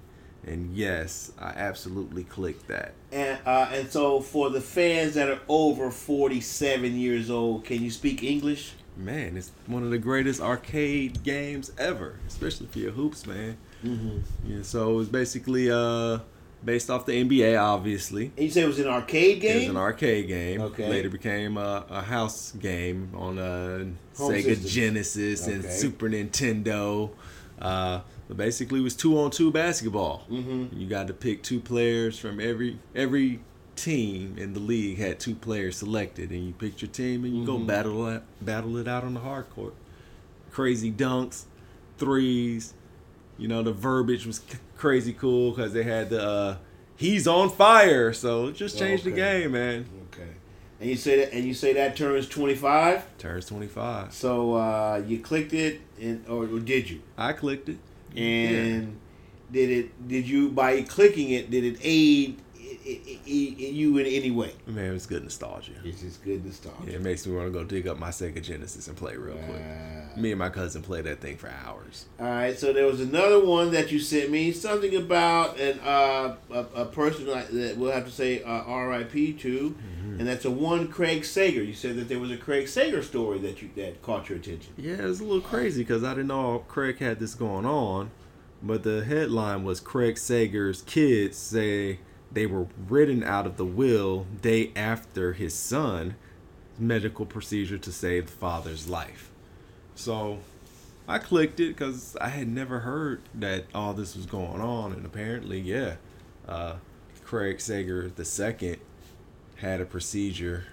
and 0.45 0.75
yes, 0.75 1.33
I 1.39 1.51
absolutely 1.51 2.25
clicked 2.25 2.67
that. 2.69 2.95
And 3.13 3.39
uh, 3.47 3.69
and 3.73 3.91
so 3.91 4.21
for 4.21 4.51
the 4.51 4.61
fans 4.61 5.15
that 5.15 5.29
are 5.29 5.41
over 5.49 5.91
47 5.91 6.97
years 6.97 7.31
old, 7.31 7.65
can 7.65 7.83
you 7.83 7.91
speak 7.91 8.25
English? 8.25 8.73
Man, 8.97 9.37
it's 9.37 9.53
one 9.67 9.85
of 9.85 9.91
the 9.91 9.99
greatest 9.99 10.41
arcade 10.41 11.23
games 11.23 11.71
ever, 11.79 12.19
especially 12.27 12.67
for 12.67 12.81
your 12.81 12.91
hoops, 12.91 13.27
man. 13.27 13.57
Mm-hmm. 13.85 14.19
Yeah, 14.45 14.63
so 14.63 14.91
it 14.91 14.95
was 14.95 15.09
basically 15.09 15.71
uh, 15.71 16.19
based 16.65 16.91
off 16.91 17.07
the 17.07 17.13
NBA, 17.25 17.61
obviously. 17.61 18.33
And 18.37 18.45
you 18.47 18.51
said 18.51 18.65
it 18.65 18.67
was 18.67 18.79
an 18.79 18.89
arcade 18.89 19.41
game. 19.41 19.57
It 19.57 19.61
was 19.61 19.69
an 19.69 19.77
arcade 19.77 20.29
game. 20.29 20.61
Okay. 20.61 20.89
Later 20.89 21.09
became 21.11 21.57
a, 21.57 21.85
a 21.89 22.03
house 22.03 22.53
game 22.53 23.11
on 23.15 23.39
uh, 23.39 23.79
Home 24.17 24.33
Sega 24.33 24.43
systems. 24.45 24.73
Genesis 24.75 25.47
and 25.47 25.65
Okay. 25.65 25.73
Super 25.75 26.09
Nintendo. 26.09 27.11
Uh, 27.61 28.01
but 28.29 28.37
basically, 28.37 28.81
it 28.81 28.83
was 28.83 28.95
two 28.97 29.19
on 29.19 29.31
two 29.31 29.51
basketball. 29.51 30.25
Mhm. 30.31 30.69
You 30.79 30.87
got 30.87 31.07
to 31.09 31.15
pick 31.15 31.43
two 31.43 31.61
players 31.61 32.19
from 32.19 32.41
every 32.41 32.79
every 32.95 33.41
team 33.77 34.37
in 34.37 34.53
the 34.55 34.61
league 34.61 34.99
had 34.99 35.19
two 35.21 35.35
players 35.37 35.77
selected, 35.77 36.31
and 36.31 36.45
you 36.45 36.53
picked 36.53 36.83
your 36.83 36.91
team 36.91 37.25
and 37.25 37.37
you 37.37 37.45
go 37.47 37.57
Mhm. 37.59 37.67
battle 37.67 38.07
it 38.09 38.23
battle 38.41 38.77
it 38.77 38.87
out 38.89 39.05
on 39.05 39.15
the 39.15 39.21
hard 39.21 39.49
court. 39.51 39.75
Crazy 40.51 40.91
dunks, 40.93 41.45
threes. 41.97 42.75
You 43.39 43.47
know 43.49 43.63
the 43.63 43.73
verbiage 43.73 44.27
was 44.27 44.41
crazy 44.79 45.13
cool 45.13 45.51
because 45.51 45.73
they 45.73 45.83
had 45.83 46.11
the 46.11 46.23
uh, 46.23 46.57
"He's 46.97 47.27
on 47.27 47.51
fire," 47.51 48.13
so 48.13 48.47
it 48.47 48.55
just 48.55 48.79
changed 48.79 49.05
the 49.05 49.11
game, 49.11 49.53
man. 49.53 49.87
Okay. 50.13 50.31
And 50.81 50.89
you 50.89 50.97
say 50.97 51.19
that 51.19 51.33
and 51.33 51.45
you 51.45 51.55
say 51.55 51.73
that 51.75 51.97
turns 51.97 52.29
25. 52.29 53.19
Turns 53.19 53.47
twenty 53.47 53.67
five. 53.67 54.15
So 54.15 54.55
uh, 54.55 55.03
you 55.07 55.19
clicked 55.19 55.53
it, 55.53 55.81
and 56.01 56.25
or, 56.29 56.45
or 56.45 56.61
did 56.61 56.89
you? 56.89 57.03
I 57.17 57.33
clicked 57.33 57.69
it. 57.69 57.79
And 58.17 58.99
did 59.51 59.71
it? 59.71 60.09
Did 60.09 60.29
you 60.29 60.49
by 60.51 60.83
clicking 60.83 61.31
it? 61.31 61.51
Did 61.51 61.65
it 61.65 61.79
aid 61.83 62.41
you 63.27 63.99
in 63.99 64.07
any 64.07 64.31
way? 64.31 64.53
Man, 64.67 64.87
it 64.87 64.93
was 64.93 65.07
good 65.07 65.25
nostalgia. 65.25 65.73
It's 65.85 66.01
just 66.03 66.25
good 66.25 66.45
nostalgia. 66.45 66.77
Yeah, 66.87 66.93
it 66.95 67.03
makes 67.03 67.27
me 67.27 67.35
want 67.35 67.47
to 67.47 67.53
go 67.53 67.65
dig 67.65 67.87
up 67.87 67.99
my 67.99 68.11
Sega 68.11 68.43
Genesis 68.43 68.89
and 68.89 68.97
play 68.97 69.17
real 69.17 69.37
quick. 69.37 70.17
Me 70.17 70.31
and 70.33 70.39
my 70.39 70.49
cousin 70.49 70.83
played 70.83 71.05
that 71.05 71.21
thing 71.21 71.37
for 71.37 71.49
hours. 71.65 72.07
all 72.19 72.27
right, 72.27 72.59
so 72.59 72.73
there 72.73 72.87
was 72.87 73.01
another 73.01 73.45
one 73.45 73.71
that 73.73 73.93
you 73.93 74.01
sent 74.01 74.31
me, 74.31 74.51
something 74.53 74.95
about 74.97 75.59
an 75.61 75.79
uh, 75.81 76.37
a, 76.51 76.61
a 76.75 76.85
person 76.87 77.27
like- 77.27 77.49
that 77.51 77.77
we'll 77.77 77.93
have 77.93 78.05
to 78.07 78.11
say 78.11 78.43
uh, 78.43 78.49
R.I.P. 78.49 79.35
to, 79.35 79.77
and 80.19 80.27
that's 80.27 80.45
a 80.45 80.51
one 80.51 80.89
Craig 80.89 81.25
Sager. 81.25 81.63
You 81.63 81.75
said 81.75 81.97
that 81.97 82.09
there 82.09 82.19
was 82.19 82.31
a 82.33 82.37
Craig 82.37 82.67
Sager 82.69 83.03
story 83.03 83.39
that 83.41 83.63
you 83.63 83.71
that 83.77 84.03
caught 84.03 84.29
your 84.29 84.39
attention. 84.39 84.73
Yeah, 84.77 84.95
it 84.95 85.05
was 85.05 85.21
a 85.21 85.25
little 85.25 85.41
crazy 85.41 85.83
because 85.83 86.03
I 86.03 86.11
didn't 86.15 86.29
know 86.29 86.65
Craig 86.67 86.99
had 86.99 87.21
this 87.21 87.35
going 87.35 87.65
on, 87.67 88.11
but 88.63 88.83
the 88.83 89.05
headline 89.05 89.63
was 89.63 89.79
Craig 89.79 90.19
Sager's 90.19 90.83
kids 90.83 91.37
say 91.37 92.01
they 92.31 92.47
were 92.47 92.67
written 92.89 93.23
out 93.23 93.47
of 93.47 93.57
the 93.57 93.65
will 93.65 94.27
day 94.43 94.73
after 94.77 95.33
his 95.33 95.55
son 95.55 96.17
medical 96.79 97.27
procedure 97.27 97.79
to 97.79 97.93
save 97.93 98.27
the 98.27 98.33
father's 98.33 98.89
life. 98.89 99.31
So 99.95 100.39
I 101.09 101.19
clicked 101.19 101.59
it 101.59 101.69
because 101.69 102.17
I 102.21 102.29
had 102.29 102.49
never 102.49 102.81
heard 102.81 103.23
that 103.35 103.65
all 103.75 103.95
this 103.95 104.15
was 104.15 104.27
going 104.27 104.61
on, 104.61 104.93
and 104.93 105.05
apparently, 105.05 105.59
yeah, 105.59 105.97
uh, 106.47 106.75
Craig 107.25 107.61
Sager 107.61 108.09
the 108.09 108.25
second 108.25 108.79
had 109.57 109.81
a 109.81 109.85
procedure 109.85 110.67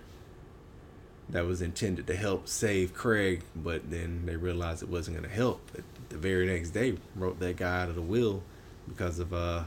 that 1.29 1.45
was 1.45 1.61
intended 1.61 2.05
to 2.07 2.15
help 2.15 2.47
save 2.47 2.93
Craig, 2.93 3.41
but 3.55 3.89
then 3.89 4.25
they 4.25 4.35
realized 4.35 4.83
it 4.83 4.89
wasn't 4.89 5.17
going 5.17 5.27
to 5.27 5.35
help. 5.35 5.59
The 6.09 6.17
very 6.17 6.45
next 6.45 6.69
day, 6.69 6.97
wrote 7.15 7.39
that 7.39 7.57
guy 7.57 7.81
out 7.81 7.89
of 7.89 7.95
the 7.95 8.01
will 8.01 8.43
because 8.87 9.17
of 9.19 9.33
uh, 9.33 9.63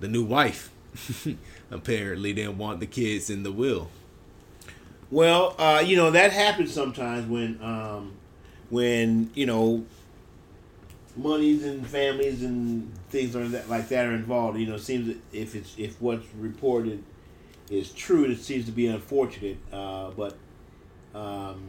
the 0.00 0.08
new 0.08 0.24
wife. 0.24 0.70
Apparently, 1.70 2.32
didn't 2.32 2.58
want 2.58 2.80
the 2.80 2.86
kids 2.86 3.30
in 3.30 3.42
the 3.42 3.52
will. 3.52 3.90
Well, 5.10 5.54
uh, 5.58 5.82
you 5.84 5.96
know 5.96 6.10
that 6.10 6.32
happens 6.32 6.72
sometimes 6.72 7.28
when, 7.28 7.62
um, 7.62 8.12
when 8.70 9.30
you 9.34 9.46
know, 9.46 9.84
monies 11.16 11.64
and 11.64 11.86
families 11.86 12.42
and 12.42 12.90
things 13.10 13.36
are 13.36 13.46
that 13.48 13.68
like 13.68 13.88
that 13.88 14.06
are 14.06 14.14
involved. 14.14 14.58
You 14.58 14.66
know, 14.66 14.76
it 14.76 14.80
seems 14.80 15.16
if 15.32 15.54
it's 15.54 15.74
if 15.78 16.00
what's 16.00 16.26
reported 16.38 17.02
is 17.70 17.92
true, 17.92 18.24
it 18.24 18.38
seems 18.38 18.66
to 18.66 18.72
be 18.72 18.86
unfortunate. 18.86 19.58
Uh, 19.72 20.10
but 20.10 20.36
um, 21.14 21.62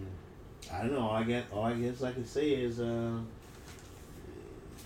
I 0.72 0.80
don't 0.80 0.94
know. 0.94 1.10
I 1.10 1.24
guess 1.24 1.44
all 1.52 1.66
I 1.66 1.74
guess 1.74 2.02
I 2.04 2.12
can 2.12 2.26
say 2.26 2.52
is, 2.52 2.80
uh, 2.80 3.18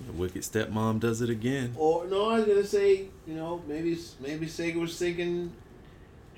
The 0.06 0.14
wicked 0.14 0.42
stepmom 0.44 1.00
does 1.00 1.22
it 1.22 1.30
again. 1.30 1.74
or 1.78 2.06
no, 2.08 2.30
I 2.30 2.38
was 2.40 2.46
gonna 2.46 2.64
say, 2.66 3.06
you 3.28 3.34
know, 3.34 3.62
maybe 3.68 3.98
maybe 4.20 4.48
Sager 4.48 4.80
was 4.80 4.98
thinking 4.98 5.52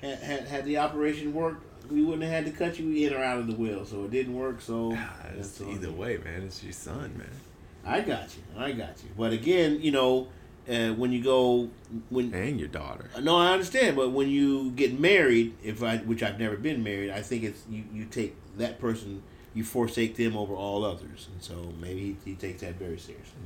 had 0.00 0.18
had, 0.20 0.48
had 0.48 0.64
the 0.64 0.78
operation 0.78 1.34
worked. 1.34 1.64
We 1.90 2.02
wouldn't 2.02 2.22
have 2.22 2.32
had 2.32 2.44
to 2.46 2.52
cut 2.52 2.78
you 2.78 3.06
in 3.06 3.12
or 3.14 3.22
out 3.22 3.38
of 3.38 3.46
the 3.48 3.54
will, 3.54 3.84
so 3.84 4.04
it 4.04 4.10
didn't 4.10 4.34
work. 4.34 4.60
So 4.60 4.92
Ah, 4.96 5.16
it's 5.36 5.58
that's 5.58 5.60
all. 5.60 5.74
either 5.74 5.90
way, 5.90 6.18
man. 6.18 6.42
It's 6.42 6.62
your 6.62 6.72
son, 6.72 7.14
man. 7.18 7.28
I 7.84 8.00
got 8.00 8.34
you. 8.36 8.42
I 8.56 8.72
got 8.72 9.02
you. 9.02 9.10
But 9.16 9.32
again, 9.32 9.80
you 9.82 9.90
know, 9.90 10.28
uh, 10.68 10.90
when 10.94 11.10
you 11.12 11.22
go 11.22 11.68
when 12.10 12.32
And 12.32 12.58
your 12.60 12.68
daughter. 12.68 13.10
no, 13.20 13.36
I 13.36 13.52
understand. 13.52 13.96
But 13.96 14.10
when 14.12 14.28
you 14.28 14.70
get 14.72 14.98
married, 14.98 15.54
if 15.62 15.82
I 15.82 15.98
which 15.98 16.22
I've 16.22 16.38
never 16.38 16.56
been 16.56 16.82
married, 16.82 17.10
I 17.10 17.22
think 17.22 17.42
it's 17.44 17.62
you, 17.68 17.84
you 17.92 18.04
take 18.04 18.36
that 18.56 18.78
person, 18.78 19.22
you 19.54 19.64
forsake 19.64 20.16
them 20.16 20.36
over 20.36 20.54
all 20.54 20.84
others, 20.84 21.28
and 21.32 21.42
so 21.42 21.72
maybe 21.80 22.16
he, 22.24 22.30
he 22.30 22.36
takes 22.36 22.60
that 22.60 22.76
very 22.76 22.98
seriously. 22.98 23.40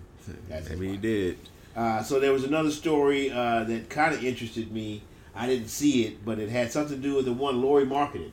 That's 0.48 0.70
Maybe 0.70 0.88
he 0.88 0.96
did. 0.96 1.38
Uh, 1.76 2.02
so 2.02 2.20
there 2.20 2.32
was 2.32 2.44
another 2.44 2.70
story 2.70 3.30
uh, 3.30 3.64
that 3.64 3.90
kind 3.90 4.14
of 4.14 4.24
interested 4.24 4.70
me. 4.70 5.02
I 5.34 5.46
didn't 5.46 5.68
see 5.68 6.04
it, 6.04 6.24
but 6.24 6.38
it 6.38 6.48
had 6.48 6.70
something 6.70 6.96
to 6.96 7.02
do 7.02 7.16
with 7.16 7.24
the 7.24 7.32
one 7.32 7.60
Lauri 7.60 7.84
Markkanen. 7.84 8.30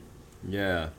Yeah. 0.48 0.90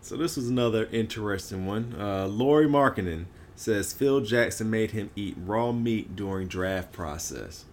So 0.00 0.16
this 0.16 0.36
was 0.36 0.48
another 0.48 0.88
interesting 0.90 1.66
one. 1.66 1.94
Uh, 1.98 2.26
Lauri 2.26 2.66
Markkanen 2.66 3.26
says 3.54 3.92
Phil 3.92 4.20
Jackson 4.20 4.70
made 4.70 4.92
him 4.92 5.10
eat 5.14 5.36
raw 5.38 5.70
meat 5.72 6.16
during 6.16 6.48
draft 6.48 6.92
process. 6.92 7.66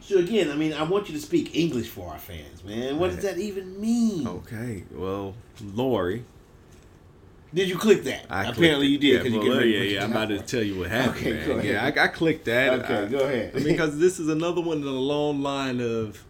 So 0.00 0.18
again, 0.18 0.50
I 0.50 0.54
mean, 0.54 0.72
I 0.72 0.82
want 0.84 1.08
you 1.08 1.14
to 1.14 1.20
speak 1.20 1.56
English 1.56 1.88
for 1.88 2.10
our 2.10 2.18
fans, 2.18 2.64
man. 2.64 2.98
What 2.98 3.10
does 3.10 3.22
that 3.22 3.38
even 3.38 3.80
mean? 3.80 4.26
Okay, 4.26 4.84
well, 4.92 5.34
Lauri. 5.60 6.24
Did 7.54 7.68
you 7.68 7.78
click 7.78 8.02
that? 8.04 8.26
I 8.28 8.46
Apparently 8.46 8.88
you 8.88 8.98
did. 8.98 9.24
Yeah, 9.24 9.30
you 9.30 9.48
well, 9.48 9.64
yeah, 9.64 9.80
yeah. 9.82 10.04
I'm 10.04 10.10
about 10.10 10.28
to 10.28 10.38
tell 10.40 10.62
you 10.62 10.78
what 10.78 10.90
happened, 10.90 11.16
Okay, 11.18 11.32
man. 11.32 11.46
go 11.46 11.52
ahead. 11.58 11.64
Yeah, 11.96 12.02
I, 12.02 12.04
I 12.04 12.08
clicked 12.08 12.44
that. 12.46 12.80
Okay, 12.80 12.94
I- 13.04 13.06
go 13.06 13.18
ahead. 13.20 13.52
I 13.54 13.58
mean, 13.58 13.68
because 13.68 13.98
this 13.98 14.18
is 14.18 14.28
another 14.28 14.60
one 14.60 14.78
in 14.78 14.84
the 14.84 14.90
long 14.90 15.42
line 15.42 15.80
of 15.80 16.24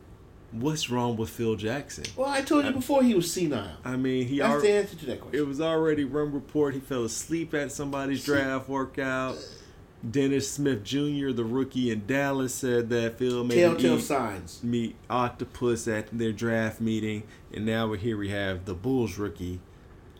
what's 0.52 0.88
wrong 0.90 1.16
with 1.16 1.30
Phil 1.30 1.56
Jackson. 1.56 2.04
Well, 2.16 2.28
I 2.28 2.42
told 2.42 2.64
you 2.64 2.72
before 2.72 3.02
he 3.02 3.14
was 3.14 3.30
senile. 3.32 3.76
I 3.84 3.96
mean, 3.96 4.26
he 4.26 4.38
That's 4.38 4.62
the 4.62 4.70
answer 4.72 4.96
to 4.96 5.06
that 5.06 5.20
question. 5.20 5.40
It 5.40 5.46
was 5.46 5.60
already 5.60 6.04
run 6.04 6.32
report. 6.32 6.74
He 6.74 6.80
fell 6.80 7.04
asleep 7.04 7.54
at 7.54 7.72
somebody's 7.72 8.24
draft 8.24 8.68
workout. 8.68 9.36
Dennis 10.08 10.48
Smith 10.48 10.84
Jr., 10.84 11.32
the 11.32 11.44
rookie 11.44 11.90
in 11.90 12.06
Dallas, 12.06 12.54
said 12.54 12.90
that 12.90 13.18
Phil 13.18 13.42
made 13.42 13.56
Telltale 13.56 13.98
signs. 13.98 14.62
meet 14.62 14.94
octopus 15.10 15.88
at 15.88 16.16
their 16.16 16.32
draft 16.32 16.80
meeting, 16.80 17.24
and 17.52 17.66
now 17.66 17.88
we're 17.88 17.96
here. 17.96 18.16
We 18.16 18.28
have 18.28 18.66
the 18.66 18.74
Bulls 18.74 19.18
rookie, 19.18 19.58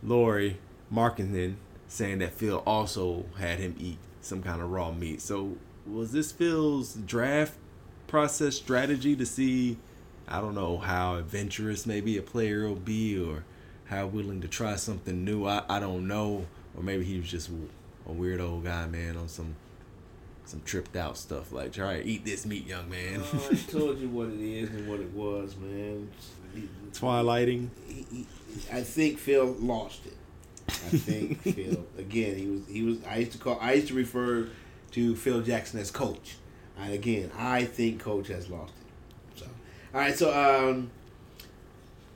Lauri 0.02 0.58
Markkanen, 0.92 1.56
saying 1.88 2.18
that 2.18 2.32
Phil 2.32 2.62
also 2.66 3.26
had 3.38 3.58
him 3.58 3.74
eat 3.78 3.98
some 4.20 4.42
kind 4.42 4.60
of 4.60 4.70
raw 4.70 4.92
meat. 4.92 5.20
So 5.20 5.56
was 5.86 6.12
this 6.12 6.32
Phil's 6.32 6.94
draft 6.94 7.54
process 8.06 8.56
strategy 8.56 9.16
to 9.16 9.26
see? 9.26 9.78
I 10.28 10.40
don't 10.40 10.54
know 10.54 10.78
how 10.78 11.16
adventurous 11.16 11.86
maybe 11.86 12.16
a 12.18 12.22
player 12.22 12.66
will 12.66 12.74
be, 12.74 13.18
or 13.18 13.44
how 13.86 14.06
willing 14.06 14.40
to 14.40 14.48
try 14.48 14.76
something 14.76 15.24
new. 15.24 15.46
I, 15.46 15.62
I 15.68 15.78
don't 15.78 16.08
know, 16.08 16.46
or 16.76 16.82
maybe 16.82 17.04
he 17.04 17.18
was 17.18 17.30
just 17.30 17.50
a 18.08 18.12
weird 18.12 18.40
old 18.40 18.64
guy, 18.64 18.86
man, 18.86 19.16
on 19.16 19.28
some 19.28 19.56
some 20.44 20.62
tripped 20.64 20.94
out 20.94 21.18
stuff 21.18 21.50
like 21.50 21.72
try 21.72 21.96
to 22.00 22.06
eat 22.06 22.24
this 22.24 22.46
meat, 22.46 22.66
young 22.66 22.88
man. 22.88 23.20
Oh, 23.20 23.48
I 23.50 23.54
told 23.70 23.98
you 23.98 24.08
what 24.08 24.28
it 24.28 24.40
is 24.40 24.70
and 24.70 24.88
what 24.88 25.00
it 25.00 25.12
was, 25.12 25.56
man. 25.56 26.08
Twilighting. 26.92 27.70
I 28.72 28.80
think 28.82 29.18
Phil 29.18 29.56
lost 29.58 30.06
it. 30.06 30.16
I 30.68 30.72
think 30.72 31.42
Phil 31.42 31.86
again. 31.98 32.36
He 32.36 32.46
was. 32.46 32.66
He 32.68 32.82
was. 32.82 32.98
I 33.04 33.18
used 33.18 33.32
to 33.32 33.38
call. 33.38 33.58
I 33.60 33.74
used 33.74 33.88
to 33.88 33.94
refer 33.94 34.48
to 34.92 35.16
Phil 35.16 35.42
Jackson 35.42 35.80
as 35.80 35.90
coach. 35.90 36.36
And 36.78 36.92
again, 36.92 37.30
I 37.36 37.64
think 37.64 38.00
coach 38.00 38.28
has 38.28 38.50
lost 38.50 38.74
it. 38.80 39.38
So, 39.40 39.46
all 39.94 40.00
right. 40.00 40.14
So, 40.14 40.28
um, 40.30 40.90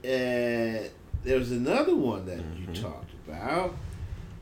uh, 0.04 0.88
there 1.24 1.38
was 1.38 1.50
another 1.52 1.94
one 1.96 2.26
that 2.26 2.40
you 2.58 2.66
talked 2.74 3.12
about. 3.26 3.74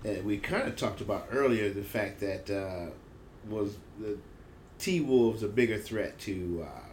And 0.04 0.24
we 0.24 0.38
kind 0.38 0.68
of 0.68 0.76
talked 0.76 1.00
about 1.00 1.28
earlier 1.32 1.70
the 1.70 1.82
fact 1.82 2.20
that 2.20 2.50
uh, 2.50 2.90
was 3.48 3.76
the 3.98 4.16
T 4.78 5.00
Wolves 5.00 5.42
a 5.42 5.48
bigger 5.48 5.78
threat 5.78 6.18
to 6.20 6.66
uh, 6.66 6.86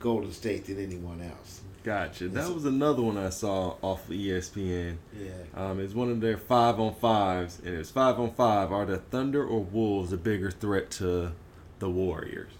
Golden 0.00 0.32
State 0.32 0.66
than 0.66 0.82
anyone 0.82 1.20
else. 1.20 1.60
Gotcha. 1.84 2.28
That 2.28 2.52
was 2.52 2.64
another 2.64 3.02
one 3.02 3.18
I 3.18 3.28
saw 3.28 3.76
off 3.82 4.08
of 4.08 4.14
ESPN. 4.14 4.96
Yeah. 5.14 5.30
Um, 5.54 5.78
it's 5.80 5.92
one 5.92 6.10
of 6.10 6.20
their 6.22 6.38
five 6.38 6.80
on 6.80 6.94
fives, 6.94 7.60
and 7.62 7.74
it's 7.74 7.90
five 7.90 8.18
on 8.18 8.32
five. 8.32 8.72
Are 8.72 8.86
the 8.86 8.96
Thunder 8.96 9.46
or 9.46 9.60
Wolves 9.60 10.10
a 10.10 10.16
bigger 10.16 10.50
threat 10.50 10.90
to 10.92 11.32
the 11.80 11.90
Warriors? 11.90 12.52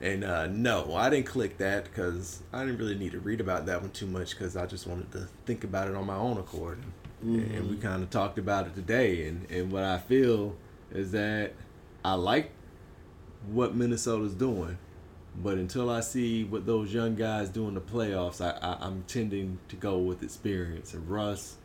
And 0.00 0.22
uh, 0.22 0.46
no, 0.46 0.94
I 0.94 1.10
didn't 1.10 1.26
click 1.26 1.58
that 1.58 1.84
because 1.84 2.42
I 2.52 2.64
didn't 2.64 2.78
really 2.78 2.94
need 2.94 3.12
to 3.12 3.18
read 3.18 3.40
about 3.40 3.66
that 3.66 3.80
one 3.82 3.90
too 3.90 4.06
much 4.06 4.30
because 4.30 4.56
I 4.56 4.66
just 4.66 4.86
wanted 4.86 5.10
to 5.12 5.26
think 5.44 5.64
about 5.64 5.88
it 5.88 5.96
on 5.96 6.06
my 6.06 6.16
own 6.16 6.38
accord. 6.38 6.78
And 7.22 7.70
we 7.70 7.76
kind 7.76 8.04
of 8.04 8.10
talked 8.10 8.38
about 8.38 8.66
it 8.68 8.74
today. 8.76 9.26
And, 9.26 9.50
and 9.50 9.72
what 9.72 9.82
I 9.82 9.98
feel 9.98 10.54
is 10.92 11.10
that 11.12 11.54
I 12.04 12.12
like 12.14 12.52
what 13.50 13.74
Minnesota's 13.74 14.34
doing. 14.34 14.78
But 15.42 15.58
until 15.58 15.90
I 15.90 16.00
see 16.00 16.44
what 16.44 16.66
those 16.66 16.92
young 16.92 17.14
guys 17.14 17.48
do 17.48 17.68
in 17.68 17.74
the 17.74 17.80
playoffs, 17.80 18.40
I, 18.40 18.56
I, 18.66 18.86
I'm 18.86 19.04
tending 19.06 19.58
to 19.68 19.76
go 19.76 19.98
with 19.98 20.22
experience. 20.22 20.94
And 20.94 21.08
Russ, 21.08 21.56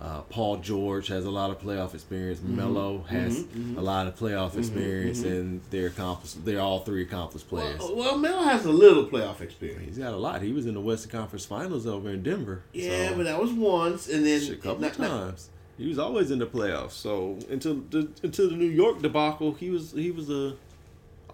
uh, 0.00 0.20
Paul 0.22 0.58
George 0.58 1.08
has 1.08 1.24
a 1.24 1.30
lot 1.30 1.50
of 1.50 1.60
playoff 1.60 1.94
experience. 1.94 2.38
Mm-hmm. 2.38 2.56
Melo 2.56 3.02
has 3.08 3.40
mm-hmm. 3.40 3.60
Mm-hmm. 3.60 3.78
a 3.78 3.82
lot 3.82 4.06
of 4.06 4.16
playoff 4.16 4.56
experience, 4.56 5.22
and 5.22 5.60
they're 5.70 5.88
accomplished. 5.88 6.44
They're 6.44 6.60
all 6.60 6.80
three 6.80 7.02
accomplished 7.02 7.48
players. 7.48 7.80
Well, 7.80 7.96
well, 7.96 8.18
Melo 8.18 8.42
has 8.44 8.64
a 8.64 8.72
little 8.72 9.06
playoff 9.06 9.40
experience. 9.40 9.96
He's 9.96 9.98
got 9.98 10.12
a 10.12 10.16
lot. 10.16 10.42
He 10.42 10.52
was 10.52 10.66
in 10.66 10.74
the 10.74 10.80
Western 10.80 11.10
Conference 11.10 11.44
Finals 11.44 11.86
over 11.86 12.10
in 12.10 12.22
Denver. 12.22 12.62
Yeah, 12.72 13.10
so- 13.10 13.16
but 13.16 13.24
that 13.24 13.40
was 13.40 13.52
once, 13.52 14.08
and 14.08 14.24
then 14.24 14.52
a 14.52 14.56
couple 14.56 14.80
not- 14.82 14.98
not- 14.98 15.08
times. 15.08 15.50
He 15.76 15.88
was 15.88 15.98
always 15.98 16.30
in 16.30 16.38
the 16.38 16.46
playoffs. 16.46 16.92
So 16.92 17.38
until 17.50 17.82
the 17.90 18.08
until 18.22 18.48
the 18.48 18.54
New 18.54 18.68
York 18.68 19.02
debacle, 19.02 19.54
he 19.54 19.70
was 19.70 19.90
he 19.90 20.12
was 20.12 20.30
a 20.30 20.54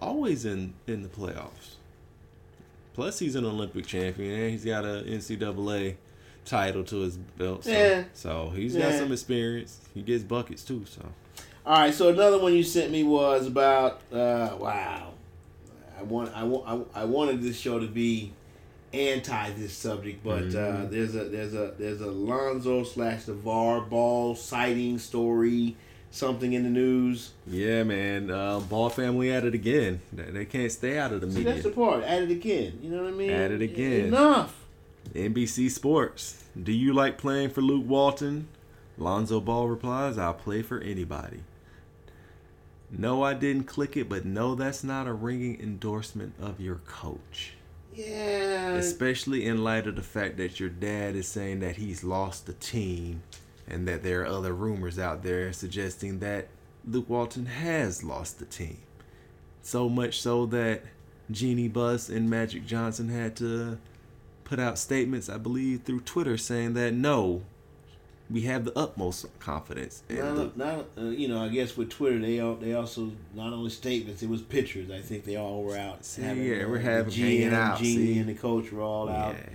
always 0.01 0.45
in 0.45 0.75
in 0.87 1.03
the 1.03 1.09
playoffs. 1.09 1.75
Plus, 2.95 3.19
he's 3.19 3.35
an 3.37 3.45
Olympic 3.45 3.87
champion 3.87 4.35
and 4.39 4.51
he's 4.51 4.65
got 4.65 4.85
a 4.85 5.05
NCAA 5.07 5.95
title 6.45 6.83
to 6.85 7.01
his 7.01 7.17
belt. 7.17 7.65
So, 7.65 7.71
Yeah. 7.71 8.05
so 8.15 8.51
he's 8.55 8.75
got 8.75 8.93
Yeah. 8.93 8.99
some 8.99 9.13
experience. 9.13 9.79
He 9.95 10.03
gets 10.03 10.25
buckets 10.25 10.65
too. 10.65 10.85
So 10.89 11.03
All 11.65 11.75
right, 11.79 11.95
so 11.95 12.09
another 12.09 12.39
one 12.39 12.55
you 12.55 12.63
sent 12.63 12.91
me 12.91 13.05
was 13.05 13.47
about 13.47 14.01
uh, 14.13 14.57
wow. 14.59 15.13
I 15.99 16.03
want 16.03 16.35
I 16.37 16.45
want 16.45 16.89
I, 16.95 17.03
I 17.03 17.05
wanted 17.05 17.43
this 17.43 17.59
show 17.59 17.79
to 17.79 17.87
be 17.87 18.33
anti 18.93 19.51
this 19.53 19.73
subject, 19.75 20.25
but 20.25 20.55
uh, 20.55 20.87
there's 20.87 21.15
a 21.15 21.25
there's 21.25 21.55
a 21.55 21.75
there's 21.79 22.01
a 22.01 22.07
Lonzo 22.11 22.83
slash 22.85 23.27
LaVar 23.27 23.89
Ball 23.89 24.35
sighting 24.35 24.99
story, 24.99 25.77
something 26.11 26.53
in 26.53 26.63
the 26.63 26.69
news. 26.71 27.33
yeah, 27.47 27.83
man, 27.83 28.31
uh, 28.31 28.61
Ball 28.61 28.91
family 28.91 29.33
at 29.33 29.45
it 29.45 29.55
again. 29.55 30.01
They, 30.13 30.45
can't 30.45 30.71
stay 30.73 30.99
out 30.99 31.13
of 31.13 31.21
the 31.21 31.31
See, 31.31 31.39
media. 31.39 31.53
that's 31.53 31.65
the 31.65 31.71
part. 31.71 32.03
At 32.05 32.23
it 32.23 32.31
again. 32.31 32.79
You 32.83 32.91
know 32.91 33.03
what 33.05 33.13
I 33.13 33.17
mean? 33.17 33.31
At 33.31 33.51
it 33.51 33.63
again. 33.63 34.07
Enough. 34.07 34.57
NBC 35.15 35.71
Sports. 35.71 36.45
Do 36.61 36.73
you 36.73 36.93
like 36.93 37.19
playing 37.19 37.51
for 37.51 37.63
Luke 37.63 37.85
Walton? 37.87 38.49
Lonzo 38.99 39.41
Ball 39.41 39.67
replies, 39.67 40.19
I'll 40.19 40.35
play 40.35 40.63
for 40.63 40.79
anybody. 40.81 41.41
No, 42.91 43.23
I 43.23 43.35
didn't 43.35 43.65
click 43.65 43.97
it, 43.97 44.09
but 44.09 44.25
no, 44.25 44.55
that's 44.55 44.83
not 44.85 45.07
a 45.07 45.13
ringing 45.13 45.61
endorsement 45.61 46.35
of 46.41 46.61
your 46.61 46.77
coach. 46.87 47.55
Yeah. 47.95 48.73
Especially 48.73 49.47
in 49.47 49.65
light 49.65 49.87
of 49.87 49.97
the 49.97 50.03
fact 50.03 50.37
that 50.39 50.61
your 50.61 50.69
dad 50.69 51.15
is 51.15 51.29
saying 51.29 51.61
that 51.61 51.77
he's 51.77 52.05
lost 52.05 52.47
the 52.47 52.53
team 52.55 53.23
and 53.71 53.87
that 53.89 54.03
there 54.03 54.23
are 54.23 54.27
other 54.27 54.53
rumors 54.53 54.99
out 54.99 55.23
there 55.23 55.53
suggesting 55.53 56.19
that 56.19 56.49
Luke 56.87 57.09
Walton 57.09 57.47
has 57.47 58.03
lost 58.03 58.39
the 58.39 58.45
team. 58.45 58.79
So 59.63 59.89
much 59.89 60.21
so 60.21 60.47
that 60.47 60.83
Jeanie 61.31 61.69
Buss 61.69 62.09
and 62.09 62.29
Magic 62.29 62.67
Johnson 62.67 63.09
had 63.09 63.37
to 63.37 63.79
put 64.45 64.59
out 64.59 64.79
statements, 64.79 65.29
I 65.29 65.39
believe, 65.39 65.83
through 65.83 66.01
Twitter 66.01 66.37
saying 66.37 66.75
that 66.75 66.93
no, 66.93 67.43
we 68.31 68.43
have 68.43 68.65
the 68.65 68.77
utmost 68.77 69.27
confidence. 69.39 70.03
in 70.09 70.53
Not, 70.57 70.87
uh, 70.97 71.03
you 71.03 71.29
know, 71.29 71.45
I 71.45 71.49
guess 71.49 71.77
with 71.77 71.91
Twitter, 71.91 72.19
they 72.19 72.41
all, 72.41 72.55
they 72.55 72.75
also 72.75 73.13
not 73.35 73.53
only 73.53 73.71
statements, 73.71 74.23
it 74.23 74.29
was 74.29 74.41
pictures. 74.41 74.91
I 74.91 75.01
think 75.01 75.25
they 75.25 75.37
all 75.37 75.63
were 75.63 75.77
out. 75.77 76.05
See, 76.05 76.23
yeah, 76.23 76.67
we're 76.67 76.79
having- 76.79 77.13
hanging 77.13 77.53
out, 77.53 77.79
Jeanie 77.79 78.15
see? 78.15 78.19
and 78.19 78.29
the 78.29 78.35
coach 78.35 78.73
were 78.73 78.83
all 78.83 79.09
out. 79.09 79.35
Yeah. 79.35 79.51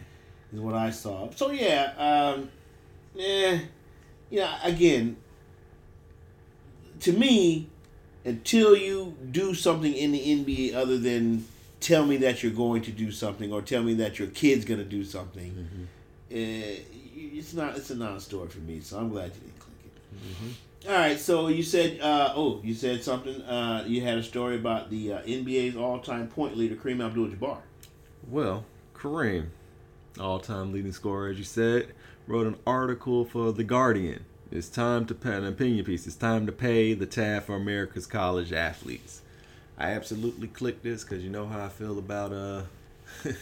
Is 0.53 0.59
what 0.61 0.75
I 0.75 0.91
saw. 0.91 1.29
So 1.31 1.51
yeah, 1.51 1.93
um, 1.97 2.49
yeah, 3.15 3.59
you 4.30 4.39
know, 4.39 4.53
again, 4.64 5.18
to 7.02 7.11
me, 7.14 7.68
until 8.23 8.76
you 8.76 9.15
do 9.31 9.53
something 9.53 9.93
in 9.93 10.11
the 10.11 10.19
NBA 10.19 10.73
other 10.76 10.97
than 10.97 11.45
tell 11.80 12.06
me 12.06 12.18
that 12.18 12.41
you're 12.41 12.52
going 12.52 12.81
to 12.81 12.91
do 12.91 13.11
something 13.11 13.53
or 13.53 13.61
tell 13.61 13.84
me 13.84 13.93
that 13.95 14.18
your 14.18 14.27
kid's 14.30 14.65
going 14.65 14.80
to 14.80 14.85
do 14.85 15.03
something, 15.03 15.88
uh, 16.31 16.81
it's 17.15 17.53
not. 17.53 17.77
It's 17.77 17.91
a 17.91 17.95
non-story 17.95 18.49
for 18.49 18.60
me. 18.60 18.80
So 18.80 18.97
I'm 18.97 19.10
glad 19.10 19.26
you 19.35 19.41
didn't 19.41 19.60
click 19.60 19.76
it. 19.85 20.88
All 20.88 20.93
right, 20.93 21.19
so 21.19 21.47
you 21.47 21.64
said, 21.64 21.99
uh, 21.99 22.34
oh, 22.35 22.61
you 22.64 22.76
said 22.76 23.03
something. 23.03 23.41
Uh, 23.41 23.84
you 23.88 24.02
had 24.02 24.18
a 24.19 24.23
story 24.23 24.56
about 24.56 24.91
the 24.91 25.14
uh, 25.14 25.22
NBA's 25.22 25.76
all-time 25.76 26.27
point 26.27 26.56
leader, 26.56 26.76
Kareem 26.76 27.03
Abdul-Jabbar. 27.03 27.57
Well, 28.30 28.65
Kareem, 28.95 29.47
all 30.19 30.39
time 30.39 30.73
leading 30.73 30.91
scorer, 30.91 31.30
as 31.30 31.39
you 31.39 31.43
said, 31.43 31.88
wrote 32.27 32.47
an 32.47 32.57
article 32.65 33.26
for 33.26 33.52
The 33.52 33.64
Guardian. 33.64 34.26
It's 34.52 34.69
time 34.69 35.06
to 35.07 35.15
pay 35.15 35.34
an 35.34 35.45
opinion 35.45 35.85
piece. 35.85 36.07
It's 36.07 36.15
time 36.15 36.45
to 36.45 36.52
pay 36.52 36.93
the 36.93 37.06
tab 37.06 37.43
for 37.43 37.56
America's 37.56 38.07
college 38.07 38.53
athletes. 38.53 39.22
I 39.77 39.91
absolutely 39.91 40.47
clicked 40.47 40.84
this 40.84 41.03
because 41.03 41.23
you 41.23 41.30
know 41.30 41.45
how 41.45 41.65
I 41.65 41.69
feel 41.69 41.99
about 41.99 42.31
uh 42.31 42.61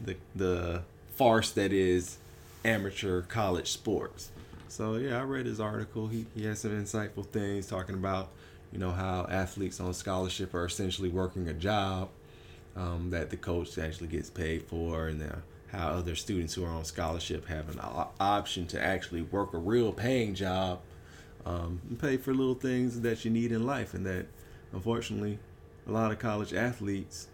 the 0.00 0.16
the 0.34 0.82
farce 1.16 1.50
that 1.52 1.72
is 1.72 2.18
amateur 2.64 3.22
college 3.22 3.70
sports. 3.72 4.30
So 4.68 4.96
yeah, 4.96 5.20
I 5.20 5.24
read 5.24 5.46
his 5.46 5.60
article. 5.60 6.06
He 6.06 6.26
he 6.34 6.44
has 6.44 6.60
some 6.60 6.70
insightful 6.70 7.26
things 7.26 7.66
talking 7.66 7.96
about 7.96 8.28
you 8.72 8.78
know 8.78 8.92
how 8.92 9.26
athletes 9.28 9.80
on 9.80 9.92
scholarship 9.94 10.54
are 10.54 10.64
essentially 10.64 11.08
working 11.08 11.48
a 11.48 11.54
job 11.54 12.10
um, 12.76 13.10
that 13.10 13.30
the 13.30 13.36
coach 13.36 13.76
actually 13.78 14.08
gets 14.08 14.30
paid 14.30 14.62
for, 14.62 15.08
and 15.08 15.20
uh, 15.22 15.36
how 15.72 15.88
other 15.88 16.14
students 16.14 16.54
who 16.54 16.64
are 16.64 16.70
on 16.70 16.84
scholarship 16.84 17.46
have 17.46 17.68
an 17.68 17.80
option 18.18 18.66
to 18.68 18.82
actually 18.82 19.22
work 19.22 19.54
a 19.54 19.58
real 19.58 19.92
paying 19.92 20.34
job 20.34 20.80
um, 21.46 21.80
and 21.88 21.98
pay 21.98 22.16
for 22.16 22.34
little 22.34 22.54
things 22.54 23.00
that 23.00 23.24
you 23.24 23.30
need 23.30 23.52
in 23.52 23.64
life, 23.64 23.94
and 23.94 24.04
that 24.06 24.26
unfortunately 24.72 25.38
a 25.86 25.92
lot 25.92 26.12
of 26.12 26.18
college 26.18 26.52
athletes 26.52 27.28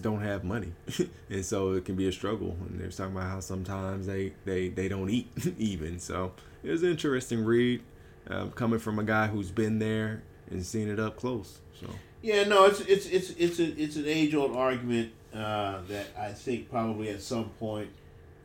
don't 0.00 0.22
have 0.22 0.44
money, 0.44 0.72
and 1.30 1.44
so 1.44 1.72
it 1.72 1.84
can 1.84 1.94
be 1.94 2.08
a 2.08 2.12
struggle. 2.12 2.56
And 2.68 2.80
they're 2.80 2.88
talking 2.90 3.16
about 3.16 3.28
how 3.28 3.40
sometimes 3.40 4.06
they 4.06 4.32
they 4.44 4.68
they 4.68 4.88
don't 4.88 5.10
eat 5.10 5.28
even. 5.58 5.98
So 5.98 6.32
it 6.62 6.70
was 6.70 6.82
an 6.82 6.90
interesting 6.90 7.44
read, 7.44 7.82
um, 8.28 8.50
coming 8.52 8.78
from 8.78 8.98
a 8.98 9.04
guy 9.04 9.26
who's 9.26 9.50
been 9.50 9.78
there 9.78 10.22
and 10.50 10.64
seen 10.64 10.88
it 10.88 10.98
up 10.98 11.16
close. 11.16 11.60
So 11.78 11.88
Yeah, 12.22 12.44
no, 12.44 12.66
it's 12.66 12.80
it's 12.80 13.06
it's 13.06 13.30
it's 13.30 13.58
a, 13.58 13.82
it's 13.82 13.96
an 13.96 14.06
age 14.06 14.34
old 14.34 14.54
argument 14.54 15.12
uh, 15.34 15.80
that 15.88 16.08
I 16.18 16.32
think 16.32 16.70
probably 16.70 17.08
at 17.08 17.22
some 17.22 17.48
point, 17.58 17.88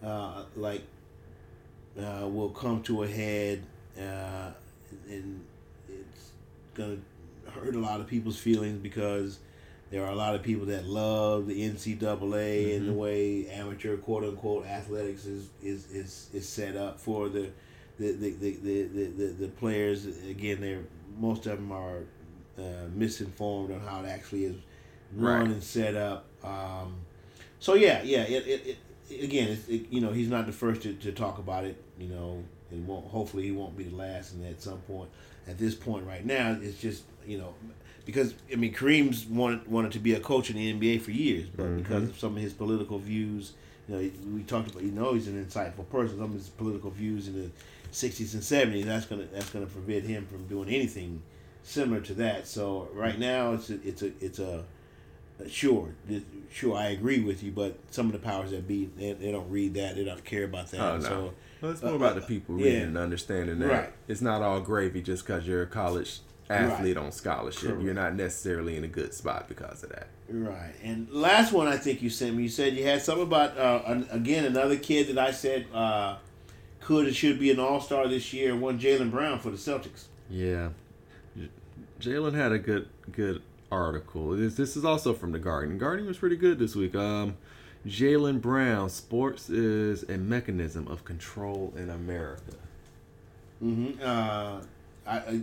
uh, 0.04 0.44
like, 0.56 0.84
uh, 2.00 2.28
will 2.28 2.52
come 2.52 2.84
to 2.84 3.04
a 3.04 3.08
head, 3.08 3.64
uh, 3.98 4.52
and 5.10 5.44
it's 5.90 6.32
gonna 6.74 6.98
hurt 7.50 7.76
a 7.76 7.80
lot 7.80 8.00
of 8.00 8.08
people's 8.08 8.40
feelings 8.40 8.80
because 8.80 9.40
there 9.92 10.04
are 10.06 10.12
a 10.12 10.16
lot 10.16 10.36
of 10.36 10.42
people 10.42 10.68
that 10.68 10.86
love 10.86 11.48
the 11.48 11.70
NCAA 11.70 12.78
and 12.78 12.88
the 12.88 12.94
way 12.94 13.48
amateur 13.50 13.98
quote 13.98 14.24
unquote 14.24 14.66
athletics 14.66 15.26
is 15.26 15.50
is, 15.62 15.92
is, 15.92 16.30
is 16.34 16.48
set 16.48 16.78
up 16.78 17.00
for 17.00 17.28
the 17.28 17.50
the, 17.98 18.12
the, 18.12 18.30
the, 18.32 18.52
the, 18.52 18.84
the, 18.84 19.06
the, 19.06 19.26
the 19.28 19.48
players. 19.48 20.06
Again, 20.06 20.62
they're 20.62 20.84
most 21.18 21.46
of 21.46 21.58
them 21.58 21.72
are 21.72 22.04
uh, 22.58 22.62
misinformed 22.94 23.72
on 23.74 23.80
how 23.82 24.04
it 24.04 24.08
actually 24.08 24.46
is 24.46 24.56
run 25.14 25.42
Right. 25.42 25.50
and 25.52 25.64
set 25.64 25.96
up. 25.96 26.26
Um, 26.44 26.96
so 27.60 27.74
yeah, 27.76 28.02
yeah. 28.04 28.24
It, 28.24 28.48
it, 28.48 28.78
it 29.10 29.24
again, 29.24 29.58
it, 29.68 29.88
you 29.92 30.02
know, 30.02 30.12
he's 30.12 30.30
not 30.30 30.46
the 30.46 30.52
first 30.52 30.82
to, 30.84 30.94
to 30.94 31.12
talk 31.12 31.38
about 31.38 31.66
it. 31.66 31.82
You 32.00 32.08
know, 32.08 32.44
and 32.72 32.88
won't 32.88 33.08
hopefully 33.08 33.44
he 33.44 33.52
won't 33.52 33.78
be 33.78 33.84
the 33.86 33.96
last. 33.96 34.34
And 34.34 34.46
at 34.46 34.62
some 34.62 34.80
point, 34.80 35.10
at 35.48 35.58
this 35.58 35.76
point 35.76 36.06
right 36.06 36.26
now, 36.26 36.58
it's 36.62 36.80
just 36.80 37.04
you 37.26 37.38
know. 37.38 37.54
Because 38.06 38.36
I 38.52 38.56
mean, 38.56 38.74
Kareem's 38.74 39.26
wanted 39.26 39.68
wanted 39.68 39.92
to 39.94 40.00
be 40.00 40.14
a 40.14 40.20
coach 40.20 40.50
in 40.52 40.56
the 40.58 40.74
NBA 40.74 41.02
for 41.02 41.12
years, 41.12 41.48
but 41.56 41.76
because 41.78 42.04
of 42.04 42.20
some 42.20 42.36
of 42.36 42.42
his 42.44 42.54
political 42.54 43.00
views, 43.00 43.54
you 43.88 43.96
know, 43.96 44.12
we 44.34 44.44
talked 44.44 44.70
about. 44.72 44.84
You 44.84 44.92
know, 44.92 45.14
he's 45.16 45.28
an 45.28 45.44
insightful 45.44 45.90
person. 45.90 46.18
Some 46.18 46.26
of 46.26 46.34
his 46.34 46.50
political 46.50 46.92
views 46.92 47.28
in 47.28 47.34
the 47.42 47.50
'60s 47.92 48.34
and 48.36 48.44
'70s, 48.44 48.84
that's 48.86 49.06
gonna 49.08 49.26
that's 49.34 49.50
gonna 49.50 49.66
prevent 49.66 50.06
him 50.06 50.28
from 50.28 50.46
doing 50.46 50.70
anything 50.70 51.22
similar 51.66 52.00
to 52.02 52.14
that. 52.14 52.48
So 52.48 52.88
right 52.94 53.20
now, 53.20 53.54
it's 53.54 53.70
a, 53.70 53.80
it's 53.86 54.02
a 54.02 54.12
it's 54.22 54.40
a 54.40 54.64
sure 55.50 55.94
sure 56.50 56.78
I 56.78 56.90
agree 56.90 57.20
with 57.20 57.44
you, 57.44 57.52
but 57.52 57.78
some 57.92 58.06
of 58.06 58.14
the 58.14 58.20
powers 58.20 58.52
that 58.52 58.68
be 58.68 58.90
they, 58.96 59.12
they 59.14 59.32
don't 59.32 59.50
read 59.50 59.74
that, 59.74 59.96
they 59.96 60.06
don't 60.06 60.24
care 60.24 60.46
about 60.46 60.72
that. 60.72 60.80
Oh, 60.80 60.98
no. 60.98 61.04
So 61.04 61.34
well, 61.62 61.72
it's 61.72 61.84
uh, 61.84 61.88
more 61.88 61.96
about 61.96 62.12
uh, 62.14 62.20
the 62.20 62.26
people 62.26 62.58
yeah. 62.58 62.66
reading 62.66 62.82
and 62.84 62.98
understanding 62.98 63.60
that 63.60 63.70
Right. 63.70 63.94
it's 64.08 64.22
not 64.22 64.42
all 64.42 64.62
gravy 64.62 65.02
just 65.02 65.26
because 65.26 65.46
you're 65.46 65.64
a 65.64 65.68
college 65.68 66.20
athlete 66.50 66.96
on 66.96 67.12
scholarship. 67.12 67.82
You're 67.82 67.96
not 67.96 68.16
necessarily 68.16 68.78
in 68.78 68.84
a 68.84 68.88
good 68.88 69.14
spot 69.14 69.48
because 69.50 69.84
of 69.84 69.90
that. 69.90 70.08
Right. 70.30 70.74
And 70.84 71.10
last 71.12 71.52
one 71.52 71.68
I 71.68 71.78
think 71.78 72.02
you 72.02 72.10
sent 72.10 72.36
me, 72.36 72.44
you 72.44 72.50
said 72.50 72.74
you 72.74 72.84
had 72.84 73.02
something 73.02 73.24
about, 73.24 73.58
uh, 73.58 73.82
an, 73.88 74.08
again, 74.12 74.46
another 74.46 74.78
kid 74.78 75.08
that 75.08 75.18
I 75.18 75.32
said 75.32 75.66
uh, 75.74 76.18
could 76.82 77.08
and 77.08 77.16
should 77.16 77.40
be 77.40 77.50
an 77.52 77.60
all 77.60 77.82
star 77.82 78.08
this 78.08 78.32
year, 78.32 78.56
one 78.56 78.80
Jaylen 78.80 79.10
Brown 79.10 79.40
for 79.40 79.50
the 79.50 79.58
Celtics. 79.58 80.06
Yeah, 80.30 80.70
J- 80.70 80.74
Jaylen 82.06 82.36
had 82.36 82.52
a 82.52 82.60
good 82.60 82.88
good 83.12 83.42
article. 83.72 84.30
This 84.32 84.56
this 84.56 84.78
is 84.78 84.86
also 84.86 85.14
from 85.14 85.32
the 85.32 85.40
Guardian. 85.40 85.78
Guardian 85.78 86.08
was 86.08 86.18
pretty 86.18 86.36
good 86.36 86.60
this 86.60 86.76
week. 86.76 86.96
Um, 86.96 87.38
Jaylen 87.86 88.42
Brown, 88.42 88.90
sports 88.90 89.50
is 89.50 90.04
a 90.04 90.18
mechanism 90.18 90.88
of 90.88 91.04
control 91.04 91.74
in 91.76 91.90
America. 91.90 92.54
Mm-hmm. 93.64 94.02
Uh, 94.02 94.62
I, 95.08 95.18
I 95.18 95.42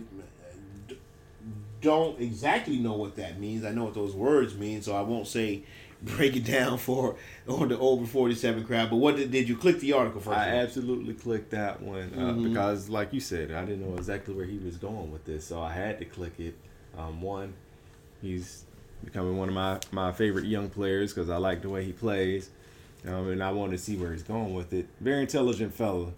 don't 1.81 2.19
exactly 2.19 2.77
know 2.77 2.93
what 2.93 3.15
that 3.17 3.39
means. 3.39 3.65
I 3.65 3.71
know 3.71 3.85
what 3.85 3.93
those 3.93 4.13
words 4.13 4.55
mean, 4.55 4.81
so 4.81 4.95
I 4.95 5.01
won't 5.01 5.27
say 5.27 5.63
break 6.03 6.35
it 6.35 6.43
down 6.45 6.77
for 6.77 7.15
on 7.47 7.69
the 7.69 7.77
over 7.79 8.05
47 8.05 8.65
crowd. 8.65 8.89
But 8.89 8.97
what 8.97 9.15
did, 9.15 9.31
did 9.31 9.47
you 9.47 9.55
click 9.55 9.79
the 9.79 9.93
article 9.93 10.19
first? 10.21 10.37
I 10.37 10.49
absolutely 10.57 11.13
clicked 11.13 11.51
that 11.51 11.81
one 11.81 12.11
uh, 12.15 12.33
Mhm. 12.33 12.49
because, 12.49 12.89
like 12.89 13.13
you 13.13 13.19
said, 13.19 13.51
I 13.51 13.63
didn't 13.65 13.87
know 13.89 13.95
exactly 13.97 14.33
where 14.33 14.45
he 14.45 14.57
was 14.57 14.77
going 14.77 15.11
with 15.11 15.25
this, 15.25 15.45
so 15.45 15.61
I 15.61 15.71
had 15.73 15.99
to 15.99 16.05
click 16.05 16.33
it. 16.39 16.55
Um, 16.97 17.21
one, 17.21 17.53
he's 18.21 18.65
becoming 19.03 19.37
one 19.37 19.47
of 19.49 19.55
my, 19.55 19.79
my 19.91 20.11
favorite 20.11 20.45
young 20.45 20.69
players 20.69 21.13
because 21.13 21.29
I 21.29 21.37
like 21.37 21.61
the 21.61 21.69
way 21.69 21.83
he 21.85 21.91
plays, 21.93 22.49
um, 23.07 23.29
and 23.29 23.41
I 23.43 23.51
wanted 23.51 23.71
to 23.77 23.77
see 23.83 23.95
where 23.97 24.11
he's 24.11 24.23
going 24.23 24.53
with 24.53 24.73
it. 24.73 24.87
Very 25.01 25.21
intelligent 25.21 25.73
fella, 25.73 26.11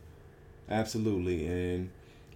absolutely, 0.69 1.47
and 1.47 1.89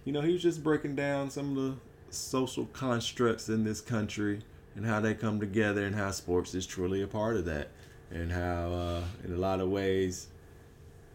you 0.04 0.12
know 0.12 0.20
he 0.20 0.32
was 0.32 0.42
just 0.42 0.62
breaking 0.62 0.94
down 0.96 1.30
some 1.30 1.50
of 1.50 1.64
the 1.64 1.74
social 2.10 2.66
constructs 2.72 3.48
in 3.48 3.64
this 3.64 3.80
country 3.80 4.40
and 4.76 4.86
how 4.86 5.00
they 5.00 5.14
come 5.14 5.40
together 5.40 5.84
and 5.84 5.94
how 5.94 6.10
sports 6.10 6.54
is 6.54 6.66
truly 6.66 7.02
a 7.02 7.06
part 7.06 7.36
of 7.36 7.44
that 7.44 7.68
and 8.10 8.32
how 8.32 8.72
uh, 8.72 9.02
in 9.24 9.32
a 9.32 9.36
lot 9.36 9.60
of 9.60 9.68
ways 9.68 10.28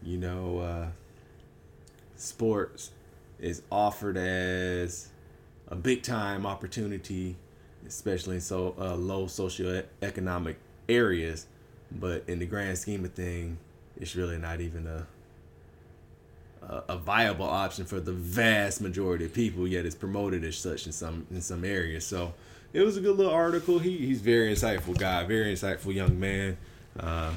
you 0.02 0.18
know, 0.18 0.58
uh, 0.58 0.86
sports 2.16 2.90
is 3.38 3.62
offered 3.70 4.16
as 4.16 5.08
a 5.68 5.74
big 5.76 6.02
time 6.02 6.46
opportunity, 6.46 7.36
especially 7.86 8.36
in 8.36 8.40
so 8.40 8.74
uh, 8.78 8.94
low 8.94 9.26
socioeconomic 9.26 10.56
areas. 10.88 11.46
But 11.90 12.24
in 12.28 12.38
the 12.38 12.46
grand 12.46 12.78
scheme 12.78 13.04
of 13.04 13.12
thing, 13.12 13.58
it's 13.96 14.16
really 14.16 14.38
not 14.38 14.60
even 14.60 14.86
a 14.86 15.06
a, 16.88 16.96
viable 16.96 17.46
option 17.46 17.84
for 17.84 18.00
the 18.00 18.12
vast 18.12 18.80
majority 18.80 19.24
of 19.24 19.32
people. 19.32 19.68
Yet 19.68 19.86
it's 19.86 19.94
promoted 19.94 20.42
as 20.42 20.56
such 20.56 20.86
in 20.86 20.92
some 20.92 21.24
in 21.30 21.40
some 21.40 21.64
areas. 21.64 22.04
So 22.04 22.34
it 22.76 22.84
was 22.84 22.98
a 22.98 23.00
good 23.00 23.16
little 23.16 23.32
article. 23.32 23.78
He 23.78 23.96
he's 23.96 24.20
very 24.20 24.54
insightful 24.54 24.96
guy, 24.96 25.24
very 25.24 25.54
insightful 25.54 25.94
young 25.94 26.20
man. 26.20 26.58
Uh, 27.00 27.32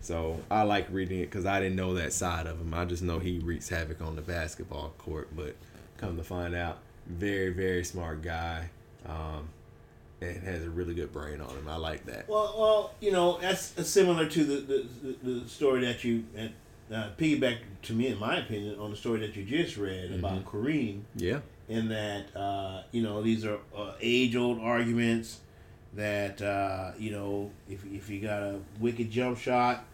so 0.00 0.40
I 0.48 0.62
like 0.62 0.86
reading 0.92 1.18
it 1.18 1.26
because 1.26 1.46
I 1.46 1.58
didn't 1.58 1.74
know 1.74 1.94
that 1.94 2.12
side 2.12 2.46
of 2.46 2.60
him. 2.60 2.72
I 2.72 2.84
just 2.84 3.02
know 3.02 3.18
he 3.18 3.40
wreaks 3.40 3.68
havoc 3.68 4.00
on 4.00 4.14
the 4.14 4.22
basketball 4.22 4.94
court, 4.96 5.30
but 5.34 5.56
come 5.96 6.16
to 6.16 6.22
find 6.22 6.54
out, 6.54 6.78
very 7.08 7.52
very 7.52 7.82
smart 7.82 8.22
guy, 8.22 8.70
um, 9.04 9.48
and 10.20 10.44
has 10.44 10.62
a 10.62 10.70
really 10.70 10.94
good 10.94 11.12
brain 11.12 11.40
on 11.40 11.50
him. 11.50 11.66
I 11.68 11.76
like 11.76 12.06
that. 12.06 12.28
Well, 12.28 12.54
well, 12.56 12.94
you 13.00 13.10
know, 13.10 13.38
that's 13.40 13.74
similar 13.88 14.28
to 14.28 14.44
the 14.44 14.86
the, 15.02 15.16
the, 15.28 15.48
story 15.48 15.84
that 15.86 16.04
you 16.04 16.24
uh, 16.92 17.08
piggyback 17.18 17.58
to 17.82 17.94
me, 17.94 18.06
in 18.06 18.18
my 18.20 18.38
opinion, 18.38 18.78
on 18.78 18.92
the 18.92 18.96
story 18.96 19.18
that 19.20 19.34
you 19.34 19.42
just 19.42 19.76
read 19.76 20.12
about 20.12 20.44
Kareem. 20.44 21.00
Yeah, 21.16 21.40
in 21.68 21.88
that 21.88 22.34
uh, 22.36 22.82
you 22.92 23.02
know 23.02 23.22
these 23.22 23.44
are 23.44 23.58
uh, 23.76 23.92
age 24.00 24.34
old 24.36 24.60
arguments 24.60 25.40
that 25.94 26.40
uh, 26.42 26.92
you 26.98 27.10
know 27.10 27.50
if, 27.68 27.84
if 27.86 28.08
you 28.10 28.20
got 28.20 28.42
a 28.42 28.58
wicked 28.80 29.10
jump 29.10 29.38
shot 29.38 29.84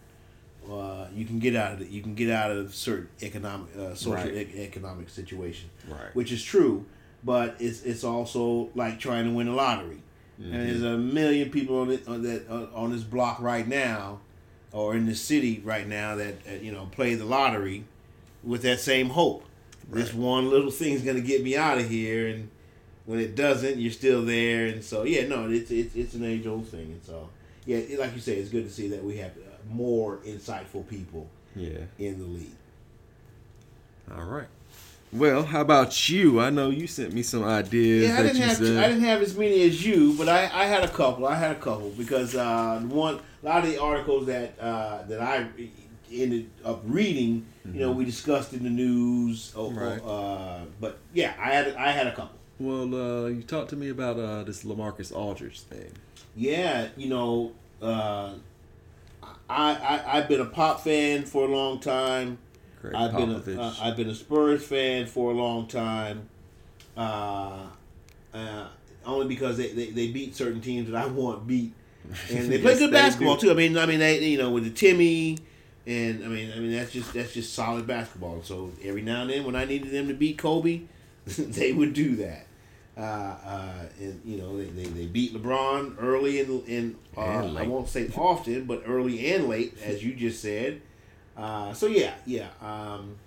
uh, 0.69 1.05
you 1.13 1.25
can 1.25 1.39
get 1.39 1.55
out 1.55 1.73
of 1.73 1.81
it 1.81 1.89
you 1.89 2.01
can 2.01 2.15
get 2.15 2.29
out 2.29 2.51
of 2.51 2.73
certain 2.73 3.07
economic 3.21 3.67
uh, 3.77 3.93
social 3.93 4.29
Right. 4.29 4.47
e- 4.55 4.61
economic 4.61 5.09
situation 5.09 5.69
Right. 5.87 6.13
which 6.15 6.31
is 6.31 6.43
true 6.43 6.85
but 7.23 7.55
it's 7.59 7.83
it's 7.83 8.03
also 8.03 8.69
like 8.75 8.99
trying 8.99 9.25
to 9.25 9.31
win 9.31 9.47
a 9.47 9.53
lottery 9.55 10.01
and 10.37 10.53
there's 10.67 10.83
a 10.83 10.97
million 10.97 11.49
people 11.49 11.79
on 11.79 11.91
it 11.91 12.05
on 12.09 12.21
that 12.23 12.49
uh, 12.49 12.67
on 12.75 12.91
this 12.91 13.03
block 13.03 13.39
right 13.41 13.65
now 13.67 14.19
or 14.73 14.93
in 14.95 15.05
the 15.05 15.15
city 15.15 15.61
right 15.63 15.87
now 15.87 16.15
that 16.15 16.35
uh, 16.47 16.51
you 16.61 16.71
know 16.73 16.87
play 16.91 17.15
the 17.15 17.23
lottery 17.25 17.85
with 18.43 18.61
that 18.63 18.79
same 18.81 19.09
hope 19.11 19.45
this 19.91 20.13
one 20.13 20.49
little 20.49 20.71
thing's 20.71 21.01
gonna 21.01 21.21
get 21.21 21.43
me 21.43 21.55
out 21.55 21.77
of 21.77 21.89
here, 21.89 22.27
and 22.27 22.49
when 23.05 23.19
it 23.19 23.35
doesn't, 23.35 23.77
you're 23.77 23.91
still 23.91 24.23
there, 24.25 24.67
and 24.67 24.83
so 24.83 25.03
yeah, 25.03 25.27
no, 25.27 25.49
it's 25.49 25.71
it's, 25.71 25.95
it's 25.95 26.13
an 26.15 26.25
age 26.25 26.47
old 26.47 26.67
thing, 26.67 26.91
and 26.91 27.03
so 27.03 27.29
yeah, 27.65 27.77
it- 27.77 27.99
like 27.99 28.13
you 28.13 28.21
say, 28.21 28.35
it's 28.35 28.49
good 28.49 28.65
to 28.65 28.71
see 28.71 28.87
that 28.89 29.03
we 29.03 29.17
have 29.17 29.31
uh, 29.31 29.73
more 29.73 30.17
insightful 30.25 30.87
people 30.87 31.27
yeah. 31.55 31.79
in 31.99 32.19
the 32.19 32.25
league. 32.25 32.55
All 34.15 34.25
right. 34.25 34.47
Well, 35.11 35.43
how 35.43 35.61
about 35.61 36.09
you? 36.09 36.41
I 36.41 36.49
know 36.49 36.69
you 36.69 36.87
sent 36.87 37.13
me 37.13 37.23
some 37.23 37.43
ideas 37.43 38.09
Yeah, 38.09 38.19
I 38.19 38.23
didn't 38.23 38.41
have. 38.41 38.61
I 38.61 38.87
didn't 38.89 39.03
have 39.03 39.21
as 39.21 39.37
many 39.37 39.61
as 39.63 39.85
you, 39.85 40.13
but 40.17 40.27
I, 40.27 40.43
I 40.53 40.65
had 40.65 40.83
a 40.83 40.89
couple. 40.89 41.25
I 41.25 41.35
had 41.35 41.51
a 41.51 41.59
couple 41.59 41.91
because 41.91 42.35
uh, 42.35 42.81
one 42.81 43.19
a 43.41 43.45
lot 43.45 43.63
of 43.63 43.69
the 43.69 43.77
articles 43.81 44.25
that 44.25 44.59
uh, 44.59 45.03
that 45.03 45.21
I 45.21 45.47
ended 46.11 46.49
up 46.63 46.81
reading, 46.85 47.45
you 47.65 47.79
know, 47.81 47.91
we 47.91 48.05
discussed 48.05 48.53
in 48.53 48.63
the 48.63 48.69
news. 48.69 49.51
Mm-hmm. 49.55 49.77
Right. 49.77 50.01
uh, 50.03 50.65
but 50.79 50.97
yeah, 51.13 51.33
I 51.39 51.51
had 51.51 51.75
I 51.75 51.91
had 51.91 52.07
a 52.07 52.15
couple. 52.15 52.37
well, 52.59 52.93
uh, 52.95 53.27
you 53.27 53.43
talked 53.43 53.69
to 53.71 53.75
me 53.75 53.89
about 53.89 54.17
uh, 54.19 54.43
this 54.43 54.63
LaMarcus 54.63 55.15
Aldridge 55.15 55.61
thing. 55.61 55.91
Yeah, 56.35 56.87
you 56.97 57.07
know, 57.09 57.53
uh, 57.81 58.33
I, 59.49 59.73
I 59.75 60.17
I've 60.17 60.27
been 60.27 60.41
a 60.41 60.45
pop 60.45 60.81
fan 60.83 61.23
for 61.25 61.45
a 61.45 61.47
long 61.49 61.79
time. 61.79 62.37
Craig 62.81 62.93
I've 62.95 63.15
been 63.15 63.31
a, 63.31 63.61
uh, 63.61 63.73
I've 63.81 63.95
been 63.95 64.09
a 64.09 64.15
Spurs 64.15 64.63
fan 64.65 65.05
for 65.07 65.31
a 65.31 65.33
long 65.33 65.67
time. 65.67 66.29
Uh, 66.97 67.67
uh, 68.33 68.67
only 69.05 69.27
because 69.27 69.57
they, 69.57 69.69
they, 69.71 69.91
they 69.91 70.07
beat 70.09 70.35
certain 70.35 70.61
teams 70.61 70.89
that 70.89 70.95
I 71.01 71.05
want 71.07 71.45
beat. 71.47 71.73
and 72.29 72.49
they 72.51 72.57
play 72.61 72.71
Yes, 72.71 72.79
good 72.79 72.91
basketball 72.91 73.35
do. 73.35 73.47
too. 73.47 73.51
I 73.51 73.55
mean, 73.55 73.77
I 73.77 73.85
mean, 73.85 73.99
they 73.99 74.19
you 74.23 74.37
know 74.37 74.51
with 74.51 74.63
the 74.63 74.69
Timmy, 74.71 75.37
and 75.87 76.23
I 76.23 76.27
mean, 76.27 76.51
I 76.51 76.59
mean 76.59 76.71
that's 76.71 76.91
just 76.91 77.13
that's 77.13 77.33
just 77.33 77.53
solid 77.53 77.85
basketball. 77.85 78.41
So 78.43 78.71
every 78.83 79.01
now 79.01 79.21
and 79.21 79.29
then, 79.29 79.43
when 79.43 79.55
I 79.55 79.65
needed 79.65 79.91
them 79.91 80.07
to 80.07 80.13
beat 80.13 80.37
Kobe, 80.37 80.81
they 81.25 81.73
would 81.73 81.93
do 81.93 82.15
that. 82.17 82.47
Uh, 82.97 83.01
uh, 83.01 83.85
and 83.99 84.21
you 84.23 84.37
know 84.37 84.57
they, 84.57 84.65
they, 84.65 84.85
they 84.85 85.05
beat 85.05 85.33
LeBron 85.33 85.97
early 85.99 86.39
and 86.39 86.67
in 86.67 86.95
uh, 87.17 87.21
And 87.21 87.57
I 87.57 87.67
won't 87.67 87.89
say 87.89 88.09
often, 88.15 88.65
but 88.65 88.83
early 88.87 89.33
and 89.33 89.49
late, 89.49 89.77
as 89.83 90.03
you 90.03 90.13
just 90.13 90.41
said. 90.41 90.81
Uh, 91.35 91.73
so 91.73 91.87
yeah, 91.87 92.13
yeah. 92.25 92.47
Um, 92.61 93.17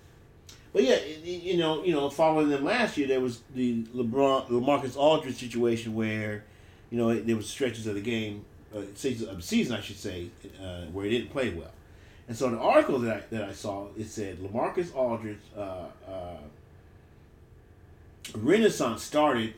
but 0.73 0.83
yeah, 0.83 0.97
you 1.23 1.57
know, 1.57 1.83
you 1.83 1.93
know, 1.93 2.09
following 2.09 2.49
them 2.49 2.63
last 2.63 2.97
year, 2.97 3.07
there 3.07 3.21
was 3.21 3.41
the 3.55 3.83
LeBron, 3.95 4.49
LaMarcus 4.49 4.95
Aldridge 4.95 5.39
situation 5.39 5.95
where, 5.95 6.43
you 6.91 6.97
know, 6.97 7.13
there 7.15 7.35
was 7.35 7.49
stretches 7.49 7.87
of 7.87 7.95
the 7.95 8.01
game, 8.01 8.45
uh, 8.75 8.79
of 8.79 8.95
the 8.95 9.41
season, 9.41 9.75
I 9.75 9.81
should 9.81 9.97
say, 9.97 10.29
uh, 10.61 10.85
where 10.85 11.05
he 11.05 11.11
didn't 11.11 11.31
play 11.31 11.49
well. 11.49 11.71
And 12.29 12.37
so 12.37 12.49
the 12.51 12.59
article 12.59 12.99
that 12.99 13.15
I, 13.17 13.35
that 13.35 13.49
I 13.49 13.53
saw, 13.53 13.87
it 13.97 14.05
said 14.05 14.37
LaMarcus 14.37 14.95
Aldridge 14.95 15.39
uh, 15.57 15.87
uh, 16.07 16.37
renaissance 18.35 19.03
started 19.03 19.55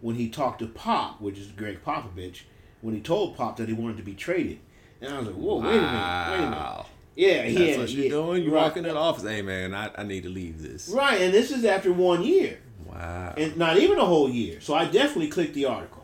when 0.00 0.16
he 0.16 0.28
talked 0.30 0.60
to 0.60 0.66
Pop, 0.66 1.20
which 1.20 1.38
is 1.38 1.48
Gregg 1.48 1.84
Popovich, 1.84 2.42
when 2.80 2.94
he 2.94 3.00
told 3.02 3.36
Pop 3.36 3.58
that 3.58 3.68
he 3.68 3.74
wanted 3.74 3.98
to 3.98 4.02
be 4.02 4.14
traded. 4.14 4.58
And 5.02 5.12
I 5.12 5.18
was 5.18 5.26
like, 5.28 5.36
whoa, 5.36 5.56
wait 5.56 5.68
a 5.68 5.72
minute, 5.72 5.82
wait 5.82 6.36
a 6.36 6.40
minute. 6.40 6.50
Wow. 6.56 6.86
Yeah, 7.14 7.42
That's 7.42 7.54
yeah, 7.54 7.78
what 7.78 7.88
you're 7.90 8.04
yeah, 8.04 8.10
doing. 8.10 8.42
You 8.42 8.54
right. 8.54 8.62
walk 8.64 8.76
in 8.78 8.84
the 8.84 8.96
office. 8.96 9.22
Hey 9.22 9.42
man, 9.42 9.74
I, 9.74 9.90
I 9.96 10.02
need 10.02 10.22
to 10.24 10.30
leave 10.30 10.60
this. 10.62 10.88
Right, 10.88 11.20
and 11.20 11.32
this 11.32 11.52
is 11.52 11.64
after 11.64 11.92
one 11.92 12.22
year, 12.22 12.58
Wow. 12.86 13.34
and 13.36 13.56
not 13.56 13.76
even 13.76 13.98
a 13.98 14.04
whole 14.04 14.28
year. 14.30 14.60
So 14.60 14.74
I 14.74 14.86
definitely 14.86 15.28
clicked 15.28 15.54
the 15.54 15.66
article, 15.66 16.03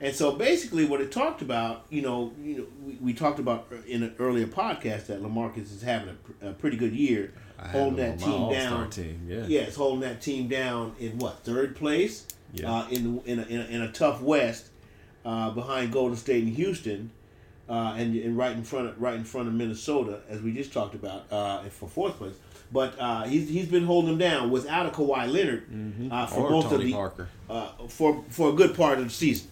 and 0.00 0.14
so 0.14 0.32
basically 0.32 0.84
what 0.84 1.00
it 1.00 1.10
talked 1.10 1.40
about, 1.42 1.86
you 1.90 2.02
know, 2.02 2.32
you 2.42 2.58
know, 2.58 2.66
we, 2.84 2.94
we 3.00 3.12
talked 3.14 3.38
about 3.38 3.72
in 3.86 4.02
an 4.02 4.14
earlier 4.18 4.46
podcast 4.46 5.06
that 5.06 5.22
LaMarcus 5.22 5.72
is 5.74 5.82
having 5.82 6.10
a, 6.10 6.12
pr- 6.14 6.46
a 6.48 6.52
pretty 6.52 6.76
good 6.76 6.92
year, 6.94 7.32
I 7.58 7.68
holding 7.68 7.96
that 7.96 8.18
team 8.18 8.50
down. 8.50 8.90
Team. 8.90 9.26
Yeah. 9.28 9.44
Yes, 9.46 9.74
holding 9.76 10.00
that 10.00 10.20
team 10.20 10.48
down 10.48 10.94
in 11.00 11.18
what 11.18 11.44
third 11.44 11.76
place, 11.76 12.26
Yeah. 12.52 12.70
uh, 12.72 12.88
in 12.90 13.20
in 13.24 13.38
a, 13.38 13.42
in, 13.44 13.60
a, 13.60 13.64
in 13.64 13.82
a 13.82 13.92
tough 13.92 14.20
West, 14.20 14.68
uh, 15.24 15.50
behind 15.50 15.92
Golden 15.92 16.16
State 16.16 16.44
and 16.44 16.52
Houston, 16.54 17.10
uh, 17.68 17.94
and, 17.96 18.14
and 18.14 18.36
right 18.36 18.52
in 18.56 18.62
front 18.64 18.88
of 18.88 19.00
right 19.00 19.14
in 19.16 19.24
front 19.24 19.48
of 19.48 19.54
Minnesota, 19.54 20.20
as 20.28 20.40
we 20.42 20.52
just 20.52 20.72
talked 20.72 20.94
about, 20.94 21.32
uh, 21.32 21.62
for 21.70 21.88
fourth 21.88 22.16
place. 22.18 22.34
But 22.70 22.94
uh, 23.00 23.22
he's 23.24 23.48
he's 23.48 23.66
been 23.66 23.84
holding 23.84 24.10
them 24.10 24.18
down 24.18 24.50
without 24.50 24.86
a 24.86 24.90
Kawhi 24.90 25.32
Leonard 25.32 25.64
uh, 26.12 26.26
for 26.26 26.40
or 26.46 26.50
most 26.50 26.64
Tony 26.68 26.74
of 26.76 26.80
the 26.84 26.92
Parker. 26.92 27.28
uh, 27.48 27.68
for 27.88 28.24
for 28.28 28.50
a 28.50 28.52
good 28.52 28.74
part 28.76 28.98
of 28.98 29.04
the 29.04 29.10
season. 29.10 29.48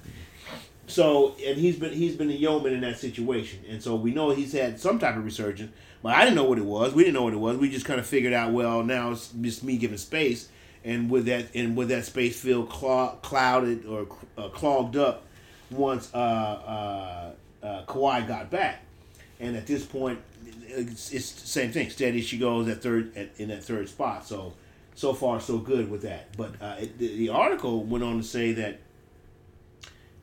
So 0.86 1.34
and 1.44 1.56
he's 1.56 1.76
been 1.76 1.92
he's 1.92 2.16
been 2.16 2.30
a 2.30 2.34
yeoman 2.34 2.74
in 2.74 2.80
that 2.82 2.98
situation, 2.98 3.60
and 3.68 3.82
so 3.82 3.94
we 3.94 4.12
know 4.12 4.30
he's 4.30 4.52
had 4.52 4.78
some 4.78 4.98
type 4.98 5.16
of 5.16 5.24
resurgence. 5.24 5.72
But 6.02 6.14
I 6.14 6.24
didn't 6.24 6.36
know 6.36 6.44
what 6.44 6.58
it 6.58 6.64
was. 6.66 6.92
We 6.92 7.04
didn't 7.04 7.14
know 7.14 7.24
what 7.24 7.32
it 7.32 7.38
was. 7.38 7.56
We 7.56 7.70
just 7.70 7.86
kind 7.86 7.98
of 7.98 8.06
figured 8.06 8.34
out. 8.34 8.52
Well, 8.52 8.82
now 8.82 9.12
it's 9.12 9.28
just 9.40 9.64
me 9.64 9.78
giving 9.78 9.96
space, 9.96 10.48
and 10.84 11.10
with 11.10 11.24
that 11.26 11.46
and 11.54 11.76
with 11.76 11.88
that 11.88 12.04
space 12.04 12.38
feel 12.38 12.66
clou- 12.66 13.16
clouded 13.22 13.86
or 13.86 14.06
uh, 14.36 14.48
clogged 14.48 14.96
up 14.96 15.24
once 15.70 16.10
uh, 16.14 16.18
uh, 16.18 17.66
uh, 17.66 17.84
Kawhi 17.86 18.28
got 18.28 18.50
back, 18.50 18.82
and 19.40 19.56
at 19.56 19.66
this 19.66 19.86
point, 19.86 20.20
it's, 20.66 21.12
it's 21.12 21.32
the 21.32 21.46
same 21.46 21.72
thing. 21.72 21.88
Steady 21.88 22.20
she 22.20 22.36
goes 22.36 22.68
at 22.68 22.82
third 22.82 23.16
at, 23.16 23.30
in 23.38 23.48
that 23.48 23.64
third 23.64 23.88
spot. 23.88 24.26
So 24.26 24.52
so 24.94 25.14
far 25.14 25.40
so 25.40 25.58
good 25.58 25.90
with 25.90 26.02
that. 26.02 26.36
But 26.36 26.60
uh, 26.60 26.76
it, 26.80 26.98
the, 26.98 27.16
the 27.16 27.28
article 27.30 27.82
went 27.84 28.04
on 28.04 28.18
to 28.18 28.22
say 28.22 28.52
that 28.52 28.80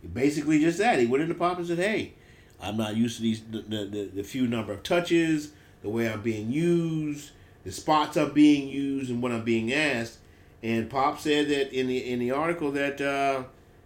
basically 0.08 0.60
just 0.60 0.78
that 0.80 1.00
he 1.00 1.06
went 1.06 1.24
into 1.24 1.36
Pop 1.36 1.58
and 1.58 1.68
said, 1.68 1.78
"Hey, 1.78 2.14
I'm 2.62 2.78
not 2.78 2.96
used 2.96 3.18
to 3.18 3.22
these 3.22 3.42
the, 3.42 3.62
the, 3.62 4.10
the, 4.14 4.24
few 4.24 4.48
number 4.48 4.74
of 4.74 4.84
touches, 4.84 5.52
the 5.82 5.90
way 5.90 6.10
I'm 6.10 6.22
being 6.22 6.52
used, 6.52 7.32
the 7.64 7.72
spots 7.72 8.18
I'm 8.18 8.34
being 8.34 8.68
used, 8.68 9.10
and 9.10 9.22
what 9.22 9.32
I'm 9.32 9.44
being 9.44 9.74
asked." 9.74 10.18
And 10.64 10.90
Pop 10.90 11.20
said 11.20 11.50
that 11.50 11.74
in 11.74 11.88
the 11.88 11.98
in 11.98 12.20
the 12.20 12.32
article 12.32 12.72
that 12.72 13.02
uh, 13.02 13.44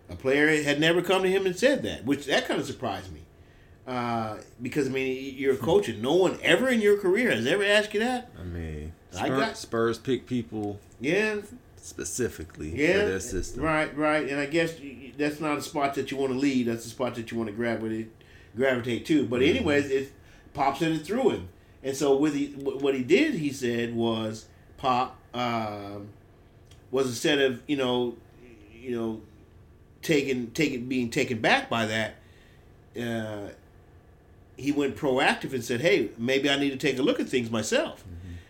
a 0.09 0.15
player 0.15 0.61
had 0.63 0.79
never 0.79 1.01
come 1.01 1.23
to 1.23 1.29
him 1.29 1.45
and 1.45 1.57
said 1.57 1.83
that, 1.83 2.05
which 2.05 2.25
that 2.25 2.47
kind 2.47 2.59
of 2.59 2.65
surprised 2.65 3.13
me. 3.13 3.21
Uh, 3.87 4.37
because 4.61 4.87
I 4.87 4.89
mean, 4.89 5.35
you're 5.37 5.53
a 5.53 5.57
coach, 5.57 5.87
and 5.87 6.01
no 6.01 6.13
one 6.13 6.39
ever 6.41 6.69
in 6.69 6.81
your 6.81 6.97
career 6.97 7.31
has 7.31 7.45
ever 7.45 7.63
asked 7.63 7.93
you 7.93 7.99
that. 7.99 8.31
I 8.39 8.43
mean, 8.43 8.93
I 9.13 9.25
Spurs, 9.25 9.39
got- 9.39 9.57
Spurs 9.57 9.97
pick 9.99 10.25
people 10.25 10.79
Yeah, 10.99 11.37
specifically 11.85 12.69
yeah, 12.75 12.93
for 12.93 13.05
their 13.09 13.19
system. 13.19 13.61
right, 13.63 13.95
right. 13.97 14.27
And 14.27 14.39
I 14.39 14.45
guess 14.47 14.75
that's 15.17 15.39
not 15.39 15.57
a 15.57 15.61
spot 15.61 15.93
that 15.95 16.11
you 16.11 16.17
want 16.17 16.33
to 16.33 16.37
lead. 16.39 16.67
That's 16.67 16.85
a 16.85 16.89
spot 16.89 17.15
that 17.15 17.31
you 17.31 17.37
want 17.37 17.49
to 17.49 17.55
gravitate 17.55 18.11
gravitate 18.55 19.05
to. 19.07 19.25
But 19.25 19.41
Mm-hmm. 19.41 19.55
anyways, 19.57 19.89
it 19.91 20.11
Pop 20.53 20.77
sent 20.77 20.95
it 20.95 21.05
through 21.05 21.29
him, 21.31 21.49
and 21.83 21.95
so 21.95 22.15
with 22.15 22.33
he, 22.33 22.47
what 22.47 22.95
he 22.95 23.03
did, 23.03 23.35
he 23.35 23.51
said 23.51 23.93
was 23.93 24.47
Pop 24.77 25.17
um, 25.33 26.07
was 26.91 27.07
instead 27.07 27.39
of 27.39 27.61
you 27.67 27.75
know, 27.77 28.15
you 28.73 28.95
know, 28.95 29.21
taking 30.01 30.51
taking 30.51 30.85
being 30.87 31.09
taken 31.09 31.39
back 31.39 31.69
by 31.69 31.85
that. 31.85 32.15
Uh, 32.99 33.49
he 34.57 34.71
went 34.71 34.95
proactive 34.95 35.53
and 35.53 35.63
said, 35.63 35.81
"Hey, 35.81 36.11
maybe 36.17 36.49
I 36.49 36.57
need 36.57 36.69
to 36.71 36.77
take 36.77 36.97
a 36.97 37.01
look 37.01 37.19
at 37.19 37.27
things 37.27 37.51
myself." 37.51 38.03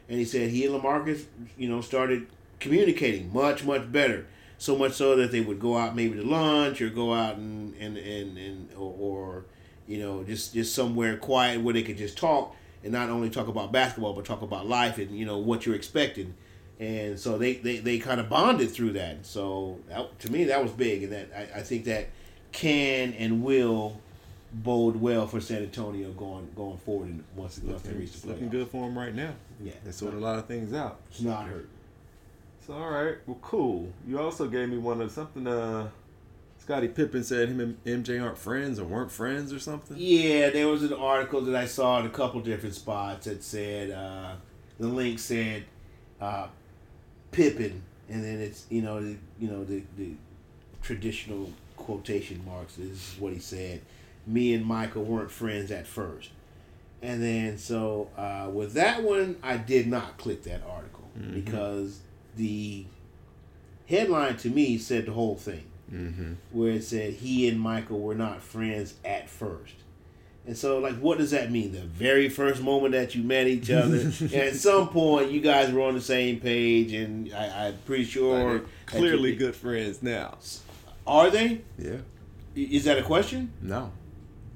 And 0.08 0.20
he 0.20 0.26
said 0.26 0.52
he 0.52 0.66
and 0.68 0.76
LaMarcus, 0.80 1.26
you 1.58 1.68
know, 1.68 1.82
started 1.82 2.28
communicating 2.60 3.32
much, 3.34 3.64
much 3.64 3.92
better. 3.92 4.28
So 4.58 4.78
much 4.78 4.94
so 4.94 5.16
that 5.18 5.32
they 5.32 5.42
would 5.42 5.60
go 5.60 5.78
out 5.78 5.96
maybe 5.96 6.16
to 6.16 6.24
lunch 6.24 6.82
or 6.82 6.90
go 6.90 7.14
out 7.14 7.36
and 7.36 7.76
and 7.76 7.98
and, 7.98 8.38
and 8.38 8.70
or, 8.78 8.96
or 8.98 9.46
you 9.86 10.00
know 10.00 10.24
just 10.24 10.54
just 10.54 10.74
somewhere 10.74 11.18
quiet 11.18 11.62
where 11.62 11.74
they 11.74 11.84
could 11.84 11.98
just 11.98 12.18
talk 12.18 12.56
and 12.84 12.94
not 12.94 13.10
only 13.10 13.30
talk 13.30 13.50
about 13.50 13.74
basketball 13.74 14.14
but 14.14 14.24
talk 14.24 14.42
about 14.42 14.66
life 14.66 14.98
and 14.98 15.12
you 15.12 15.26
know 15.26 15.38
what 15.38 15.66
you're 15.66 15.76
expecting. 15.76 16.36
And 16.80 17.18
so 17.18 17.38
they, 17.38 17.54
they, 17.54 17.78
they 17.78 18.00
kind 18.00 18.20
of 18.20 18.28
bonded 18.28 18.70
through 18.70 18.94
that. 18.94 19.26
So 19.26 19.80
that, 19.88 20.20
to 20.20 20.32
me 20.32 20.46
that 20.46 20.62
was 20.62 20.72
big, 20.72 21.04
and 21.04 21.12
that 21.14 21.30
I, 21.36 21.60
I 21.60 21.62
think 21.62 21.86
that 21.86 22.10
can 22.52 23.14
and 23.14 23.44
will 23.44 24.00
bode 24.54 24.96
well 24.96 25.28
for 25.28 25.42
San 25.42 25.64
Antonio 25.64 26.12
going 26.12 26.50
going 26.56 26.78
forward 26.78 27.10
and 27.10 27.24
once, 27.36 27.60
once 27.64 27.82
they 27.82 27.94
reach 27.94 28.14
the 28.22 28.28
looking 28.30 28.50
good 28.50 28.70
for 28.70 28.88
him 28.88 28.98
right 28.98 29.14
now. 29.14 29.34
Yeah, 29.62 29.74
They 29.84 29.92
sort 29.92 30.14
a 30.14 30.18
lot 30.18 30.40
of 30.40 30.46
things 30.46 30.74
out. 30.74 31.00
It's 31.12 31.22
not 31.22 31.48
hurt. 31.48 31.70
So 32.66 32.74
all 32.74 32.90
right, 32.90 33.18
well, 33.28 33.38
cool. 33.44 33.94
You 34.08 34.20
also 34.20 34.48
gave 34.48 34.70
me 34.70 34.78
one 34.80 35.00
of 35.00 35.12
something. 35.12 35.46
Uh, 35.46 35.90
Scottie 36.58 36.88
Pippen 36.88 37.24
said 37.24 37.50
him 37.50 37.60
and 37.60 37.84
MJ 37.84 38.20
aren't 38.22 38.40
friends 38.40 38.80
or 38.80 38.86
weren't 38.86 39.12
friends 39.12 39.54
or 39.54 39.60
something. 39.60 39.96
Yeah, 40.00 40.50
there 40.50 40.68
was 40.68 40.82
an 40.82 40.94
article 40.94 41.42
that 41.42 41.56
I 41.56 41.68
saw 41.68 42.00
in 42.00 42.08
a 42.08 42.10
couple 42.10 42.42
different 42.42 42.74
spots 42.74 43.26
that 43.26 43.44
said 43.44 43.92
uh, 43.92 44.34
the 44.80 44.88
link 44.88 45.20
said 45.20 45.66
uh, 46.20 46.48
Pippen, 47.32 47.84
and 48.10 48.24
then 48.24 48.42
it's 48.42 48.66
you 48.70 48.82
know 48.82 49.00
the 49.00 49.16
you 49.40 49.48
know 49.48 49.64
the, 49.64 49.84
the 49.96 50.14
traditional 50.82 51.52
quotation 51.78 52.44
marks 52.46 52.80
is 52.80 53.16
what 53.20 53.32
he 53.32 53.40
said. 53.40 53.82
Me 54.26 54.56
and 54.56 54.66
Michael 54.66 55.04
weren't 55.04 55.30
friends 55.30 55.70
at 55.70 55.86
first, 55.86 56.32
and 57.04 57.22
then 57.22 57.60
so 57.60 58.10
uh, 58.18 58.50
with 58.52 58.74
that 58.74 59.04
one, 59.04 59.36
I 59.44 59.58
did 59.58 59.86
not 59.86 60.18
click 60.18 60.42
that 60.46 60.64
article 60.68 61.04
because 61.32 62.00
the 62.36 62.86
headline 63.88 64.38
to 64.38 64.50
me 64.50 64.78
said 64.78 65.06
the 65.06 65.12
whole 65.14 65.36
thing 65.36 65.66
Mm-hmm. 65.94 66.34
where 66.52 66.72
it 66.72 66.84
said 66.84 67.14
he 67.14 67.48
and 67.48 67.60
Michael 67.60 68.00
were 68.00 68.16
not 68.16 68.42
friends 68.42 68.96
at 69.06 69.30
first. 69.30 69.76
And 70.48 70.58
so, 70.58 70.80
like, 70.80 70.96
what 70.98 71.20
does 71.20 71.30
that 71.30 71.52
mean? 71.52 71.74
The 71.74 71.82
very 71.82 72.28
first 72.28 72.60
moment 72.64 72.94
that 72.94 73.14
you 73.14 73.22
met 73.22 73.46
each 73.46 73.70
other, 73.70 73.98
at 74.34 74.56
some 74.56 74.90
point, 74.90 75.30
you 75.30 75.42
guys 75.42 75.72
were 75.72 75.82
on 75.84 75.94
the 75.94 76.02
same 76.02 76.40
page, 76.40 76.92
and 76.92 77.32
I, 77.32 77.68
I'm 77.68 77.78
pretty 77.86 78.04
sure. 78.06 78.62
clearly 78.88 79.34
you- 79.34 79.36
good 79.36 79.56
friends 79.56 80.02
now. 80.02 80.40
Are 81.06 81.30
they? 81.30 81.62
Yeah. 81.78 81.98
Is 82.56 82.86
that 82.86 82.98
a 82.98 83.04
question? 83.04 83.54
No. 83.62 83.92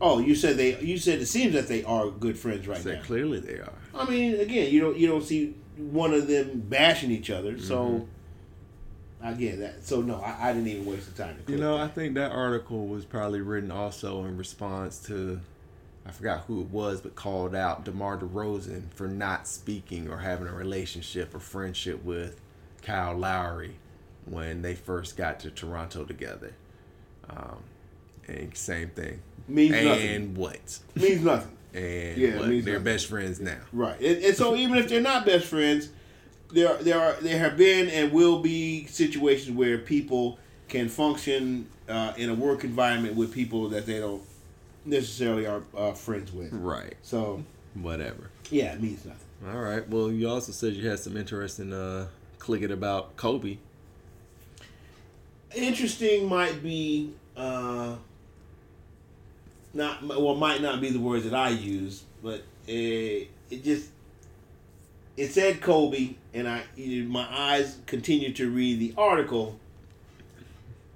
Oh, 0.01 0.18
you 0.18 0.34
said 0.34 0.57
they. 0.57 0.80
You 0.80 0.97
said 0.97 1.19
it 1.19 1.27
seems 1.27 1.53
that 1.53 1.68
they 1.68 1.84
are 1.84 2.10
good 2.10 2.39
friends 2.39 2.68
right 2.68 2.80
Said 2.81 2.97
now. 2.99 3.03
clearly 3.03 3.39
they 3.39 3.60
are. 3.60 3.73
I 3.93 4.10
mean, 4.10 4.39
again, 4.39 4.72
you 4.73 4.80
don't 4.81 4.97
you 4.97 5.07
don't 5.07 5.23
see 5.23 5.53
one 5.80 6.14
of 6.14 6.27
them 6.27 6.64
bashing 6.68 7.11
each 7.11 7.30
other, 7.30 7.60
so. 7.60 7.85
Mm-hmm. 7.85 8.06
I 9.22 9.34
get 9.34 9.60
that. 9.60 9.85
So 9.85 10.01
no, 10.01 10.15
I, 10.22 10.49
I 10.49 10.53
didn't 10.53 10.69
even 10.69 10.85
waste 10.85 11.14
the 11.14 11.23
time. 11.23 11.38
To 11.45 11.51
You 11.51 11.57
know, 11.57 11.77
that. 11.77 11.84
I 11.84 11.88
think 11.89 12.14
that 12.15 12.31
article 12.31 12.88
was 12.88 13.03
probably 13.03 13.41
written 13.41 13.69
also 13.69 14.23
in 14.23 14.38
response 14.38 14.97
to, 15.07 15.41
I 16.06 16.11
forgot 16.11 16.45
who 16.47 16.61
it 16.61 16.68
was, 16.68 17.01
but 17.01 17.15
called 17.15 17.53
out 17.53 17.84
DeMar 17.84 18.19
DeRozan 18.19 18.84
for 18.93 19.10
not 19.10 19.45
speaking 19.45 20.10
or 20.10 20.19
having 20.19 20.47
a 20.47 20.53
relationship 20.53 21.35
or 21.35 21.39
friendship 21.39 22.01
with 22.01 22.39
Kyle 22.81 23.14
Lowry 23.18 23.76
when 24.23 24.61
they 24.61 24.73
first 24.73 25.18
got 25.18 25.41
to 25.41 25.51
Toronto 25.51 26.06
together. 26.06 26.53
Um, 27.30 27.57
and 28.26 28.56
same 28.56 28.88
thing. 28.89 29.19
means 29.49 29.76
and 29.76 29.85
nothing. 29.85 30.10
And 30.10 30.38
what? 30.38 30.80
Means 30.95 31.23
nothing. 31.26 31.57
And 31.73 32.17
Yeah, 32.17 32.37
what? 32.37 32.65
They're 32.65 32.79
best 32.79 33.07
friends 33.07 33.39
now. 33.39 33.59
Right, 33.71 33.99
and, 33.99 34.23
and 34.23 34.35
so 34.35 34.55
even 34.55 34.77
if 34.77 34.89
they're 34.89 35.01
not 35.01 35.25
best 35.25 35.45
friends, 35.45 35.89
there 36.51 36.75
there 36.77 36.99
are 36.99 37.13
there 37.21 37.37
have 37.37 37.57
been 37.57 37.89
and 37.89 38.11
will 38.11 38.39
be 38.41 38.85
situations 38.87 39.55
where 39.55 39.77
people 39.77 40.39
can 40.67 40.89
function 40.89 41.67
uh, 41.87 42.13
in 42.17 42.29
a 42.29 42.33
work 42.33 42.63
environment 42.63 43.15
with 43.15 43.33
people 43.33 43.69
that 43.69 43.85
they 43.85 43.99
don't 43.99 44.21
necessarily 44.85 45.45
are 45.45 45.63
uh, 45.75 45.91
friends 45.93 46.31
with. 46.31 46.51
Right. 46.53 46.95
So 47.01 47.43
Whatever. 47.75 48.29
yeah, 48.49 48.73
it 48.73 48.81
means 48.81 49.05
nothing. 49.05 49.25
All 49.47 49.61
right. 49.61 49.87
Well, 49.87 50.11
you 50.11 50.27
also 50.27 50.51
said 50.51 50.73
you 50.73 50.89
had 50.89 50.99
some 50.99 51.15
interesting 51.17 51.71
uh 51.71 52.07
clicking 52.39 52.71
about 52.71 53.15
Kobe. 53.15 53.57
Interesting 55.55 56.27
might 56.27 56.61
be 56.61 57.13
uh, 57.35 57.95
not 59.73 60.03
well 60.03 60.35
might 60.35 60.61
not 60.61 60.81
be 60.81 60.89
the 60.89 60.99
words 60.99 61.23
that 61.25 61.33
I 61.33 61.49
use, 61.49 62.03
but 62.23 62.43
it, 62.67 63.29
it 63.49 63.63
just 63.63 63.89
it 65.17 65.31
said 65.31 65.61
Kobe, 65.61 66.15
and 66.33 66.47
I 66.47 66.63
my 66.77 67.27
eyes 67.29 67.77
continued 67.85 68.35
to 68.37 68.49
read 68.49 68.79
the 68.79 68.93
article. 68.97 69.59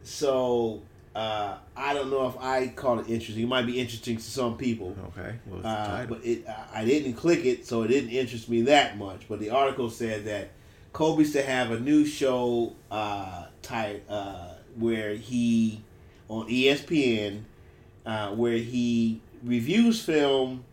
So 0.03 0.81
uh, 1.15 1.57
I 1.75 1.93
don't 1.93 2.09
know 2.09 2.27
if 2.27 2.35
I 2.39 2.67
call 2.67 2.99
it 2.99 3.07
interesting. 3.09 3.43
It 3.43 3.47
might 3.47 3.65
be 3.65 3.79
interesting 3.79 4.17
to 4.17 4.23
some 4.23 4.57
people. 4.57 4.95
Okay. 5.17 5.35
Uh, 5.63 6.05
but 6.07 6.25
it, 6.25 6.47
I- 6.47 6.81
I 6.81 6.85
didn't 6.85 7.13
click 7.13 7.45
it, 7.45 7.65
so 7.65 7.83
it 7.83 7.87
didn't 7.89 8.09
interest 8.09 8.49
me 8.49 8.63
that 8.63 8.97
much. 8.97 9.27
But 9.29 9.39
the 9.39 9.51
article 9.51 9.89
said 9.89 10.25
that 10.25 10.49
Kobe's 10.91 11.31
to 11.33 11.43
have 11.43 11.71
a 11.71 11.79
new 11.79 12.05
show 12.05 12.73
uh, 12.91 13.45
type 13.61 14.03
uh, 14.09 14.53
where 14.77 15.15
he 15.15 15.81
on 16.29 16.47
ESPN, 16.49 17.41
uh, 18.05 18.29
where 18.29 18.57
he 18.57 19.21
reviews 19.43 20.03
film 20.03 20.63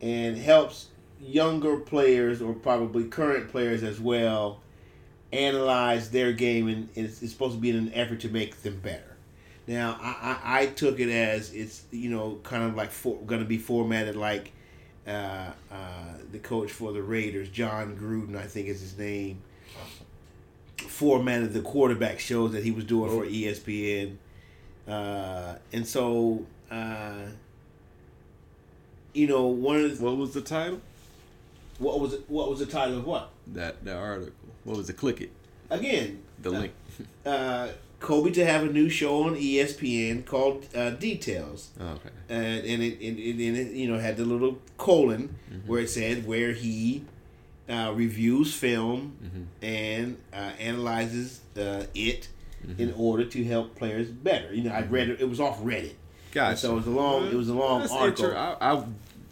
and 0.00 0.36
helps 0.36 0.88
younger 1.20 1.76
players 1.76 2.40
or 2.40 2.54
probably 2.54 3.04
current 3.04 3.50
players 3.50 3.82
as 3.82 4.00
well 4.00 4.60
analyze 5.32 6.10
their 6.10 6.32
game, 6.32 6.68
and 6.68 6.88
it's, 6.94 7.22
it's 7.22 7.32
supposed 7.32 7.54
to 7.54 7.60
be 7.60 7.70
in 7.70 7.76
an 7.76 7.92
effort 7.94 8.20
to 8.20 8.28
make 8.28 8.62
them 8.62 8.80
better. 8.80 9.16
Now, 9.66 9.98
I, 10.00 10.38
I, 10.42 10.62
I 10.62 10.66
took 10.66 10.98
it 10.98 11.10
as 11.10 11.52
it's 11.52 11.84
you 11.90 12.10
know 12.10 12.40
kind 12.42 12.64
of 12.64 12.74
like 12.74 12.90
for, 12.90 13.16
going 13.18 13.40
to 13.40 13.46
be 13.46 13.58
formatted 13.58 14.16
like 14.16 14.52
uh, 15.06 15.50
uh, 15.70 16.14
the 16.32 16.38
coach 16.38 16.72
for 16.72 16.92
the 16.92 17.02
Raiders, 17.02 17.48
Jon 17.48 17.96
Gruden, 17.96 18.36
I 18.36 18.46
think 18.46 18.68
is 18.68 18.80
his 18.80 18.98
name, 18.98 19.42
formatted 20.76 21.52
the 21.52 21.60
quarterback 21.60 22.18
shows 22.18 22.52
that 22.52 22.64
he 22.64 22.70
was 22.70 22.84
doing 22.84 23.10
for 23.10 23.24
E 23.24 23.44
ESPN, 23.44 24.16
uh, 24.90 25.56
and 25.72 25.86
so 25.86 26.44
uh, 26.70 27.14
you 29.12 29.26
know 29.26 29.46
one 29.46 29.76
of 29.84 29.98
the, 29.98 30.04
what 30.04 30.16
was 30.16 30.34
the 30.34 30.40
title? 30.40 30.80
what 31.78 31.98
was 31.98 32.12
it, 32.12 32.24
what 32.28 32.50
was 32.50 32.58
the 32.58 32.66
title 32.66 32.98
of 32.98 33.06
what 33.06 33.30
That 33.46 33.82
that 33.84 33.96
article. 33.96 34.34
What 34.64 34.76
was 34.76 34.90
it? 34.90 34.96
Click 34.96 35.20
it. 35.20 35.30
again 35.70 36.22
The 36.42 36.50
link. 36.50 36.72
uh, 37.24 37.68
Kobe 38.00 38.30
to 38.32 38.44
have 38.44 38.62
a 38.62 38.72
new 38.72 38.88
show 38.88 39.24
on 39.24 39.34
ESPN 39.36 40.24
called 40.26 40.66
uh, 40.74 40.90
Details. 40.90 41.70
okay. 41.80 42.10
and 42.28 42.64
and 42.64 42.82
it, 42.82 43.00
and 43.00 43.18
it, 43.18 43.46
and 43.48 43.56
it 43.56 43.72
you 43.72 43.88
know 43.90 43.98
had 43.98 44.16
the 44.16 44.24
little 44.24 44.58
colon 44.76 45.34
where 45.66 45.80
it 45.80 45.90
said 45.90 46.26
where 46.26 46.52
he 46.52 47.04
uh, 47.68 47.92
reviews 47.94 48.52
film 48.54 49.16
and 49.62 50.16
uh, 50.32 50.36
analyzes 50.58 51.40
uh, 51.56 51.84
it 52.68 52.80
in 52.80 52.94
order 52.96 53.24
to 53.24 53.44
help 53.44 53.76
players 53.76 54.08
better. 54.08 54.52
You 54.54 54.64
know, 54.64 54.72
I 54.72 54.82
read 54.82 55.08
it; 55.08 55.20
it 55.20 55.28
was 55.28 55.40
off 55.40 55.60
Reddit. 55.62 55.94
Gotcha. 56.32 56.50
And 56.50 56.58
so 56.58 56.72
it 56.72 56.76
was 56.76 56.86
a 56.86 56.90
long, 56.90 57.26
it 57.26 57.34
was 57.34 57.48
a 57.48 57.54
long 57.54 57.80
That's 57.80 57.92
article. 57.92 58.36
I, 58.36 58.56
I 58.60 58.84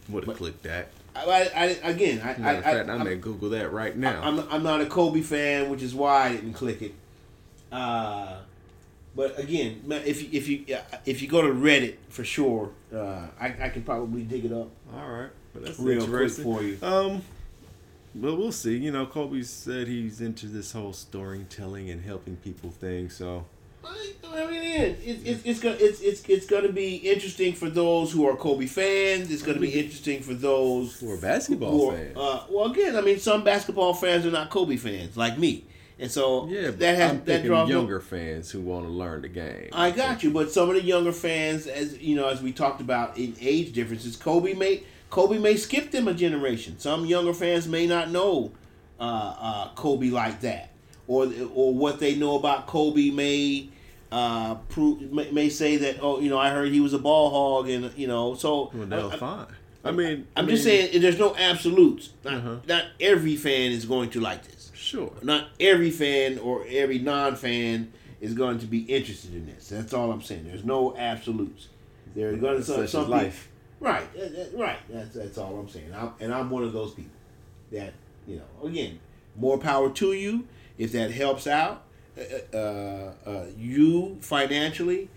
would 0.08 0.24
have 0.24 0.36
clicked 0.36 0.64
that. 0.64 0.88
I, 1.14 1.24
I, 1.24 1.48
I 1.54 1.64
again, 1.90 2.20
I, 2.20 2.38
Matter 2.38 2.58
I, 2.58 2.62
fact, 2.62 2.88
I, 2.88 2.92
I, 2.92 2.96
I'm- 2.96 3.04
may 3.04 3.16
Google 3.16 3.50
that 3.50 3.72
right 3.72 3.96
now. 3.96 4.20
I'm, 4.22 4.40
I'm 4.50 4.62
not 4.62 4.80
a 4.80 4.86
Kobe 4.86 5.20
fan, 5.20 5.68
which 5.70 5.82
is 5.82 5.94
why 5.94 6.26
I 6.28 6.32
didn't 6.32 6.54
click 6.54 6.82
it. 6.82 6.94
Uh, 7.70 8.38
but 9.14 9.38
again, 9.38 9.82
if 9.90 10.22
you, 10.22 10.28
if 10.32 10.48
you 10.48 10.64
if 11.04 11.22
you 11.22 11.28
go 11.28 11.42
to 11.42 11.48
Reddit 11.48 11.96
for 12.08 12.24
sure, 12.24 12.70
uh, 12.94 13.26
I, 13.40 13.54
I 13.60 13.68
can 13.68 13.82
probably 13.82 14.22
dig 14.22 14.44
it 14.44 14.52
up 14.52 14.68
All 14.94 15.08
right, 15.08 15.30
but 15.52 15.64
that's 15.64 15.78
real 15.78 16.06
quick 16.06 16.30
for 16.30 16.62
you. 16.62 16.78
Um, 16.82 17.22
but 18.20 18.36
we'll 18.36 18.52
see. 18.52 18.76
You 18.76 18.90
know, 18.90 19.06
Kobe 19.06 19.42
said 19.42 19.88
he's 19.88 20.20
into 20.20 20.46
this 20.46 20.72
whole 20.72 20.92
storytelling 20.92 21.90
and 21.90 22.04
helping 22.04 22.36
people 22.36 22.70
thing. 22.70 23.10
So 23.10 23.44
I 23.84 24.46
mean, 24.46 24.62
yeah, 24.62 24.82
it's 24.82 25.22
it's 25.24 25.44
it's 25.44 25.60
gonna 25.60 25.76
it's 25.78 26.00
it's 26.00 26.22
it's 26.28 26.46
gonna 26.46 26.72
be 26.72 26.96
interesting 26.96 27.54
for 27.54 27.70
those 27.70 28.12
who 28.12 28.26
are 28.26 28.36
Kobe 28.36 28.66
fans. 28.66 29.30
It's 29.30 29.42
gonna 29.42 29.60
be 29.60 29.70
interesting 29.70 30.22
for 30.22 30.34
those 30.34 30.96
for 30.96 31.14
a 31.14 31.18
basketball 31.18 31.70
who 31.70 31.90
are, 31.90 31.96
fan, 31.96 32.12
uh, 32.16 32.44
well, 32.50 32.70
again, 32.70 32.96
I 32.96 33.00
mean, 33.00 33.18
some 33.18 33.44
basketball 33.44 33.94
fans 33.94 34.26
are 34.26 34.30
not 34.30 34.50
Kobe 34.50 34.76
fans 34.76 35.16
like 35.16 35.38
me, 35.38 35.64
and 35.98 36.10
so 36.10 36.46
yeah, 36.48 36.70
that 36.70 36.96
has 36.98 37.10
I'm 37.12 37.24
that 37.24 37.44
draws 37.44 37.68
no- 37.68 37.78
younger 37.78 38.00
fans 38.00 38.50
who 38.50 38.60
want 38.60 38.86
to 38.86 38.92
learn 38.92 39.22
the 39.22 39.28
game. 39.28 39.70
I 39.72 39.90
got 39.90 40.22
you, 40.22 40.30
but 40.30 40.50
some 40.50 40.68
of 40.68 40.74
the 40.74 40.82
younger 40.82 41.12
fans, 41.12 41.66
as 41.66 41.98
you 41.98 42.16
know, 42.16 42.28
as 42.28 42.42
we 42.42 42.52
talked 42.52 42.80
about 42.80 43.16
in 43.16 43.34
age 43.40 43.72
differences, 43.72 44.16
Kobe 44.16 44.54
may 44.54 44.82
Kobe 45.10 45.38
may 45.38 45.56
skip 45.56 45.90
them 45.90 46.08
a 46.08 46.14
generation. 46.14 46.78
Some 46.78 47.06
younger 47.06 47.32
fans 47.32 47.66
may 47.66 47.86
not 47.86 48.10
know 48.10 48.52
uh, 49.00 49.34
uh, 49.40 49.68
Kobe 49.74 50.08
like 50.10 50.40
that, 50.42 50.70
or 51.06 51.28
or 51.54 51.74
what 51.74 51.98
they 52.00 52.14
know 52.16 52.36
about 52.36 52.66
Kobe 52.66 53.10
may 53.10 53.68
uh, 54.12 54.56
prove 54.68 55.10
may, 55.12 55.30
may 55.30 55.48
say 55.48 55.76
that 55.78 55.98
oh 56.02 56.20
you 56.20 56.28
know 56.30 56.38
I 56.38 56.50
heard 56.50 56.70
he 56.72 56.80
was 56.80 56.94
a 56.94 56.98
ball 56.98 57.30
hog 57.30 57.68
and 57.70 57.92
you 57.96 58.06
know 58.06 58.34
so 58.34 58.70
Well, 58.74 58.86
they'll 58.86 59.10
I- 59.10 59.14
I- 59.14 59.16
fine. 59.18 59.46
I 59.84 59.92
mean, 59.92 60.26
I'm 60.36 60.44
I 60.46 60.48
just 60.48 60.64
saying 60.64 61.00
there's 61.00 61.20
no 61.20 61.34
absolutes. 61.36 62.10
Not, 62.24 62.34
Uh-huh. 62.34 62.56
not 62.66 62.84
every 63.00 63.36
fan 63.36 63.70
is 63.70 63.84
going 63.86 64.10
to 64.10 64.20
like 64.20 64.42
this. 64.44 64.72
Sure. 64.74 65.12
Not 65.22 65.48
every 65.60 65.92
fan 65.92 66.38
or 66.40 66.66
every 66.68 66.98
non-fan 66.98 67.92
is 68.20 68.34
going 68.34 68.58
to 68.58 68.66
be 68.66 68.80
interested 68.80 69.32
in 69.34 69.46
this. 69.46 69.68
That's 69.68 69.94
all 69.94 70.10
I'm 70.10 70.20
saying. 70.20 70.46
There's 70.48 70.64
no 70.64 70.96
absolutes. 70.96 71.68
There 72.14 72.30
are 72.30 72.36
going 72.36 72.56
to 72.58 72.64
some, 72.64 72.86
some 72.88 73.08
life. 73.08 73.48
Right, 73.80 74.06
right. 74.54 74.78
That's 74.88 75.14
that's 75.14 75.38
all 75.38 75.58
I'm 75.58 75.68
saying. 75.68 75.92
I'm, 75.94 76.12
and 76.20 76.34
I'm 76.34 76.50
one 76.50 76.64
of 76.64 76.72
those 76.72 76.94
people 76.94 77.12
that 77.70 77.92
you 78.26 78.36
know. 78.36 78.68
Again, 78.68 78.98
more 79.36 79.58
power 79.58 79.90
to 79.90 80.12
you 80.12 80.46
if 80.78 80.92
that 80.92 81.10
helps 81.10 81.46
out 81.46 81.84
uh, 82.18 82.56
uh, 82.56 83.12
uh, 83.26 83.44
you 83.56 84.18
financially, 84.20 85.08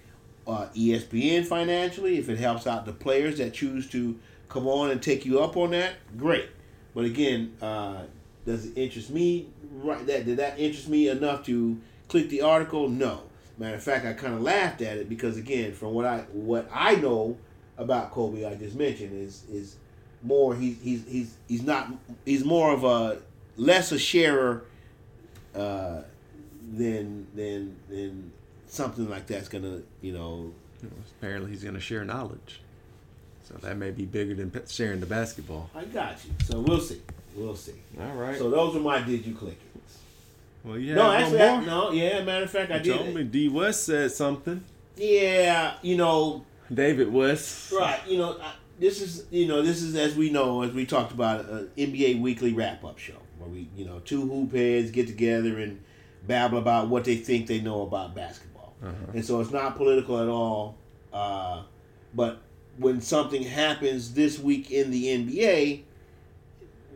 uh, 0.45 0.67
ESPN 0.75 1.45
financially. 1.45 2.17
If 2.17 2.29
it 2.29 2.37
helps 2.37 2.67
out 2.67 2.85
the 2.85 2.93
players 2.93 3.37
that 3.39 3.53
choose 3.53 3.89
to 3.89 4.19
come 4.49 4.67
on 4.67 4.91
and 4.91 5.01
take 5.01 5.25
you 5.25 5.39
up 5.39 5.57
on 5.57 5.71
that, 5.71 5.95
great. 6.17 6.49
But 6.93 7.05
again, 7.05 7.55
uh, 7.61 8.03
does 8.45 8.65
it 8.65 8.77
interest 8.77 9.09
me? 9.09 9.47
Right, 9.71 10.05
that 10.05 10.25
did 10.25 10.37
that 10.37 10.59
interest 10.59 10.87
me 10.87 11.07
enough 11.07 11.45
to 11.45 11.79
click 12.07 12.29
the 12.29 12.41
article? 12.41 12.89
No. 12.89 13.23
Matter 13.57 13.75
of 13.75 13.83
fact, 13.83 14.05
I 14.05 14.13
kind 14.13 14.33
of 14.33 14.41
laughed 14.41 14.81
at 14.81 14.97
it 14.97 15.07
because 15.09 15.37
again, 15.37 15.73
from 15.73 15.93
what 15.93 16.05
I 16.05 16.19
what 16.31 16.69
I 16.73 16.95
know 16.95 17.37
about 17.81 18.11
Kobe, 18.11 18.45
I 18.45 18.55
just 18.55 18.75
mentioned 18.75 19.13
is 19.13 19.43
is 19.51 19.75
more 20.23 20.55
he's 20.55 20.81
he's 20.81 21.05
he's 21.07 21.35
he's 21.47 21.63
not 21.63 21.89
he's 22.25 22.45
more 22.45 22.71
of 22.71 22.83
a 22.83 23.19
less 23.57 23.91
a 23.91 23.99
sharer 23.99 24.63
uh, 25.55 26.01
than 26.73 27.27
than 27.35 27.75
than 27.89 28.31
something 28.67 29.09
like 29.09 29.27
that's 29.27 29.49
gonna 29.49 29.79
you 30.01 30.13
know 30.13 30.51
Apparently, 31.19 31.51
he's 31.51 31.63
to 31.75 31.79
share 31.79 32.03
knowledge. 32.03 32.59
So 33.47 33.53
that 33.61 33.77
may 33.77 33.91
be 33.91 34.05
bigger 34.05 34.33
than 34.33 34.51
sharing 34.67 34.99
the 34.99 35.05
basketball. 35.05 35.69
I 35.75 35.85
got 35.85 36.23
you. 36.25 36.31
So 36.45 36.59
we'll 36.59 36.79
see. 36.79 37.01
We'll 37.35 37.55
see. 37.55 37.75
All 37.99 38.13
right. 38.15 38.37
So 38.37 38.49
those 38.49 38.75
are 38.75 38.79
my 38.79 38.99
did 39.01 39.25
you 39.25 39.35
click 39.35 39.57
it? 39.75 39.81
well, 40.63 40.75
have 40.75 40.95
No, 40.95 41.11
actually, 41.11 41.41
I, 41.41 41.65
no. 41.65 41.91
Yeah, 41.91 42.23
matter 42.23 42.45
of 42.45 42.49
fact, 42.51 42.71
I 42.71 42.77
You 42.77 42.93
told 42.93 43.05
did. 43.07 43.15
me 43.15 43.23
D 43.23 43.49
West 43.49 43.83
said 43.85 44.11
something. 44.11 44.63
Yeah, 44.97 45.75
you 45.81 45.97
know, 45.97 46.43
David 46.73 47.11
West. 47.11 47.71
right. 47.71 47.99
You 48.07 48.17
know, 48.17 48.37
I, 48.41 48.53
this 48.79 49.01
is 49.01 49.25
you 49.29 49.47
know 49.47 49.61
this 49.61 49.81
is 49.81 49.95
as 49.95 50.15
we 50.15 50.31
know 50.31 50.63
as 50.63 50.71
we 50.71 50.85
talked 50.85 51.11
about 51.11 51.45
an 51.49 51.69
NBA 51.77 52.19
weekly 52.21 52.53
wrap 52.53 52.83
up 52.83 52.97
show 52.97 53.17
where 53.37 53.49
we 53.49 53.69
you 53.75 53.85
know 53.85 53.99
two 53.99 54.27
hoop 54.27 54.53
heads 54.53 54.91
get 54.91 55.07
together 55.07 55.59
and 55.59 55.81
babble 56.25 56.57
about 56.57 56.87
what 56.87 57.03
they 57.03 57.15
think 57.15 57.47
they 57.47 57.61
know 57.61 57.83
about 57.83 58.15
basketball. 58.15 58.73
Uh-huh. 58.83 58.93
And 59.13 59.25
so 59.25 59.39
it's 59.41 59.51
not 59.51 59.77
political 59.77 60.19
at 60.19 60.27
all. 60.27 60.77
Uh, 61.13 61.63
but 62.13 62.41
when 62.77 63.01
something 63.01 63.43
happens 63.43 64.13
this 64.13 64.39
week 64.39 64.71
in 64.71 64.91
the 64.91 65.05
NBA, 65.05 65.83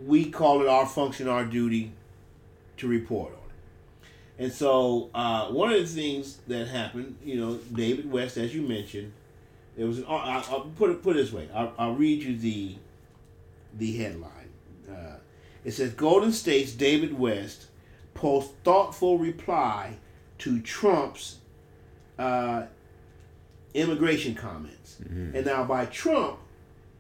we 0.06 0.30
call 0.30 0.62
it 0.62 0.68
our 0.68 0.86
function, 0.86 1.28
our 1.28 1.46
duty 1.46 1.92
to 2.78 2.88
report 2.88 3.34
on 3.34 3.38
it. 3.38 4.44
And 4.44 4.52
so 4.52 5.10
uh, 5.14 5.48
one 5.48 5.72
of 5.72 5.80
the 5.80 5.88
things 5.88 6.40
that 6.48 6.68
happened, 6.68 7.18
you 7.24 7.40
know, 7.40 7.58
David 7.74 8.12
West, 8.12 8.38
as 8.38 8.54
you 8.54 8.62
mentioned, 8.62 9.14
there 9.76 9.88
was 9.88 10.00
an. 10.00 10.06
I'll, 10.08 10.46
I'll 10.50 10.72
put 10.76 10.90
it 10.90 11.04
put 11.04 11.16
it 11.16 11.20
this 11.20 11.34
way. 11.34 11.50
I'll, 11.54 11.74
I'll 11.78 11.96
read 11.96 12.24
you 12.24 12.38
the 12.38 12.76
the 13.74 13.98
headline. 13.98 14.50
Uh, 14.90 15.18
it 15.64 15.72
says 15.72 15.94
Golden 15.94 16.32
State's 16.32 16.72
David 16.72 17.18
West 17.18 17.68
posts 18.14 18.54
thoughtful 18.64 19.18
reply 19.18 19.98
to 20.40 20.62
Trump's 20.62 21.38
uh, 22.18 22.64
immigration 23.74 24.36
comments. 24.36 24.98
Mm-hmm. 25.04 25.36
And 25.36 25.46
now 25.46 25.66
by 25.66 25.86
Trump, 25.88 26.40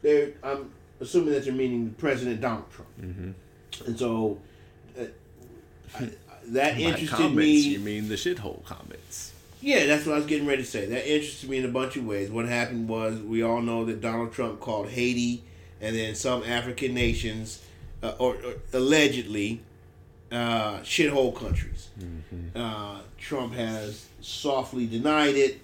they're 0.01 0.33
I'm 0.43 0.71
assuming 0.99 1.33
that 1.33 1.45
you're 1.45 1.55
meaning 1.55 1.95
President 1.97 2.41
Donald 2.41 2.69
Trump. 2.71 3.01
Mm-hmm. 3.01 3.31
And 3.87 3.99
so 3.99 4.39
uh, 4.99 5.05
I, 5.97 6.09
that 6.47 6.75
By 6.75 6.79
interested 6.79 7.15
comments, 7.15 7.35
me. 7.35 7.59
You 7.59 7.79
mean 7.79 8.07
the 8.09 8.15
shithole 8.15 8.63
comments? 8.65 9.33
Yeah, 9.65 9.87
that's 9.87 10.05
what 10.05 10.13
I 10.13 10.17
was 10.17 10.27
getting 10.27 10.45
ready 10.45 10.61
to 10.61 10.69
say. 10.69 10.85
That 10.85 11.11
interested 11.11 11.49
me 11.49 11.57
in 11.57 11.65
a 11.65 11.69
bunch 11.69 11.97
of 11.97 12.05
ways. 12.05 12.29
What 12.29 12.45
happened 12.45 12.87
was 12.87 13.19
we 13.19 13.41
all 13.41 13.63
know 13.63 13.83
that 13.85 13.99
Donald 13.99 14.31
Trump 14.31 14.59
called 14.59 14.89
Haiti 14.89 15.43
and 15.81 15.95
then 15.95 16.13
some 16.13 16.43
African 16.43 16.93
nations, 16.93 17.65
uh, 18.03 18.13
or, 18.19 18.35
or 18.35 18.53
allegedly, 18.73 19.63
uh, 20.31 20.81
shithole 20.81 21.35
countries. 21.35 21.89
Uh, 22.55 22.99
Trump 23.17 23.53
has 23.53 24.05
softly 24.21 24.85
denied 24.85 25.33
it, 25.33 25.59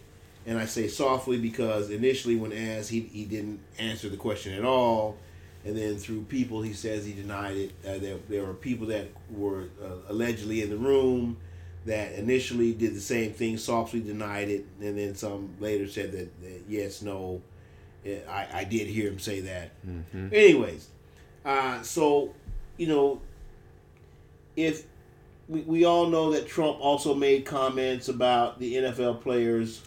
and 0.47 0.57
I 0.57 0.65
say 0.65 0.87
softly 0.87 1.37
because 1.37 1.91
initially, 1.91 2.35
when 2.35 2.53
asked, 2.53 2.89
he, 2.89 3.01
he 3.01 3.25
didn't 3.25 3.59
answer 3.77 4.09
the 4.09 4.17
question 4.17 4.53
at 4.55 4.65
all. 4.65 5.17
And 5.63 5.77
then 5.77 5.97
through 5.97 6.23
people, 6.23 6.63
he 6.63 6.73
says 6.73 7.05
he 7.05 7.13
denied 7.13 7.55
it. 7.55 7.71
Uh, 7.85 7.99
there, 7.99 8.17
there 8.29 8.45
were 8.45 8.55
people 8.55 8.87
that 8.87 9.09
were 9.29 9.65
uh, 9.79 10.09
allegedly 10.09 10.63
in 10.63 10.71
the 10.71 10.77
room 10.77 11.37
that 11.85 12.13
initially 12.13 12.73
did 12.73 12.93
the 12.95 12.99
same 13.01 13.33
thing, 13.33 13.57
softly 13.57 14.01
denied 14.01 14.49
it, 14.49 14.65
and 14.79 14.97
then 14.97 15.15
some 15.15 15.55
later 15.59 15.87
said 15.87 16.11
that, 16.11 16.41
that 16.41 16.61
yes, 16.67 17.01
no, 17.01 17.41
I, 18.05 18.47
I 18.53 18.63
did 18.65 18.87
hear 18.87 19.09
him 19.09 19.19
say 19.19 19.41
that. 19.41 19.71
Anyways, 20.33 20.89
uh, 21.43 21.81
so, 21.81 22.33
you 22.77 22.87
know, 22.87 23.21
if 24.55 24.83
we, 25.47 25.61
we 25.61 25.85
all 25.85 26.07
know 26.07 26.31
that 26.31 26.47
Trump 26.47 26.79
also 26.79 27.13
made 27.15 27.45
comments 27.45 28.09
about 28.09 28.59
the 28.59 28.75
NFL 28.75 29.21
players 29.21 29.81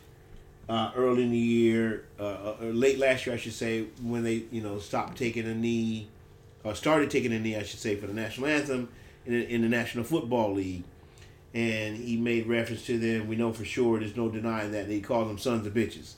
uh, 0.69 0.91
early 0.97 1.23
in 1.25 1.31
the 1.31 1.39
year, 1.39 2.07
uh, 2.19 2.55
or 2.61 2.67
late 2.73 2.99
last 2.99 3.27
year, 3.27 3.35
I 3.35 3.39
should 3.39 3.53
say, 3.53 3.87
when 4.03 4.25
they 4.25 4.45
you 4.51 4.63
know 4.63 4.79
stopped 4.79 5.19
taking 5.19 5.47
a 5.47 5.55
knee, 5.55 6.09
or 6.65 6.75
started 6.75 7.11
taking 7.11 7.33
a 7.33 7.39
knee, 7.39 7.57
I 7.57 7.63
should 7.63 7.81
say, 7.81 7.97
for 7.97 8.07
the 8.07 8.15
national 8.15 8.49
anthem 8.49 8.89
in, 9.27 9.35
in 9.35 9.63
the 9.63 9.69
National 9.69 10.05
Football 10.05 10.55
League, 10.55 10.85
and 11.55 11.97
he 11.97 12.17
made 12.17 12.47
reference 12.47 12.85
to 12.87 12.99
them. 12.99 13.29
We 13.29 13.37
know 13.37 13.53
for 13.53 13.65
sure, 13.65 13.99
there's 14.01 14.17
no 14.17 14.29
denying 14.29 14.73
that 14.73 14.89
he 14.89 15.01
called 15.01 15.29
them 15.31 15.39
sons 15.39 15.67
of 15.67 15.73
bitches. 15.75 16.15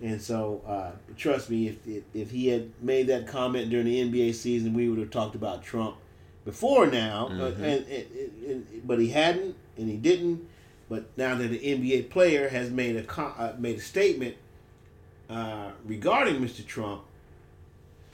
And 0.00 0.22
so, 0.22 0.62
uh, 0.66 0.92
trust 1.16 1.50
me, 1.50 1.68
if, 1.68 1.86
if 1.86 2.04
if 2.14 2.30
he 2.30 2.46
had 2.48 2.70
made 2.80 3.08
that 3.08 3.26
comment 3.26 3.68
during 3.68 3.84
the 3.84 4.00
NBA 4.02 4.34
season, 4.34 4.72
we 4.72 4.88
would 4.88 4.98
have 4.98 5.10
talked 5.10 5.34
about 5.34 5.62
Trump 5.62 5.96
before 6.46 6.86
now. 6.86 7.26
Uh, 7.28 7.46
and, 7.64 7.86
and, 7.86 7.86
and, 7.86 8.66
and- 8.72 8.86
but 8.86 8.98
he 8.98 9.08
hadn't, 9.08 9.54
and 9.76 9.90
he 9.90 9.96
didn't. 9.98 10.48
But 10.88 11.06
now 11.18 11.34
that 11.34 11.50
an 11.50 11.58
NBA 11.58 12.08
player 12.10 12.48
has 12.48 12.70
made 12.70 12.96
a 12.96 13.20
uh, 13.20 13.54
made 13.58 13.76
a 13.76 13.80
statement 13.80 14.36
uh, 15.28 15.72
regarding 15.84 16.36
Mr. 16.40 16.64
Trump, 16.66 17.02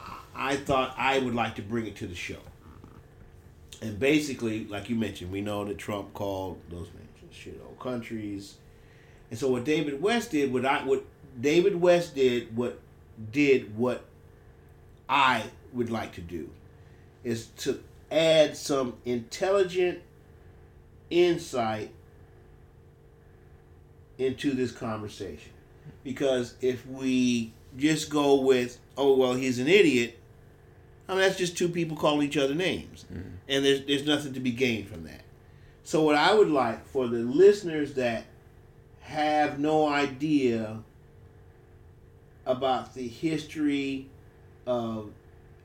I- 0.00 0.18
I 0.34 0.56
thought 0.56 0.94
I 0.98 1.18
would 1.20 1.34
like 1.34 1.54
to 1.56 1.62
bring 1.62 1.86
it 1.86 1.94
to 1.96 2.06
the 2.08 2.14
show. 2.16 2.38
And 3.80 3.98
basically, 3.98 4.64
like 4.64 4.90
you 4.90 4.96
mentioned, 4.96 5.30
we 5.30 5.40
know 5.40 5.64
that 5.64 5.78
Trump 5.78 6.12
called 6.14 6.60
those 6.68 6.88
nations 6.88 7.08
shithole 7.32 7.78
countries. 7.78 8.56
And 9.30 9.38
so 9.38 9.50
what 9.50 9.64
David 9.64 10.02
West 10.02 10.32
did, 10.32 10.52
what 10.52 10.64
I 10.64 10.84
what 10.84 11.04
David 11.40 11.80
West 11.80 12.14
did, 12.14 12.56
what 12.56 12.80
did 13.30 13.76
what 13.76 14.04
I 15.08 15.44
would 15.72 15.90
like 15.90 16.12
to 16.14 16.20
do, 16.20 16.50
is 17.22 17.46
to 17.58 17.82
add 18.10 18.56
some 18.56 18.94
intelligent 19.04 20.00
insight 21.10 21.92
into 24.16 24.52
this 24.52 24.72
conversation. 24.72 25.52
Because 26.02 26.54
if 26.60 26.86
we 26.86 27.52
just 27.76 28.10
go 28.10 28.40
with, 28.40 28.78
oh 28.96 29.16
well, 29.16 29.34
he's 29.34 29.58
an 29.58 29.68
idiot, 29.68 30.17
I 31.08 31.12
mean 31.12 31.22
that's 31.22 31.38
just 31.38 31.56
two 31.56 31.68
people 31.68 31.96
calling 31.96 32.26
each 32.26 32.36
other 32.36 32.54
names, 32.54 33.06
mm-hmm. 33.12 33.30
and 33.48 33.64
there's 33.64 33.84
there's 33.86 34.06
nothing 34.06 34.34
to 34.34 34.40
be 34.40 34.50
gained 34.50 34.88
from 34.88 35.04
that. 35.04 35.22
So 35.84 36.02
what 36.02 36.16
I 36.16 36.34
would 36.34 36.50
like 36.50 36.86
for 36.86 37.08
the 37.08 37.18
listeners 37.20 37.94
that 37.94 38.26
have 39.00 39.58
no 39.58 39.88
idea 39.88 40.82
about 42.44 42.94
the 42.94 43.08
history 43.08 44.10
of 44.66 45.12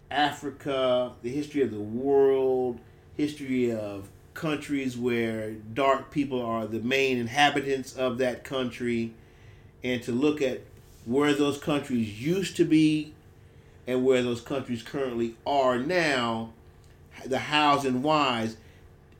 Africa, 0.09 1.11
the 1.21 1.29
history 1.29 1.61
of 1.61 1.71
the 1.71 1.79
world, 1.79 2.79
history 3.17 3.73
of 3.73 4.09
countries 4.33 4.97
where 4.97 5.51
dark 5.51 6.09
people 6.09 6.41
are 6.41 6.65
the 6.67 6.79
main 6.79 7.17
inhabitants 7.17 7.95
of 7.95 8.17
that 8.19 8.45
country, 8.45 9.13
and 9.83 10.01
to 10.03 10.13
look 10.13 10.41
at 10.41 10.61
where 11.05 11.33
those 11.33 11.57
countries 11.57 12.21
used 12.21 12.55
to 12.55 12.63
be 12.63 13.13
and 13.87 14.05
where 14.05 14.23
those 14.23 14.41
countries 14.41 14.81
currently 14.83 15.35
are 15.45 15.77
now, 15.77 16.53
the 17.25 17.39
hows 17.39 17.85
and 17.85 18.03
whys. 18.03 18.57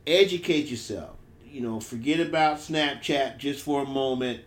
Educate 0.06 0.68
yourself. 0.68 1.16
You 1.46 1.62
know, 1.62 1.80
forget 1.80 2.20
about 2.20 2.58
Snapchat 2.58 3.38
just 3.38 3.64
for 3.64 3.84
a 3.84 3.86
moment. 3.86 4.42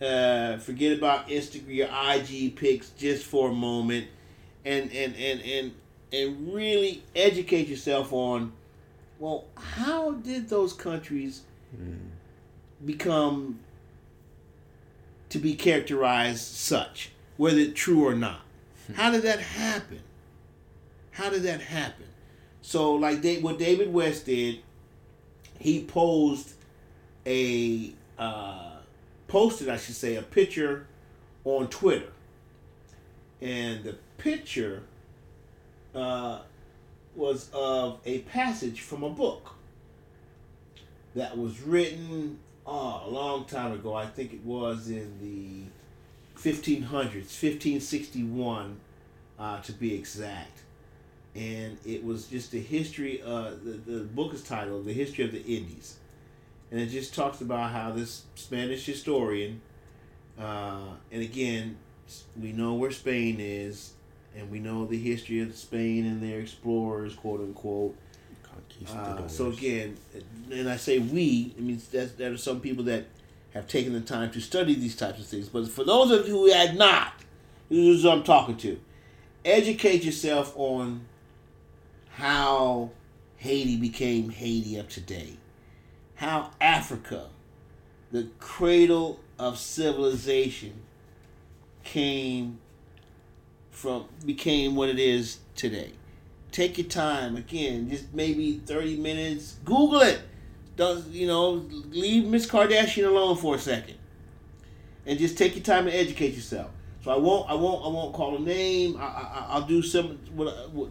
Uh, 0.00 0.56
forget 0.58 0.96
about 0.96 1.28
Instagram, 1.28 1.74
your 1.74 1.88
IG 1.88 2.56
pics 2.56 2.90
just 2.90 3.24
for 3.24 3.50
a 3.50 3.54
moment, 3.54 4.08
and 4.64 4.90
and 4.92 5.14
and 5.16 5.40
and 5.40 5.72
and 6.12 6.52
really 6.52 7.02
educate 7.14 7.68
yourself 7.68 8.12
on, 8.12 8.52
well, 9.18 9.44
how 9.56 10.12
did 10.12 10.48
those 10.48 10.72
countries 10.72 11.42
become 12.84 13.60
to 15.28 15.38
be 15.38 15.54
characterized 15.54 16.44
such, 16.44 17.10
whether 17.36 17.66
true 17.70 18.06
or 18.06 18.14
not? 18.14 18.42
How 18.94 19.10
did 19.10 19.22
that 19.22 19.40
happen? 19.40 20.00
How 21.12 21.30
did 21.30 21.42
that 21.42 21.60
happen? 21.60 22.06
So, 22.62 22.94
like 22.94 23.22
they, 23.22 23.38
what 23.38 23.58
David 23.58 23.92
West 23.92 24.26
did, 24.26 24.60
he 25.58 25.84
posed 25.84 26.54
a 27.26 27.92
uh, 28.18 28.76
posted, 29.28 29.68
I 29.68 29.76
should 29.76 29.94
say, 29.94 30.16
a 30.16 30.22
picture 30.22 30.86
on 31.44 31.68
Twitter, 31.68 32.12
and 33.40 33.82
the 33.84 33.96
picture 34.18 34.82
uh, 35.94 36.40
was 37.14 37.50
of 37.52 38.00
a 38.04 38.20
passage 38.20 38.80
from 38.80 39.02
a 39.02 39.10
book 39.10 39.54
that 41.14 41.36
was 41.36 41.60
written 41.60 42.38
oh, 42.66 43.02
a 43.04 43.10
long 43.10 43.44
time 43.44 43.72
ago. 43.72 43.94
I 43.94 44.06
think 44.06 44.32
it 44.32 44.44
was 44.44 44.88
in 44.88 45.18
the 45.20 45.71
1500s, 46.42 47.30
1561 47.30 48.80
uh, 49.38 49.60
to 49.60 49.72
be 49.72 49.94
exact. 49.94 50.60
And 51.34 51.78
it 51.86 52.04
was 52.04 52.26
just 52.26 52.50
the 52.50 52.60
history. 52.60 53.22
Uh, 53.22 53.52
the, 53.64 53.80
the 53.86 54.04
book 54.04 54.34
is 54.34 54.42
titled 54.42 54.84
"The 54.84 54.92
History 54.92 55.24
of 55.24 55.32
the 55.32 55.42
Indies," 55.42 55.96
and 56.70 56.78
it 56.78 56.86
just 56.88 57.14
talks 57.14 57.40
about 57.40 57.70
how 57.70 57.90
this 57.92 58.24
Spanish 58.34 58.84
historian, 58.84 59.62
uh, 60.38 60.88
and 61.10 61.22
again, 61.22 61.78
we 62.38 62.52
know 62.52 62.74
where 62.74 62.90
Spain 62.90 63.38
is, 63.40 63.92
and 64.36 64.50
we 64.50 64.58
know 64.58 64.84
the 64.84 64.98
history 64.98 65.40
of 65.40 65.56
Spain 65.56 66.04
and 66.04 66.22
their 66.22 66.40
explorers, 66.40 67.14
quote 67.14 67.40
unquote. 67.40 67.96
Uh, 68.94 69.26
so 69.28 69.48
again, 69.48 69.96
and 70.50 70.68
I 70.68 70.76
say 70.76 70.98
we, 70.98 71.54
I 71.56 71.60
mean 71.60 71.80
that's, 71.92 72.12
there 72.12 72.32
are 72.32 72.36
some 72.36 72.60
people 72.60 72.84
that 72.84 73.06
have 73.54 73.68
taken 73.68 73.92
the 73.92 74.00
time 74.00 74.30
to 74.30 74.40
study 74.40 74.74
these 74.74 74.96
types 74.96 75.20
of 75.20 75.26
things. 75.26 75.48
But 75.48 75.68
for 75.68 75.84
those 75.84 76.10
of 76.10 76.26
you 76.26 76.34
who 76.34 76.52
had 76.52 76.76
not, 76.76 77.14
this 77.68 77.78
is 77.78 78.02
who 78.02 78.10
I'm 78.10 78.22
talking 78.22 78.56
to. 78.58 78.80
Educate 79.44 80.04
yourself 80.04 80.52
on 80.56 81.06
how 82.12 82.90
Haiti 83.36 83.76
became 83.76 84.30
Haiti 84.30 84.76
of 84.76 84.88
today. 84.88 85.36
How 86.14 86.50
Africa, 86.60 87.28
the 88.10 88.28
cradle 88.38 89.20
of 89.38 89.58
civilization, 89.58 90.74
came 91.82 92.58
from 93.70 94.06
became 94.24 94.76
what 94.76 94.88
it 94.88 94.98
is 94.98 95.38
today. 95.56 95.92
Take 96.52 96.78
your 96.78 96.86
time. 96.86 97.36
Again, 97.36 97.90
just 97.90 98.12
maybe 98.14 98.60
30 98.64 98.98
minutes. 98.98 99.56
Google 99.64 100.02
it. 100.02 100.20
Don't 100.76 101.06
you 101.08 101.26
know, 101.26 101.64
leave 101.90 102.26
Miss 102.26 102.46
Kardashian 102.46 103.06
alone 103.06 103.36
for 103.36 103.56
a 103.56 103.58
second. 103.58 103.96
And 105.04 105.18
just 105.18 105.36
take 105.36 105.54
your 105.54 105.64
time 105.64 105.86
and 105.86 105.96
educate 105.96 106.34
yourself. 106.34 106.70
So 107.02 107.10
I 107.10 107.16
won't, 107.16 107.50
I 107.50 107.54
won't, 107.54 107.84
I 107.84 107.88
won't 107.88 108.14
call 108.14 108.36
a 108.36 108.38
name. 108.38 108.96
I, 108.96 109.04
I, 109.04 109.46
I'll 109.50 109.66
do 109.66 109.82
some 109.82 110.18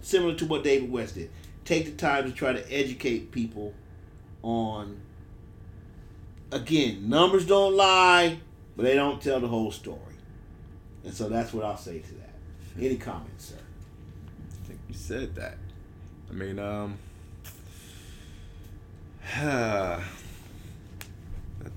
similar 0.01 0.35
to 0.35 0.45
what 0.45 0.63
David 0.63 0.91
West 0.91 1.15
did. 1.15 1.29
Take 1.63 1.85
the 1.85 1.91
time 1.91 2.25
to 2.25 2.31
try 2.31 2.53
to 2.53 2.73
educate 2.73 3.31
people 3.31 3.73
on. 4.41 4.99
Again, 6.51 7.07
numbers 7.09 7.45
don't 7.45 7.77
lie, 7.77 8.37
but 8.75 8.83
they 8.83 8.95
don't 8.95 9.21
tell 9.21 9.39
the 9.39 9.47
whole 9.47 9.71
story. 9.71 9.99
And 11.05 11.13
so 11.13 11.29
that's 11.29 11.53
what 11.53 11.63
I'll 11.63 11.77
say 11.77 11.99
to 11.99 12.13
that. 12.15 12.33
Any 12.77 12.97
comments, 12.97 13.45
sir? 13.45 13.55
I 13.55 14.67
think 14.67 14.79
you 14.89 14.95
said 14.95 15.35
that. 15.35 15.55
I 16.29 16.33
mean, 16.33 16.59
um, 16.59 16.97
I 19.35 20.01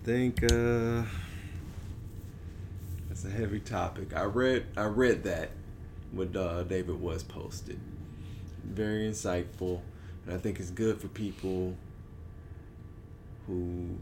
think 0.03 0.43
uh, 0.45 1.03
that's 3.09 3.25
a 3.25 3.31
heavy 3.31 3.61
topic. 3.61 4.16
I 4.16 4.25
read 4.25 4.66
I 4.77 4.85
read 4.85 5.25
that 5.25 5.51
what 6.12 6.35
uh, 6.35 6.62
David 6.62 7.01
was 7.01 7.23
posted. 7.23 7.79
Very 8.65 9.09
insightful, 9.09 9.83
and 10.25 10.35
I 10.35 10.39
think 10.39 10.59
it's 10.59 10.71
good 10.71 11.01
for 11.01 11.09
people 11.09 11.77
who 13.47 13.99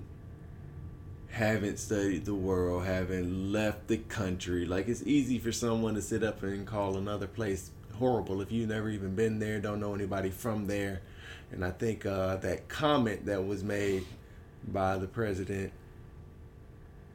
haven't 1.31 1.79
studied 1.79 2.25
the 2.25 2.35
world, 2.35 2.85
haven't 2.85 3.53
left 3.53 3.89
the 3.89 3.97
country. 3.97 4.67
Like 4.67 4.87
it's 4.87 5.03
easy 5.03 5.39
for 5.39 5.51
someone 5.51 5.95
to 5.95 6.03
sit 6.03 6.23
up 6.23 6.43
and 6.45 6.67
call 6.67 6.97
another 6.97 7.27
place 7.27 7.71
horrible 7.99 8.41
if 8.41 8.53
you've 8.53 8.69
never 8.69 8.89
even 8.89 9.15
been 9.15 9.39
there, 9.41 9.59
don't 9.59 9.81
know 9.81 9.95
anybody 9.95 10.31
from 10.31 10.67
there. 10.69 11.03
And 11.53 11.65
I 11.65 11.71
think 11.71 12.07
uh, 12.07 12.37
that 12.37 12.69
comment 12.69 13.27
that 13.27 13.47
was 13.47 13.63
made 13.63 14.05
by 14.69 14.97
the 14.97 15.07
president 15.07 15.73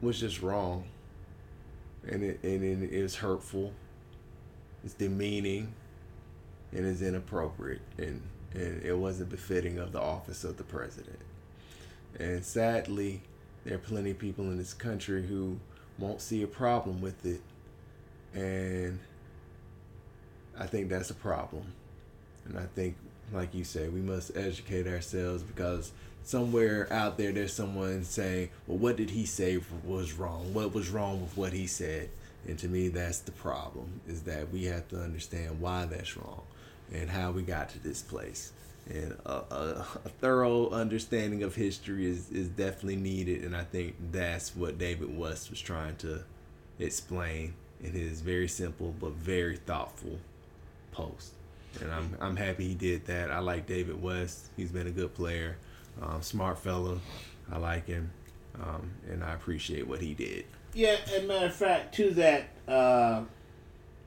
was 0.00 0.20
just 0.20 0.42
wrong, 0.42 0.84
and 2.06 2.22
it 2.22 2.40
and 2.42 2.84
it 2.84 2.92
is 2.92 3.16
hurtful, 3.16 3.72
it's 4.84 4.94
demeaning, 4.94 5.72
and 6.72 6.86
it's 6.86 7.02
inappropriate, 7.02 7.82
and 7.96 8.22
and 8.54 8.82
it 8.82 8.96
wasn't 8.96 9.28
befitting 9.28 9.78
of 9.78 9.92
the 9.92 10.00
office 10.00 10.44
of 10.44 10.56
the 10.56 10.64
president. 10.64 11.18
And 12.18 12.44
sadly, 12.44 13.22
there 13.64 13.74
are 13.74 13.78
plenty 13.78 14.12
of 14.12 14.18
people 14.18 14.44
in 14.44 14.56
this 14.56 14.72
country 14.72 15.26
who 15.26 15.58
won't 15.98 16.20
see 16.20 16.42
a 16.42 16.46
problem 16.46 17.00
with 17.00 17.26
it, 17.26 17.40
and 18.34 19.00
I 20.58 20.66
think 20.66 20.88
that's 20.88 21.10
a 21.10 21.14
problem. 21.14 21.72
And 22.44 22.58
I 22.58 22.66
think, 22.74 22.96
like 23.32 23.54
you 23.54 23.64
say, 23.64 23.88
we 23.88 24.00
must 24.00 24.36
educate 24.36 24.86
ourselves 24.86 25.42
because 25.42 25.92
somewhere 26.24 26.92
out 26.92 27.16
there 27.18 27.32
there's 27.32 27.52
someone 27.52 28.04
saying, 28.04 28.50
"Well, 28.66 28.78
what 28.78 28.96
did 28.96 29.10
he 29.10 29.26
say 29.26 29.60
was 29.84 30.12
wrong? 30.12 30.52
What 30.54 30.74
was 30.74 30.90
wrong 30.90 31.20
with 31.20 31.36
what 31.36 31.52
he 31.52 31.66
said?" 31.66 32.10
And 32.46 32.58
to 32.60 32.68
me, 32.68 32.88
that's 32.88 33.20
the 33.20 33.32
problem: 33.32 34.00
is 34.06 34.22
that 34.22 34.50
we 34.52 34.64
have 34.64 34.88
to 34.88 35.00
understand 35.00 35.60
why 35.60 35.86
that's 35.86 36.16
wrong 36.16 36.42
and 36.92 37.10
how 37.10 37.30
we 37.30 37.42
got 37.42 37.68
to 37.70 37.78
this 37.78 38.02
place. 38.02 38.52
And 38.88 39.14
a, 39.26 39.30
a, 39.30 39.86
a 40.04 40.08
thorough 40.20 40.70
understanding 40.70 41.42
of 41.42 41.54
history 41.54 42.06
is, 42.06 42.30
is 42.30 42.48
definitely 42.48 42.96
needed, 42.96 43.44
and 43.44 43.54
I 43.54 43.64
think 43.64 43.96
that's 44.12 44.56
what 44.56 44.78
David 44.78 45.16
West 45.16 45.50
was 45.50 45.60
trying 45.60 45.96
to 45.96 46.24
explain 46.78 47.54
in 47.82 47.92
his 47.92 48.22
very 48.22 48.48
simple 48.48 48.94
but 48.98 49.12
very 49.12 49.56
thoughtful 49.56 50.18
post. 50.92 51.32
And 51.80 51.92
I'm 51.92 52.16
I'm 52.20 52.36
happy 52.36 52.68
he 52.68 52.74
did 52.74 53.06
that. 53.06 53.30
I 53.30 53.38
like 53.38 53.66
David 53.66 54.02
West. 54.02 54.48
He's 54.56 54.70
been 54.70 54.86
a 54.86 54.90
good 54.90 55.14
player, 55.14 55.56
um, 56.02 56.22
smart 56.22 56.58
fella. 56.58 56.98
I 57.50 57.58
like 57.58 57.86
him, 57.86 58.10
um, 58.60 58.90
and 59.08 59.22
I 59.22 59.34
appreciate 59.34 59.86
what 59.86 60.00
he 60.00 60.14
did. 60.14 60.44
Yeah, 60.74 60.96
and 61.14 61.28
matter 61.28 61.46
of 61.46 61.54
fact, 61.54 61.94
to 61.96 62.10
that, 62.12 62.48
uh, 62.66 63.22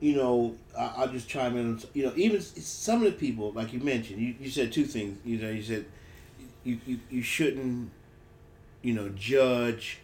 you 0.00 0.16
know, 0.16 0.54
I, 0.78 0.92
I'll 0.98 1.08
just 1.08 1.28
chime 1.28 1.56
in. 1.56 1.80
You 1.94 2.06
know, 2.06 2.12
even 2.16 2.40
some 2.40 3.04
of 3.04 3.12
the 3.12 3.18
people, 3.18 3.52
like 3.52 3.72
you 3.72 3.80
mentioned, 3.80 4.20
you, 4.20 4.34
you 4.38 4.50
said 4.50 4.72
two 4.72 4.84
things. 4.84 5.18
You 5.24 5.38
know, 5.38 5.50
you 5.50 5.62
said 5.62 5.86
you, 6.64 6.78
you, 6.86 7.00
you 7.10 7.22
shouldn't, 7.22 7.90
you 8.82 8.94
know, 8.94 9.08
judge. 9.10 9.98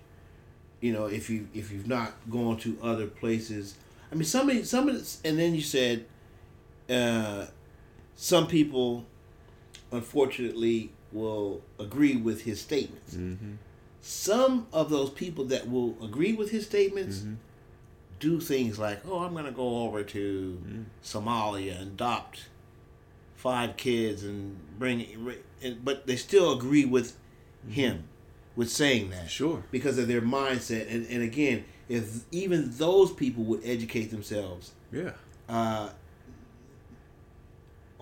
You 0.80 0.93
know, 0.93 1.06
if 1.06 1.28
you 1.28 1.48
if 1.55 1.72
you've 1.72 1.89
not 1.89 2.12
gone 2.30 2.56
to 2.59 2.78
other 2.82 3.06
places. 3.06 3.74
I 4.10 4.14
mean, 4.14 4.24
somebody, 4.24 4.64
somebody, 4.64 5.02
and 5.22 5.39
then 5.39 5.55
you 5.55 5.60
said, 5.60 6.06
uh, 6.89 7.47
some 8.16 8.47
people, 8.47 9.05
unfortunately, 9.93 10.93
will 11.12 11.62
agree 11.78 12.16
with 12.16 12.43
his 12.43 12.60
statements. 12.60 13.15
Mm-hmm. 13.15 13.55
Some 14.01 14.66
of 14.73 14.90
those 14.90 15.10
people 15.10 15.44
that 15.47 15.69
will 15.70 15.97
agree 16.02 16.32
with 16.32 16.51
his 16.51 16.66
statements 16.66 17.19
Mhm. 17.20 17.36
do 18.20 18.40
things 18.40 18.78
like, 18.78 19.01
"Oh, 19.06 19.20
I'm 19.20 19.32
going 19.32 19.44
to 19.44 19.52
go 19.52 19.82
over 19.85 20.02
to 20.02 20.59
Mm. 20.66 20.85
Somalia 21.05 21.81
and 21.81 21.93
adopt 21.93 22.47
five 23.35 23.77
kids 23.77 24.23
and 24.24 24.56
bring," 24.78 25.06
and, 25.62 25.85
but 25.85 26.06
they 26.06 26.16
still 26.16 26.52
agree 26.52 26.85
with 26.85 27.16
him 27.69 28.05
with 28.56 28.70
saying 28.70 29.10
that 29.10 29.31
Sure. 29.31 29.62
because 29.70 29.98
of 29.98 30.09
their 30.09 30.20
mindset. 30.23 30.93
And 30.93 31.06
and 31.09 31.23
again, 31.23 31.65
if 31.89 32.24
even 32.32 32.70
those 32.77 33.12
people 33.12 33.44
would 33.44 33.60
educate 33.65 34.10
themselves 34.10 34.73
Yeah. 34.93 35.12
uh, 35.48 35.90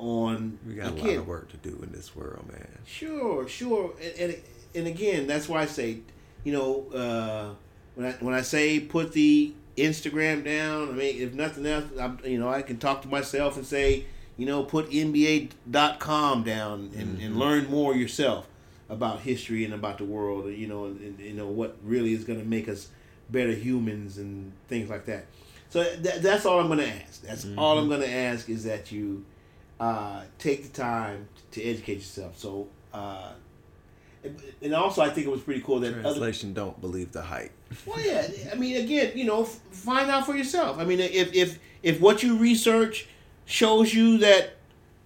on 0.06 0.58
We 0.66 0.74
got 0.74 0.92
a 0.92 0.94
lot 0.94 1.08
of 1.08 1.26
work 1.26 1.50
to 1.50 1.56
do 1.56 1.80
in 1.82 1.92
this 1.92 2.14
world, 2.14 2.48
man. 2.48 2.66
Sure, 2.86 3.48
sure, 3.48 3.94
and 4.02 4.18
and, 4.18 4.42
and 4.74 4.86
again, 4.86 5.26
that's 5.26 5.48
why 5.48 5.62
I 5.62 5.66
say, 5.66 5.98
you 6.44 6.52
know, 6.52 6.86
uh, 6.94 7.54
when 7.94 8.06
I 8.06 8.12
when 8.12 8.34
I 8.34 8.42
say 8.42 8.80
put 8.80 9.12
the 9.12 9.52
Instagram 9.76 10.44
down, 10.44 10.90
I 10.90 10.92
mean, 10.92 11.20
if 11.20 11.34
nothing 11.34 11.66
else, 11.66 11.84
I'm, 12.00 12.18
you 12.24 12.38
know, 12.38 12.48
I 12.48 12.62
can 12.62 12.78
talk 12.78 13.02
to 13.02 13.08
myself 13.08 13.56
and 13.56 13.66
say, 13.66 14.04
you 14.36 14.46
know, 14.46 14.62
put 14.62 14.90
NBA.com 14.90 16.42
down 16.44 16.90
and, 16.96 17.20
and 17.20 17.36
learn 17.36 17.68
more 17.70 17.94
yourself 17.94 18.46
about 18.88 19.20
history 19.20 19.64
and 19.64 19.74
about 19.74 19.98
the 19.98 20.04
world, 20.04 20.46
you 20.46 20.66
know, 20.66 20.86
and, 20.86 21.00
and 21.00 21.20
you 21.20 21.34
know 21.34 21.48
what 21.48 21.76
really 21.82 22.12
is 22.12 22.24
going 22.24 22.38
to 22.38 22.46
make 22.46 22.68
us 22.68 22.88
better 23.30 23.52
humans 23.52 24.18
and 24.18 24.52
things 24.68 24.88
like 24.88 25.06
that. 25.06 25.26
So 25.68 25.82
that, 25.82 26.22
that's 26.22 26.46
all 26.46 26.60
I'm 26.60 26.68
going 26.68 26.78
to 26.78 26.88
ask. 26.88 27.22
That's 27.22 27.46
all 27.58 27.78
I'm 27.78 27.88
going 27.88 28.00
to 28.00 28.12
ask 28.12 28.48
is 28.48 28.64
that 28.64 28.92
you 28.92 29.24
uh, 29.80 30.22
take 30.38 30.62
the 30.62 30.68
time 30.70 31.28
to 31.52 31.62
educate 31.62 31.94
yourself. 31.96 32.38
So, 32.38 32.68
uh, 32.92 33.32
and- 34.62 34.74
also 34.74 35.02
I 35.02 35.10
think 35.10 35.26
it 35.26 35.30
was 35.30 35.40
pretty 35.42 35.60
cool 35.60 35.80
that 35.80 35.92
other, 35.92 36.02
Translation: 36.02 36.52
Don't 36.54 36.80
believe 36.80 37.12
the 37.12 37.22
hype. 37.22 37.52
well, 37.84 38.00
yeah, 38.00 38.26
I 38.52 38.54
mean, 38.56 38.76
again, 38.76 39.12
you 39.14 39.24
know, 39.24 39.44
find 39.44 40.10
out 40.10 40.26
for 40.26 40.36
yourself. 40.36 40.78
I 40.78 40.84
mean, 40.84 41.00
if 41.00 41.32
if 41.34 41.58
if 41.82 42.00
what 42.00 42.22
you 42.22 42.36
research 42.36 43.06
shows 43.44 43.94
you 43.94 44.18
that 44.18 44.54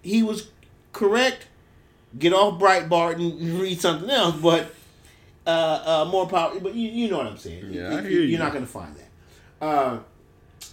he 0.01 0.23
was 0.23 0.49
correct, 0.93 1.45
get 2.17 2.33
off 2.33 2.59
Breitbart 2.59 3.15
and 3.15 3.59
read 3.61 3.79
something 3.79 4.09
else. 4.09 4.35
But 4.37 4.73
uh, 5.45 6.03
uh, 6.05 6.09
more 6.09 6.27
power. 6.27 6.59
But 6.59 6.73
you, 6.73 6.89
you 6.89 7.09
know 7.09 7.17
what 7.17 7.27
I'm 7.27 7.37
saying. 7.37 7.65
Yeah, 7.71 7.89
I 7.89 7.91
You- 7.95 8.01
hear 8.01 8.09
you. 8.11 8.19
You're 8.21 8.39
not 8.39 8.53
going 8.53 8.65
to 8.65 8.71
find 8.71 8.95
that. 8.95 9.65
Uh, 9.65 9.99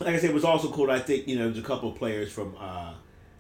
like 0.01 0.15
I 0.15 0.19
said, 0.19 0.31
it 0.31 0.35
was 0.35 0.45
also 0.45 0.71
cool. 0.71 0.91
I 0.91 1.01
think 1.01 1.27
you 1.29 1.37
know, 1.37 1.45
there's 1.51 1.59
a 1.59 1.67
couple 1.67 1.91
of 1.91 1.97
players 1.99 2.33
from 2.33 2.55
uh, 2.59 2.93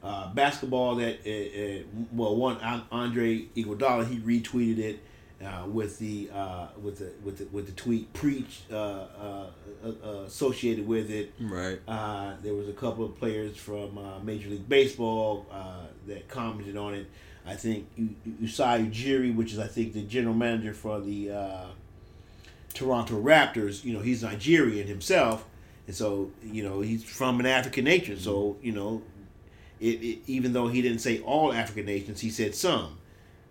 uh, 0.02 0.32
basketball 0.32 0.96
that 0.96 1.20
uh, 1.26 1.30
uh, 1.30 2.06
well, 2.12 2.36
one 2.36 2.56
Andre 2.90 3.46
Iguodala, 3.56 4.06
he 4.06 4.18
retweeted 4.18 4.78
it 4.78 5.00
uh, 5.44 5.64
with 5.66 5.98
the 5.98 6.30
uh, 6.34 6.66
with 6.82 6.98
the 6.98 7.12
with 7.24 7.38
the 7.38 7.44
with 7.46 7.66
the 7.66 7.72
tweet 7.72 8.12
preach 8.12 8.62
uh, 8.70 8.76
uh, 8.76 9.46
uh, 9.84 9.88
uh, 10.04 10.08
associated 10.26 10.86
with 10.86 11.10
it. 11.10 11.32
Right. 11.40 11.80
Uh, 11.86 12.34
there 12.42 12.54
was 12.54 12.68
a 12.68 12.72
couple 12.72 13.04
of 13.04 13.16
players 13.16 13.56
from 13.56 13.98
uh, 13.98 14.18
Major 14.20 14.50
League 14.50 14.68
Baseball 14.68 15.46
uh, 15.50 15.82
that 16.06 16.28
commented 16.28 16.76
on 16.76 16.94
it. 16.94 17.06
I 17.46 17.54
think 17.54 17.86
Masai 18.40 18.84
Ujiri, 18.84 19.34
which 19.34 19.52
is 19.52 19.58
I 19.58 19.66
think 19.68 19.94
the 19.94 20.02
general 20.02 20.34
manager 20.34 20.74
for 20.74 21.00
the 21.00 21.30
uh, 21.30 21.66
Toronto 22.74 23.20
Raptors, 23.20 23.84
you 23.84 23.94
know, 23.94 24.00
he's 24.00 24.22
Nigerian 24.22 24.86
himself, 24.86 25.46
and 25.86 25.96
so 25.96 26.30
you 26.42 26.62
know 26.62 26.80
he's 26.80 27.04
from 27.04 27.40
an 27.40 27.46
African 27.46 27.84
nation. 27.84 28.18
So 28.18 28.58
you 28.60 28.72
know, 28.72 29.02
it, 29.80 30.02
it, 30.02 30.18
even 30.26 30.52
though 30.52 30.68
he 30.68 30.82
didn't 30.82 30.98
say 31.00 31.20
all 31.20 31.52
African 31.52 31.86
nations, 31.86 32.20
he 32.20 32.30
said 32.30 32.54
some, 32.54 32.98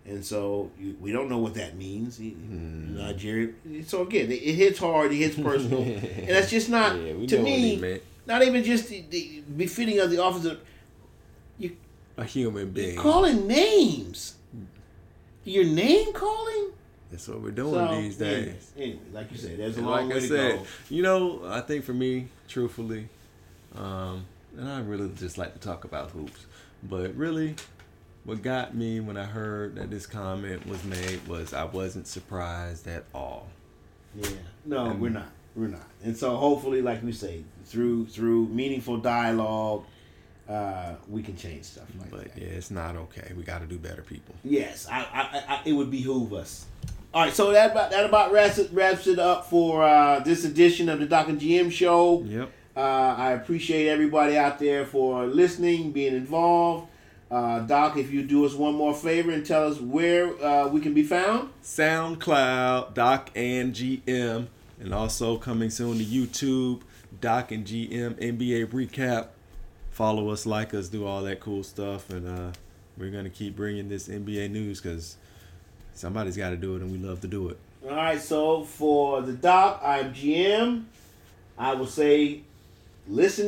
and 0.06 0.24
so 0.24 0.70
you, 0.78 0.96
we 1.00 1.12
don't 1.12 1.28
know 1.28 1.38
what 1.38 1.54
that 1.54 1.76
means. 1.76 2.16
He, 2.18 2.34
Nigeria. 2.34 3.52
So 3.86 4.02
again, 4.02 4.30
it, 4.30 4.34
it 4.42 4.54
hits 4.54 4.78
hard, 4.78 5.12
it 5.12 5.16
hits 5.16 5.36
personal, 5.36 5.82
and 5.82 6.28
that's 6.28 6.50
just 6.50 6.68
not 6.70 6.96
Yeah, 7.00 7.12
to 7.26 7.36
know 7.38 7.42
what 7.42 7.52
he 7.52 7.76
me. 7.76 8.00
Not 8.26 8.42
even 8.42 8.62
just 8.62 8.88
the, 8.88 9.04
the 9.08 9.42
befitting 9.56 9.98
of 10.00 10.10
the 10.10 10.18
office 10.22 10.44
of 10.44 10.60
you 11.58 11.76
A 12.18 12.24
human 12.24 12.70
being. 12.70 12.96
calling 12.98 13.46
names. 13.46 14.34
Your 15.44 15.64
name 15.64 16.12
calling. 16.12 16.72
That's 17.10 17.26
what 17.26 17.40
we're 17.40 17.52
doing 17.52 17.72
So, 17.72 18.00
these 18.02 18.16
days. 18.18 18.70
Anyway, 18.76 18.98
like 19.14 19.30
you 19.32 19.38
said, 19.38 19.58
there's 19.58 19.76
a 19.76 19.78
And 19.78 19.86
long 19.86 20.00
like 20.08 20.10
way 20.10 20.16
I 20.16 20.20
to 20.20 20.28
said, 20.28 20.58
go. 20.58 20.66
you 20.90 21.02
know, 21.02 21.40
I 21.46 21.62
think 21.62 21.84
for 21.84 21.94
me, 21.94 22.28
truthfully, 22.48 23.08
um, 23.74 24.26
and 24.58 24.68
I 24.68 24.80
really 24.80 25.10
just 25.16 25.38
like 25.38 25.54
to 25.54 25.60
talk 25.60 25.84
about 25.84 26.10
hoops, 26.10 26.44
but 26.82 27.14
really, 27.14 27.54
what 28.24 28.42
got 28.42 28.74
me 28.74 29.00
when 29.00 29.16
I 29.16 29.24
heard 29.24 29.76
that 29.76 29.90
this 29.90 30.06
comment 30.06 30.66
was 30.66 30.82
made 30.84 31.26
was 31.26 31.54
I 31.54 31.64
wasn't 31.64 32.06
surprised 32.06 32.86
at 32.86 33.04
all. 33.14 33.46
Yeah. 34.14 34.28
No, 34.66 34.86
And- 34.90 35.00
we're 35.00 35.10
not. 35.10 35.28
We're 35.56 35.68
not. 35.68 35.88
And 36.04 36.16
so 36.16 36.36
hopefully, 36.36 36.82
like 36.82 37.02
we 37.02 37.10
say, 37.10 37.42
through 37.64 38.06
through 38.06 38.46
meaningful 38.48 38.98
dialogue, 38.98 39.84
uh, 40.48 40.94
we 41.08 41.20
can 41.22 41.36
change 41.36 41.64
stuff 41.64 41.86
like 41.98 42.10
But 42.10 42.34
that. 42.34 42.40
yeah, 42.42 42.48
it's 42.48 42.70
not 42.70 42.94
okay. 42.96 43.32
We 43.36 43.42
got 43.42 43.60
to 43.62 43.66
do 43.66 43.76
better, 43.78 44.02
people. 44.02 44.34
Yes, 44.44 44.86
I, 44.90 45.00
I, 45.00 45.54
I, 45.56 45.60
it 45.64 45.72
would 45.72 45.90
behoove 45.90 46.32
us. 46.32 46.66
All 47.12 47.24
right, 47.24 47.32
so 47.32 47.50
that 47.52 47.72
about 47.72 47.90
that 47.90 48.04
about 48.04 48.30
wraps 48.30 48.58
it, 48.58 48.70
wraps 48.72 49.06
it 49.08 49.18
up 49.18 49.48
for 49.50 49.82
uh, 49.82 50.20
this 50.20 50.44
edition 50.44 50.88
of 50.88 51.00
the 51.00 51.06
Doc 51.06 51.28
and 51.28 51.40
GM 51.40 51.72
show. 51.72 52.22
Yep. 52.22 52.52
Uh, 52.78 53.16
I 53.18 53.32
appreciate 53.32 53.88
everybody 53.88 54.36
out 54.36 54.60
there 54.60 54.86
for 54.86 55.26
listening, 55.26 55.90
being 55.90 56.14
involved. 56.14 56.86
Uh, 57.28 57.58
Doc, 57.60 57.96
if 57.96 58.12
you 58.12 58.22
do 58.22 58.46
us 58.46 58.54
one 58.54 58.76
more 58.76 58.94
favor 58.94 59.32
and 59.32 59.44
tell 59.44 59.66
us 59.66 59.80
where 59.80 60.28
uh, 60.40 60.68
we 60.68 60.80
can 60.80 60.94
be 60.94 61.02
found. 61.02 61.50
SoundCloud, 61.64 62.94
Doc 62.94 63.30
and 63.34 63.74
GM, 63.74 64.46
and 64.78 64.94
also 64.94 65.38
coming 65.38 65.70
soon 65.70 65.98
to 65.98 66.04
YouTube, 66.04 66.82
Doc 67.20 67.50
and 67.50 67.66
GM 67.66 68.14
NBA 68.14 68.66
recap. 68.66 69.30
Follow 69.90 70.30
us, 70.30 70.46
like 70.46 70.72
us, 70.72 70.86
do 70.86 71.04
all 71.04 71.24
that 71.24 71.40
cool 71.40 71.64
stuff, 71.64 72.10
and 72.10 72.28
uh, 72.28 72.52
we're 72.96 73.10
gonna 73.10 73.28
keep 73.28 73.56
bringing 73.56 73.88
this 73.88 74.06
NBA 74.06 74.52
news 74.52 74.80
because 74.80 75.16
somebody's 75.94 76.36
got 76.36 76.50
to 76.50 76.56
do 76.56 76.76
it, 76.76 76.82
and 76.82 76.92
we 76.92 76.98
love 76.98 77.22
to 77.22 77.26
do 77.26 77.48
it. 77.48 77.58
All 77.84 77.96
right, 77.96 78.20
so 78.20 78.62
for 78.62 79.20
the 79.20 79.32
doc, 79.32 79.80
I'm 79.84 80.14
GM. 80.14 80.84
I 81.58 81.74
will 81.74 81.88
say, 81.88 82.42
listen 83.08 83.46